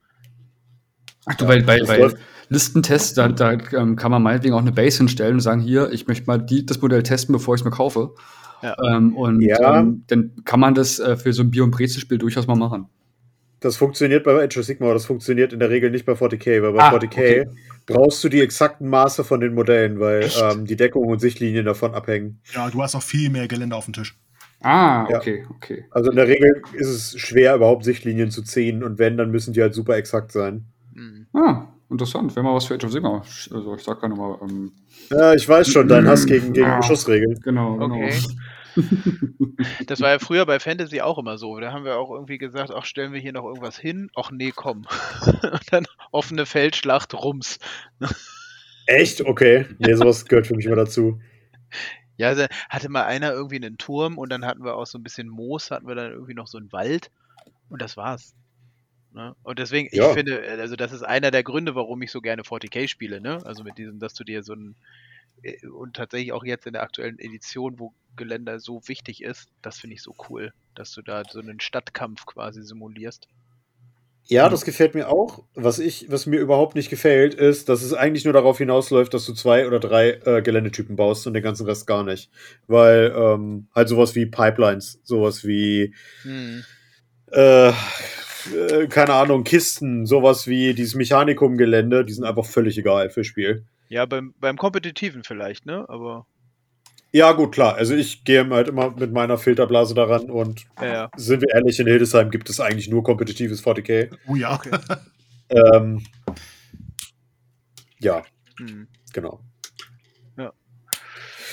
Ach 1.25 1.35
du, 1.37 1.47
bei, 1.47 1.63
bei, 1.63 1.81
bei 1.85 1.99
läuft- 1.99 2.19
Listentests, 2.51 3.15
da, 3.15 3.29
da 3.29 3.53
ähm, 3.53 3.97
kann 3.97 4.11
man 4.11 4.23
meinetwegen 4.23 4.55
auch 4.55 4.59
eine 4.61 4.73
Base 4.73 4.99
hinstellen 4.99 5.35
und 5.35 5.41
sagen, 5.41 5.63
hier, 5.63 5.91
ich 5.93 6.07
möchte 6.07 6.27
mal 6.27 6.39
die, 6.43 6.67
das 6.67 6.83
Modell 6.83 7.03
testen, 7.05 7.33
bevor 7.33 7.55
ich 7.55 7.63
es 7.63 7.65
mir 7.65 7.71
kaufe. 7.71 8.15
Ja. 8.63 8.77
Ähm, 8.95 9.17
und 9.17 9.41
Ja. 9.41 9.81
ähm, 9.81 10.05
dann 10.07 10.33
kann 10.45 10.61
man 10.61 10.75
das 10.75 10.99
äh, 10.99 11.17
für 11.17 11.33
so 11.33 11.43
ein 11.43 11.51
Bio- 11.51 11.65
und 11.65 11.71
Brezelspiel 11.73 12.19
durchaus 12.19 12.47
mal 12.47 12.55
machen. 12.57 12.87
Das 13.61 13.77
funktioniert 13.77 14.25
bei 14.25 14.43
Age 14.45 14.57
of 14.59 14.65
Sigma, 14.65 14.87
aber 14.87 14.95
das 14.95 15.05
funktioniert 15.07 15.53
in 15.53 15.61
der 15.61 15.71
Regel 15.71 15.91
nicht 15.91 16.05
bei 16.05 16.15
40k, 16.15 16.63
weil 16.63 16.73
bei 16.73 16.81
Ah, 16.83 16.93
40k 16.93 17.07
okay. 17.07 17.47
brauchst 17.87 18.23
du 18.25 18.29
die 18.29 18.41
exakten 18.41 18.89
Maße 18.89 19.23
von 19.23 19.41
den 19.41 19.55
Modellen, 19.55 20.01
weil 20.01 20.29
ähm, 20.43 20.65
die 20.65 20.75
Deckung 20.77 21.07
und 21.07 21.21
Sichtlinien 21.21 21.65
davon 21.65 21.95
abhängen. 21.95 22.41
Ja, 22.55 22.69
du 22.71 22.83
hast 22.83 22.97
auch 22.97 23.03
viel 23.03 23.31
mehr 23.31 23.47
Gelände 23.47 23.77
auf 23.77 23.85
dem 23.85 23.95
Tisch. 23.95 24.17
Ah, 24.63 25.07
Ja. 25.11 25.17
okay, 25.19 25.45
okay. 25.51 25.85
Also 25.91 26.11
in 26.11 26.17
der 26.17 26.27
Regel 26.29 26.63
ist 26.75 26.89
es 26.89 27.19
schwer, 27.21 27.55
überhaupt 27.57 27.85
Sichtlinien 27.85 28.31
zu 28.31 28.43
ziehen 28.43 28.83
und 28.83 28.99
wenn, 28.99 29.17
dann 29.17 29.31
müssen 29.31 29.53
die 29.53 29.63
halt 29.63 29.75
super 29.75 29.97
exakt 29.97 30.33
sein. 30.33 30.65
Hm. 30.95 31.27
Ah, 31.33 31.67
interessant. 31.93 32.35
Wäre 32.35 32.45
mal 32.45 32.55
was 32.55 32.67
für 32.67 32.75
Age 32.75 32.85
of 32.85 32.93
Sigma. 32.93 33.23
Also 33.53 33.75
ich 33.77 33.83
sag 33.83 34.01
gar 34.01 34.09
nochmal, 34.09 34.39
ähm, 34.43 34.73
Ja, 35.11 35.35
ich 35.35 35.49
weiß 35.49 35.69
schon, 35.69 35.87
dein 35.89 36.07
Hass 36.09 36.27
gegen, 36.27 36.53
gegen 36.53 36.67
Ah. 36.67 36.79
Beschussregeln. 36.79 37.39
genau, 37.43 37.77
genau. 37.77 37.95
Okay. 37.97 38.15
Das 39.87 40.01
war 40.01 40.11
ja 40.11 40.19
früher 40.19 40.47
bei 40.47 40.59
Fantasy 40.59 41.03
auch 41.03 41.19
immer 41.19 41.37
so. 41.37 41.61
Da 41.61 41.73
haben 41.73 41.85
wir 41.85 41.99
auch 41.99 42.11
irgendwie 42.11 42.39
gesagt, 42.39 42.71
ach, 42.75 42.85
stellen 42.87 43.13
wir 43.13 43.21
hier 43.21 43.33
noch 43.33 43.45
irgendwas 43.45 43.79
hin? 43.79 44.11
Ach 44.17 44.31
nee, 44.31 44.51
komm. 44.55 44.87
Und 45.43 45.73
dann 45.73 45.85
offene 46.11 46.47
Feldschlacht, 46.47 47.13
Rums. 47.15 47.59
Echt? 48.87 49.21
Okay. 49.27 49.67
Nee, 49.79 49.95
sowas 49.95 50.25
gehört 50.25 50.47
für 50.47 50.55
mich 50.57 50.65
immer 50.67 50.77
dazu. 50.77 51.21
Ja, 52.17 52.29
also 52.29 52.47
hatte 52.71 52.89
mal 52.89 53.05
einer 53.05 53.33
irgendwie 53.33 53.57
einen 53.57 53.79
Turm 53.79 54.19
und 54.19 54.31
dann 54.31 54.45
hatten 54.45 54.65
wir 54.65 54.75
auch 54.77 54.87
so 54.87 54.99
ein 54.99 55.03
bisschen 55.03 55.29
Moos, 55.29 55.71
hatten 55.71 55.87
wir 55.89 55.95
dann 55.95 56.13
irgendwie 56.13 56.35
noch 56.35 56.47
so 56.47 56.59
einen 56.59 56.71
Wald 56.73 57.11
und 57.69 57.81
das 57.83 57.97
war's. 57.97 58.35
Ne? 59.15 59.35
Und 59.43 59.59
deswegen, 59.59 59.89
Ja. 59.93 60.09
ich 60.09 60.15
finde, 60.15 60.43
also 60.59 60.77
das 60.77 60.93
ist 60.93 61.03
einer 61.03 61.31
der 61.31 61.43
Gründe, 61.43 61.75
warum 61.75 62.01
ich 62.03 62.11
so 62.11 62.21
gerne 62.21 62.43
40k 62.43 62.89
spiele, 62.89 63.21
ne? 63.21 63.45
Also 63.45 63.63
mit 63.63 63.77
diesem, 63.79 63.99
dass 63.99 64.15
du 64.15 64.25
dir 64.25 64.43
so 64.43 64.55
ein 64.55 64.77
äh, 65.43 65.67
und 65.67 65.97
tatsächlich 65.97 66.33
auch 66.33 66.45
jetzt 66.45 66.67
in 66.67 66.73
der 66.73 66.83
aktuellen 66.83 67.19
Edition, 67.19 67.79
wo 67.79 67.93
Geländer 68.17 68.59
so 68.61 68.81
wichtig 68.87 69.23
ist, 69.23 69.49
das 69.63 69.79
finde 69.79 69.95
ich 69.95 70.03
so 70.03 70.15
cool, 70.29 70.53
dass 70.75 70.93
du 70.93 71.03
da 71.03 71.23
so 71.31 71.41
einen 71.41 71.61
Stadtkampf 71.61 72.27
quasi 72.27 72.63
simulierst. 72.63 73.29
Ja, 74.27 74.49
das 74.49 74.65
gefällt 74.65 74.95
mir 74.95 75.09
auch. 75.09 75.45
Was 75.55 75.79
ich, 75.81 76.11
was 76.11 76.27
mir 76.27 76.39
überhaupt 76.39 76.77
nicht 76.77 76.89
gefällt, 76.91 77.35
ist, 77.35 77.69
dass 77.69 77.83
es 77.83 77.93
eigentlich 77.93 78.25
nur 78.25 78.33
darauf 78.33 78.57
hinausläuft, 78.59 79.13
dass 79.13 79.27
du 79.27 79.35
zwei 79.35 79.67
oder 79.67 79.81
drei 79.81 80.13
äh, 80.25 80.43
Geländetypen 80.43 80.95
baust 80.95 81.27
und 81.27 81.35
den 81.35 81.43
ganzen 81.43 81.67
Rest 81.67 81.87
gar 81.89 82.05
nicht. 82.05 82.31
Weil 82.69 83.13
ähm, 83.17 83.67
halt 83.75 83.89
sowas 83.89 84.15
wie 84.15 84.27
Pipelines, 84.27 85.01
sowas 85.03 85.45
wie 85.45 85.95
Hm. 86.23 86.63
äh, 87.33 87.73
äh, 88.47 88.87
keine 88.87 89.15
Ahnung, 89.15 89.45
Kisten, 89.45 90.07
sowas 90.07 90.47
wie 90.47 90.75
dieses 90.75 90.95
Mechanikum-Gelände, 90.95 92.05
die 92.05 92.13
sind 92.13 92.25
einfach 92.25 92.45
völlig 92.47 92.79
egal 92.79 93.11
fürs 93.11 93.27
Spiel. 93.27 93.65
Ja, 93.89 94.07
beim, 94.07 94.35
beim 94.41 94.57
Kompetitiven 94.57 95.23
vielleicht, 95.23 95.67
ne? 95.67 95.85
Aber 95.89 96.27
Ja, 97.13 97.33
gut, 97.33 97.53
klar. 97.53 97.75
Also 97.75 97.95
ich 97.95 98.25
gehe 98.25 98.49
halt 98.49 98.69
immer 98.69 98.91
mit 98.97 99.13
meiner 99.13 99.37
Filterblase 99.39 99.95
daran 99.95 100.31
und 100.31 100.65
ja, 100.81 100.87
ja. 100.87 101.11
sind 101.17 101.43
wir 101.43 101.55
ehrlich, 101.55 101.79
in 101.79 101.87
Hildesheim 101.87 102.31
gibt 102.31 102.49
es 102.49 102.59
eigentlich 102.61 102.89
nur 102.89 103.03
kompetitives 103.03 103.63
40k. 103.65 104.11
Oh 104.27 104.35
ja. 104.35 104.55
Okay. 104.55 104.71
Ähm, 105.75 106.03
ja, 108.01 108.23
Hm. 108.59 108.89
genau. 109.13 109.41
Ja. 110.39 110.53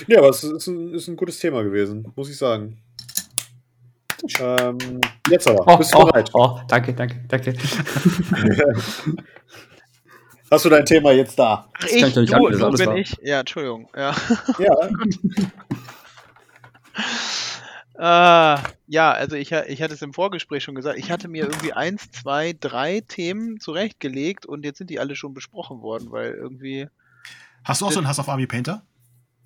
Ja, 0.08 0.20
aber 0.20 0.30
es 0.30 0.42
ist 0.44 0.68
ein, 0.68 0.94
ist 0.94 1.10
ein 1.10 1.18
gutes 1.18 1.40
Thema 1.40 1.64
gewesen, 1.64 2.10
muss 2.16 2.30
ich 2.30 2.38
sagen. 2.38 2.82
Ähm, 4.40 4.78
jetzt 5.30 5.48
aber, 5.48 5.64
Oh, 5.68 5.78
bist 5.78 5.94
du 5.94 5.98
oh, 6.00 6.06
bereit? 6.06 6.30
oh, 6.34 6.60
danke, 6.68 6.94
danke, 6.94 7.22
danke. 7.28 7.54
Hast 10.52 10.66
du 10.66 10.70
dein 10.70 10.86
Thema 10.86 11.12
jetzt 11.12 11.38
da? 11.38 11.70
Ach, 11.74 11.80
kann 11.82 11.90
ich, 11.90 11.96
ich 12.04 12.14
doch 12.14 12.22
nicht 12.22 12.34
du, 12.34 12.38
alles- 12.46 12.60
du 12.60 12.66
alles 12.66 12.80
bin 12.80 12.90
wahr. 12.90 12.98
ich. 12.98 13.16
Ja, 13.22 13.40
Entschuldigung. 13.42 13.88
Ja. 13.96 14.16
Ja, 14.58 14.74
Ah, 17.98 18.60
ja, 18.88 19.12
also 19.12 19.36
ich, 19.36 19.52
ich 19.52 19.82
hatte 19.82 19.94
es 19.94 20.02
im 20.02 20.14
Vorgespräch 20.14 20.64
schon 20.64 20.76
gesagt, 20.76 20.98
ich 20.98 21.12
hatte 21.12 21.28
mir 21.28 21.44
irgendwie 21.44 21.74
eins, 21.74 22.10
zwei, 22.12 22.56
drei 22.60 23.02
Themen 23.08 23.60
zurechtgelegt 23.60 24.46
und 24.46 24.64
jetzt 24.64 24.78
sind 24.78 24.90
die 24.90 25.00
alle 25.00 25.16
schon 25.16 25.34
besprochen 25.34 25.82
worden, 25.82 26.12
weil 26.12 26.32
irgendwie. 26.34 26.88
Hast 27.64 27.82
du 27.82 27.86
auch 27.88 27.92
so 27.92 28.00
einen 28.00 28.08
Hass 28.08 28.20
auf 28.20 28.30
Army 28.30 28.48
Painter? 28.48 28.84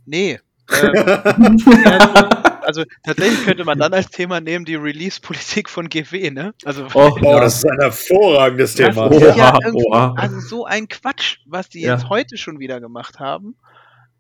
Nee. 0.06 0.40
Ähm, 0.82 1.58
ja, 1.84 2.43
also 2.64 2.84
tatsächlich 3.04 3.44
könnte 3.44 3.64
man 3.66 3.78
dann 3.78 3.94
als 3.94 4.10
Thema 4.10 4.40
nehmen 4.42 4.66
die 4.66 4.76
Release-Politik 4.76 5.70
von 5.70 5.90
GW, 5.90 6.32
ne? 6.32 6.54
Also, 6.66 6.88
Oh, 6.94 7.12
oh, 7.22 7.40
das 7.40 7.58
ist 7.58 7.66
ein 7.70 7.80
hervorragendes 7.80 8.76
das 8.76 8.94
Thema. 8.96 9.08
ist 9.12 9.36
ja 9.38 9.54
oha. 9.74 10.14
also 10.18 10.40
so 10.40 10.66
ein 10.66 10.88
Quatsch, 10.88 11.38
was 11.46 11.70
die 11.70 11.82
Ja. 11.82 11.94
jetzt 11.94 12.10
heute 12.10 12.38
schon 12.38 12.60
wieder 12.60 12.80
gemacht 12.82 13.20
haben. 13.20 13.56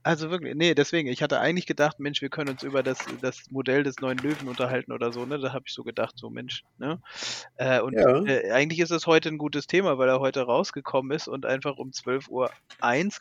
Also 0.06 0.30
wirklich, 0.30 0.54
nee, 0.56 0.76
deswegen, 0.76 1.08
ich 1.08 1.24
hatte 1.24 1.39
eigentlich 1.39 1.66
gedacht, 1.66 1.98
Mensch, 2.02 2.22
wir 2.22 2.28
können 2.28 2.50
uns 2.50 2.62
über 2.64 2.84
das, 2.84 3.00
das 3.22 3.50
Modell 3.52 3.84
des 3.84 4.00
neuen 4.02 4.18
Löwen 4.18 4.50
unterhalten 4.50 4.91
oder 4.91 5.14
so, 5.14 5.26
ne? 5.26 5.39
Da 5.39 5.54
habe 5.54 5.64
ich 5.66 5.74
so 5.74 5.84
gedacht, 5.84 6.16
so 6.18 6.30
Mensch, 6.30 6.64
ne? 6.78 7.00
Äh, 7.56 7.80
und 7.80 7.94
Ja. 7.98 8.22
äh, 8.26 8.52
eigentlich 8.52 8.82
ist 8.82 8.91
es 8.91 9.08
heute 9.08 9.30
ein 9.30 9.38
gutes 9.38 9.66
Thema, 9.66 9.98
weil 9.98 10.10
er 10.10 10.20
heute 10.20 10.41
rausgekommen 10.41 11.16
ist 11.16 11.30
und 11.30 11.46
einfach 11.46 11.78
um 11.78 11.91
12.01 11.91 12.28
Uhr, 12.30 12.52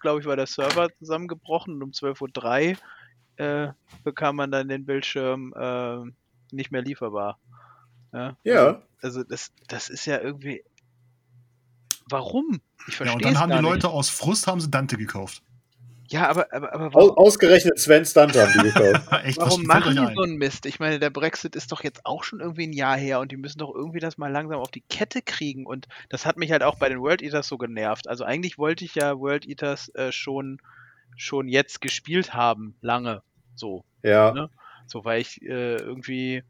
glaube 0.03 0.21
ich, 0.21 0.27
war 0.27 0.35
der 0.35 0.47
Server 0.49 0.89
zusammengebrochen 0.99 1.75
und 1.75 1.83
um 1.85 1.91
12.03 1.93 2.73
Uhr 2.73 2.77
äh, 3.43 3.73
bekam 4.05 4.37
man 4.37 4.51
dann 4.51 4.69
den 4.69 4.87
Bildschirm 4.87 5.53
äh, 5.57 5.99
nicht 6.53 6.71
mehr 6.71 6.83
lieferbar. 6.83 7.39
Ja. 8.13 8.37
Ja. 8.45 8.83
Also 9.01 9.25
das, 9.25 9.53
das 9.69 9.89
ist 9.89 10.07
ja 10.07 10.21
irgendwie. 10.21 10.63
Warum? 12.09 12.61
Ich 12.89 12.97
verstehe 12.97 13.07
Ja, 13.07 13.15
und 13.15 13.25
dann 13.25 13.41
haben 13.41 13.51
die 13.51 13.57
nicht. 13.57 13.65
Leute 13.65 13.89
aus 13.89 14.09
Frust 14.09 14.47
haben 14.47 14.61
sie 14.61 14.71
Dante 14.71 14.97
gekauft. 14.97 15.43
Ja, 16.13 16.29
aber, 16.29 16.53
aber, 16.53 16.75
aber 16.75 16.93
warum, 16.93 17.17
ausgerechnet 17.17 17.79
Sven 17.79 18.05
Stunt 18.05 18.37
haben 18.37 18.53
die 18.53 18.71
gekauft. 18.71 19.07
Echt, 19.25 19.39
warum 19.39 19.63
machen 19.63 19.95
die 19.95 20.01
ein? 20.01 20.15
so 20.15 20.23
einen 20.23 20.37
Mist? 20.37 20.67
Ich 20.67 20.79
meine, 20.79 20.99
der 20.99 21.09
Brexit 21.09 21.57
ist 21.57 21.73
doch 21.73 21.83
jetzt 21.83 22.05
auch 22.05 22.23
schon 22.23 22.41
irgendwie 22.41 22.67
ein 22.67 22.75
Jahr 22.75 22.99
her 22.99 23.19
und 23.21 23.33
die 23.33 23.39
müssen 23.39 23.61
doch 23.61 23.75
irgendwie 23.75 23.99
das 23.99 24.19
mal 24.19 24.31
langsam 24.31 24.61
auf 24.61 24.71
die 24.71 24.83
Kette 24.83 25.23
kriegen. 25.23 25.65
Und 25.65 25.89
das 26.11 26.27
hat 26.27 26.37
mich 26.37 26.53
halt 26.53 26.65
auch 26.65 26.77
bei 26.77 26.91
den 26.91 27.01
World 27.01 27.23
Eaters 27.23 27.49
so 27.49 27.57
genervt. 27.57 28.09
Also 28.09 28.25
eigentlich 28.25 28.59
wollte 28.59 28.85
ich 28.85 28.95
ja 28.95 29.19
World 29.19 29.47
Eaters 29.47 29.89
äh, 29.95 30.13
schon, 30.13 30.59
schon 31.17 31.49
jetzt 31.49 31.81
gespielt 31.81 32.35
haben, 32.35 32.77
lange. 32.83 33.23
So. 33.55 33.85
Ja. 34.03 34.33
Ne? 34.33 34.51
So, 34.87 35.05
weil 35.05 35.21
ich 35.21 35.43
äh, 35.43 35.77
irgendwie 35.77 36.43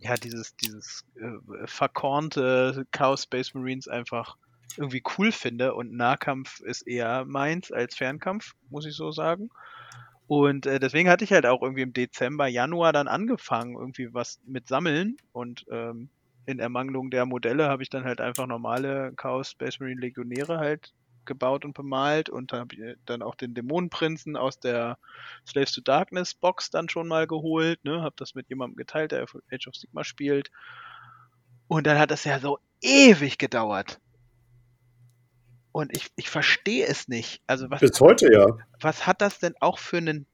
ja 0.00 0.14
dieses, 0.14 0.56
dieses 0.56 1.04
äh, 1.16 1.66
verkornte 1.66 2.86
Chaos 2.90 3.24
Space 3.24 3.54
Marines 3.54 3.88
einfach 3.88 4.36
irgendwie 4.76 5.02
cool 5.18 5.32
finde 5.32 5.74
und 5.74 5.92
Nahkampf 5.92 6.60
ist 6.60 6.82
eher 6.82 7.24
meins 7.24 7.70
als 7.70 7.96
Fernkampf, 7.96 8.54
muss 8.70 8.86
ich 8.86 8.94
so 8.94 9.12
sagen. 9.12 9.50
Und 10.26 10.66
äh, 10.66 10.80
deswegen 10.80 11.10
hatte 11.10 11.24
ich 11.24 11.32
halt 11.32 11.46
auch 11.46 11.62
irgendwie 11.62 11.82
im 11.82 11.92
Dezember, 11.92 12.46
Januar 12.46 12.92
dann 12.92 13.08
angefangen, 13.08 13.76
irgendwie 13.76 14.14
was 14.14 14.40
mit 14.46 14.66
Sammeln 14.66 15.16
und 15.32 15.66
ähm, 15.70 16.08
in 16.46 16.58
Ermangelung 16.58 17.10
der 17.10 17.26
Modelle 17.26 17.68
habe 17.68 17.82
ich 17.82 17.90
dann 17.90 18.04
halt 18.04 18.20
einfach 18.20 18.46
normale 18.46 19.12
Chaos 19.16 19.50
Space 19.50 19.78
Marine 19.78 20.00
Legionäre 20.00 20.58
halt 20.58 20.92
gebaut 21.24 21.64
und 21.64 21.74
bemalt 21.74 22.28
und 22.28 22.52
dann 22.52 22.60
habe 22.60 22.74
ich 22.74 22.96
dann 23.06 23.22
auch 23.22 23.34
den 23.34 23.54
Dämonenprinzen 23.54 24.36
aus 24.36 24.58
der 24.58 24.98
Slaves 25.46 25.72
to 25.72 25.80
Darkness 25.80 26.34
Box 26.34 26.70
dann 26.70 26.88
schon 26.88 27.08
mal 27.08 27.26
geholt, 27.26 27.84
ne, 27.84 28.02
habe 28.02 28.14
das 28.16 28.34
mit 28.34 28.48
jemandem 28.48 28.76
geteilt, 28.76 29.12
der 29.12 29.22
Age 29.22 29.68
of 29.68 29.76
Sigma 29.76 30.04
spielt. 30.04 30.50
Und 31.68 31.86
dann 31.86 31.98
hat 31.98 32.10
das 32.10 32.24
ja 32.24 32.38
so 32.38 32.58
ewig 32.80 33.38
gedauert. 33.38 34.00
Und 35.72 35.96
ich, 35.96 36.10
ich 36.16 36.28
verstehe 36.28 36.86
es 36.86 37.08
nicht. 37.08 37.42
Also 37.46 37.70
was, 37.70 37.80
Bis 37.80 37.98
heute 38.00 38.30
ja. 38.30 38.46
was 38.80 39.06
hat 39.06 39.22
das 39.22 39.38
denn 39.38 39.54
auch 39.60 39.78
für 39.78 39.96
einen 39.96 40.26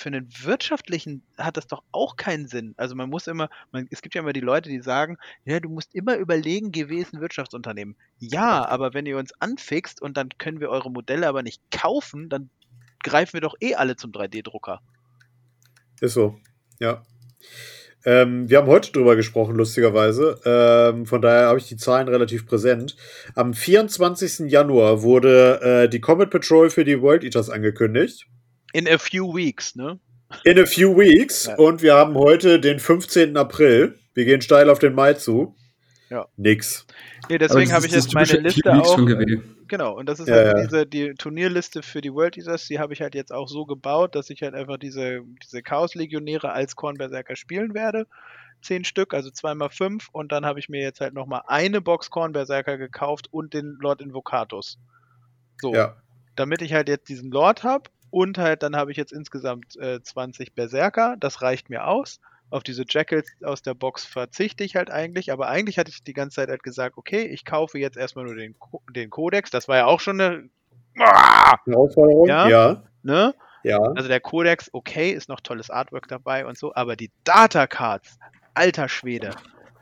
für 0.00 0.08
einen 0.08 0.28
wirtschaftlichen 0.42 1.22
hat 1.38 1.56
das 1.56 1.66
doch 1.66 1.82
auch 1.92 2.16
keinen 2.16 2.48
Sinn. 2.48 2.74
Also 2.76 2.94
man 2.94 3.10
muss 3.10 3.26
immer, 3.26 3.48
man, 3.72 3.86
es 3.90 4.02
gibt 4.02 4.14
ja 4.14 4.22
immer 4.22 4.32
die 4.32 4.40
Leute, 4.40 4.68
die 4.68 4.80
sagen, 4.80 5.18
ja, 5.44 5.60
du 5.60 5.68
musst 5.68 5.94
immer 5.94 6.16
überlegen, 6.16 6.72
gewesen 6.72 7.20
Wirtschaftsunternehmen. 7.20 7.96
Ja, 8.18 8.66
aber 8.66 8.94
wenn 8.94 9.06
ihr 9.06 9.18
uns 9.18 9.32
anfixt 9.40 10.00
und 10.02 10.16
dann 10.16 10.30
können 10.38 10.60
wir 10.60 10.70
eure 10.70 10.90
Modelle 10.90 11.28
aber 11.28 11.42
nicht 11.42 11.62
kaufen, 11.70 12.28
dann 12.28 12.50
greifen 13.02 13.34
wir 13.34 13.40
doch 13.40 13.54
eh 13.60 13.74
alle 13.74 13.96
zum 13.96 14.12
3D-Drucker. 14.12 14.80
Ist 16.00 16.14
so. 16.14 16.38
Ja. 16.80 17.02
Ähm, 18.04 18.50
wir 18.50 18.58
haben 18.58 18.66
heute 18.66 18.92
drüber 18.92 19.16
gesprochen, 19.16 19.56
lustigerweise. 19.56 20.38
Ähm, 20.44 21.06
von 21.06 21.22
daher 21.22 21.48
habe 21.48 21.58
ich 21.58 21.68
die 21.68 21.76
Zahlen 21.76 22.08
relativ 22.08 22.46
präsent. 22.46 22.96
Am 23.34 23.54
24. 23.54 24.50
Januar 24.50 25.02
wurde 25.02 25.60
äh, 25.62 25.88
die 25.88 26.00
Comet 26.00 26.30
Patrol 26.30 26.68
für 26.68 26.84
die 26.84 27.00
World 27.00 27.24
Eaters 27.24 27.48
angekündigt. 27.48 28.26
In 28.74 28.88
a 28.88 28.98
few 28.98 29.32
weeks, 29.32 29.76
ne? 29.76 30.00
In 30.44 30.58
a 30.58 30.66
few 30.66 30.96
weeks. 30.96 31.46
Ja. 31.46 31.54
Und 31.54 31.80
wir 31.80 31.94
haben 31.94 32.14
heute 32.16 32.58
den 32.58 32.80
15. 32.80 33.36
April. 33.36 34.00
Wir 34.14 34.24
gehen 34.24 34.42
steil 34.42 34.68
auf 34.68 34.80
den 34.80 34.94
Mai 34.94 35.14
zu. 35.14 35.54
Ja. 36.10 36.26
Nix. 36.36 36.84
Nee, 37.28 37.38
deswegen 37.38 37.72
habe 37.72 37.86
ich 37.86 37.92
jetzt 37.92 38.12
meine 38.14 38.32
Liste 38.38 38.72
auch. 38.74 38.96
GW. 38.96 39.38
Genau, 39.68 39.96
und 39.96 40.06
das 40.08 40.18
ist 40.18 40.28
Ja, 40.28 40.34
halt 40.34 40.56
ja. 40.56 40.62
diese 40.64 40.86
die 40.86 41.14
Turnierliste 41.14 41.82
für 41.82 42.00
die 42.00 42.12
World 42.12 42.36
Eaters, 42.36 42.66
die 42.66 42.80
habe 42.80 42.92
ich 42.92 43.00
halt 43.00 43.14
jetzt 43.14 43.32
auch 43.32 43.48
so 43.48 43.64
gebaut, 43.64 44.16
dass 44.16 44.28
ich 44.28 44.42
halt 44.42 44.54
einfach 44.54 44.76
diese, 44.76 45.20
diese 45.42 45.62
Chaos-Legionäre 45.62 46.52
als 46.52 46.74
Kornberserker 46.76 47.36
spielen 47.36 47.74
werde. 47.74 48.06
Zehn 48.60 48.84
Stück, 48.84 49.14
also 49.14 49.30
zweimal 49.30 49.70
fünf, 49.70 50.08
und 50.10 50.32
dann 50.32 50.44
habe 50.44 50.58
ich 50.58 50.68
mir 50.68 50.80
jetzt 50.82 51.00
halt 51.00 51.14
nochmal 51.14 51.42
eine 51.46 51.80
Box 51.80 52.10
Kornberserker 52.10 52.76
gekauft 52.76 53.28
und 53.30 53.54
den 53.54 53.76
Lord 53.80 54.02
Invocatus. 54.02 54.78
So, 55.60 55.72
Ja. 55.72 55.96
damit 56.34 56.60
ich 56.60 56.72
halt 56.72 56.88
jetzt 56.88 57.08
diesen 57.08 57.30
Lord 57.30 57.62
habe 57.62 57.88
und 58.14 58.38
halt 58.38 58.62
dann 58.62 58.76
habe 58.76 58.92
ich 58.92 58.96
jetzt 58.96 59.12
insgesamt 59.12 59.74
äh, 59.76 60.00
20 60.00 60.54
Berserker, 60.54 61.16
das 61.18 61.42
reicht 61.42 61.68
mir 61.68 61.86
aus. 61.88 62.20
Auf 62.48 62.62
diese 62.62 62.84
Jackals 62.88 63.28
aus 63.42 63.62
der 63.62 63.74
Box 63.74 64.04
verzichte 64.04 64.62
ich 64.62 64.76
halt 64.76 64.88
eigentlich, 64.88 65.32
aber 65.32 65.48
eigentlich 65.48 65.78
hatte 65.80 65.90
ich 65.90 66.04
die 66.04 66.12
ganze 66.12 66.36
Zeit 66.36 66.48
halt 66.48 66.62
gesagt, 66.62 66.96
okay, 66.96 67.22
ich 67.24 67.44
kaufe 67.44 67.78
jetzt 67.80 67.96
erstmal 67.96 68.24
nur 68.26 68.36
den, 68.36 68.56
Co- 68.56 68.82
den 68.88 69.10
Codex, 69.10 69.50
das 69.50 69.66
war 69.66 69.78
ja 69.78 69.86
auch 69.86 69.98
schon 69.98 70.20
eine! 70.20 70.48
Herausforderung? 71.66 72.28
Ja. 72.28 72.48
Ja. 72.48 72.82
ne? 73.02 73.34
Ja. 73.64 73.78
Also 73.96 74.08
der 74.08 74.20
Codex, 74.20 74.70
okay, 74.72 75.10
ist 75.10 75.28
noch 75.28 75.40
tolles 75.40 75.70
Artwork 75.70 76.06
dabei 76.06 76.46
und 76.46 76.56
so, 76.56 76.72
aber 76.74 76.94
die 76.94 77.10
Data-Cards, 77.24 78.18
alter 78.54 78.88
Schwede, 78.88 79.30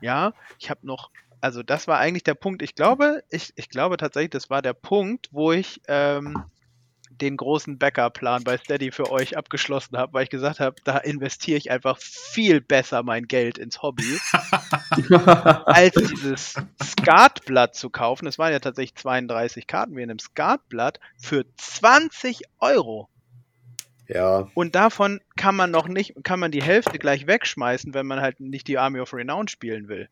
ja, 0.00 0.32
ich 0.58 0.70
habe 0.70 0.86
noch, 0.86 1.10
also 1.42 1.62
das 1.62 1.86
war 1.86 1.98
eigentlich 1.98 2.22
der 2.24 2.34
Punkt, 2.34 2.62
ich 2.62 2.74
glaube, 2.74 3.24
ich, 3.28 3.52
ich 3.56 3.68
glaube 3.68 3.98
tatsächlich, 3.98 4.30
das 4.30 4.48
war 4.48 4.62
der 4.62 4.72
Punkt, 4.72 5.28
wo 5.32 5.52
ich 5.52 5.82
ähm, 5.88 6.44
den 7.20 7.36
großen 7.36 7.78
Backup-Plan 7.78 8.44
bei 8.44 8.56
Steady 8.58 8.90
für 8.90 9.10
euch 9.10 9.36
abgeschlossen 9.36 9.96
habe, 9.96 10.12
weil 10.14 10.24
ich 10.24 10.30
gesagt 10.30 10.60
habe, 10.60 10.76
da 10.84 10.98
investiere 10.98 11.58
ich 11.58 11.70
einfach 11.70 11.98
viel 11.98 12.60
besser 12.60 13.02
mein 13.02 13.26
Geld 13.26 13.58
ins 13.58 13.82
Hobby, 13.82 14.18
als 15.66 15.94
dieses 15.94 16.54
Skatblatt 16.82 17.74
zu 17.74 17.90
kaufen. 17.90 18.26
Es 18.26 18.38
waren 18.38 18.52
ja 18.52 18.58
tatsächlich 18.58 18.94
32 18.96 19.66
Karten 19.66 19.96
wie 19.96 20.02
in 20.02 20.10
einem 20.10 20.18
Skatblatt 20.18 21.00
für 21.18 21.44
20 21.56 22.42
Euro. 22.60 23.08
Ja. 24.08 24.48
Und 24.54 24.74
davon 24.74 25.20
kann 25.36 25.56
man 25.56 25.70
noch 25.70 25.88
nicht, 25.88 26.14
kann 26.24 26.40
man 26.40 26.50
die 26.50 26.62
Hälfte 26.62 26.98
gleich 26.98 27.26
wegschmeißen, 27.26 27.94
wenn 27.94 28.06
man 28.06 28.20
halt 28.20 28.40
nicht 28.40 28.68
die 28.68 28.78
Army 28.78 29.00
of 29.00 29.14
Renown 29.14 29.48
spielen 29.48 29.88
will. 29.88 30.08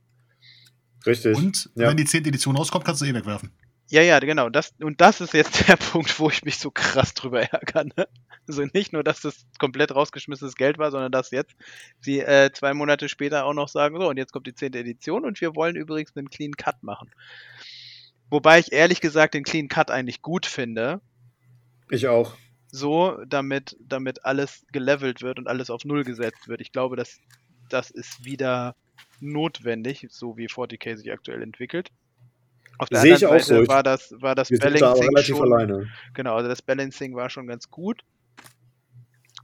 Richtig. 1.07 1.37
Und 1.37 1.71
Ja. 1.75 1.89
wenn 1.89 1.97
die 1.97 2.05
10. 2.05 2.27
Edition 2.27 2.57
rauskommt, 2.57 2.85
kannst 2.85 3.01
du 3.03 3.07
eh 3.07 3.15
wegwerfen. 3.15 3.51
Ja, 3.91 4.03
ja, 4.03 4.21
genau. 4.21 4.49
Das, 4.49 4.73
und 4.81 5.01
das 5.01 5.21
ist 5.21 5.35
jetzt 5.35 5.69
der 5.69 5.77
Punkt, 5.77 6.19
wo 6.21 6.31
ich 6.31 6.45
mich 6.45 6.59
so 6.59 6.71
krass 6.71 7.13
drüber 7.13 7.43
ärgere. 7.43 7.85
Ne? 7.85 8.09
Also 8.47 8.65
nicht 8.73 8.93
nur, 8.93 9.03
dass 9.03 9.21
das 9.21 9.45
komplett 9.59 9.93
rausgeschmissenes 9.95 10.55
Geld 10.55 10.79
war, 10.79 10.93
sondern 10.93 11.11
dass 11.11 11.33
jetzt 11.33 11.57
sie 12.01 12.21
äh, 12.21 12.53
zwei 12.53 12.73
Monate 12.73 13.09
später 13.09 13.45
auch 13.45 13.53
noch 13.53 13.69
sagen, 13.69 14.01
so, 14.01 14.09
und 14.09 14.17
jetzt 14.17 14.33
kommt 14.33 14.47
die 14.47 14.55
zehnte 14.55 14.79
Edition 14.79 15.25
und 15.25 15.41
wir 15.41 15.57
wollen 15.57 15.75
übrigens 15.75 16.17
einen 16.17 16.31
Clean 16.31 16.53
Cut 16.53 16.83
machen. 16.85 17.11
Wobei 18.31 18.61
ich 18.61 18.73
ehrlich 18.73 19.01
gesagt 19.01 19.35
den 19.35 19.43
Clean 19.43 19.67
Cut 19.67 19.91
eigentlich 19.91 20.23
gut 20.23 20.47
finde, 20.47 21.01
Ich 21.91 22.07
auch. 22.07 22.37
so, 22.71 23.19
damit, 23.27 23.77
damit 23.81 24.25
alles 24.25 24.65
gelevelt 24.71 25.21
wird 25.21 25.41
und 25.41 25.49
alles 25.49 25.69
auf 25.69 25.85
Null 25.85 26.05
gesetzt 26.05 26.47
wird. 26.47 26.61
Ich 26.61 26.71
glaube, 26.71 26.95
dass 26.95 27.19
das 27.69 27.91
ist 27.91 28.25
wieder 28.25 28.77
notwendig, 29.19 30.07
so 30.11 30.37
wie 30.37 30.47
40k 30.47 30.97
sich 30.97 31.11
aktuell 31.13 31.43
entwickelt. 31.43 31.91
Auf 32.81 32.89
der 32.89 33.01
Sehe 33.01 33.15
ich 33.15 33.25
anderen 33.27 33.43
auch 33.43 33.47
Seite 33.47 33.65
so. 33.65 33.69
war 33.69 33.83
das, 33.83 34.15
war 34.21 34.35
das 34.35 34.51
Wir 34.51 34.59
da 34.59 34.71
Balancing 34.71 35.09
relativ 35.11 35.37
schon, 35.37 35.53
alleine. 35.53 35.89
genau, 36.15 36.37
also 36.37 36.49
das 36.49 36.63
Balancing 36.63 37.15
war 37.15 37.29
schon 37.29 37.47
ganz 37.47 37.71
gut. 37.71 38.05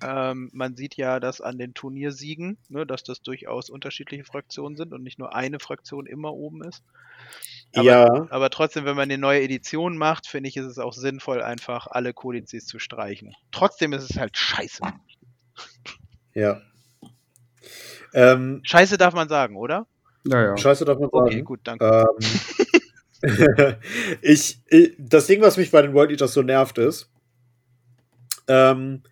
Ähm, 0.03 0.49
man 0.55 0.75
sieht 0.75 0.97
ja 0.97 1.21
das 1.21 1.43
an 1.43 1.59
den 1.59 1.75
Turniersiegen, 1.75 2.57
ne, 2.71 2.87
dass 2.87 3.03
das 3.03 3.21
durchaus 3.21 3.69
unterschiedliche 3.69 4.25
Fraktionen 4.25 4.77
sind 4.77 4.95
und 4.95 5.03
nicht 5.03 5.19
nur 5.19 5.35
eine 5.35 5.59
Fraktion 5.59 6.07
immer 6.07 6.33
oben 6.33 6.65
ist. 6.65 6.83
Aber, 7.75 7.85
ja. 7.85 8.27
aber 8.31 8.49
trotzdem, 8.49 8.87
wenn 8.87 8.97
man 8.97 9.05
eine 9.05 9.19
neue 9.19 9.43
Edition 9.43 9.99
macht, 9.99 10.27
finde 10.27 10.49
ich, 10.49 10.57
ist 10.57 10.65
es 10.65 10.79
auch 10.79 10.95
sinnvoll, 10.95 11.43
einfach 11.43 11.89
alle 11.89 12.15
Kodizes 12.15 12.65
zu 12.65 12.79
streichen. 12.79 13.35
Trotzdem 13.53 13.93
ist 13.93 14.11
es 14.11 14.19
halt 14.19 14.39
scheiße. 14.39 14.83
Ja. 16.33 16.63
Ähm, 18.15 18.61
Scheiße 18.63 18.97
darf 18.97 19.13
man 19.13 19.29
sagen, 19.29 19.57
oder? 19.57 19.87
Ja, 20.25 20.43
ja. 20.43 20.57
Scheiße 20.57 20.87
darf 20.87 20.99
man 20.99 21.11
sagen. 21.11 21.27
Okay, 21.27 21.43
gut, 21.43 21.61
danke. 21.65 21.85
Ähm, 21.85 22.65
ich, 24.23 24.61
ich, 24.69 24.95
das 24.99 25.27
Ding, 25.27 25.41
was 25.41 25.57
mich 25.57 25.71
bei 25.71 25.83
den 25.83 25.95
World 25.95 26.11
Eaters 26.11 26.33
so 26.33 26.43
nervt, 26.43 26.79
ist, 26.79 27.11
ähm, 28.49 29.03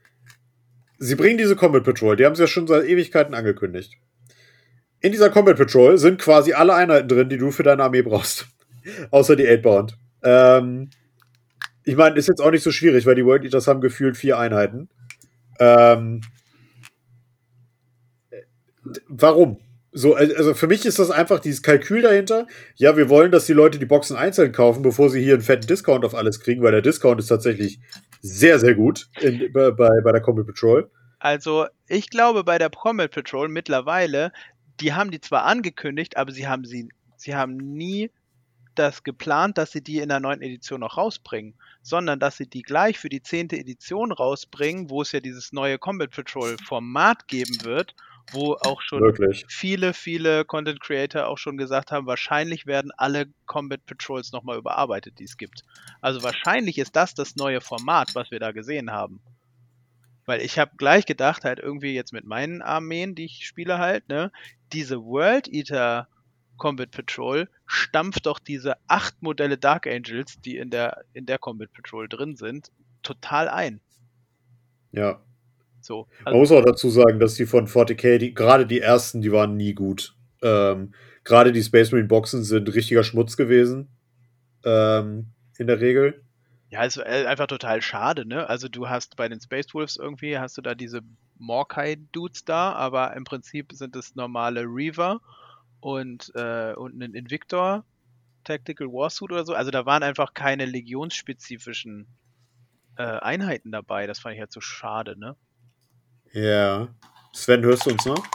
sie 0.98 1.14
bringen 1.16 1.38
diese 1.38 1.56
Combat 1.56 1.84
Patrol, 1.84 2.16
die 2.16 2.24
haben 2.24 2.34
sie 2.34 2.42
ja 2.42 2.46
schon 2.46 2.66
seit 2.66 2.84
Ewigkeiten 2.84 3.34
angekündigt. 3.34 3.94
In 5.00 5.12
dieser 5.12 5.30
Combat 5.30 5.56
Patrol 5.56 5.98
sind 5.98 6.20
quasi 6.20 6.52
alle 6.54 6.74
Einheiten 6.74 7.08
drin, 7.08 7.28
die 7.28 7.36
du 7.36 7.50
für 7.50 7.62
deine 7.62 7.82
Armee 7.82 8.02
brauchst. 8.02 8.46
Außer 9.10 9.36
die 9.36 9.48
8-Bound. 9.48 9.98
Ähm, 10.22 10.90
ich 11.84 11.96
meine, 11.96 12.16
ist 12.16 12.28
jetzt 12.28 12.40
auch 12.40 12.50
nicht 12.50 12.62
so 12.62 12.70
schwierig, 12.70 13.04
weil 13.04 13.14
die 13.14 13.24
World 13.24 13.44
Eaters 13.44 13.66
haben 13.66 13.80
gefühlt 13.80 14.16
vier 14.16 14.38
Einheiten. 14.38 14.88
Ähm, 15.58 16.22
warum? 19.08 19.58
So, 19.96 20.16
also 20.16 20.54
für 20.54 20.66
mich 20.66 20.84
ist 20.86 20.98
das 20.98 21.12
einfach 21.12 21.38
dieses 21.38 21.62
Kalkül 21.62 22.02
dahinter. 22.02 22.48
Ja, 22.74 22.96
wir 22.96 23.08
wollen, 23.08 23.30
dass 23.30 23.46
die 23.46 23.52
Leute 23.52 23.78
die 23.78 23.86
Boxen 23.86 24.16
einzeln 24.16 24.50
kaufen, 24.50 24.82
bevor 24.82 25.08
sie 25.08 25.22
hier 25.22 25.34
einen 25.34 25.42
fetten 25.42 25.68
Discount 25.68 26.04
auf 26.04 26.16
alles 26.16 26.40
kriegen, 26.40 26.62
weil 26.62 26.72
der 26.72 26.82
Discount 26.82 27.20
ist 27.20 27.28
tatsächlich 27.28 27.78
sehr, 28.20 28.58
sehr 28.58 28.74
gut 28.74 29.08
in, 29.20 29.52
bei, 29.52 29.70
bei 29.70 30.12
der 30.12 30.20
Combat 30.20 30.46
Patrol. 30.46 30.90
Also, 31.20 31.66
ich 31.86 32.10
glaube, 32.10 32.42
bei 32.42 32.58
der 32.58 32.70
Combat 32.70 33.12
Patrol 33.12 33.48
mittlerweile, 33.48 34.32
die 34.80 34.94
haben 34.94 35.12
die 35.12 35.20
zwar 35.20 35.44
angekündigt, 35.44 36.16
aber 36.16 36.32
sie 36.32 36.48
haben 36.48 36.64
sie, 36.64 36.88
sie 37.16 37.36
haben 37.36 37.56
nie 37.56 38.10
das 38.74 39.04
geplant, 39.04 39.58
dass 39.58 39.70
sie 39.70 39.80
die 39.80 39.98
in 39.98 40.08
der 40.08 40.18
neunten 40.18 40.44
Edition 40.44 40.80
noch 40.80 40.96
rausbringen, 40.96 41.54
sondern 41.82 42.18
dass 42.18 42.36
sie 42.36 42.48
die 42.48 42.62
gleich 42.62 42.98
für 42.98 43.08
die 43.08 43.22
zehnte 43.22 43.56
Edition 43.56 44.10
rausbringen, 44.10 44.90
wo 44.90 45.02
es 45.02 45.12
ja 45.12 45.20
dieses 45.20 45.52
neue 45.52 45.78
Combat 45.78 46.10
Patrol 46.10 46.56
Format 46.66 47.28
geben 47.28 47.62
wird 47.62 47.94
wo 48.32 48.54
auch 48.54 48.80
schon 48.80 49.00
Wirklich. 49.00 49.44
viele, 49.48 49.92
viele 49.94 50.44
Content 50.44 50.80
Creator 50.80 51.26
auch 51.26 51.38
schon 51.38 51.56
gesagt 51.56 51.92
haben, 51.92 52.06
wahrscheinlich 52.06 52.66
werden 52.66 52.90
alle 52.96 53.26
Combat 53.46 53.84
Patrols 53.86 54.32
nochmal 54.32 54.58
überarbeitet, 54.58 55.18
die 55.18 55.24
es 55.24 55.36
gibt. 55.36 55.62
Also 56.00 56.22
wahrscheinlich 56.22 56.78
ist 56.78 56.96
das 56.96 57.14
das 57.14 57.36
neue 57.36 57.60
Format, 57.60 58.14
was 58.14 58.30
wir 58.30 58.40
da 58.40 58.52
gesehen 58.52 58.90
haben. 58.90 59.20
Weil 60.26 60.40
ich 60.40 60.58
habe 60.58 60.72
gleich 60.76 61.04
gedacht, 61.04 61.44
halt 61.44 61.58
irgendwie 61.58 61.94
jetzt 61.94 62.12
mit 62.12 62.24
meinen 62.24 62.62
Armeen, 62.62 63.14
die 63.14 63.26
ich 63.26 63.46
spiele 63.46 63.78
halt, 63.78 64.08
ne, 64.08 64.32
diese 64.72 65.04
World 65.04 65.48
Eater 65.48 66.08
Combat 66.56 66.90
Patrol 66.90 67.48
stampft 67.66 68.26
doch 68.26 68.38
diese 68.38 68.76
acht 68.86 69.22
Modelle 69.22 69.58
Dark 69.58 69.86
Angels, 69.86 70.40
die 70.40 70.56
in 70.56 70.70
der, 70.70 71.04
in 71.12 71.26
der 71.26 71.38
Combat 71.38 71.72
Patrol 71.72 72.08
drin 72.08 72.36
sind, 72.36 72.70
total 73.02 73.48
ein. 73.48 73.80
Ja. 74.92 75.20
So. 75.84 76.08
Man 76.24 76.34
muss 76.34 76.50
auch 76.50 76.64
dazu 76.64 76.90
sagen, 76.90 77.20
dass 77.20 77.34
die 77.34 77.46
von 77.46 77.66
40k, 77.66 78.18
die, 78.18 78.34
gerade 78.34 78.66
die 78.66 78.80
ersten, 78.80 79.20
die 79.20 79.32
waren 79.32 79.56
nie 79.56 79.74
gut. 79.74 80.16
Ähm, 80.42 80.94
gerade 81.24 81.52
die 81.52 81.62
Space 81.62 81.92
Marine 81.92 82.08
Boxen 82.08 82.42
sind 82.42 82.74
richtiger 82.74 83.04
Schmutz 83.04 83.36
gewesen. 83.36 83.88
Ähm, 84.64 85.26
in 85.58 85.66
der 85.66 85.80
Regel. 85.80 86.22
Ja, 86.70 86.82
ist 86.84 86.98
einfach 86.98 87.46
total 87.46 87.82
schade, 87.82 88.26
ne? 88.26 88.48
Also 88.48 88.68
du 88.68 88.88
hast 88.88 89.16
bei 89.16 89.28
den 89.28 89.40
Space 89.40 89.74
Wolves 89.74 89.96
irgendwie, 89.96 90.38
hast 90.38 90.56
du 90.58 90.62
da 90.62 90.74
diese 90.74 91.02
Morkai-Dudes 91.38 92.44
da, 92.44 92.72
aber 92.72 93.14
im 93.14 93.24
Prinzip 93.24 93.72
sind 93.72 93.94
es 93.94 94.16
normale 94.16 94.62
Reaver 94.62 95.20
und, 95.80 96.32
äh, 96.34 96.72
und 96.74 97.00
ein 97.00 97.14
Invictor 97.14 97.84
Tactical 98.42 98.88
Warsuit 98.88 99.32
oder 99.32 99.44
so. 99.44 99.54
Also 99.54 99.70
da 99.70 99.86
waren 99.86 100.02
einfach 100.02 100.34
keine 100.34 100.66
legionsspezifischen 100.66 102.06
äh, 102.96 103.02
Einheiten 103.02 103.70
dabei. 103.72 104.06
Das 104.06 104.18
fand 104.18 104.34
ich 104.34 104.40
halt 104.40 104.52
so 104.52 104.60
schade, 104.60 105.18
ne? 105.18 105.36
Ja. 106.34 106.88
Sven, 107.32 107.62
hörst 107.62 107.86
du 107.86 107.90
uns 107.90 108.04
noch? 108.06 108.26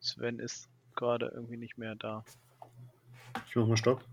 Sven 0.00 0.38
ist 0.38 0.68
gerade 0.94 1.30
irgendwie 1.34 1.56
nicht 1.56 1.76
mehr 1.76 1.96
da. 1.96 2.24
Ich 3.48 3.56
mach 3.56 3.66
mal 3.66 3.76
Stopp. 3.76 4.04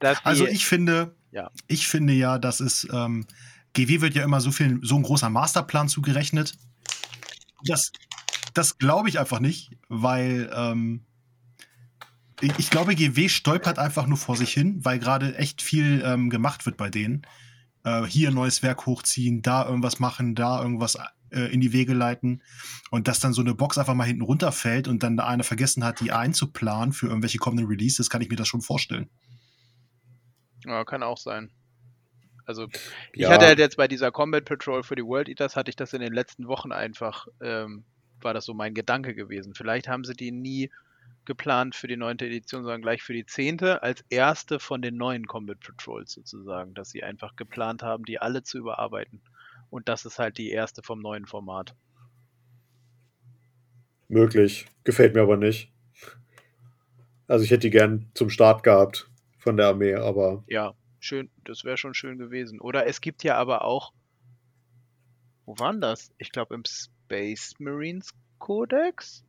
Das 0.00 0.18
also 0.24 0.44
ich 0.44 0.66
finde, 0.66 1.14
ja. 1.30 1.52
ich 1.68 1.86
finde 1.86 2.14
ja, 2.14 2.38
dass 2.38 2.58
es 2.58 2.86
ähm, 2.92 3.26
GW 3.74 4.00
wird 4.00 4.14
ja 4.14 4.24
immer 4.24 4.40
so 4.40 4.50
viel, 4.50 4.80
so 4.82 4.96
ein 4.96 5.04
großer 5.04 5.30
Masterplan 5.30 5.88
zugerechnet. 5.88 6.54
Das, 7.64 7.92
das 8.54 8.78
glaube 8.78 9.08
ich 9.08 9.20
einfach 9.20 9.38
nicht, 9.38 9.70
weil 9.88 10.50
ähm, 10.52 11.04
ich, 12.40 12.58
ich, 12.58 12.70
glaube, 12.70 12.96
GW 12.96 13.28
stolpert 13.28 13.78
einfach 13.78 14.08
nur 14.08 14.18
vor 14.18 14.36
sich 14.36 14.52
hin, 14.52 14.84
weil 14.84 14.98
gerade 14.98 15.36
echt 15.36 15.62
viel 15.62 16.02
ähm, 16.04 16.28
gemacht 16.28 16.66
wird 16.66 16.76
bei 16.76 16.90
denen. 16.90 17.22
Äh, 17.84 18.02
hier 18.06 18.30
ein 18.30 18.34
neues 18.34 18.64
Werk 18.64 18.86
hochziehen, 18.86 19.42
da 19.42 19.64
irgendwas 19.64 20.00
machen, 20.00 20.34
da 20.34 20.60
irgendwas 20.60 20.98
äh, 21.32 21.46
in 21.52 21.60
die 21.60 21.72
Wege 21.72 21.94
leiten 21.94 22.42
und 22.90 23.08
dass 23.08 23.20
dann 23.20 23.32
so 23.32 23.40
eine 23.42 23.54
Box 23.54 23.78
einfach 23.78 23.94
mal 23.94 24.04
hinten 24.04 24.22
runterfällt 24.22 24.88
und 24.88 25.02
dann 25.02 25.16
da 25.16 25.26
einer 25.26 25.44
vergessen 25.44 25.84
hat, 25.84 26.00
die 26.00 26.12
einzuplanen 26.12 26.92
für 26.92 27.06
irgendwelche 27.06 27.38
kommenden 27.38 27.66
Releases, 27.66 28.10
kann 28.10 28.22
ich 28.22 28.28
mir 28.30 28.36
das 28.36 28.48
schon 28.48 28.62
vorstellen. 28.62 29.10
Ja, 30.64 30.84
kann 30.84 31.02
auch 31.02 31.18
sein. 31.18 31.50
Also 32.44 32.68
ich 33.12 33.22
Ja. 33.22 33.30
hatte 33.30 33.46
halt 33.46 33.58
jetzt 33.58 33.76
bei 33.76 33.88
dieser 33.88 34.10
Combat 34.10 34.44
Patrol 34.44 34.82
für 34.82 34.96
die 34.96 35.04
World 35.04 35.28
Eaters, 35.28 35.56
hatte 35.56 35.70
ich 35.70 35.76
das 35.76 35.92
in 35.92 36.00
den 36.00 36.12
letzten 36.12 36.48
Wochen 36.48 36.72
einfach, 36.72 37.26
ähm, 37.40 37.84
war 38.20 38.34
das 38.34 38.44
so 38.44 38.54
mein 38.54 38.74
Gedanke 38.74 39.14
gewesen. 39.14 39.54
Vielleicht 39.54 39.88
haben 39.88 40.04
sie 40.04 40.14
die 40.14 40.32
nie 40.32 40.70
geplant 41.24 41.76
für 41.76 41.86
die 41.86 41.96
neunte 41.96 42.26
Edition, 42.26 42.62
sondern 42.64 42.82
gleich 42.82 43.02
für 43.02 43.12
die 43.12 43.26
zehnte, 43.26 43.82
als 43.82 44.04
erste 44.10 44.58
von 44.58 44.82
den 44.82 44.96
neuen 44.96 45.26
Combat 45.26 45.60
Patrols 45.60 46.12
sozusagen, 46.12 46.74
dass 46.74 46.90
sie 46.90 47.04
einfach 47.04 47.36
geplant 47.36 47.82
haben, 47.82 48.04
die 48.04 48.18
alle 48.18 48.42
zu 48.42 48.58
überarbeiten. 48.58 49.22
Und 49.72 49.88
das 49.88 50.04
ist 50.04 50.18
halt 50.18 50.36
die 50.36 50.50
erste 50.50 50.82
vom 50.82 51.00
neuen 51.00 51.24
Format. 51.24 51.74
Möglich. 54.08 54.66
Gefällt 54.84 55.14
mir 55.14 55.22
aber 55.22 55.38
nicht. 55.38 55.72
Also 57.26 57.42
ich 57.46 57.50
hätte 57.50 57.60
die 57.60 57.70
gern 57.70 58.10
zum 58.12 58.28
Start 58.28 58.64
gehabt 58.64 59.10
von 59.38 59.56
der 59.56 59.68
Armee, 59.68 59.94
aber 59.94 60.44
Ja, 60.46 60.74
schön, 61.00 61.30
das 61.44 61.64
wäre 61.64 61.78
schon 61.78 61.94
schön 61.94 62.18
gewesen. 62.18 62.60
Oder 62.60 62.86
es 62.86 63.00
gibt 63.00 63.24
ja 63.24 63.36
aber 63.38 63.64
auch, 63.64 63.94
wo 65.46 65.58
waren 65.58 65.80
das? 65.80 66.10
Ich 66.18 66.32
glaube 66.32 66.54
im 66.54 66.64
Space 66.66 67.54
Marines 67.58 68.12
Codex? 68.38 69.24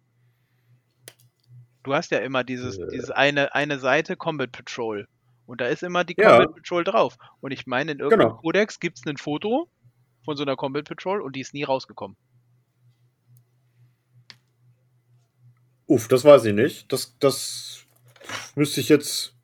Du 1.83 1.93
hast 1.93 2.11
ja 2.11 2.17
immer 2.19 2.43
dieses, 2.43 2.77
Äh. 2.77 2.87
dieses 2.91 3.11
eine, 3.11 3.55
eine 3.55 3.79
Seite 3.79 4.17
Combat 4.17 4.51
Patrol. 4.51 5.07
Und 5.45 5.61
da 5.61 5.67
ist 5.67 5.83
immer 5.83 6.03
die 6.03 6.15
Ja. 6.17 6.31
Combat 6.39 6.55
Patrol 6.55 6.83
drauf. 6.83 7.17
Und 7.39 7.51
ich 7.51 7.65
meine, 7.65 7.93
in 7.93 7.99
irgendeinem 7.99 8.31
Genau. 8.31 8.41
Codex 8.41 8.81
gibt 8.81 8.97
es 8.99 9.05
ein 9.07 9.15
Foto 9.15 9.69
von 10.23 10.37
so 10.37 10.43
einer 10.43 10.55
Combat 10.55 10.85
Patrol 10.85 11.21
und 11.21 11.35
die 11.35 11.41
ist 11.41 11.53
nie 11.53 11.63
rausgekommen. 11.63 12.17
uff, 15.93 16.07
das 16.07 16.25
weiß 16.25 16.45
ich 16.45 16.53
nicht. 16.53 16.91
Das, 16.91 17.15
das 17.19 17.85
müsste 18.55 18.81
ich 18.81 18.89
jetzt, 18.89 19.35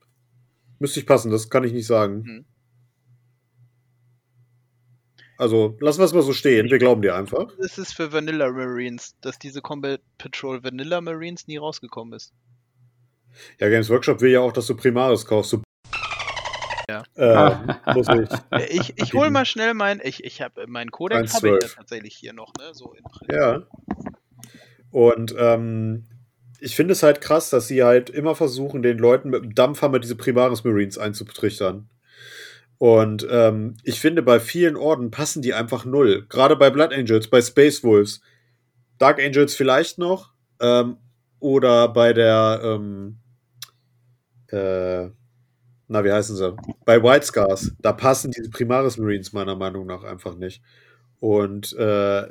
müsste 0.79 0.99
ich 0.99 1.05
passen, 1.05 1.31
das 1.31 1.49
kann 1.49 1.63
ich 1.63 1.73
nicht 1.73 1.87
sagen. 1.87 2.23
Hm. 2.25 2.45
Also 5.37 5.77
lassen 5.79 5.99
wir 5.99 6.05
es 6.05 6.13
mal 6.13 6.21
so 6.21 6.33
stehen, 6.33 6.69
wir 6.69 6.79
glauben 6.79 7.01
dir 7.01 7.15
einfach. 7.15 7.47
Das 7.57 7.77
ist 7.77 7.93
für 7.93 8.11
Vanilla 8.11 8.51
Marines, 8.51 9.15
dass 9.21 9.39
diese 9.39 9.61
Combat 9.61 10.01
Patrol 10.17 10.63
Vanilla 10.63 10.99
Marines 10.99 11.47
nie 11.47 11.55
rausgekommen 11.55 12.13
ist. 12.13 12.33
Ja, 13.57 13.69
Games 13.69 13.89
Workshop 13.89 14.19
will 14.19 14.31
ja 14.31 14.41
auch, 14.41 14.51
dass 14.51 14.67
du 14.67 14.75
Primaris 14.75 15.25
kaufst. 15.25 15.55
Äh, 17.19 17.55
muss 17.93 18.07
ich. 18.07 18.29
Äh, 18.51 18.65
Ich, 18.71 18.93
ich 18.97 19.13
hol 19.13 19.29
mal 19.29 19.45
schnell 19.45 19.73
mein, 19.73 19.99
ich, 20.03 20.23
ich 20.23 20.41
habe 20.41 20.65
meinen 20.67 20.89
Codex 20.89 21.35
habe 21.35 21.49
ich 21.49 21.53
1,12. 21.55 21.61
ja 21.61 21.67
tatsächlich 21.75 22.15
hier 22.15 22.33
noch, 22.33 22.53
ne? 22.57 22.73
So 22.73 22.93
in 22.93 23.03
Print. 23.03 23.31
Ja. 23.33 23.61
Und 24.91 25.35
ähm, 25.37 26.05
ich 26.59 26.75
finde 26.75 26.93
es 26.93 27.03
halt 27.03 27.21
krass, 27.21 27.49
dass 27.49 27.67
sie 27.67 27.83
halt 27.83 28.09
immer 28.09 28.35
versuchen, 28.35 28.81
den 28.81 28.97
Leuten 28.97 29.29
mit 29.29 29.43
dem 29.43 29.55
Dampfhammer 29.55 29.99
diese 29.99 30.15
Primaris 30.15 30.63
Marines 30.63 30.97
einzutrichtern. 30.97 31.89
Und 32.77 33.27
ähm, 33.29 33.75
ich 33.83 33.99
finde, 33.99 34.21
bei 34.21 34.39
vielen 34.39 34.77
Orden 34.77 35.11
passen 35.11 35.41
die 35.41 35.53
einfach 35.53 35.83
null. 35.83 36.25
Gerade 36.29 36.55
bei 36.55 36.69
Blood 36.69 36.93
Angels, 36.93 37.29
bei 37.29 37.41
Space 37.41 37.83
Wolves. 37.83 38.21
Dark 38.97 39.19
Angels 39.19 39.53
vielleicht 39.53 39.97
noch. 39.97 40.31
Ähm, 40.61 40.97
oder 41.39 41.89
bei 41.89 42.13
der, 42.13 42.61
ähm, 42.63 43.19
äh, 44.47 45.09
na, 45.89 46.03
wie 46.03 46.11
heißen 46.11 46.35
sie? 46.35 46.55
Bei 46.85 47.01
White 47.01 47.25
Scars. 47.25 47.71
Da 47.81 47.93
passen 47.93 48.31
diese 48.31 48.51
Primaris 48.51 48.97
Marines 48.97 49.33
meiner 49.33 49.55
Meinung 49.55 49.87
nach 49.87 50.03
einfach 50.03 50.35
nicht. 50.35 50.61
Und 51.19 51.73
äh, 51.73 52.27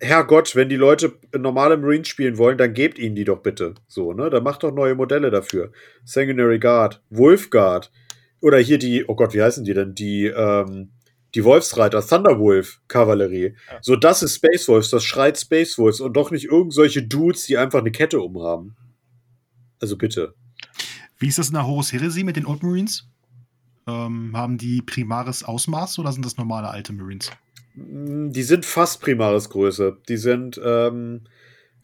Herrgott, 0.00 0.56
wenn 0.56 0.70
die 0.70 0.76
Leute 0.76 1.12
normale 1.36 1.76
Marines 1.76 2.08
spielen 2.08 2.38
wollen, 2.38 2.56
dann 2.56 2.72
gebt 2.72 2.98
ihnen 2.98 3.14
die 3.14 3.24
doch 3.24 3.42
bitte. 3.42 3.74
So, 3.88 4.14
ne? 4.14 4.30
Dann 4.30 4.42
macht 4.42 4.62
doch 4.62 4.72
neue 4.72 4.94
Modelle 4.94 5.30
dafür. 5.30 5.70
Sanguinary 6.04 6.58
Guard, 6.58 7.02
Wolf 7.10 7.50
Guard. 7.50 7.92
Oder 8.40 8.58
hier 8.58 8.78
die, 8.78 9.04
oh 9.06 9.14
Gott, 9.14 9.34
wie 9.34 9.42
heißen 9.42 9.64
die 9.64 9.74
denn? 9.74 9.94
Die, 9.94 10.26
ähm, 10.26 10.92
die 11.34 11.44
Wolfsreiter, 11.44 12.04
Thunderwolf 12.04 12.80
Kavallerie. 12.88 13.54
Ja. 13.70 13.78
So, 13.82 13.96
das 13.96 14.22
ist 14.22 14.36
Space 14.36 14.66
Wolves, 14.66 14.88
das 14.90 15.04
schreit 15.04 15.38
Space 15.38 15.78
Wolves 15.78 16.00
und 16.00 16.14
doch 16.14 16.30
nicht 16.30 16.46
irgendwelche 16.46 17.02
Dudes, 17.02 17.44
die 17.44 17.58
einfach 17.58 17.80
eine 17.80 17.92
Kette 17.92 18.20
umhaben. 18.20 18.76
Also 19.78 19.98
bitte. 19.98 20.34
Wie 21.22 21.28
ist 21.28 21.38
das 21.38 21.46
in 21.48 21.54
der 21.54 21.68
Horus 21.68 21.92
Heresy 21.92 22.24
mit 22.24 22.34
den 22.34 22.46
Old 22.46 22.64
Marines? 22.64 23.08
Ähm, 23.86 24.36
haben 24.36 24.58
die 24.58 24.82
primares 24.82 25.44
Ausmaß 25.44 26.00
oder 26.00 26.10
sind 26.10 26.24
das 26.24 26.36
normale 26.36 26.68
alte 26.68 26.92
Marines? 26.92 27.30
Mm, 27.74 28.30
Die 28.32 28.42
sind 28.42 28.66
fast 28.66 29.00
Primaris 29.00 29.48
Größe. 29.48 29.98
Die 30.08 30.16
sind 30.16 30.60
ähm, 30.64 31.22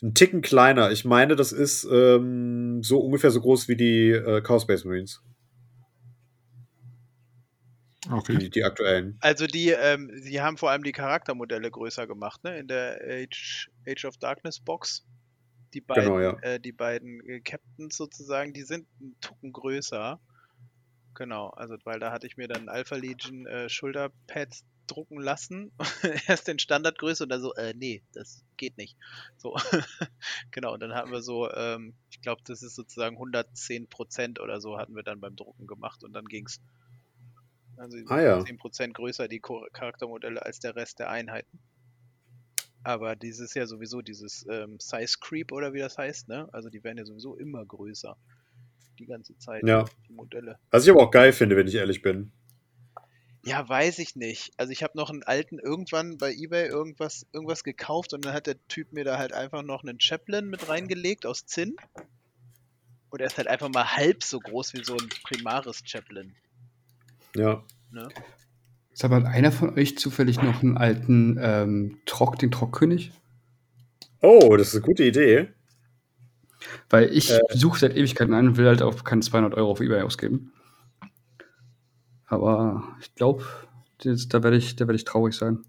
ein 0.02 0.14
Ticken 0.14 0.42
kleiner. 0.42 0.90
Ich 0.90 1.04
meine, 1.04 1.36
das 1.36 1.52
ist 1.52 1.86
ähm, 1.88 2.82
so 2.82 2.98
ungefähr 2.98 3.30
so 3.30 3.40
groß 3.40 3.68
wie 3.68 3.76
die 3.76 4.10
äh, 4.10 4.40
Chaos 4.40 4.62
Space 4.62 4.84
Marines. 4.84 5.22
Die, 8.26 8.50
die 8.50 8.64
aktuellen. 8.64 9.18
Also 9.20 9.46
die, 9.46 9.68
ähm, 9.68 10.10
sie 10.16 10.40
haben 10.40 10.56
vor 10.56 10.70
allem 10.70 10.82
die 10.82 10.92
Charaktermodelle 10.92 11.70
größer 11.70 12.08
gemacht, 12.08 12.42
ne? 12.42 12.58
In 12.58 12.66
der 12.66 12.98
Age, 13.06 13.70
Age 13.86 14.04
of 14.06 14.16
Darkness 14.16 14.58
Box. 14.58 15.04
Die 15.74 15.80
beiden, 15.80 16.04
Genau, 16.04 16.20
ja. 16.20 16.38
äh, 16.40 16.60
die 16.60 16.72
beiden 16.72 17.20
äh, 17.28 17.40
Captains 17.40 17.96
sozusagen, 17.96 18.52
die 18.52 18.62
sind 18.62 18.86
einen 19.00 19.16
Tucken 19.20 19.52
größer. 19.52 20.20
Genau, 21.14 21.48
also 21.50 21.76
weil 21.84 21.98
da 21.98 22.12
hatte 22.12 22.26
ich 22.26 22.36
mir 22.36 22.48
dann 22.48 22.68
Alpha 22.68 22.96
Legion 22.96 23.46
äh, 23.46 23.68
Schulterpads 23.68 24.64
drucken 24.86 25.20
lassen. 25.20 25.72
Erst 26.28 26.48
in 26.48 26.58
Standardgröße 26.58 27.24
und 27.24 27.28
dann 27.30 27.42
so, 27.42 27.54
äh, 27.54 27.74
nee, 27.74 28.02
das 28.12 28.44
geht 28.56 28.78
nicht. 28.78 28.96
So, 29.36 29.54
genau, 30.50 30.74
und 30.74 30.80
dann 30.80 30.94
hatten 30.94 31.10
wir 31.10 31.22
so, 31.22 31.50
ähm, 31.52 31.94
ich 32.10 32.20
glaube, 32.20 32.40
das 32.44 32.62
ist 32.62 32.74
sozusagen 32.74 33.18
110% 33.18 34.40
oder 34.40 34.60
so 34.60 34.78
hatten 34.78 34.94
wir 34.96 35.02
dann 35.02 35.20
beim 35.20 35.36
Drucken 35.36 35.66
gemacht 35.66 36.02
und 36.04 36.12
dann 36.14 36.24
ging's. 36.26 36.60
Also 37.76 37.96
Ah, 38.08 38.20
ja. 38.20 38.38
10% 38.40 38.94
größer, 38.94 39.28
die 39.28 39.40
Charaktermodelle, 39.40 40.44
als 40.44 40.58
der 40.58 40.74
Rest 40.74 40.98
der 40.98 41.10
Einheiten. 41.10 41.60
Aber 42.84 43.16
dieses 43.16 43.54
ja 43.54 43.66
sowieso, 43.66 44.02
dieses 44.02 44.46
ähm, 44.48 44.78
Size 44.80 45.16
Creep 45.20 45.52
oder 45.52 45.72
wie 45.72 45.80
das 45.80 45.98
heißt, 45.98 46.28
ne? 46.28 46.48
Also 46.52 46.70
die 46.70 46.82
werden 46.84 46.98
ja 46.98 47.04
sowieso 47.04 47.36
immer 47.36 47.64
größer. 47.64 48.16
Die 48.98 49.06
ganze 49.06 49.36
Zeit, 49.38 49.62
Ja. 49.66 49.84
die 50.08 50.12
Modelle. 50.12 50.58
Was 50.70 50.84
ich 50.84 50.90
aber 50.90 51.02
auch 51.02 51.10
geil 51.10 51.32
finde, 51.32 51.56
wenn 51.56 51.66
ich 51.66 51.74
ehrlich 51.74 52.02
bin. 52.02 52.32
Ja, 53.44 53.66
weiß 53.68 53.98
ich 54.00 54.16
nicht. 54.16 54.52
Also 54.56 54.72
ich 54.72 54.82
habe 54.82 54.96
noch 54.96 55.10
einen 55.10 55.22
alten 55.22 55.58
irgendwann 55.58 56.18
bei 56.18 56.32
eBay 56.32 56.66
irgendwas, 56.66 57.26
irgendwas 57.32 57.62
gekauft 57.64 58.12
und 58.12 58.24
dann 58.24 58.32
hat 58.34 58.46
der 58.46 58.62
Typ 58.66 58.92
mir 58.92 59.04
da 59.04 59.16
halt 59.18 59.32
einfach 59.32 59.62
noch 59.62 59.82
einen 59.82 60.00
Chaplin 60.00 60.48
mit 60.48 60.68
reingelegt 60.68 61.24
aus 61.24 61.46
Zinn. 61.46 61.76
Und 63.10 63.20
er 63.20 63.26
ist 63.26 63.38
halt 63.38 63.48
einfach 63.48 63.68
mal 63.70 63.96
halb 63.96 64.22
so 64.22 64.38
groß 64.38 64.74
wie 64.74 64.84
so 64.84 64.96
ein 64.96 65.08
Primaris 65.24 65.82
Chaplin. 65.84 66.34
Ja. 67.34 67.64
Ne? 67.90 68.08
Sag 69.00 69.12
mal, 69.12 69.22
hat 69.22 69.32
einer 69.32 69.52
von 69.52 69.78
euch 69.78 69.96
zufällig 69.96 70.42
noch 70.42 70.60
einen 70.60 70.76
alten 70.76 71.38
ähm, 71.40 72.00
Trock, 72.04 72.36
den 72.36 72.50
Trockkönig? 72.50 73.12
Oh, 74.20 74.56
das 74.56 74.70
ist 74.70 74.74
eine 74.74 74.82
gute 74.82 75.04
Idee. 75.04 75.50
Weil 76.90 77.12
ich 77.16 77.30
Äh. 77.30 77.38
suche 77.50 77.78
seit 77.78 77.96
Ewigkeiten 77.96 78.34
einen 78.34 78.48
und 78.48 78.56
will 78.56 78.66
halt 78.66 78.82
auch 78.82 79.04
keine 79.04 79.20
200 79.20 79.54
Euro 79.54 79.70
auf 79.70 79.80
Ebay 79.80 80.02
ausgeben. 80.02 80.52
Aber 82.26 82.96
ich 83.00 83.14
glaube, 83.14 83.44
da 84.02 84.42
werde 84.42 84.56
ich, 84.56 84.74
da 84.74 84.88
werd 84.88 84.96
ich 84.96 85.04
traurig 85.04 85.36
sein. 85.36 85.60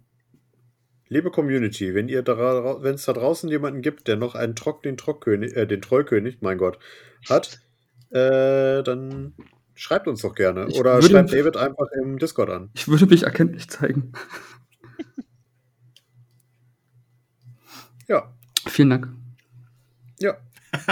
Liebe 1.07 1.29
Community, 1.29 1.93
wenn 1.93 2.09
ihr 2.09 2.23
da, 2.23 2.81
wenn 2.81 2.95
es 2.95 3.05
da 3.05 3.13
draußen 3.13 3.47
jemanden 3.47 3.83
gibt, 3.83 4.07
der 4.07 4.15
noch 4.15 4.33
einen 4.33 4.55
Trock, 4.55 4.81
den 4.81 4.97
Trockkönig, 4.97 5.55
äh, 5.55 5.67
den 5.67 5.83
Trollkönig, 5.83 6.39
mein 6.41 6.57
Gott, 6.57 6.79
hat, 7.29 7.59
äh, 8.09 8.81
dann 8.81 9.35
schreibt 9.79 10.07
uns 10.07 10.21
doch 10.21 10.35
gerne. 10.35 10.67
Ich 10.69 10.79
Oder 10.79 10.95
würde- 10.95 11.09
schreibt 11.09 11.31
David 11.31 11.57
einfach 11.57 11.87
im 12.01 12.17
Discord 12.19 12.49
an. 12.49 12.69
Ich 12.73 12.87
würde 12.87 13.05
mich 13.05 13.23
erkenntlich 13.23 13.69
zeigen. 13.69 14.11
Ja, 18.07 18.33
Vielen 18.67 18.89
Dank. 18.89 19.07
ja. 20.19 20.35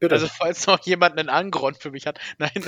Bitte. 0.00 0.16
Also 0.16 0.26
falls 0.26 0.66
noch 0.66 0.80
jemand 0.84 1.16
einen 1.16 1.28
Angron 1.28 1.74
für 1.74 1.92
mich 1.92 2.08
hat. 2.08 2.18
Nein, 2.38 2.50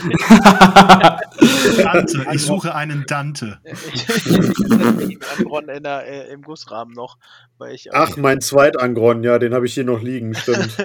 Dante, 1.76 2.26
ich 2.32 2.42
suche 2.44 2.76
einen 2.76 3.06
Dante. 3.08 3.58
ich, 3.64 4.70
einen 4.70 5.18
Angron 5.36 5.68
in 5.68 5.82
der, 5.82 6.06
äh, 6.06 6.32
im 6.32 6.42
Gussrahmen 6.42 6.94
noch. 6.94 7.18
Weil 7.58 7.74
ich 7.74 7.92
auch- 7.92 8.08
Ach, 8.12 8.16
mein 8.16 8.40
Zweitangron, 8.40 9.24
ja, 9.24 9.40
den 9.40 9.52
habe 9.52 9.66
ich 9.66 9.74
hier 9.74 9.82
noch 9.84 10.00
liegen, 10.00 10.36
stimmt. 10.36 10.76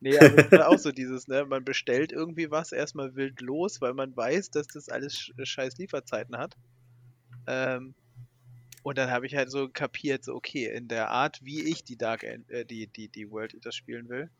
Nee, 0.00 0.18
aber 0.18 0.36
das 0.36 0.46
ist 0.52 0.60
auch 0.66 0.78
so 0.78 0.92
dieses, 0.92 1.28
ne? 1.28 1.44
Man 1.44 1.64
bestellt 1.64 2.12
irgendwie 2.12 2.50
was 2.50 2.72
erstmal 2.72 3.14
wild 3.16 3.40
los, 3.40 3.80
weil 3.80 3.94
man 3.94 4.16
weiß, 4.16 4.50
dass 4.50 4.66
das 4.68 4.88
alles 4.88 5.14
sch- 5.14 5.44
scheiß 5.44 5.76
Lieferzeiten 5.78 6.36
hat. 6.36 6.56
Ähm, 7.46 7.94
und 8.82 8.98
dann 8.98 9.10
habe 9.10 9.26
ich 9.26 9.34
halt 9.36 9.50
so 9.50 9.68
kapiert, 9.68 10.24
so 10.24 10.34
okay, 10.34 10.66
in 10.66 10.88
der 10.88 11.10
Art, 11.10 11.40
wie 11.42 11.64
ich 11.70 11.84
die 11.84 11.96
Dark 11.96 12.22
End, 12.22 12.48
äh, 12.50 12.64
die, 12.64 12.86
die, 12.86 13.08
die 13.08 13.30
World 13.30 13.54
Eaters 13.54 13.74
spielen 13.74 14.08
will, 14.08 14.30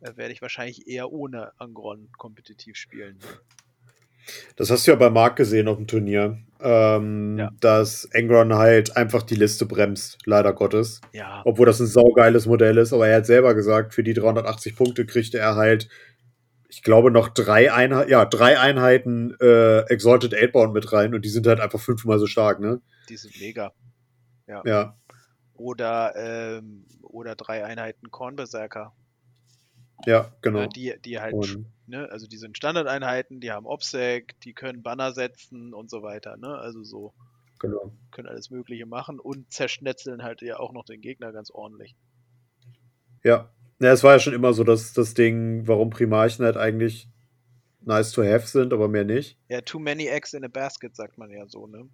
äh, 0.00 0.16
werde 0.16 0.32
ich 0.32 0.42
wahrscheinlich 0.42 0.86
eher 0.86 1.10
ohne 1.12 1.52
Angron 1.58 2.10
kompetitiv 2.18 2.76
spielen. 2.76 3.18
Das 4.56 4.70
hast 4.70 4.86
du 4.86 4.90
ja 4.92 4.96
bei 4.96 5.10
Marc 5.10 5.36
gesehen 5.36 5.68
auf 5.68 5.76
dem 5.76 5.86
Turnier, 5.86 6.38
ähm, 6.60 7.38
Ja. 7.38 7.50
dass 7.60 8.04
Engron 8.06 8.54
halt 8.54 8.96
einfach 8.96 9.22
die 9.22 9.34
Liste 9.36 9.66
bremst, 9.66 10.18
leider 10.26 10.52
Gottes. 10.52 11.00
Ja, 11.12 11.42
Obwohl 11.44 11.66
das 11.66 11.80
ein 11.80 11.86
saugeiles 11.86 12.46
Modell 12.46 12.78
ist, 12.78 12.92
aber 12.92 13.08
er 13.08 13.18
hat 13.18 13.26
selber 13.26 13.54
gesagt, 13.54 13.94
für 13.94 14.02
die 14.02 14.14
380 14.14 14.76
Punkte 14.76 15.06
kriegte 15.06 15.38
er 15.38 15.56
halt, 15.56 15.88
ich 16.68 16.82
glaube, 16.82 17.10
noch 17.10 17.28
drei, 17.28 17.72
Einheit, 17.72 18.08
ja, 18.08 18.24
drei 18.24 18.58
Einheiten 18.60 19.34
äh, 19.40 19.80
Exalted 19.90 20.34
8-Bound 20.34 20.72
mit 20.72 20.92
rein 20.92 21.14
und 21.14 21.24
die 21.24 21.28
sind 21.30 21.46
halt 21.46 21.60
einfach 21.60 21.80
fünfmal 21.80 22.18
so 22.18 22.26
stark, 22.26 22.60
ne? 22.60 22.80
die 23.08 23.16
sind 23.16 23.34
mega. 23.40 23.72
Ja, 24.46 24.96
Oder, 25.54 26.14
ähm, 26.16 26.84
oder 27.02 27.34
drei 27.36 27.64
Einheiten 27.64 28.10
Kornberserker. 28.10 28.92
ja, 30.06 30.32
genau. 30.42 30.66
Die, 30.68 30.94
die 31.04 31.20
halt 31.20 31.34
Und, 31.34 31.66
ne, 31.90 32.10
also 32.10 32.26
die 32.26 32.38
sind 32.38 32.56
Standardeinheiten, 32.56 33.40
die 33.40 33.50
haben 33.50 33.66
OPSEC, 33.66 34.40
die 34.40 34.54
können 34.54 34.82
Banner 34.82 35.12
setzen 35.12 35.74
und 35.74 35.90
so 35.90 36.02
weiter, 36.02 36.36
ne? 36.36 36.56
Also 36.56 36.82
so 36.82 37.12
genau. 37.58 37.92
können 38.10 38.28
alles 38.28 38.50
Mögliche 38.50 38.86
machen 38.86 39.20
und 39.20 39.52
zerschnetzeln 39.52 40.22
halt 40.22 40.40
ja 40.42 40.58
auch 40.58 40.72
noch 40.72 40.84
den 40.84 41.00
Gegner 41.00 41.32
ganz 41.32 41.50
ordentlich. 41.50 41.94
Ja. 43.22 43.50
ja, 43.80 43.92
es 43.92 44.02
war 44.02 44.14
ja 44.14 44.18
schon 44.18 44.32
immer 44.32 44.54
so, 44.54 44.64
dass 44.64 44.94
das 44.94 45.12
Ding, 45.14 45.66
warum 45.66 45.90
Primarchen 45.90 46.44
halt 46.44 46.56
eigentlich 46.56 47.08
nice 47.80 48.12
to 48.12 48.22
have 48.22 48.46
sind, 48.46 48.72
aber 48.72 48.88
mehr 48.88 49.04
nicht. 49.04 49.38
Ja, 49.48 49.60
too 49.60 49.78
many 49.78 50.08
eggs 50.08 50.32
in 50.32 50.44
a 50.44 50.48
basket, 50.48 50.96
sagt 50.96 51.18
man 51.18 51.30
ja 51.30 51.46
so, 51.46 51.66
ne? 51.66 51.88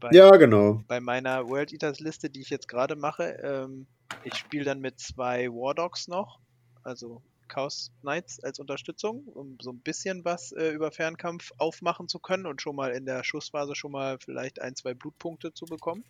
Bei, 0.00 0.10
Ja, 0.12 0.30
genau. 0.36 0.82
bei 0.86 1.00
meiner 1.00 1.48
World 1.48 1.72
Eaters 1.72 2.00
Liste, 2.00 2.30
die 2.30 2.40
ich 2.40 2.50
jetzt 2.50 2.68
gerade 2.68 2.94
mache, 2.94 3.24
ähm, 3.42 3.86
ich 4.24 4.34
spiele 4.34 4.64
dann 4.64 4.80
mit 4.80 5.00
zwei 5.00 5.48
War 5.48 5.74
Dogs 5.74 6.08
noch, 6.08 6.40
also 6.82 7.22
Chaos 7.48 7.90
Knights 8.02 8.42
als 8.42 8.58
Unterstützung, 8.58 9.24
um 9.24 9.56
so 9.60 9.70
ein 9.70 9.80
bisschen 9.80 10.24
was 10.24 10.52
äh, 10.52 10.70
über 10.70 10.92
Fernkampf 10.92 11.52
aufmachen 11.58 12.08
zu 12.08 12.18
können 12.18 12.46
und 12.46 12.62
schon 12.62 12.76
mal 12.76 12.92
in 12.92 13.06
der 13.06 13.24
Schussphase 13.24 13.74
schon 13.74 13.92
mal 13.92 14.18
vielleicht 14.18 14.60
ein, 14.60 14.76
zwei 14.76 14.94
Blutpunkte 14.94 15.52
zu 15.54 15.66
bekommen. 15.66 16.04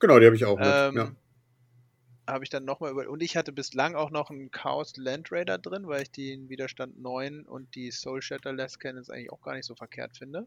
Genau, 0.00 0.18
die 0.18 0.26
habe 0.26 0.36
ich 0.36 0.44
auch 0.44 0.58
mit. 0.58 0.66
Ähm, 0.66 0.96
ja. 0.96 1.12
Habe 2.26 2.44
ich 2.44 2.50
dann 2.50 2.64
nochmal 2.64 2.90
über. 2.90 3.08
Und 3.08 3.22
ich 3.22 3.36
hatte 3.36 3.52
bislang 3.52 3.94
auch 3.94 4.10
noch 4.10 4.30
einen 4.30 4.50
Chaos 4.50 4.96
Land 4.96 5.30
Raider 5.30 5.58
drin, 5.58 5.86
weil 5.86 6.02
ich 6.02 6.10
den 6.10 6.48
Widerstand 6.48 6.98
9 6.98 7.42
und 7.42 7.74
die 7.74 7.90
Soul 7.90 8.22
Shatter 8.22 8.52
Last 8.52 8.80
Cannons 8.80 9.10
eigentlich 9.10 9.30
auch 9.30 9.42
gar 9.42 9.54
nicht 9.54 9.66
so 9.66 9.74
verkehrt 9.74 10.16
finde. 10.16 10.46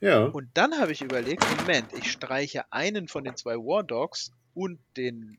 ja. 0.00 0.24
Und 0.24 0.48
dann 0.54 0.78
habe 0.78 0.92
ich 0.92 1.02
überlegt, 1.02 1.44
Moment, 1.58 1.92
ich 1.92 2.10
streiche 2.12 2.72
einen 2.72 3.08
von 3.08 3.24
den 3.24 3.36
zwei 3.36 3.56
War 3.56 3.82
Dogs 3.82 4.30
und 4.54 4.78
den 4.96 5.38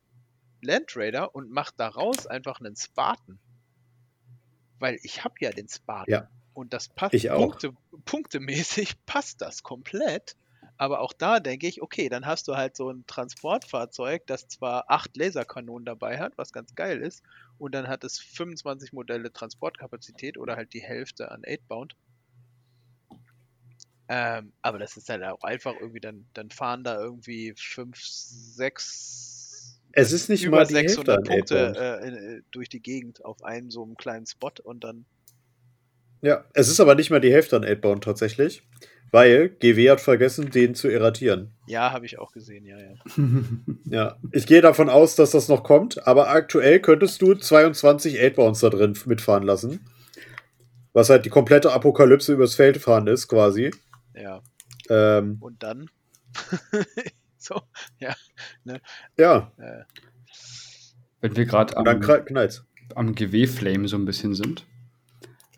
Land 0.62 0.96
Raider 0.96 1.34
und 1.34 1.52
mache 1.52 1.74
daraus 1.78 2.28
einfach 2.28 2.60
einen 2.60 2.76
Spartan. 2.76 3.40
Weil 4.80 5.00
ich 5.04 5.24
habe 5.24 5.36
ja 5.40 5.52
den 5.52 5.68
Spartan. 5.68 6.12
Ja. 6.12 6.30
Und 6.54 6.74
das 6.74 6.90
passt 6.90 7.14
Ich 7.14 7.32
auch. 7.32 7.40
Punkte, 7.40 7.74
punktemäßig 8.06 8.96
passt 9.06 9.42
das 9.42 9.64
komplett. 9.64 10.36
Aber 10.78 11.00
auch 11.00 11.14
da 11.14 11.40
denke 11.40 11.68
ich, 11.68 11.82
okay, 11.82 12.10
dann 12.10 12.26
hast 12.26 12.48
du 12.48 12.56
halt 12.56 12.76
so 12.76 12.90
ein 12.90 13.06
Transportfahrzeug, 13.08 14.28
das 14.28 14.48
zwar 14.48 14.90
acht 14.90 15.16
Laserkanonen 15.16 15.86
dabei 15.86 16.20
hat, 16.20 16.38
was 16.38 16.52
ganz 16.52 16.76
geil 16.76 17.02
ist, 17.02 17.24
und 17.58 17.74
dann 17.74 17.88
hat 17.88 18.04
es 18.04 18.20
25 18.20 18.92
Modelle 18.92 19.32
Transportkapazität 19.32 20.38
oder 20.38 20.58
halt 20.58 20.74
die 20.74 20.82
Hälfte 20.82 21.32
an 21.32 21.44
8-Bound. 21.44 21.96
Ähm, 24.08 24.54
aber 24.62 24.78
das 24.78 24.98
ist 24.98 25.10
halt 25.10 25.24
auch 25.24 25.44
einfach 25.44 25.74
irgendwie, 25.80 26.02
dann, 26.02 26.28
dann 26.34 26.52
fahren 26.52 26.84
da 26.84 27.00
irgendwie 27.00 27.54
5, 27.56 27.98
6, 27.98 29.25
Es 29.96 30.12
ist 30.12 30.30
nicht 30.30 30.44
über 30.44 30.58
mal 30.58 30.68
die 30.68 30.74
600 30.74 31.18
Hälfte 31.18 31.18
an 31.18 31.24
Punkte 31.24 31.72
8-Bound. 31.72 32.14
äh, 32.14 32.36
äh, 32.38 32.42
durch 32.52 32.70
die 32.70 32.82
Gegend 32.82 33.24
auf 33.26 33.44
einem 33.44 33.72
so 33.72 33.84
einem 33.84 33.96
kleinen 33.96 34.26
Spot 34.28 34.52
und 34.64 34.84
dann 34.84 35.06
Ja, 36.22 36.46
es 36.54 36.68
ist 36.68 36.80
aber 36.80 36.96
nicht 36.96 37.10
mal 37.10 37.22
die 37.22 37.32
Hälfte 37.34 37.56
an 37.56 37.64
8-Bound 37.64 38.04
tatsächlich, 38.04 38.64
weil 39.12 39.50
GW 39.50 39.90
hat 39.90 40.02
vergessen, 40.02 40.52
den 40.52 40.76
zu 40.76 40.90
erratieren. 40.90 41.54
Ja, 41.68 41.92
habe 41.94 42.06
ich 42.06 42.20
auch 42.20 42.32
gesehen, 42.34 42.66
ja, 42.66 42.78
ja. 42.78 42.94
Ja, 43.90 44.18
ich 44.32 44.46
gehe 44.48 44.62
davon 44.62 44.90
aus, 44.90 45.16
dass 45.16 45.32
das 45.32 45.48
noch 45.48 45.64
kommt, 45.64 46.06
aber 46.06 46.30
aktuell 46.30 46.80
könntest 46.82 47.22
du 47.22 47.34
22 47.34 48.20
8-Bounds 48.20 48.60
da 48.60 48.70
drin 48.70 48.98
mitfahren 49.06 49.44
lassen. 49.44 49.80
Was 50.92 51.10
halt 51.10 51.26
die 51.26 51.30
komplette 51.30 51.72
Apokalypse 51.72 52.34
übers 52.34 52.56
Feld 52.56 52.78
fahren 52.78 53.08
ist, 53.08 53.28
quasi. 53.28 53.72
Ja, 54.14 54.42
Ähm, 54.90 55.38
und 55.42 55.62
dann 55.64 55.90
so, 57.48 57.62
ja, 58.00 58.16
ja, 59.18 59.52
äh, 59.58 59.84
Wenn 61.22 61.36
wir 61.36 61.46
gerade 61.46 61.78
am, 61.78 61.88
am 62.96 63.16
GW-Flame 63.16 63.88
so 63.88 63.98
ein 63.98 64.06
bisschen 64.06 64.36
sind. 64.36 64.66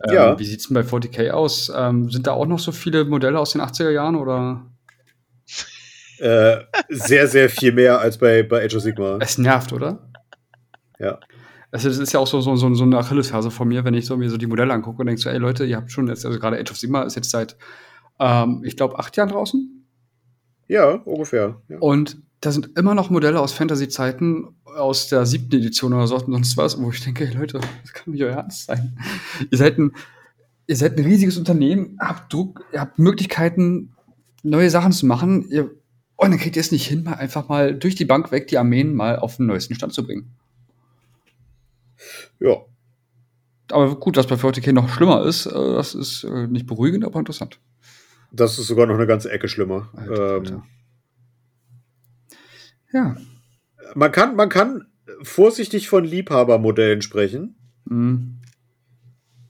Ähm, 0.04 0.14
Ja. 0.14 0.38
Wie 0.38 0.44
sieht 0.44 0.60
es 0.60 0.68
denn 0.68 0.74
bei 0.74 0.82
40k 0.82 1.30
aus? 1.30 1.72
Ähm, 1.74 2.10
sind 2.10 2.26
da 2.26 2.32
auch 2.32 2.46
noch 2.46 2.58
so 2.58 2.72
viele 2.72 3.04
Modelle 3.04 3.38
aus 3.38 3.52
den 3.52 3.60
80er 3.60 3.90
Jahren 3.90 4.16
oder? 4.16 4.66
Äh, 6.18 6.64
sehr, 6.88 7.28
sehr 7.28 7.48
viel 7.48 7.72
mehr 7.72 8.00
als 8.00 8.18
bei, 8.18 8.42
bei 8.42 8.64
Age 8.64 8.76
of 8.76 8.82
Sigma. 8.82 9.18
Es 9.20 9.38
nervt, 9.38 9.72
oder? 9.72 10.10
Ja. 10.98 11.18
Also 11.70 11.88
das 11.88 11.98
ist 11.98 12.12
ja 12.12 12.20
auch 12.20 12.26
so, 12.26 12.40
so, 12.40 12.56
so, 12.56 12.72
so 12.74 12.84
eine 12.84 12.98
Achillesferse 12.98 13.50
von 13.50 13.68
mir, 13.68 13.84
wenn 13.84 13.94
ich 13.94 14.06
so 14.06 14.16
mir 14.16 14.30
so 14.30 14.36
die 14.38 14.46
Modelle 14.46 14.72
angucke 14.72 15.00
und 15.00 15.06
denke 15.06 15.20
so, 15.20 15.28
ey 15.28 15.38
Leute, 15.38 15.64
ihr 15.64 15.76
habt 15.76 15.92
schon 15.92 16.08
jetzt, 16.08 16.24
also 16.24 16.38
gerade 16.38 16.58
Age 16.58 16.70
of 16.70 16.78
Sigma 16.78 17.02
ist 17.02 17.14
jetzt 17.14 17.30
seit, 17.30 17.56
ähm, 18.18 18.62
ich 18.64 18.76
glaube, 18.76 18.98
acht 18.98 19.16
Jahren 19.16 19.28
draußen. 19.28 19.77
Ja, 20.68 20.92
ungefähr. 21.04 21.60
Ja. 21.68 21.78
Und 21.78 22.18
da 22.40 22.52
sind 22.52 22.78
immer 22.78 22.94
noch 22.94 23.10
Modelle 23.10 23.40
aus 23.40 23.52
Fantasy-Zeiten, 23.52 24.48
aus 24.64 25.08
der 25.08 25.26
siebten 25.26 25.56
Edition 25.56 25.92
oder 25.92 26.06
so, 26.06 26.18
sonst 26.18 26.56
was, 26.56 26.80
wo 26.80 26.90
ich 26.90 27.02
denke, 27.02 27.26
hey 27.26 27.34
Leute, 27.34 27.60
das 27.82 27.92
kann 27.92 28.12
nicht 28.12 28.22
euer 28.22 28.36
Ernst 28.36 28.66
sein. 28.66 28.96
ihr 29.50 29.58
seid 29.58 29.78
ein, 29.78 29.92
ihr 30.66 30.76
seid 30.76 30.96
ein 30.96 31.04
riesiges 31.04 31.36
Unternehmen, 31.36 31.98
habt 32.00 32.32
Druck, 32.32 32.64
ihr 32.72 32.80
habt 32.80 32.98
Möglichkeiten, 32.98 33.94
neue 34.42 34.70
Sachen 34.70 34.92
zu 34.92 35.06
machen, 35.06 35.48
ihr, 35.50 35.70
und 36.16 36.30
dann 36.30 36.38
kriegt 36.38 36.56
ihr 36.56 36.60
es 36.60 36.70
nicht 36.70 36.86
hin, 36.86 37.02
mal 37.02 37.14
einfach 37.14 37.48
mal 37.48 37.74
durch 37.74 37.94
die 37.94 38.04
Bank 38.04 38.30
weg 38.30 38.48
die 38.48 38.58
Armeen 38.58 38.94
mal 38.94 39.18
auf 39.18 39.36
den 39.36 39.46
neuesten 39.46 39.74
Stand 39.74 39.92
zu 39.92 40.04
bringen. 40.04 40.30
ja. 42.40 42.56
Aber 43.70 43.96
gut, 43.96 44.16
dass 44.16 44.26
bei 44.26 44.36
40k 44.36 44.72
noch 44.72 44.88
schlimmer 44.88 45.26
ist, 45.26 45.44
äh, 45.44 45.50
das 45.52 45.94
ist 45.94 46.24
äh, 46.24 46.46
nicht 46.46 46.66
beruhigend, 46.66 47.04
aber 47.04 47.18
interessant. 47.18 47.60
Das 48.30 48.58
ist 48.58 48.66
sogar 48.66 48.86
noch 48.86 48.94
eine 48.94 49.06
ganze 49.06 49.30
Ecke 49.30 49.48
schlimmer. 49.48 49.88
Alter, 49.94 50.36
ähm, 50.36 50.40
Alter. 50.42 50.64
Ja. 52.92 53.16
man, 53.94 54.12
kann, 54.12 54.36
man 54.36 54.48
kann 54.48 54.86
vorsichtig 55.22 55.88
von 55.88 56.04
Liebhabermodellen 56.04 57.02
sprechen. 57.02 57.56
Mhm. 57.84 58.34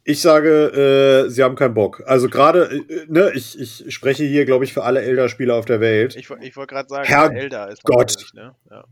Ich 0.05 0.23
sage, 0.23 1.27
äh, 1.27 1.29
sie 1.31 1.43
haben 1.43 1.55
keinen 1.55 1.75
Bock. 1.75 2.03
Also 2.07 2.29
gerade, 2.31 2.71
äh, 2.89 3.07
ne, 3.09 3.31
ich, 3.35 3.59
ich 3.61 3.93
spreche 3.95 4.25
hier, 4.25 4.47
glaube 4.47 4.65
ich, 4.65 4.73
für 4.73 4.85
alle 4.85 5.03
Elder-Spieler 5.03 5.55
auf 5.55 5.67
der 5.67 5.81
Welt. 5.81 6.17
Ich, 6.17 6.31
ich 6.41 6.57
wollte 6.57 6.73
gerade 6.75 6.89
sagen, 6.89 7.05
Herr 7.07 7.31
Elder 7.31 7.69
ist 7.71 7.83
Gott. 7.85 8.17
ne? 8.35 8.55
Ja. 8.71 8.85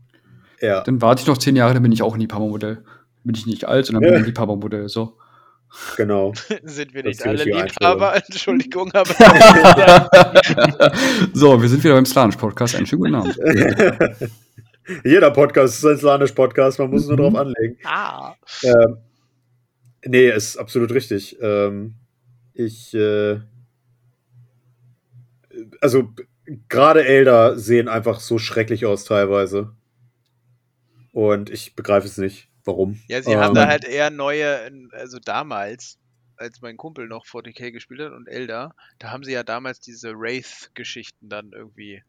Ja. 0.61 0.81
Dann 0.83 1.01
warte 1.01 1.21
ich 1.21 1.27
noch 1.27 1.37
zehn 1.37 1.55
Jahre, 1.55 1.73
dann 1.73 1.83
bin 1.83 1.91
ich 1.91 2.03
auch 2.03 2.13
ein 2.13 2.19
Liebhabermodell. 2.19 2.83
Bin 3.23 3.35
ich 3.35 3.45
nicht 3.47 3.65
alt, 3.65 3.85
sondern 3.87 4.03
bin 4.03 4.13
Ja. 4.13 4.19
ein 4.19 4.25
Liebhabermodell. 4.25 4.89
So. 4.89 5.17
Genau. 5.95 6.33
Sind 6.63 6.93
wir 6.93 7.03
nicht 7.03 7.25
alle 7.25 7.43
Liebhaber? 7.43 8.15
Entschuldigung, 8.27 8.91
aber 8.93 9.09
so, 11.33 11.61
wir 11.61 11.69
sind 11.69 11.83
wieder 11.83 11.95
beim 11.95 12.05
Slanisch-Podcast. 12.05 12.75
Einen 12.75 12.85
schönen 12.87 13.01
guten 13.03 13.15
Abend. 13.15 13.37
Jeder 15.03 15.31
Podcast 15.31 15.77
ist 15.77 15.85
ein 15.85 15.97
Slanisch-Podcast, 15.97 16.79
man 16.79 16.89
muss 16.89 17.01
es 17.03 17.07
nur 17.09 17.17
Mhm. 17.17 17.21
drauf 17.21 17.35
anlegen. 17.35 17.77
ah, 17.83 18.33
Ähm, 18.63 18.97
nee, 20.05 20.29
ist 20.29 20.57
absolut 20.57 20.91
richtig. 20.91 21.37
Ähm, 21.41 21.95
ich, 22.53 22.93
äh, 22.93 23.39
also 25.81 26.09
gerade 26.69 27.05
Elder 27.05 27.59
sehen 27.59 27.87
einfach 27.89 28.19
so 28.21 28.37
schrecklich 28.37 28.85
aus 28.85 29.03
teilweise. 29.03 29.73
Und 31.11 31.49
ich 31.49 31.75
begreife 31.75 32.07
es 32.07 32.17
nicht, 32.17 32.46
warum. 32.67 32.99
Ja, 33.07 33.21
sie 33.21 33.35
haben 33.37 33.49
Ähm, 33.49 33.53
da 33.55 33.67
halt 33.67 33.85
eher 33.85 34.09
neue, 34.09 34.71
also 34.91 35.17
damals, 35.19 35.97
als 36.35 36.61
mein 36.61 36.77
Kumpel 36.77 37.07
noch 37.07 37.25
40k 37.25 37.71
gespielt 37.71 38.01
hat 38.01 38.11
und 38.11 38.27
Elder, 38.27 38.75
da 38.99 39.11
haben 39.11 39.23
sie 39.23 39.31
ja 39.31 39.43
damals 39.43 39.79
diese 39.79 40.13
Wraith-Geschichten 40.13 41.29
dann 41.29 41.51
irgendwie 41.53 42.03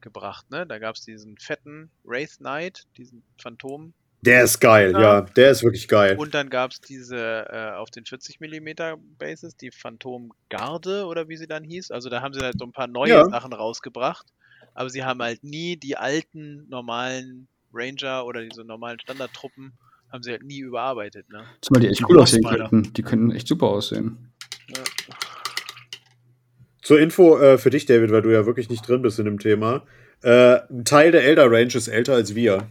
gebracht, 0.00 0.50
ne? 0.50 0.66
Da 0.66 0.78
gab 0.78 0.96
es 0.96 1.04
diesen 1.04 1.36
fetten 1.38 1.90
Wraith 2.04 2.36
Knight, 2.38 2.84
diesen 2.96 3.22
Phantom. 3.40 3.92
Der 4.22 4.44
ist 4.44 4.60
geil, 4.60 4.92
Ja. 4.92 5.00
ja, 5.00 5.20
der 5.22 5.50
ist 5.50 5.62
wirklich 5.62 5.88
geil. 5.88 6.18
Und 6.18 6.34
dann 6.34 6.50
gab 6.50 6.72
es 6.72 6.80
diese 6.80 7.46
äh, 7.50 7.70
auf 7.76 7.90
den 7.90 8.04
40 8.04 8.38
mm 8.40 8.68
Bases, 9.18 9.56
die 9.56 9.70
Phantom 9.70 10.32
Garde 10.50 11.06
oder 11.06 11.28
wie 11.28 11.38
sie 11.38 11.46
dann 11.46 11.64
hieß. 11.64 11.90
Also 11.90 12.10
da 12.10 12.20
haben 12.20 12.34
sie 12.34 12.40
halt 12.40 12.58
so 12.58 12.66
ein 12.66 12.72
paar 12.72 12.86
neue 12.86 13.10
Ja. 13.10 13.24
Sachen 13.24 13.52
rausgebracht. 13.54 14.26
Aber 14.74 14.90
sie 14.90 15.04
haben 15.04 15.22
halt 15.22 15.42
nie 15.42 15.76
die 15.78 15.96
alten 15.96 16.68
normalen 16.68 17.48
Ranger 17.72 18.26
oder 18.26 18.42
diese 18.42 18.62
normalen 18.64 19.00
Standardtruppen 19.00 19.72
haben 20.12 20.22
sie 20.22 20.30
halt 20.32 20.42
nie 20.42 20.58
überarbeitet, 20.58 21.28
ne? 21.30 21.44
Zumal 21.60 21.80
die 21.80 21.88
echt 21.88 22.04
cool 22.08 22.18
aussehen 22.18 22.44
könnten. 22.44 22.92
Die 22.94 23.02
könnten 23.02 23.30
echt 23.30 23.46
super 23.46 23.68
aussehen. 23.68 24.32
Ja. 24.68 24.82
Zur 26.82 27.00
Info 27.00 27.38
äh, 27.38 27.58
für 27.58 27.70
dich, 27.70 27.86
David, 27.86 28.10
weil 28.10 28.22
du 28.22 28.32
ja 28.32 28.46
wirklich 28.46 28.68
nicht 28.68 28.86
drin 28.86 29.02
bist 29.02 29.18
in 29.18 29.26
dem 29.26 29.38
Thema. 29.38 29.84
Äh, 30.22 30.60
ein 30.70 30.84
Teil 30.84 31.12
der 31.12 31.24
Elder 31.24 31.50
Range 31.50 31.72
ist 31.74 31.88
älter 31.88 32.14
als 32.14 32.34
wir. 32.34 32.68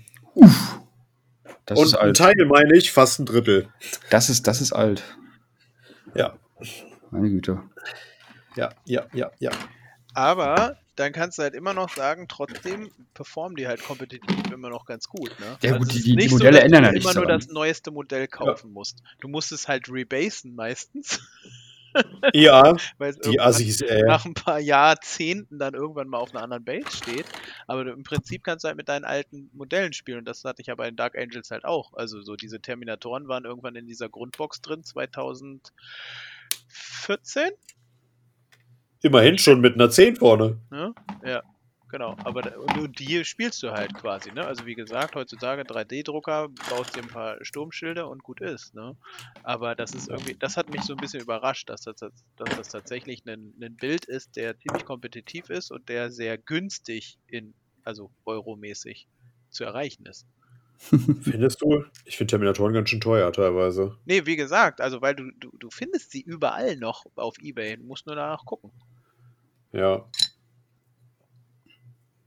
Das 1.66 1.80
Und 1.80 1.86
ist 1.86 1.95
ein. 1.95 2.14
Teil 2.14 2.45
meine 2.45 2.76
ich 2.76 2.91
fast 2.91 3.20
ein 3.20 3.26
Drittel. 3.26 3.70
Das 4.10 4.30
ist, 4.30 4.48
das 4.48 4.60
ist 4.60 4.74
alt. 4.74 5.03
Ja. 6.16 6.38
Meine 7.11 7.30
Güte. 7.30 7.61
Ja, 8.56 8.72
ja, 8.86 9.06
ja, 9.14 9.32
ja. 9.40 9.52
Aber 10.14 10.78
dann 11.00 11.14
kannst 11.14 11.38
du 11.38 11.44
halt 11.44 11.54
immer 11.54 11.74
noch 11.74 11.90
sagen, 11.90 12.28
trotzdem 12.28 12.92
performen 13.14 13.56
die 13.56 13.68
halt 13.68 13.84
kompetitiv 13.84 14.52
immer 14.52 14.70
noch 14.70 14.86
ganz 14.86 15.08
gut. 15.08 15.30
Ne? 15.40 15.58
Ja, 15.62 15.78
gut, 15.78 15.88
es 15.88 15.94
die- 15.96 16.04
die- 16.04 16.10
die 16.12 16.16
nicht 16.18 16.32
Modelle 16.32 16.58
dass 16.58 16.66
ändern 16.66 16.82
du 16.84 16.88
ja 16.88 16.92
nichts 16.94 17.12
immer 17.12 17.22
nur 17.22 17.28
das 17.28 17.48
neueste 17.48 17.92
Modell 17.92 18.28
kaufen 18.28 18.72
musst. 18.74 19.02
Du 19.22 19.28
musst 19.28 19.52
es 19.52 19.68
halt 19.68 19.90
rebasen 19.90 20.56
meistens, 20.56 21.20
Ja, 22.34 22.76
weil 23.00 23.10
es 23.12 23.18
die 23.20 23.40
Assis, 23.40 23.82
ey. 23.82 24.04
nach 24.04 24.24
ein 24.26 24.34
paar 24.36 24.60
Jahrzehnten 24.60 25.58
dann 25.58 25.74
irgendwann 25.74 26.08
mal 26.08 26.20
auf 26.20 26.30
einer 26.36 26.44
anderen 26.44 26.64
Base 26.64 26.96
steht. 26.96 27.26
Aber 27.66 27.84
du, 27.84 27.92
im 27.92 28.04
Prinzip 28.04 28.44
kannst 28.44 28.64
du 28.64 28.68
halt 28.68 28.78
mit 28.78 28.90
deinen 28.90 29.06
alten 29.06 29.50
Modellen 29.54 29.94
spielen. 29.94 30.20
Und 30.20 30.26
das 30.26 30.44
hatte 30.44 30.62
ich 30.62 30.68
ja 30.68 30.76
bei 30.76 30.86
den 30.90 30.96
Dark 30.98 31.18
Angels 31.18 31.50
halt 31.50 31.66
auch. 31.66 31.94
Also 31.94 32.22
so 32.22 32.36
diese 32.36 32.62
Terminatoren 32.62 33.28
waren 33.28 33.44
irgendwann 33.46 33.76
in 33.76 33.88
dieser 33.88 34.08
Grundbox 34.08 34.62
drin, 34.62 34.84
2014. 34.84 35.72
Immerhin 39.02 39.38
schon 39.38 39.62
mit 39.62 39.76
einer 39.76 39.90
10 39.90 40.16
vorne. 40.18 40.60
Ne? 40.70 40.94
Ja, 41.24 41.42
genau. 41.90 42.18
Aber 42.24 42.44
nur 42.76 42.88
die 42.90 43.24
spielst 43.24 43.64
du 43.64 43.72
halt 43.72 43.94
quasi, 43.94 44.32
ne? 44.32 44.46
Also 44.46 44.66
wie 44.66 44.76
gesagt, 44.76 45.16
heutzutage 45.16 45.64
3D-Drucker, 45.66 46.50
baust 46.68 46.96
dir 46.96 47.04
ein 47.04 47.08
paar 47.08 47.38
Sturmschilde 47.44 48.06
und 48.08 48.24
gut 48.24 48.42
ist, 48.42 48.74
ne? 48.74 48.98
Aber 49.44 49.76
das 49.76 49.94
ist 49.94 50.10
irgendwie, 50.10 50.36
das 50.38 50.58
hat 50.58 50.70
mich 50.70 50.84
so 50.84 50.94
ein 50.94 51.00
bisschen 51.00 51.22
überrascht, 51.22 51.70
dass 51.70 51.82
das, 51.82 51.96
dass 52.36 52.56
das 52.56 52.68
tatsächlich 52.70 53.26
ein, 53.26 53.54
ein 53.62 53.78
Bild 53.78 54.06
ist, 54.06 54.36
der 54.36 54.58
ziemlich 54.58 54.84
kompetitiv 54.84 55.50
ist 55.50 55.72
und 55.72 55.88
der 55.88 56.12
sehr 56.12 56.38
günstig 56.38 57.18
in, 57.28 57.54
also 57.84 58.12
euromäßig 58.26 59.08
zu 59.50 59.64
erreichen 59.64 60.06
ist. 60.06 60.28
Findest 60.80 61.61
du? 61.61 61.84
Ich 62.06 62.18
finde 62.18 62.31
Terminatoren 62.31 62.73
ganz 62.73 62.89
schön 62.89 63.01
teuer 63.01 63.31
teilweise. 63.34 63.97
Nee, 64.06 64.26
wie 64.26 64.38
gesagt, 64.38 64.80
also 64.80 65.01
weil 65.01 65.14
du, 65.14 65.30
du, 65.39 65.51
du 65.57 65.69
findest 65.69 66.11
sie 66.11 66.22
überall 66.22 66.77
noch 66.77 67.06
auf 67.15 67.35
Ebay, 67.41 67.76
du 67.77 67.84
musst 67.84 68.07
nur 68.07 68.15
danach 68.15 68.45
gucken. 68.45 68.72
Ja. 69.73 70.06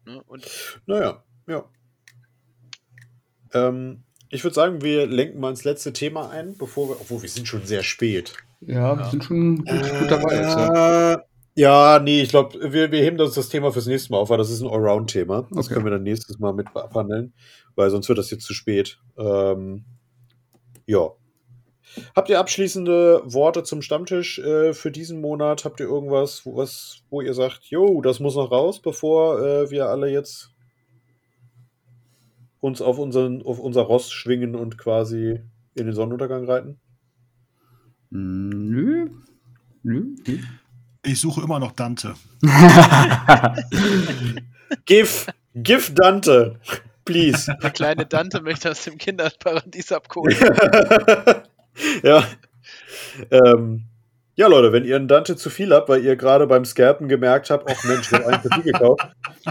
Ne? 0.04 0.22
Und 0.26 0.46
Naja, 0.86 1.24
ja. 1.46 1.64
Ähm, 3.54 4.02
ich 4.28 4.44
würde 4.44 4.54
sagen, 4.54 4.82
wir 4.82 5.06
lenken 5.06 5.40
mal 5.40 5.50
ins 5.50 5.64
letzte 5.64 5.92
Thema 5.92 6.30
ein, 6.30 6.56
bevor 6.56 6.88
wir. 6.88 7.00
Obwohl, 7.00 7.22
wir 7.22 7.28
sind 7.28 7.48
schon 7.48 7.64
sehr 7.66 7.82
spät. 7.82 8.34
Ja, 8.60 8.96
wir 8.96 9.04
Ja. 9.04 9.10
sind 9.10 9.24
schon 9.24 9.64
gut, 9.64 9.68
gut 9.98 10.10
dabei 10.10 10.36
jetzt. 10.36 10.56
Ja. 10.56 11.22
Ja, 11.54 11.98
nee, 12.02 12.22
ich 12.22 12.30
glaube, 12.30 12.72
wir, 12.72 12.90
wir 12.90 13.02
heben 13.02 13.20
uns 13.20 13.34
das 13.34 13.50
Thema 13.50 13.72
fürs 13.72 13.86
nächste 13.86 14.12
Mal 14.12 14.18
auf, 14.18 14.30
weil 14.30 14.38
das 14.38 14.50
ist 14.50 14.62
ein 14.62 14.68
Allround-Thema. 14.68 15.46
Das 15.50 15.66
Okay. 15.66 15.74
können 15.74 15.86
wir 15.86 15.90
dann 15.92 16.02
nächstes 16.02 16.38
Mal 16.38 16.54
mit 16.54 16.66
abhandeln, 16.74 17.34
weil 17.74 17.90
sonst 17.90 18.08
wird 18.08 18.18
das 18.18 18.30
jetzt 18.30 18.44
zu 18.46 18.54
spät. 18.54 18.98
Ähm, 19.18 19.84
ja. 20.86 21.10
Habt 22.16 22.30
ihr 22.30 22.40
abschließende 22.40 23.20
Worte 23.26 23.64
zum 23.64 23.82
Stammtisch 23.82 24.38
äh, 24.38 24.72
für 24.72 24.90
diesen 24.90 25.20
Monat? 25.20 25.66
Habt 25.66 25.78
ihr 25.80 25.86
irgendwas, 25.86 26.46
wo, 26.46 26.56
was, 26.56 27.02
wo 27.10 27.20
ihr 27.20 27.34
sagt, 27.34 27.64
jo, 27.64 28.00
das 28.00 28.18
muss 28.18 28.34
noch 28.34 28.50
raus, 28.50 28.80
bevor 28.80 29.40
äh, 29.40 29.70
wir 29.70 29.88
alle 29.88 30.08
jetzt 30.08 30.54
uns 32.60 32.80
auf, 32.80 32.98
unseren, 32.98 33.42
auf 33.42 33.58
unser 33.58 33.82
Ross 33.82 34.10
schwingen 34.10 34.54
und 34.54 34.78
quasi 34.78 35.40
in 35.74 35.84
den 35.84 35.94
Sonnenuntergang 35.94 36.46
reiten? 36.46 36.80
Nö. 38.08 39.10
Nö. 39.82 40.14
nö. 40.26 40.38
Ich 41.04 41.20
suche 41.20 41.42
immer 41.42 41.58
noch 41.58 41.72
Dante. 41.72 42.14
Give, 44.86 45.08
give 45.54 45.92
Dante, 45.92 46.58
please. 47.04 47.54
der 47.62 47.70
kleine 47.70 48.06
Dante 48.06 48.40
möchte 48.40 48.70
aus 48.70 48.84
dem 48.84 48.96
Kinderparadies 48.98 49.92
abholen. 49.92 50.36
ja. 52.02 52.24
Ähm, 53.30 53.84
ja, 54.34 54.46
Leute, 54.46 54.72
wenn 54.72 54.84
ihr 54.86 54.96
einen 54.96 55.08
Dante 55.08 55.36
zu 55.36 55.50
viel 55.50 55.74
habt, 55.74 55.90
weil 55.90 56.02
ihr 56.02 56.16
gerade 56.16 56.46
beim 56.46 56.64
Scalpen 56.64 57.06
gemerkt 57.08 57.50
habt, 57.50 57.70
ach 57.70 57.84
Mensch, 57.84 58.06
ich 58.10 58.12
habe 58.18 58.26
einen 58.32 58.42
zu 58.42 58.48
viel 58.48 58.72
gekauft. 58.72 59.06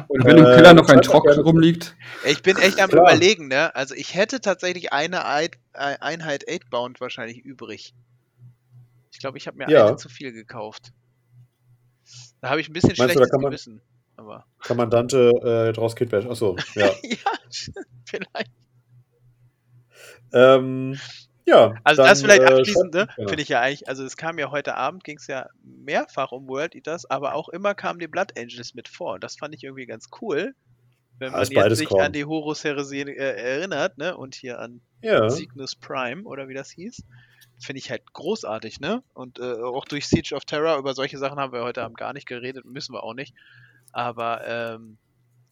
Und 0.07 0.23
wenn 0.25 0.37
im 0.37 0.45
Äh, 0.45 0.55
Keller 0.55 0.73
noch 0.73 0.89
ein 0.89 1.01
Trock 1.01 1.25
rumliegt, 1.37 1.95
Ich 2.25 2.41
bin 2.41 2.57
echt 2.57 2.81
am 2.81 2.89
Klar. 2.89 3.03
überlegen, 3.03 3.47
ne? 3.47 3.75
Also 3.75 3.93
ich 3.93 4.15
hätte 4.15 4.41
tatsächlich 4.41 4.91
eine 4.91 5.25
Eid- 5.27 5.59
äh, 5.73 5.97
Einheit 5.99 6.47
8-Bound 6.49 6.99
wahrscheinlich 6.99 7.37
übrig. 7.45 7.93
Ich 9.11 9.19
glaube, 9.19 9.37
ich 9.37 9.45
habe 9.45 9.57
mir 9.57 9.69
Ja. 9.69 9.85
eine 9.85 9.97
zu 9.97 10.09
viel 10.09 10.31
gekauft. 10.31 10.91
Da 12.41 12.49
habe 12.49 12.59
ich 12.61 12.69
ein 12.69 12.73
bisschen 12.73 12.89
Meinst 12.97 12.99
du, 13.01 13.05
schlechtes 13.19 13.29
kann 13.31 13.41
man- 13.41 13.51
Gewissen. 13.51 13.81
Aber 14.17 14.45
Kann 14.59 14.77
man 14.77 14.89
Dante 14.91 15.29
äh, 15.69 15.73
draus 15.73 15.95
Kid 15.95 16.09
Bash? 16.11 16.25
Achso, 16.27 16.55
ja. 16.75 16.91
ja, 17.01 17.17
vielleicht. 18.05 18.51
ähm, 20.33 20.97
ja. 21.45 21.73
Also 21.83 22.03
dann, 22.03 22.09
das 22.11 22.21
vielleicht 22.21 22.41
äh, 22.43 22.45
abschließend, 22.53 22.93
ne? 22.93 23.07
ja. 23.17 23.27
Finde 23.27 23.41
ich 23.41 23.49
ja 23.49 23.61
eigentlich, 23.61 23.87
also 23.87 24.03
es 24.05 24.17
kam 24.17 24.37
ja 24.37 24.51
heute 24.51 24.75
Abend, 24.75 25.03
ging 25.03 25.17
es 25.17 25.27
ja 25.27 25.47
mehrfach 25.63 26.31
um 26.31 26.47
World 26.47 26.75
Eaters, 26.75 27.09
aber 27.09 27.33
auch 27.33 27.49
immer 27.49 27.73
kamen 27.73 27.99
die 27.99 28.07
Blood 28.07 28.37
Angels 28.37 28.73
mit 28.75 28.87
vor. 28.87 29.15
Und 29.15 29.23
das 29.23 29.37
fand 29.37 29.55
ich 29.55 29.63
irgendwie 29.63 29.85
ganz 29.87 30.09
cool. 30.21 30.53
Wenn 31.17 31.31
man 31.31 31.45
jetzt 31.45 31.77
sich 31.77 31.87
Korn. 31.89 32.01
an 32.05 32.13
die 32.13 32.25
Horus-Heresie 32.25 33.01
äh, 33.01 33.15
erinnert, 33.15 33.97
ne? 33.97 34.15
Und 34.17 34.33
hier 34.35 34.59
an 34.59 34.81
Ja. 35.01 35.29
Cygnus 35.29 35.75
Prime 35.75 36.23
oder 36.23 36.47
wie 36.47 36.53
das 36.55 36.71
hieß. 36.71 37.03
Finde 37.61 37.79
ich 37.79 37.91
halt 37.91 38.13
großartig, 38.13 38.79
ne? 38.79 39.03
Und 39.13 39.39
äh, 39.39 39.61
auch 39.61 39.85
durch 39.85 40.07
Siege 40.07 40.33
of 40.35 40.45
Terror, 40.45 40.77
über 40.77 40.93
solche 40.95 41.17
Sachen 41.17 41.39
haben 41.39 41.53
wir 41.53 41.63
heute 41.63 41.83
Abend 41.83 41.97
gar 41.97 42.13
nicht 42.13 42.27
geredet, 42.27 42.65
müssen 42.65 42.93
wir 42.93 43.03
auch 43.03 43.13
nicht. 43.13 43.35
Aber 43.91 44.45
ähm, 44.47 44.97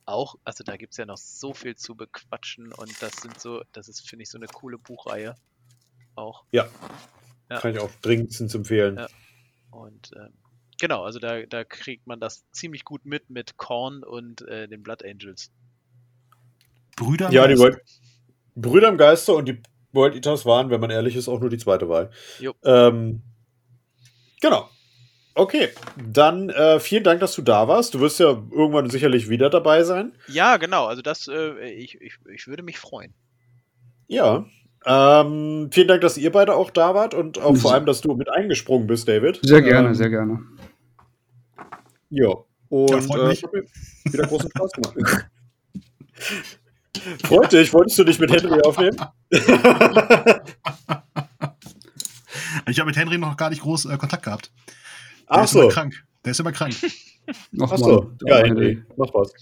auch, 0.06 0.36
also 0.44 0.64
da 0.64 0.76
gibt 0.76 0.94
es 0.94 0.98
ja 0.98 1.06
noch 1.06 1.18
so 1.18 1.54
viel 1.54 1.76
zu 1.76 1.96
bequatschen 1.96 2.74
und 2.74 3.02
das 3.02 3.14
sind 3.22 3.40
so, 3.40 3.62
das 3.74 3.88
ist, 3.88 4.10
finde 4.10 4.24
ich, 4.24 4.30
so 4.30 4.38
eine 4.38 4.48
coole 4.48 4.78
Buchreihe. 4.78 5.36
Auch. 6.16 6.44
Ja. 6.52 6.68
Kann 7.50 7.74
ich 7.74 7.80
auch 7.80 7.92
dringendstens 8.02 8.54
empfehlen. 8.56 8.98
Ja. 8.98 9.08
Und 9.72 10.12
ähm, 10.16 10.34
genau, 10.80 11.04
also 11.04 11.20
da, 11.20 11.46
da 11.46 11.64
kriegt 11.64 12.08
man 12.08 12.20
das 12.20 12.44
ziemlich 12.52 12.86
gut 12.86 13.06
mit 13.06 13.30
mit 13.30 13.58
Korn 13.58 14.04
und 14.04 14.42
äh, 14.48 14.68
den 14.68 14.84
Blood 14.84 15.04
Angels. 15.06 15.52
Brüder. 16.96 17.32
Ja, 17.32 17.48
die. 17.48 17.58
World 17.58 17.82
Brüder 18.56 18.90
im 18.90 18.98
Geiste 18.98 19.34
und 19.34 19.48
die 19.48 19.62
World 19.92 20.16
Eaters 20.16 20.46
waren, 20.46 20.70
wenn 20.70 20.80
man 20.80 20.90
ehrlich 20.90 21.16
ist, 21.16 21.28
auch 21.28 21.40
nur 21.40 21.50
die 21.50 21.58
zweite 21.58 21.90
Wahl. 21.90 22.12
Jo. 22.40 22.54
Ähm, 22.64 23.22
genau. 24.42 24.70
Okay, 25.36 25.70
dann 25.96 26.50
äh, 26.50 26.80
vielen 26.80 27.04
Dank, 27.04 27.22
dass 27.22 27.34
du 27.34 27.42
da 27.42 27.68
warst. 27.68 27.94
Du 27.94 28.02
wirst 28.02 28.20
ja 28.20 28.28
irgendwann 28.28 28.90
sicherlich 28.90 29.30
wieder 29.30 29.50
dabei 29.50 29.84
sein. 29.84 30.12
Ja, 30.28 30.58
genau, 30.58 30.86
also 30.88 31.02
das, 31.02 31.28
äh, 31.30 31.70
ich, 31.70 32.02
ich, 32.02 32.16
ich 32.34 32.48
würde 32.48 32.62
mich 32.64 32.78
freuen. 32.78 33.14
Ja. 34.08 34.46
Ähm, 34.86 35.70
vielen 35.72 35.88
Dank, 35.88 36.02
dass 36.02 36.18
ihr 36.18 36.32
beide 36.32 36.56
auch 36.56 36.72
da 36.72 36.94
wart 36.96 37.14
und 37.14 37.38
auch 37.38 37.56
vor 37.56 37.74
allem, 37.74 37.86
dass 37.86 38.02
du 38.02 38.16
mit 38.16 38.30
eingesprungen 38.30 38.88
bist, 38.88 39.08
David. 39.08 39.40
Sehr 39.44 39.62
gerne, 39.62 39.90
ähm, 39.90 39.96
sehr 39.96 40.10
gerne. 40.10 40.40
Ja. 42.10 42.34
Und 42.70 42.90
Ja, 42.90 43.02
freut 43.02 43.22
äh, 43.22 43.28
mich. 43.28 43.44
hat 43.44 43.54
mir 43.54 43.64
wieder 44.06 44.28
großen 44.28 44.50
Spaß 44.50 44.72
gemacht. 44.72 44.96
Freut 47.26 47.52
dich, 47.52 47.74
wolltest 47.74 48.00
du 48.00 48.04
dich 48.04 48.20
mit 48.20 48.32
Henry 48.32 48.62
aufnehmen? 48.62 48.98
Ich 52.68 52.80
habe 52.80 52.88
mit 52.88 52.98
Henry 52.98 53.18
noch 53.18 53.38
gar 53.38 53.50
nicht 53.50 53.62
groß 53.62 53.86
äh, 53.86 53.98
Kontakt 53.98 54.24
gehabt. 54.24 54.52
Der 55.30 55.38
Ach 55.38 55.44
ist 55.44 55.54
immer 55.54 55.64
so. 55.64 55.70
krank. 55.70 56.04
Der 56.24 56.32
ist 56.32 56.40
immer 56.40 56.52
krank. 56.52 56.76
Ach 57.62 57.78
so. 57.78 58.12
Ja, 58.26 58.38
Henry, 58.38 58.84
mach 58.98 59.14
was. 59.14 59.34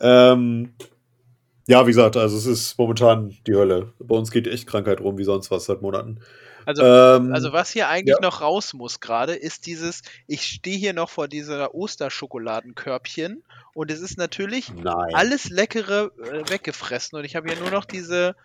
Ähm, 0.00 0.74
ja, 1.66 1.86
wie 1.86 1.90
gesagt, 1.90 2.16
also 2.16 2.36
es 2.36 2.46
ist 2.46 2.78
momentan 2.78 3.36
die 3.46 3.54
Hölle. 3.54 3.92
Bei 3.98 4.16
uns 4.16 4.30
geht 4.30 4.46
echt 4.46 4.66
Krankheit 4.66 5.00
rum, 5.00 5.18
wie 5.18 5.24
sonst 5.24 5.50
was 5.50 5.66
seit 5.66 5.82
Monaten. 5.82 6.20
Also, 6.68 6.82
Ähm, 6.84 7.32
also 7.32 7.54
was 7.54 7.70
hier 7.70 7.88
eigentlich 7.88 8.18
ja. 8.20 8.20
noch 8.20 8.42
raus 8.42 8.74
muss 8.74 9.00
gerade, 9.00 9.34
ist 9.34 9.64
dieses, 9.64 10.02
ich 10.26 10.42
stehe 10.42 10.76
hier 10.76 10.92
noch 10.92 11.08
vor 11.08 11.26
dieser 11.26 11.74
Osterschokoladenkörbchen 11.74 13.42
und 13.72 13.90
es 13.90 14.02
ist 14.02 14.18
natürlich 14.18 14.70
nein. 14.74 15.14
alles 15.14 15.48
Leckere 15.48 16.10
äh, 16.18 16.50
weggefressen 16.50 17.18
und 17.18 17.24
ich 17.24 17.36
habe 17.36 17.48
hier 17.50 17.58
nur 17.58 17.70
noch 17.70 17.86
diese 17.86 18.36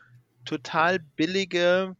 total 0.45 0.99
billige, 0.99 1.97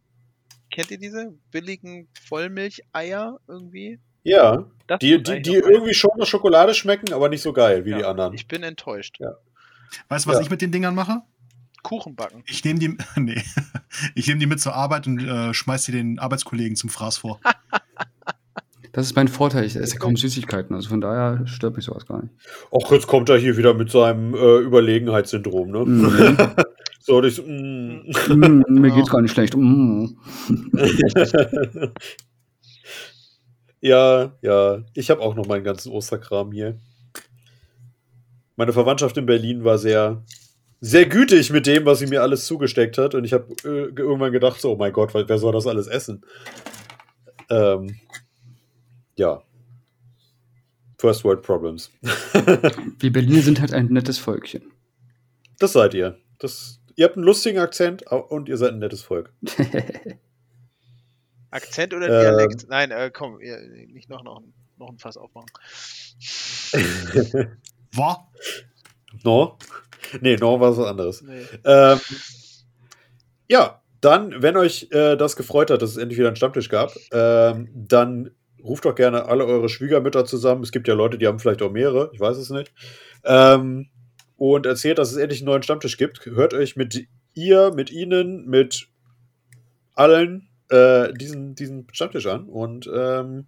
kennt 0.71 0.91
ihr 0.91 0.97
diese 0.97 1.33
billigen 1.51 2.07
Vollmilcheier 2.25 3.41
irgendwie? 3.49 3.99
Ja, 4.23 4.65
Das 4.87 4.99
die, 4.99 5.21
die, 5.21 5.41
die 5.41 5.55
irgendwie 5.55 5.93
schon 5.93 6.11
nach 6.15 6.25
Schokolade 6.25 6.73
schmecken, 6.73 7.11
aber 7.11 7.27
nicht 7.27 7.41
so 7.41 7.51
geil 7.51 7.83
wie 7.83 7.89
Ja, 7.91 7.97
die 7.97 8.05
anderen. 8.05 8.33
Ich 8.33 8.47
bin 8.47 8.63
enttäuscht. 8.63 9.19
Weißt 10.07 10.25
du, 10.25 10.29
was 10.29 10.37
Ja. 10.37 10.41
ich 10.43 10.49
mit 10.49 10.61
den 10.61 10.71
Dingern 10.71 10.95
mache? 10.95 11.21
Kuchen 11.83 12.15
backen. 12.15 12.43
Ich 12.47 12.63
nehme 12.63 12.79
die, 12.79 12.97
nee, 13.17 13.43
ich 14.15 14.27
nehme 14.27 14.39
die 14.39 14.47
mit 14.47 14.59
zur 14.59 14.73
Arbeit 14.73 15.05
und 15.05 15.19
äh, 15.19 15.53
schmeiß 15.53 15.85
die 15.85 15.91
den 15.91 16.17
Arbeitskollegen 16.19 16.75
zum 16.75 16.89
Fraß 16.89 17.17
vor. 17.19 17.39
Das 18.93 19.07
ist 19.07 19.15
mein 19.15 19.27
Vorteil. 19.27 19.65
Ich 19.65 19.75
esse 19.75 19.97
kaum 19.97 20.15
Süßigkeiten. 20.15 20.75
Also 20.75 20.89
von 20.89 21.01
daher 21.01 21.47
stört 21.47 21.75
mich 21.75 21.85
sowas 21.85 22.05
gar 22.05 22.21
nicht. 22.21 22.33
Och, 22.71 22.91
jetzt 22.91 23.07
kommt 23.07 23.27
er 23.27 23.39
hier 23.39 23.57
wieder 23.57 23.73
mit 23.73 23.89
seinem 23.89 24.35
äh, 24.35 24.59
Überlegenheitssyndrom, 24.59 25.71
ne? 25.71 25.83
Mhm. 25.83 26.37
so, 26.99 27.27
so, 27.27 27.41
mm. 27.41 28.03
Mm, 28.29 28.63
mir 28.69 28.91
geht's 28.91 29.09
gar 29.09 29.21
nicht 29.23 29.31
schlecht. 29.31 29.57
Mm. 29.57 30.09
ja, 33.81 34.31
ja. 34.43 34.83
Ich 34.93 35.09
habe 35.09 35.21
auch 35.21 35.33
noch 35.33 35.47
meinen 35.47 35.63
ganzen 35.63 35.91
Osterkram 35.91 36.51
hier. 36.51 36.77
Meine 38.55 38.73
Verwandtschaft 38.73 39.17
in 39.17 39.25
Berlin 39.25 39.63
war 39.63 39.79
sehr, 39.79 40.23
sehr 40.85 41.05
gütig 41.05 41.49
mit 41.49 41.65
dem, 41.65 41.85
was 41.85 41.99
sie 41.99 42.07
mir 42.07 42.21
alles 42.21 42.45
zugesteckt 42.45 42.97
hat. 42.97 43.15
Und 43.15 43.23
ich 43.23 43.31
habe 43.31 43.53
äh, 43.63 43.85
irgendwann 43.97 44.33
gedacht, 44.33 44.59
so, 44.59 44.73
oh 44.73 44.75
mein 44.75 44.91
Gott, 44.91 45.13
wer 45.13 45.37
soll 45.37 45.53
das 45.53 45.65
alles 45.65 45.87
essen? 45.87 46.25
Ähm, 47.49 47.95
ja. 49.15 49.41
First 50.97 51.23
World 51.23 51.41
Problems. 51.41 51.89
Wir 52.99 53.13
Berliner 53.13 53.41
sind 53.41 53.61
halt 53.61 53.71
ein 53.73 53.87
nettes 53.87 54.17
Völkchen. 54.17 54.73
Das 55.57 55.71
seid 55.71 55.93
ihr. 55.93 56.17
Das, 56.39 56.81
ihr 56.97 57.05
habt 57.05 57.15
einen 57.15 57.25
lustigen 57.25 57.59
Akzent 57.59 58.03
und 58.11 58.49
ihr 58.49 58.57
seid 58.57 58.73
ein 58.73 58.79
nettes 58.79 59.03
Volk. 59.03 59.31
Akzent 61.49 61.93
oder 61.93 62.07
Ähm. 62.07 62.35
Dialekt? 62.35 62.65
Nein, 62.67 62.91
äh, 62.91 63.09
komm, 63.13 63.37
nicht 63.37 64.09
noch, 64.09 64.23
noch, 64.23 64.41
ein- 64.41 64.53
noch 64.77 64.89
ein 64.89 64.97
Fass 64.97 65.15
aufmachen. 65.15 65.47
War? 67.95 68.29
no? 69.23 69.57
Nee, 70.21 70.35
no 70.37 70.59
war 70.59 70.77
was 70.77 70.85
anderes. 70.85 71.21
Nee. 71.21 71.41
Ähm, 71.65 71.99
ja, 73.47 73.81
dann, 74.01 74.41
wenn 74.41 74.57
euch 74.57 74.89
äh, 74.91 75.15
das 75.15 75.35
gefreut 75.35 75.71
hat, 75.71 75.81
dass 75.81 75.91
es 75.91 75.97
endlich 75.97 76.17
wieder 76.19 76.27
einen 76.27 76.35
Stammtisch 76.35 76.69
gab, 76.69 76.93
ähm, 77.11 77.69
dann 77.73 78.31
ruft 78.63 78.85
doch 78.85 78.95
gerne 78.95 79.25
alle 79.25 79.45
eure 79.45 79.69
Schwiegermütter 79.69 80.25
zusammen. 80.25 80.63
Es 80.63 80.71
gibt 80.71 80.87
ja 80.87 80.93
Leute, 80.93 81.17
die 81.17 81.27
haben 81.27 81.39
vielleicht 81.39 81.61
auch 81.61 81.71
mehrere, 81.71 82.09
ich 82.13 82.19
weiß 82.19 82.37
es 82.37 82.49
nicht. 82.49 82.73
Ähm, 83.23 83.89
und 84.37 84.65
erzählt, 84.65 84.97
dass 84.97 85.11
es 85.11 85.17
endlich 85.17 85.41
einen 85.41 85.47
neuen 85.47 85.63
Stammtisch 85.63 85.97
gibt. 85.97 86.25
Hört 86.25 86.53
euch 86.53 86.75
mit 86.75 87.07
ihr, 87.33 87.71
mit 87.73 87.91
ihnen, 87.91 88.47
mit 88.47 88.87
allen 89.95 90.49
äh, 90.69 91.13
diesen, 91.13 91.55
diesen 91.55 91.87
Stammtisch 91.91 92.27
an. 92.27 92.49
Und 92.49 92.89
ähm, 92.93 93.47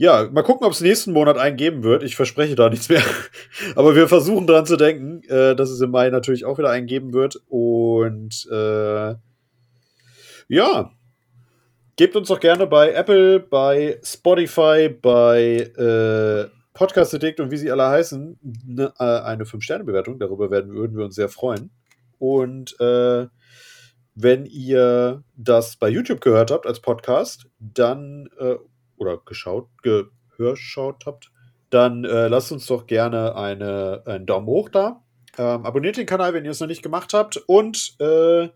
ja, 0.00 0.30
mal 0.32 0.40
gucken, 0.40 0.66
ob 0.66 0.72
es 0.72 0.80
nächsten 0.80 1.12
Monat 1.12 1.36
einen 1.36 1.58
geben 1.58 1.82
wird. 1.82 2.02
Ich 2.02 2.16
verspreche 2.16 2.54
da 2.54 2.70
nichts 2.70 2.88
mehr. 2.88 3.02
Aber 3.76 3.94
wir 3.94 4.08
versuchen 4.08 4.46
dran 4.46 4.64
zu 4.64 4.78
denken, 4.78 5.22
äh, 5.28 5.54
dass 5.54 5.68
es 5.68 5.82
im 5.82 5.90
Mai 5.90 6.08
natürlich 6.08 6.46
auch 6.46 6.56
wieder 6.56 6.70
einen 6.70 6.86
geben 6.86 7.12
wird. 7.12 7.38
Und 7.48 8.48
äh, 8.50 9.14
ja, 10.48 10.90
gebt 11.96 12.16
uns 12.16 12.28
doch 12.28 12.40
gerne 12.40 12.66
bei 12.66 12.94
Apple, 12.94 13.40
bei 13.40 14.00
Spotify, 14.02 14.88
bei 14.88 15.70
äh, 15.76 16.48
Podcast 16.72 17.14
Addict 17.14 17.38
und 17.38 17.50
wie 17.50 17.58
sie 17.58 17.70
alle 17.70 17.90
heißen, 17.90 18.38
ne, 18.64 18.94
äh, 18.98 19.04
eine 19.04 19.44
5-Sterne-Bewertung. 19.44 20.18
Darüber 20.18 20.50
werden, 20.50 20.72
würden 20.72 20.96
wir 20.96 21.04
uns 21.04 21.14
sehr 21.14 21.28
freuen. 21.28 21.72
Und 22.18 22.74
äh, 22.80 23.26
wenn 24.14 24.46
ihr 24.46 25.24
das 25.36 25.76
bei 25.76 25.90
YouTube 25.90 26.22
gehört 26.22 26.50
habt 26.50 26.66
als 26.66 26.80
Podcast, 26.80 27.48
dann 27.58 28.30
äh, 28.38 28.54
oder 29.00 29.18
geschaut, 29.18 29.68
gehörschaut 29.82 31.06
habt, 31.06 31.32
dann 31.70 32.04
äh, 32.04 32.28
lasst 32.28 32.52
uns 32.52 32.66
doch 32.66 32.86
gerne 32.86 33.34
eine, 33.36 34.02
einen 34.06 34.26
Daumen 34.26 34.46
hoch 34.46 34.68
da. 34.68 35.02
Ähm, 35.38 35.64
abonniert 35.64 35.96
den 35.96 36.06
Kanal, 36.06 36.34
wenn 36.34 36.44
ihr 36.44 36.50
es 36.50 36.60
noch 36.60 36.66
nicht 36.66 36.82
gemacht 36.82 37.14
habt. 37.14 37.36
Und 37.46 37.94
äh, 38.00 38.48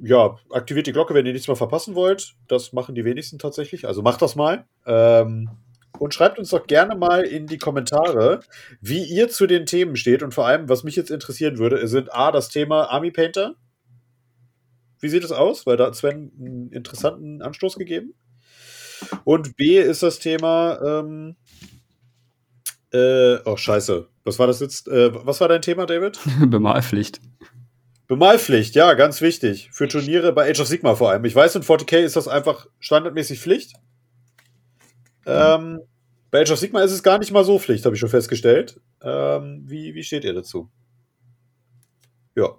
ja, 0.00 0.36
aktiviert 0.50 0.86
die 0.86 0.92
Glocke, 0.92 1.14
wenn 1.14 1.26
ihr 1.26 1.32
nichts 1.32 1.48
mehr 1.48 1.56
verpassen 1.56 1.94
wollt. 1.94 2.34
Das 2.46 2.72
machen 2.72 2.94
die 2.94 3.04
wenigsten 3.04 3.38
tatsächlich. 3.38 3.86
Also 3.86 4.02
macht 4.02 4.22
das 4.22 4.36
mal. 4.36 4.64
Ähm, 4.86 5.50
und 5.98 6.14
schreibt 6.14 6.38
uns 6.38 6.50
doch 6.50 6.66
gerne 6.66 6.94
mal 6.94 7.22
in 7.22 7.46
die 7.46 7.58
Kommentare, 7.58 8.40
wie 8.80 9.02
ihr 9.02 9.28
zu 9.28 9.48
den 9.48 9.66
Themen 9.66 9.96
steht. 9.96 10.22
Und 10.22 10.32
vor 10.32 10.46
allem, 10.46 10.68
was 10.68 10.84
mich 10.84 10.94
jetzt 10.94 11.10
interessieren 11.10 11.58
würde, 11.58 11.86
sind 11.88 12.14
A, 12.14 12.30
das 12.30 12.48
Thema 12.48 12.84
Army 12.84 13.10
Painter. 13.10 13.56
Wie 15.00 15.08
sieht 15.08 15.24
es 15.24 15.32
aus? 15.32 15.66
Weil 15.66 15.76
da 15.76 15.86
hat 15.86 15.96
Sven 15.96 16.32
einen 16.38 16.70
interessanten 16.70 17.42
Anstoß 17.42 17.76
gegeben. 17.76 18.14
Und 19.24 19.56
B 19.56 19.78
ist 19.78 20.02
das 20.02 20.18
Thema. 20.18 20.80
Ähm, 20.82 21.36
äh, 22.92 23.38
oh, 23.44 23.56
scheiße. 23.56 24.08
Was 24.24 24.38
war 24.38 24.46
das 24.46 24.60
jetzt? 24.60 24.88
Äh, 24.88 25.10
was 25.26 25.40
war 25.40 25.48
dein 25.48 25.62
Thema, 25.62 25.86
David? 25.86 26.18
Bemalpflicht. 26.46 27.20
Bemalpflicht, 28.06 28.74
ja, 28.74 28.94
ganz 28.94 29.20
wichtig. 29.20 29.68
Für 29.72 29.86
Turniere 29.86 30.32
bei 30.32 30.50
Age 30.50 30.60
of 30.60 30.66
Sigma 30.66 30.94
vor 30.94 31.10
allem. 31.10 31.24
Ich 31.26 31.34
weiß, 31.34 31.56
in 31.56 31.62
40k 31.62 31.98
ist 31.98 32.16
das 32.16 32.26
einfach 32.26 32.66
standardmäßig 32.78 33.38
Pflicht. 33.38 33.74
Ähm, 35.26 35.80
bei 36.30 36.40
Age 36.40 36.52
of 36.52 36.58
Sigma 36.58 36.80
ist 36.80 36.92
es 36.92 37.02
gar 37.02 37.18
nicht 37.18 37.32
mal 37.32 37.44
so 37.44 37.58
Pflicht, 37.58 37.84
habe 37.84 37.94
ich 37.94 38.00
schon 38.00 38.08
festgestellt. 38.08 38.80
Ähm, 39.02 39.64
wie, 39.66 39.94
wie 39.94 40.02
steht 40.02 40.24
ihr 40.24 40.32
dazu? 40.32 40.70
Ja. 42.34 42.56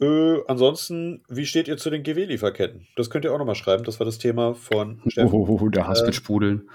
Äh, 0.00 0.36
ansonsten, 0.46 1.22
wie 1.28 1.46
steht 1.46 1.66
ihr 1.68 1.76
zu 1.76 1.90
den 1.90 2.02
GW-Lieferketten? 2.02 2.86
Das 2.96 3.10
könnt 3.10 3.24
ihr 3.24 3.32
auch 3.32 3.38
nochmal 3.38 3.54
schreiben. 3.56 3.84
Das 3.84 3.98
war 3.98 4.04
das 4.04 4.18
Thema 4.18 4.54
von 4.54 5.00
Steffen. 5.08 5.32
Oh, 5.32 5.68
der 5.68 5.88
Hass 5.88 6.02
Äh, 6.02 6.06
wird 6.06 6.14
sprudeln. 6.14 6.68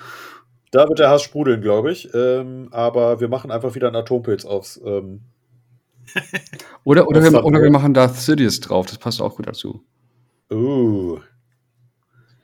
Da 0.72 0.90
wird 0.90 1.00
der 1.00 1.10
Hass 1.10 1.22
sprudeln, 1.24 1.62
glaube 1.62 1.92
ich. 1.92 2.14
Ähm, 2.14 2.68
aber 2.72 3.20
wir 3.22 3.28
machen 3.30 3.52
einfach 3.52 3.76
wieder 3.76 3.88
einen 3.88 3.96
Atompilz 3.96 4.44
aufs. 4.46 4.82
Ähm, 4.84 5.22
Oder, 6.84 7.08
oder, 7.08 7.22
das 7.22 7.32
wir, 7.32 7.46
oder 7.46 7.62
wir 7.62 7.72
machen 7.72 7.94
Darth 7.94 8.18
Sidious 8.18 8.60
drauf. 8.60 8.88
Das 8.88 8.98
passt 8.98 9.22
auch 9.22 9.36
gut 9.38 9.48
dazu. 9.48 9.82
uh, 10.52 11.18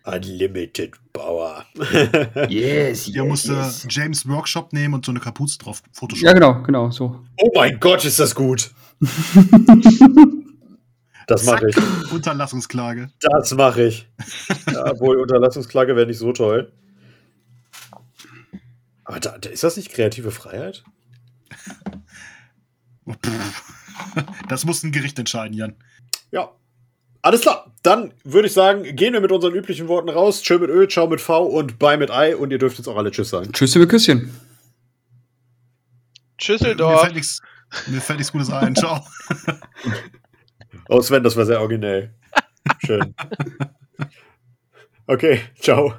Unlimited 0.06 0.94
Power. 1.12 1.66
Yes, 2.50 3.10
Ihr 3.10 3.26
musste 3.26 3.70
James 3.90 4.28
Workshop 4.28 4.72
nehmen 4.72 4.94
und 4.94 5.06
so 5.06 5.12
eine 5.12 5.20
Kapuze 5.20 5.58
drauf 5.60 5.84
Photoshop. 5.92 6.24
Ja, 6.26 6.32
genau, 6.34 6.64
genau, 6.64 6.90
so. 6.90 7.20
oh 7.42 7.52
mein 7.54 7.80
Gott, 7.82 8.06
ist 8.06 8.18
das 8.20 8.34
gut. 8.34 8.72
Das 11.30 11.46
mache 11.46 11.70
ich. 11.70 12.12
Unterlassungsklage. 12.12 13.12
Das 13.20 13.54
mache 13.54 13.84
ich. 13.84 14.10
Ja, 14.72 14.92
obwohl, 14.92 15.18
Unterlassungsklage 15.18 15.96
wäre 15.96 16.08
nicht 16.08 16.18
so 16.18 16.34
toll. 16.34 16.72
Aber 19.04 19.20
da, 19.20 19.38
da, 19.38 19.50
ist 19.50 19.64
das 19.64 19.78
nicht 19.78 19.92
kreative 19.92 20.32
Freiheit? 20.32 20.84
Das 24.48 24.64
muss 24.64 24.82
ein 24.82 24.94
Gericht 24.94 25.20
entscheiden, 25.20 25.56
Jan. 25.56 25.76
Ja. 26.32 26.52
Alles 27.22 27.42
klar. 27.42 27.76
Dann 27.84 28.14
würde 28.24 28.48
ich 28.48 28.54
sagen, 28.54 28.96
gehen 28.96 29.12
wir 29.12 29.20
mit 29.20 29.32
unseren 29.32 29.54
üblichen 29.54 29.90
Worten 29.90 30.08
raus. 30.08 30.42
Tschö 30.42 30.58
mit 30.58 30.70
Ö, 30.70 30.88
ciao 30.88 31.06
mit 31.08 31.20
V 31.20 31.44
und 31.44 31.78
bye 31.80 31.98
mit 31.98 32.10
Ei. 32.10 32.36
Und 32.36 32.52
ihr 32.52 32.58
dürft 32.58 32.78
jetzt 32.78 32.88
auch 32.88 32.96
alle 32.96 33.12
Tschüss 33.12 33.30
sagen. 33.30 33.52
Tschüss, 33.52 33.76
liebe 33.76 33.88
Küsschen. 33.88 34.20
Mir 34.20 34.32
Schüsseldorf. 36.40 37.02
fällt 37.02 37.16
nichts 37.16 37.42
mir 37.88 38.02
fällt 38.02 38.20
nichts 38.20 38.32
Gutes 38.32 38.50
ein. 38.50 38.76
Ciao. 38.76 39.06
Oh, 40.90 41.02
Sven, 41.02 41.24
das 41.24 41.38
war 41.38 41.46
sehr 41.46 41.62
originell. 41.62 42.14
Schön. 42.86 43.16
Okay, 45.08 45.42
ciao. 45.60 45.94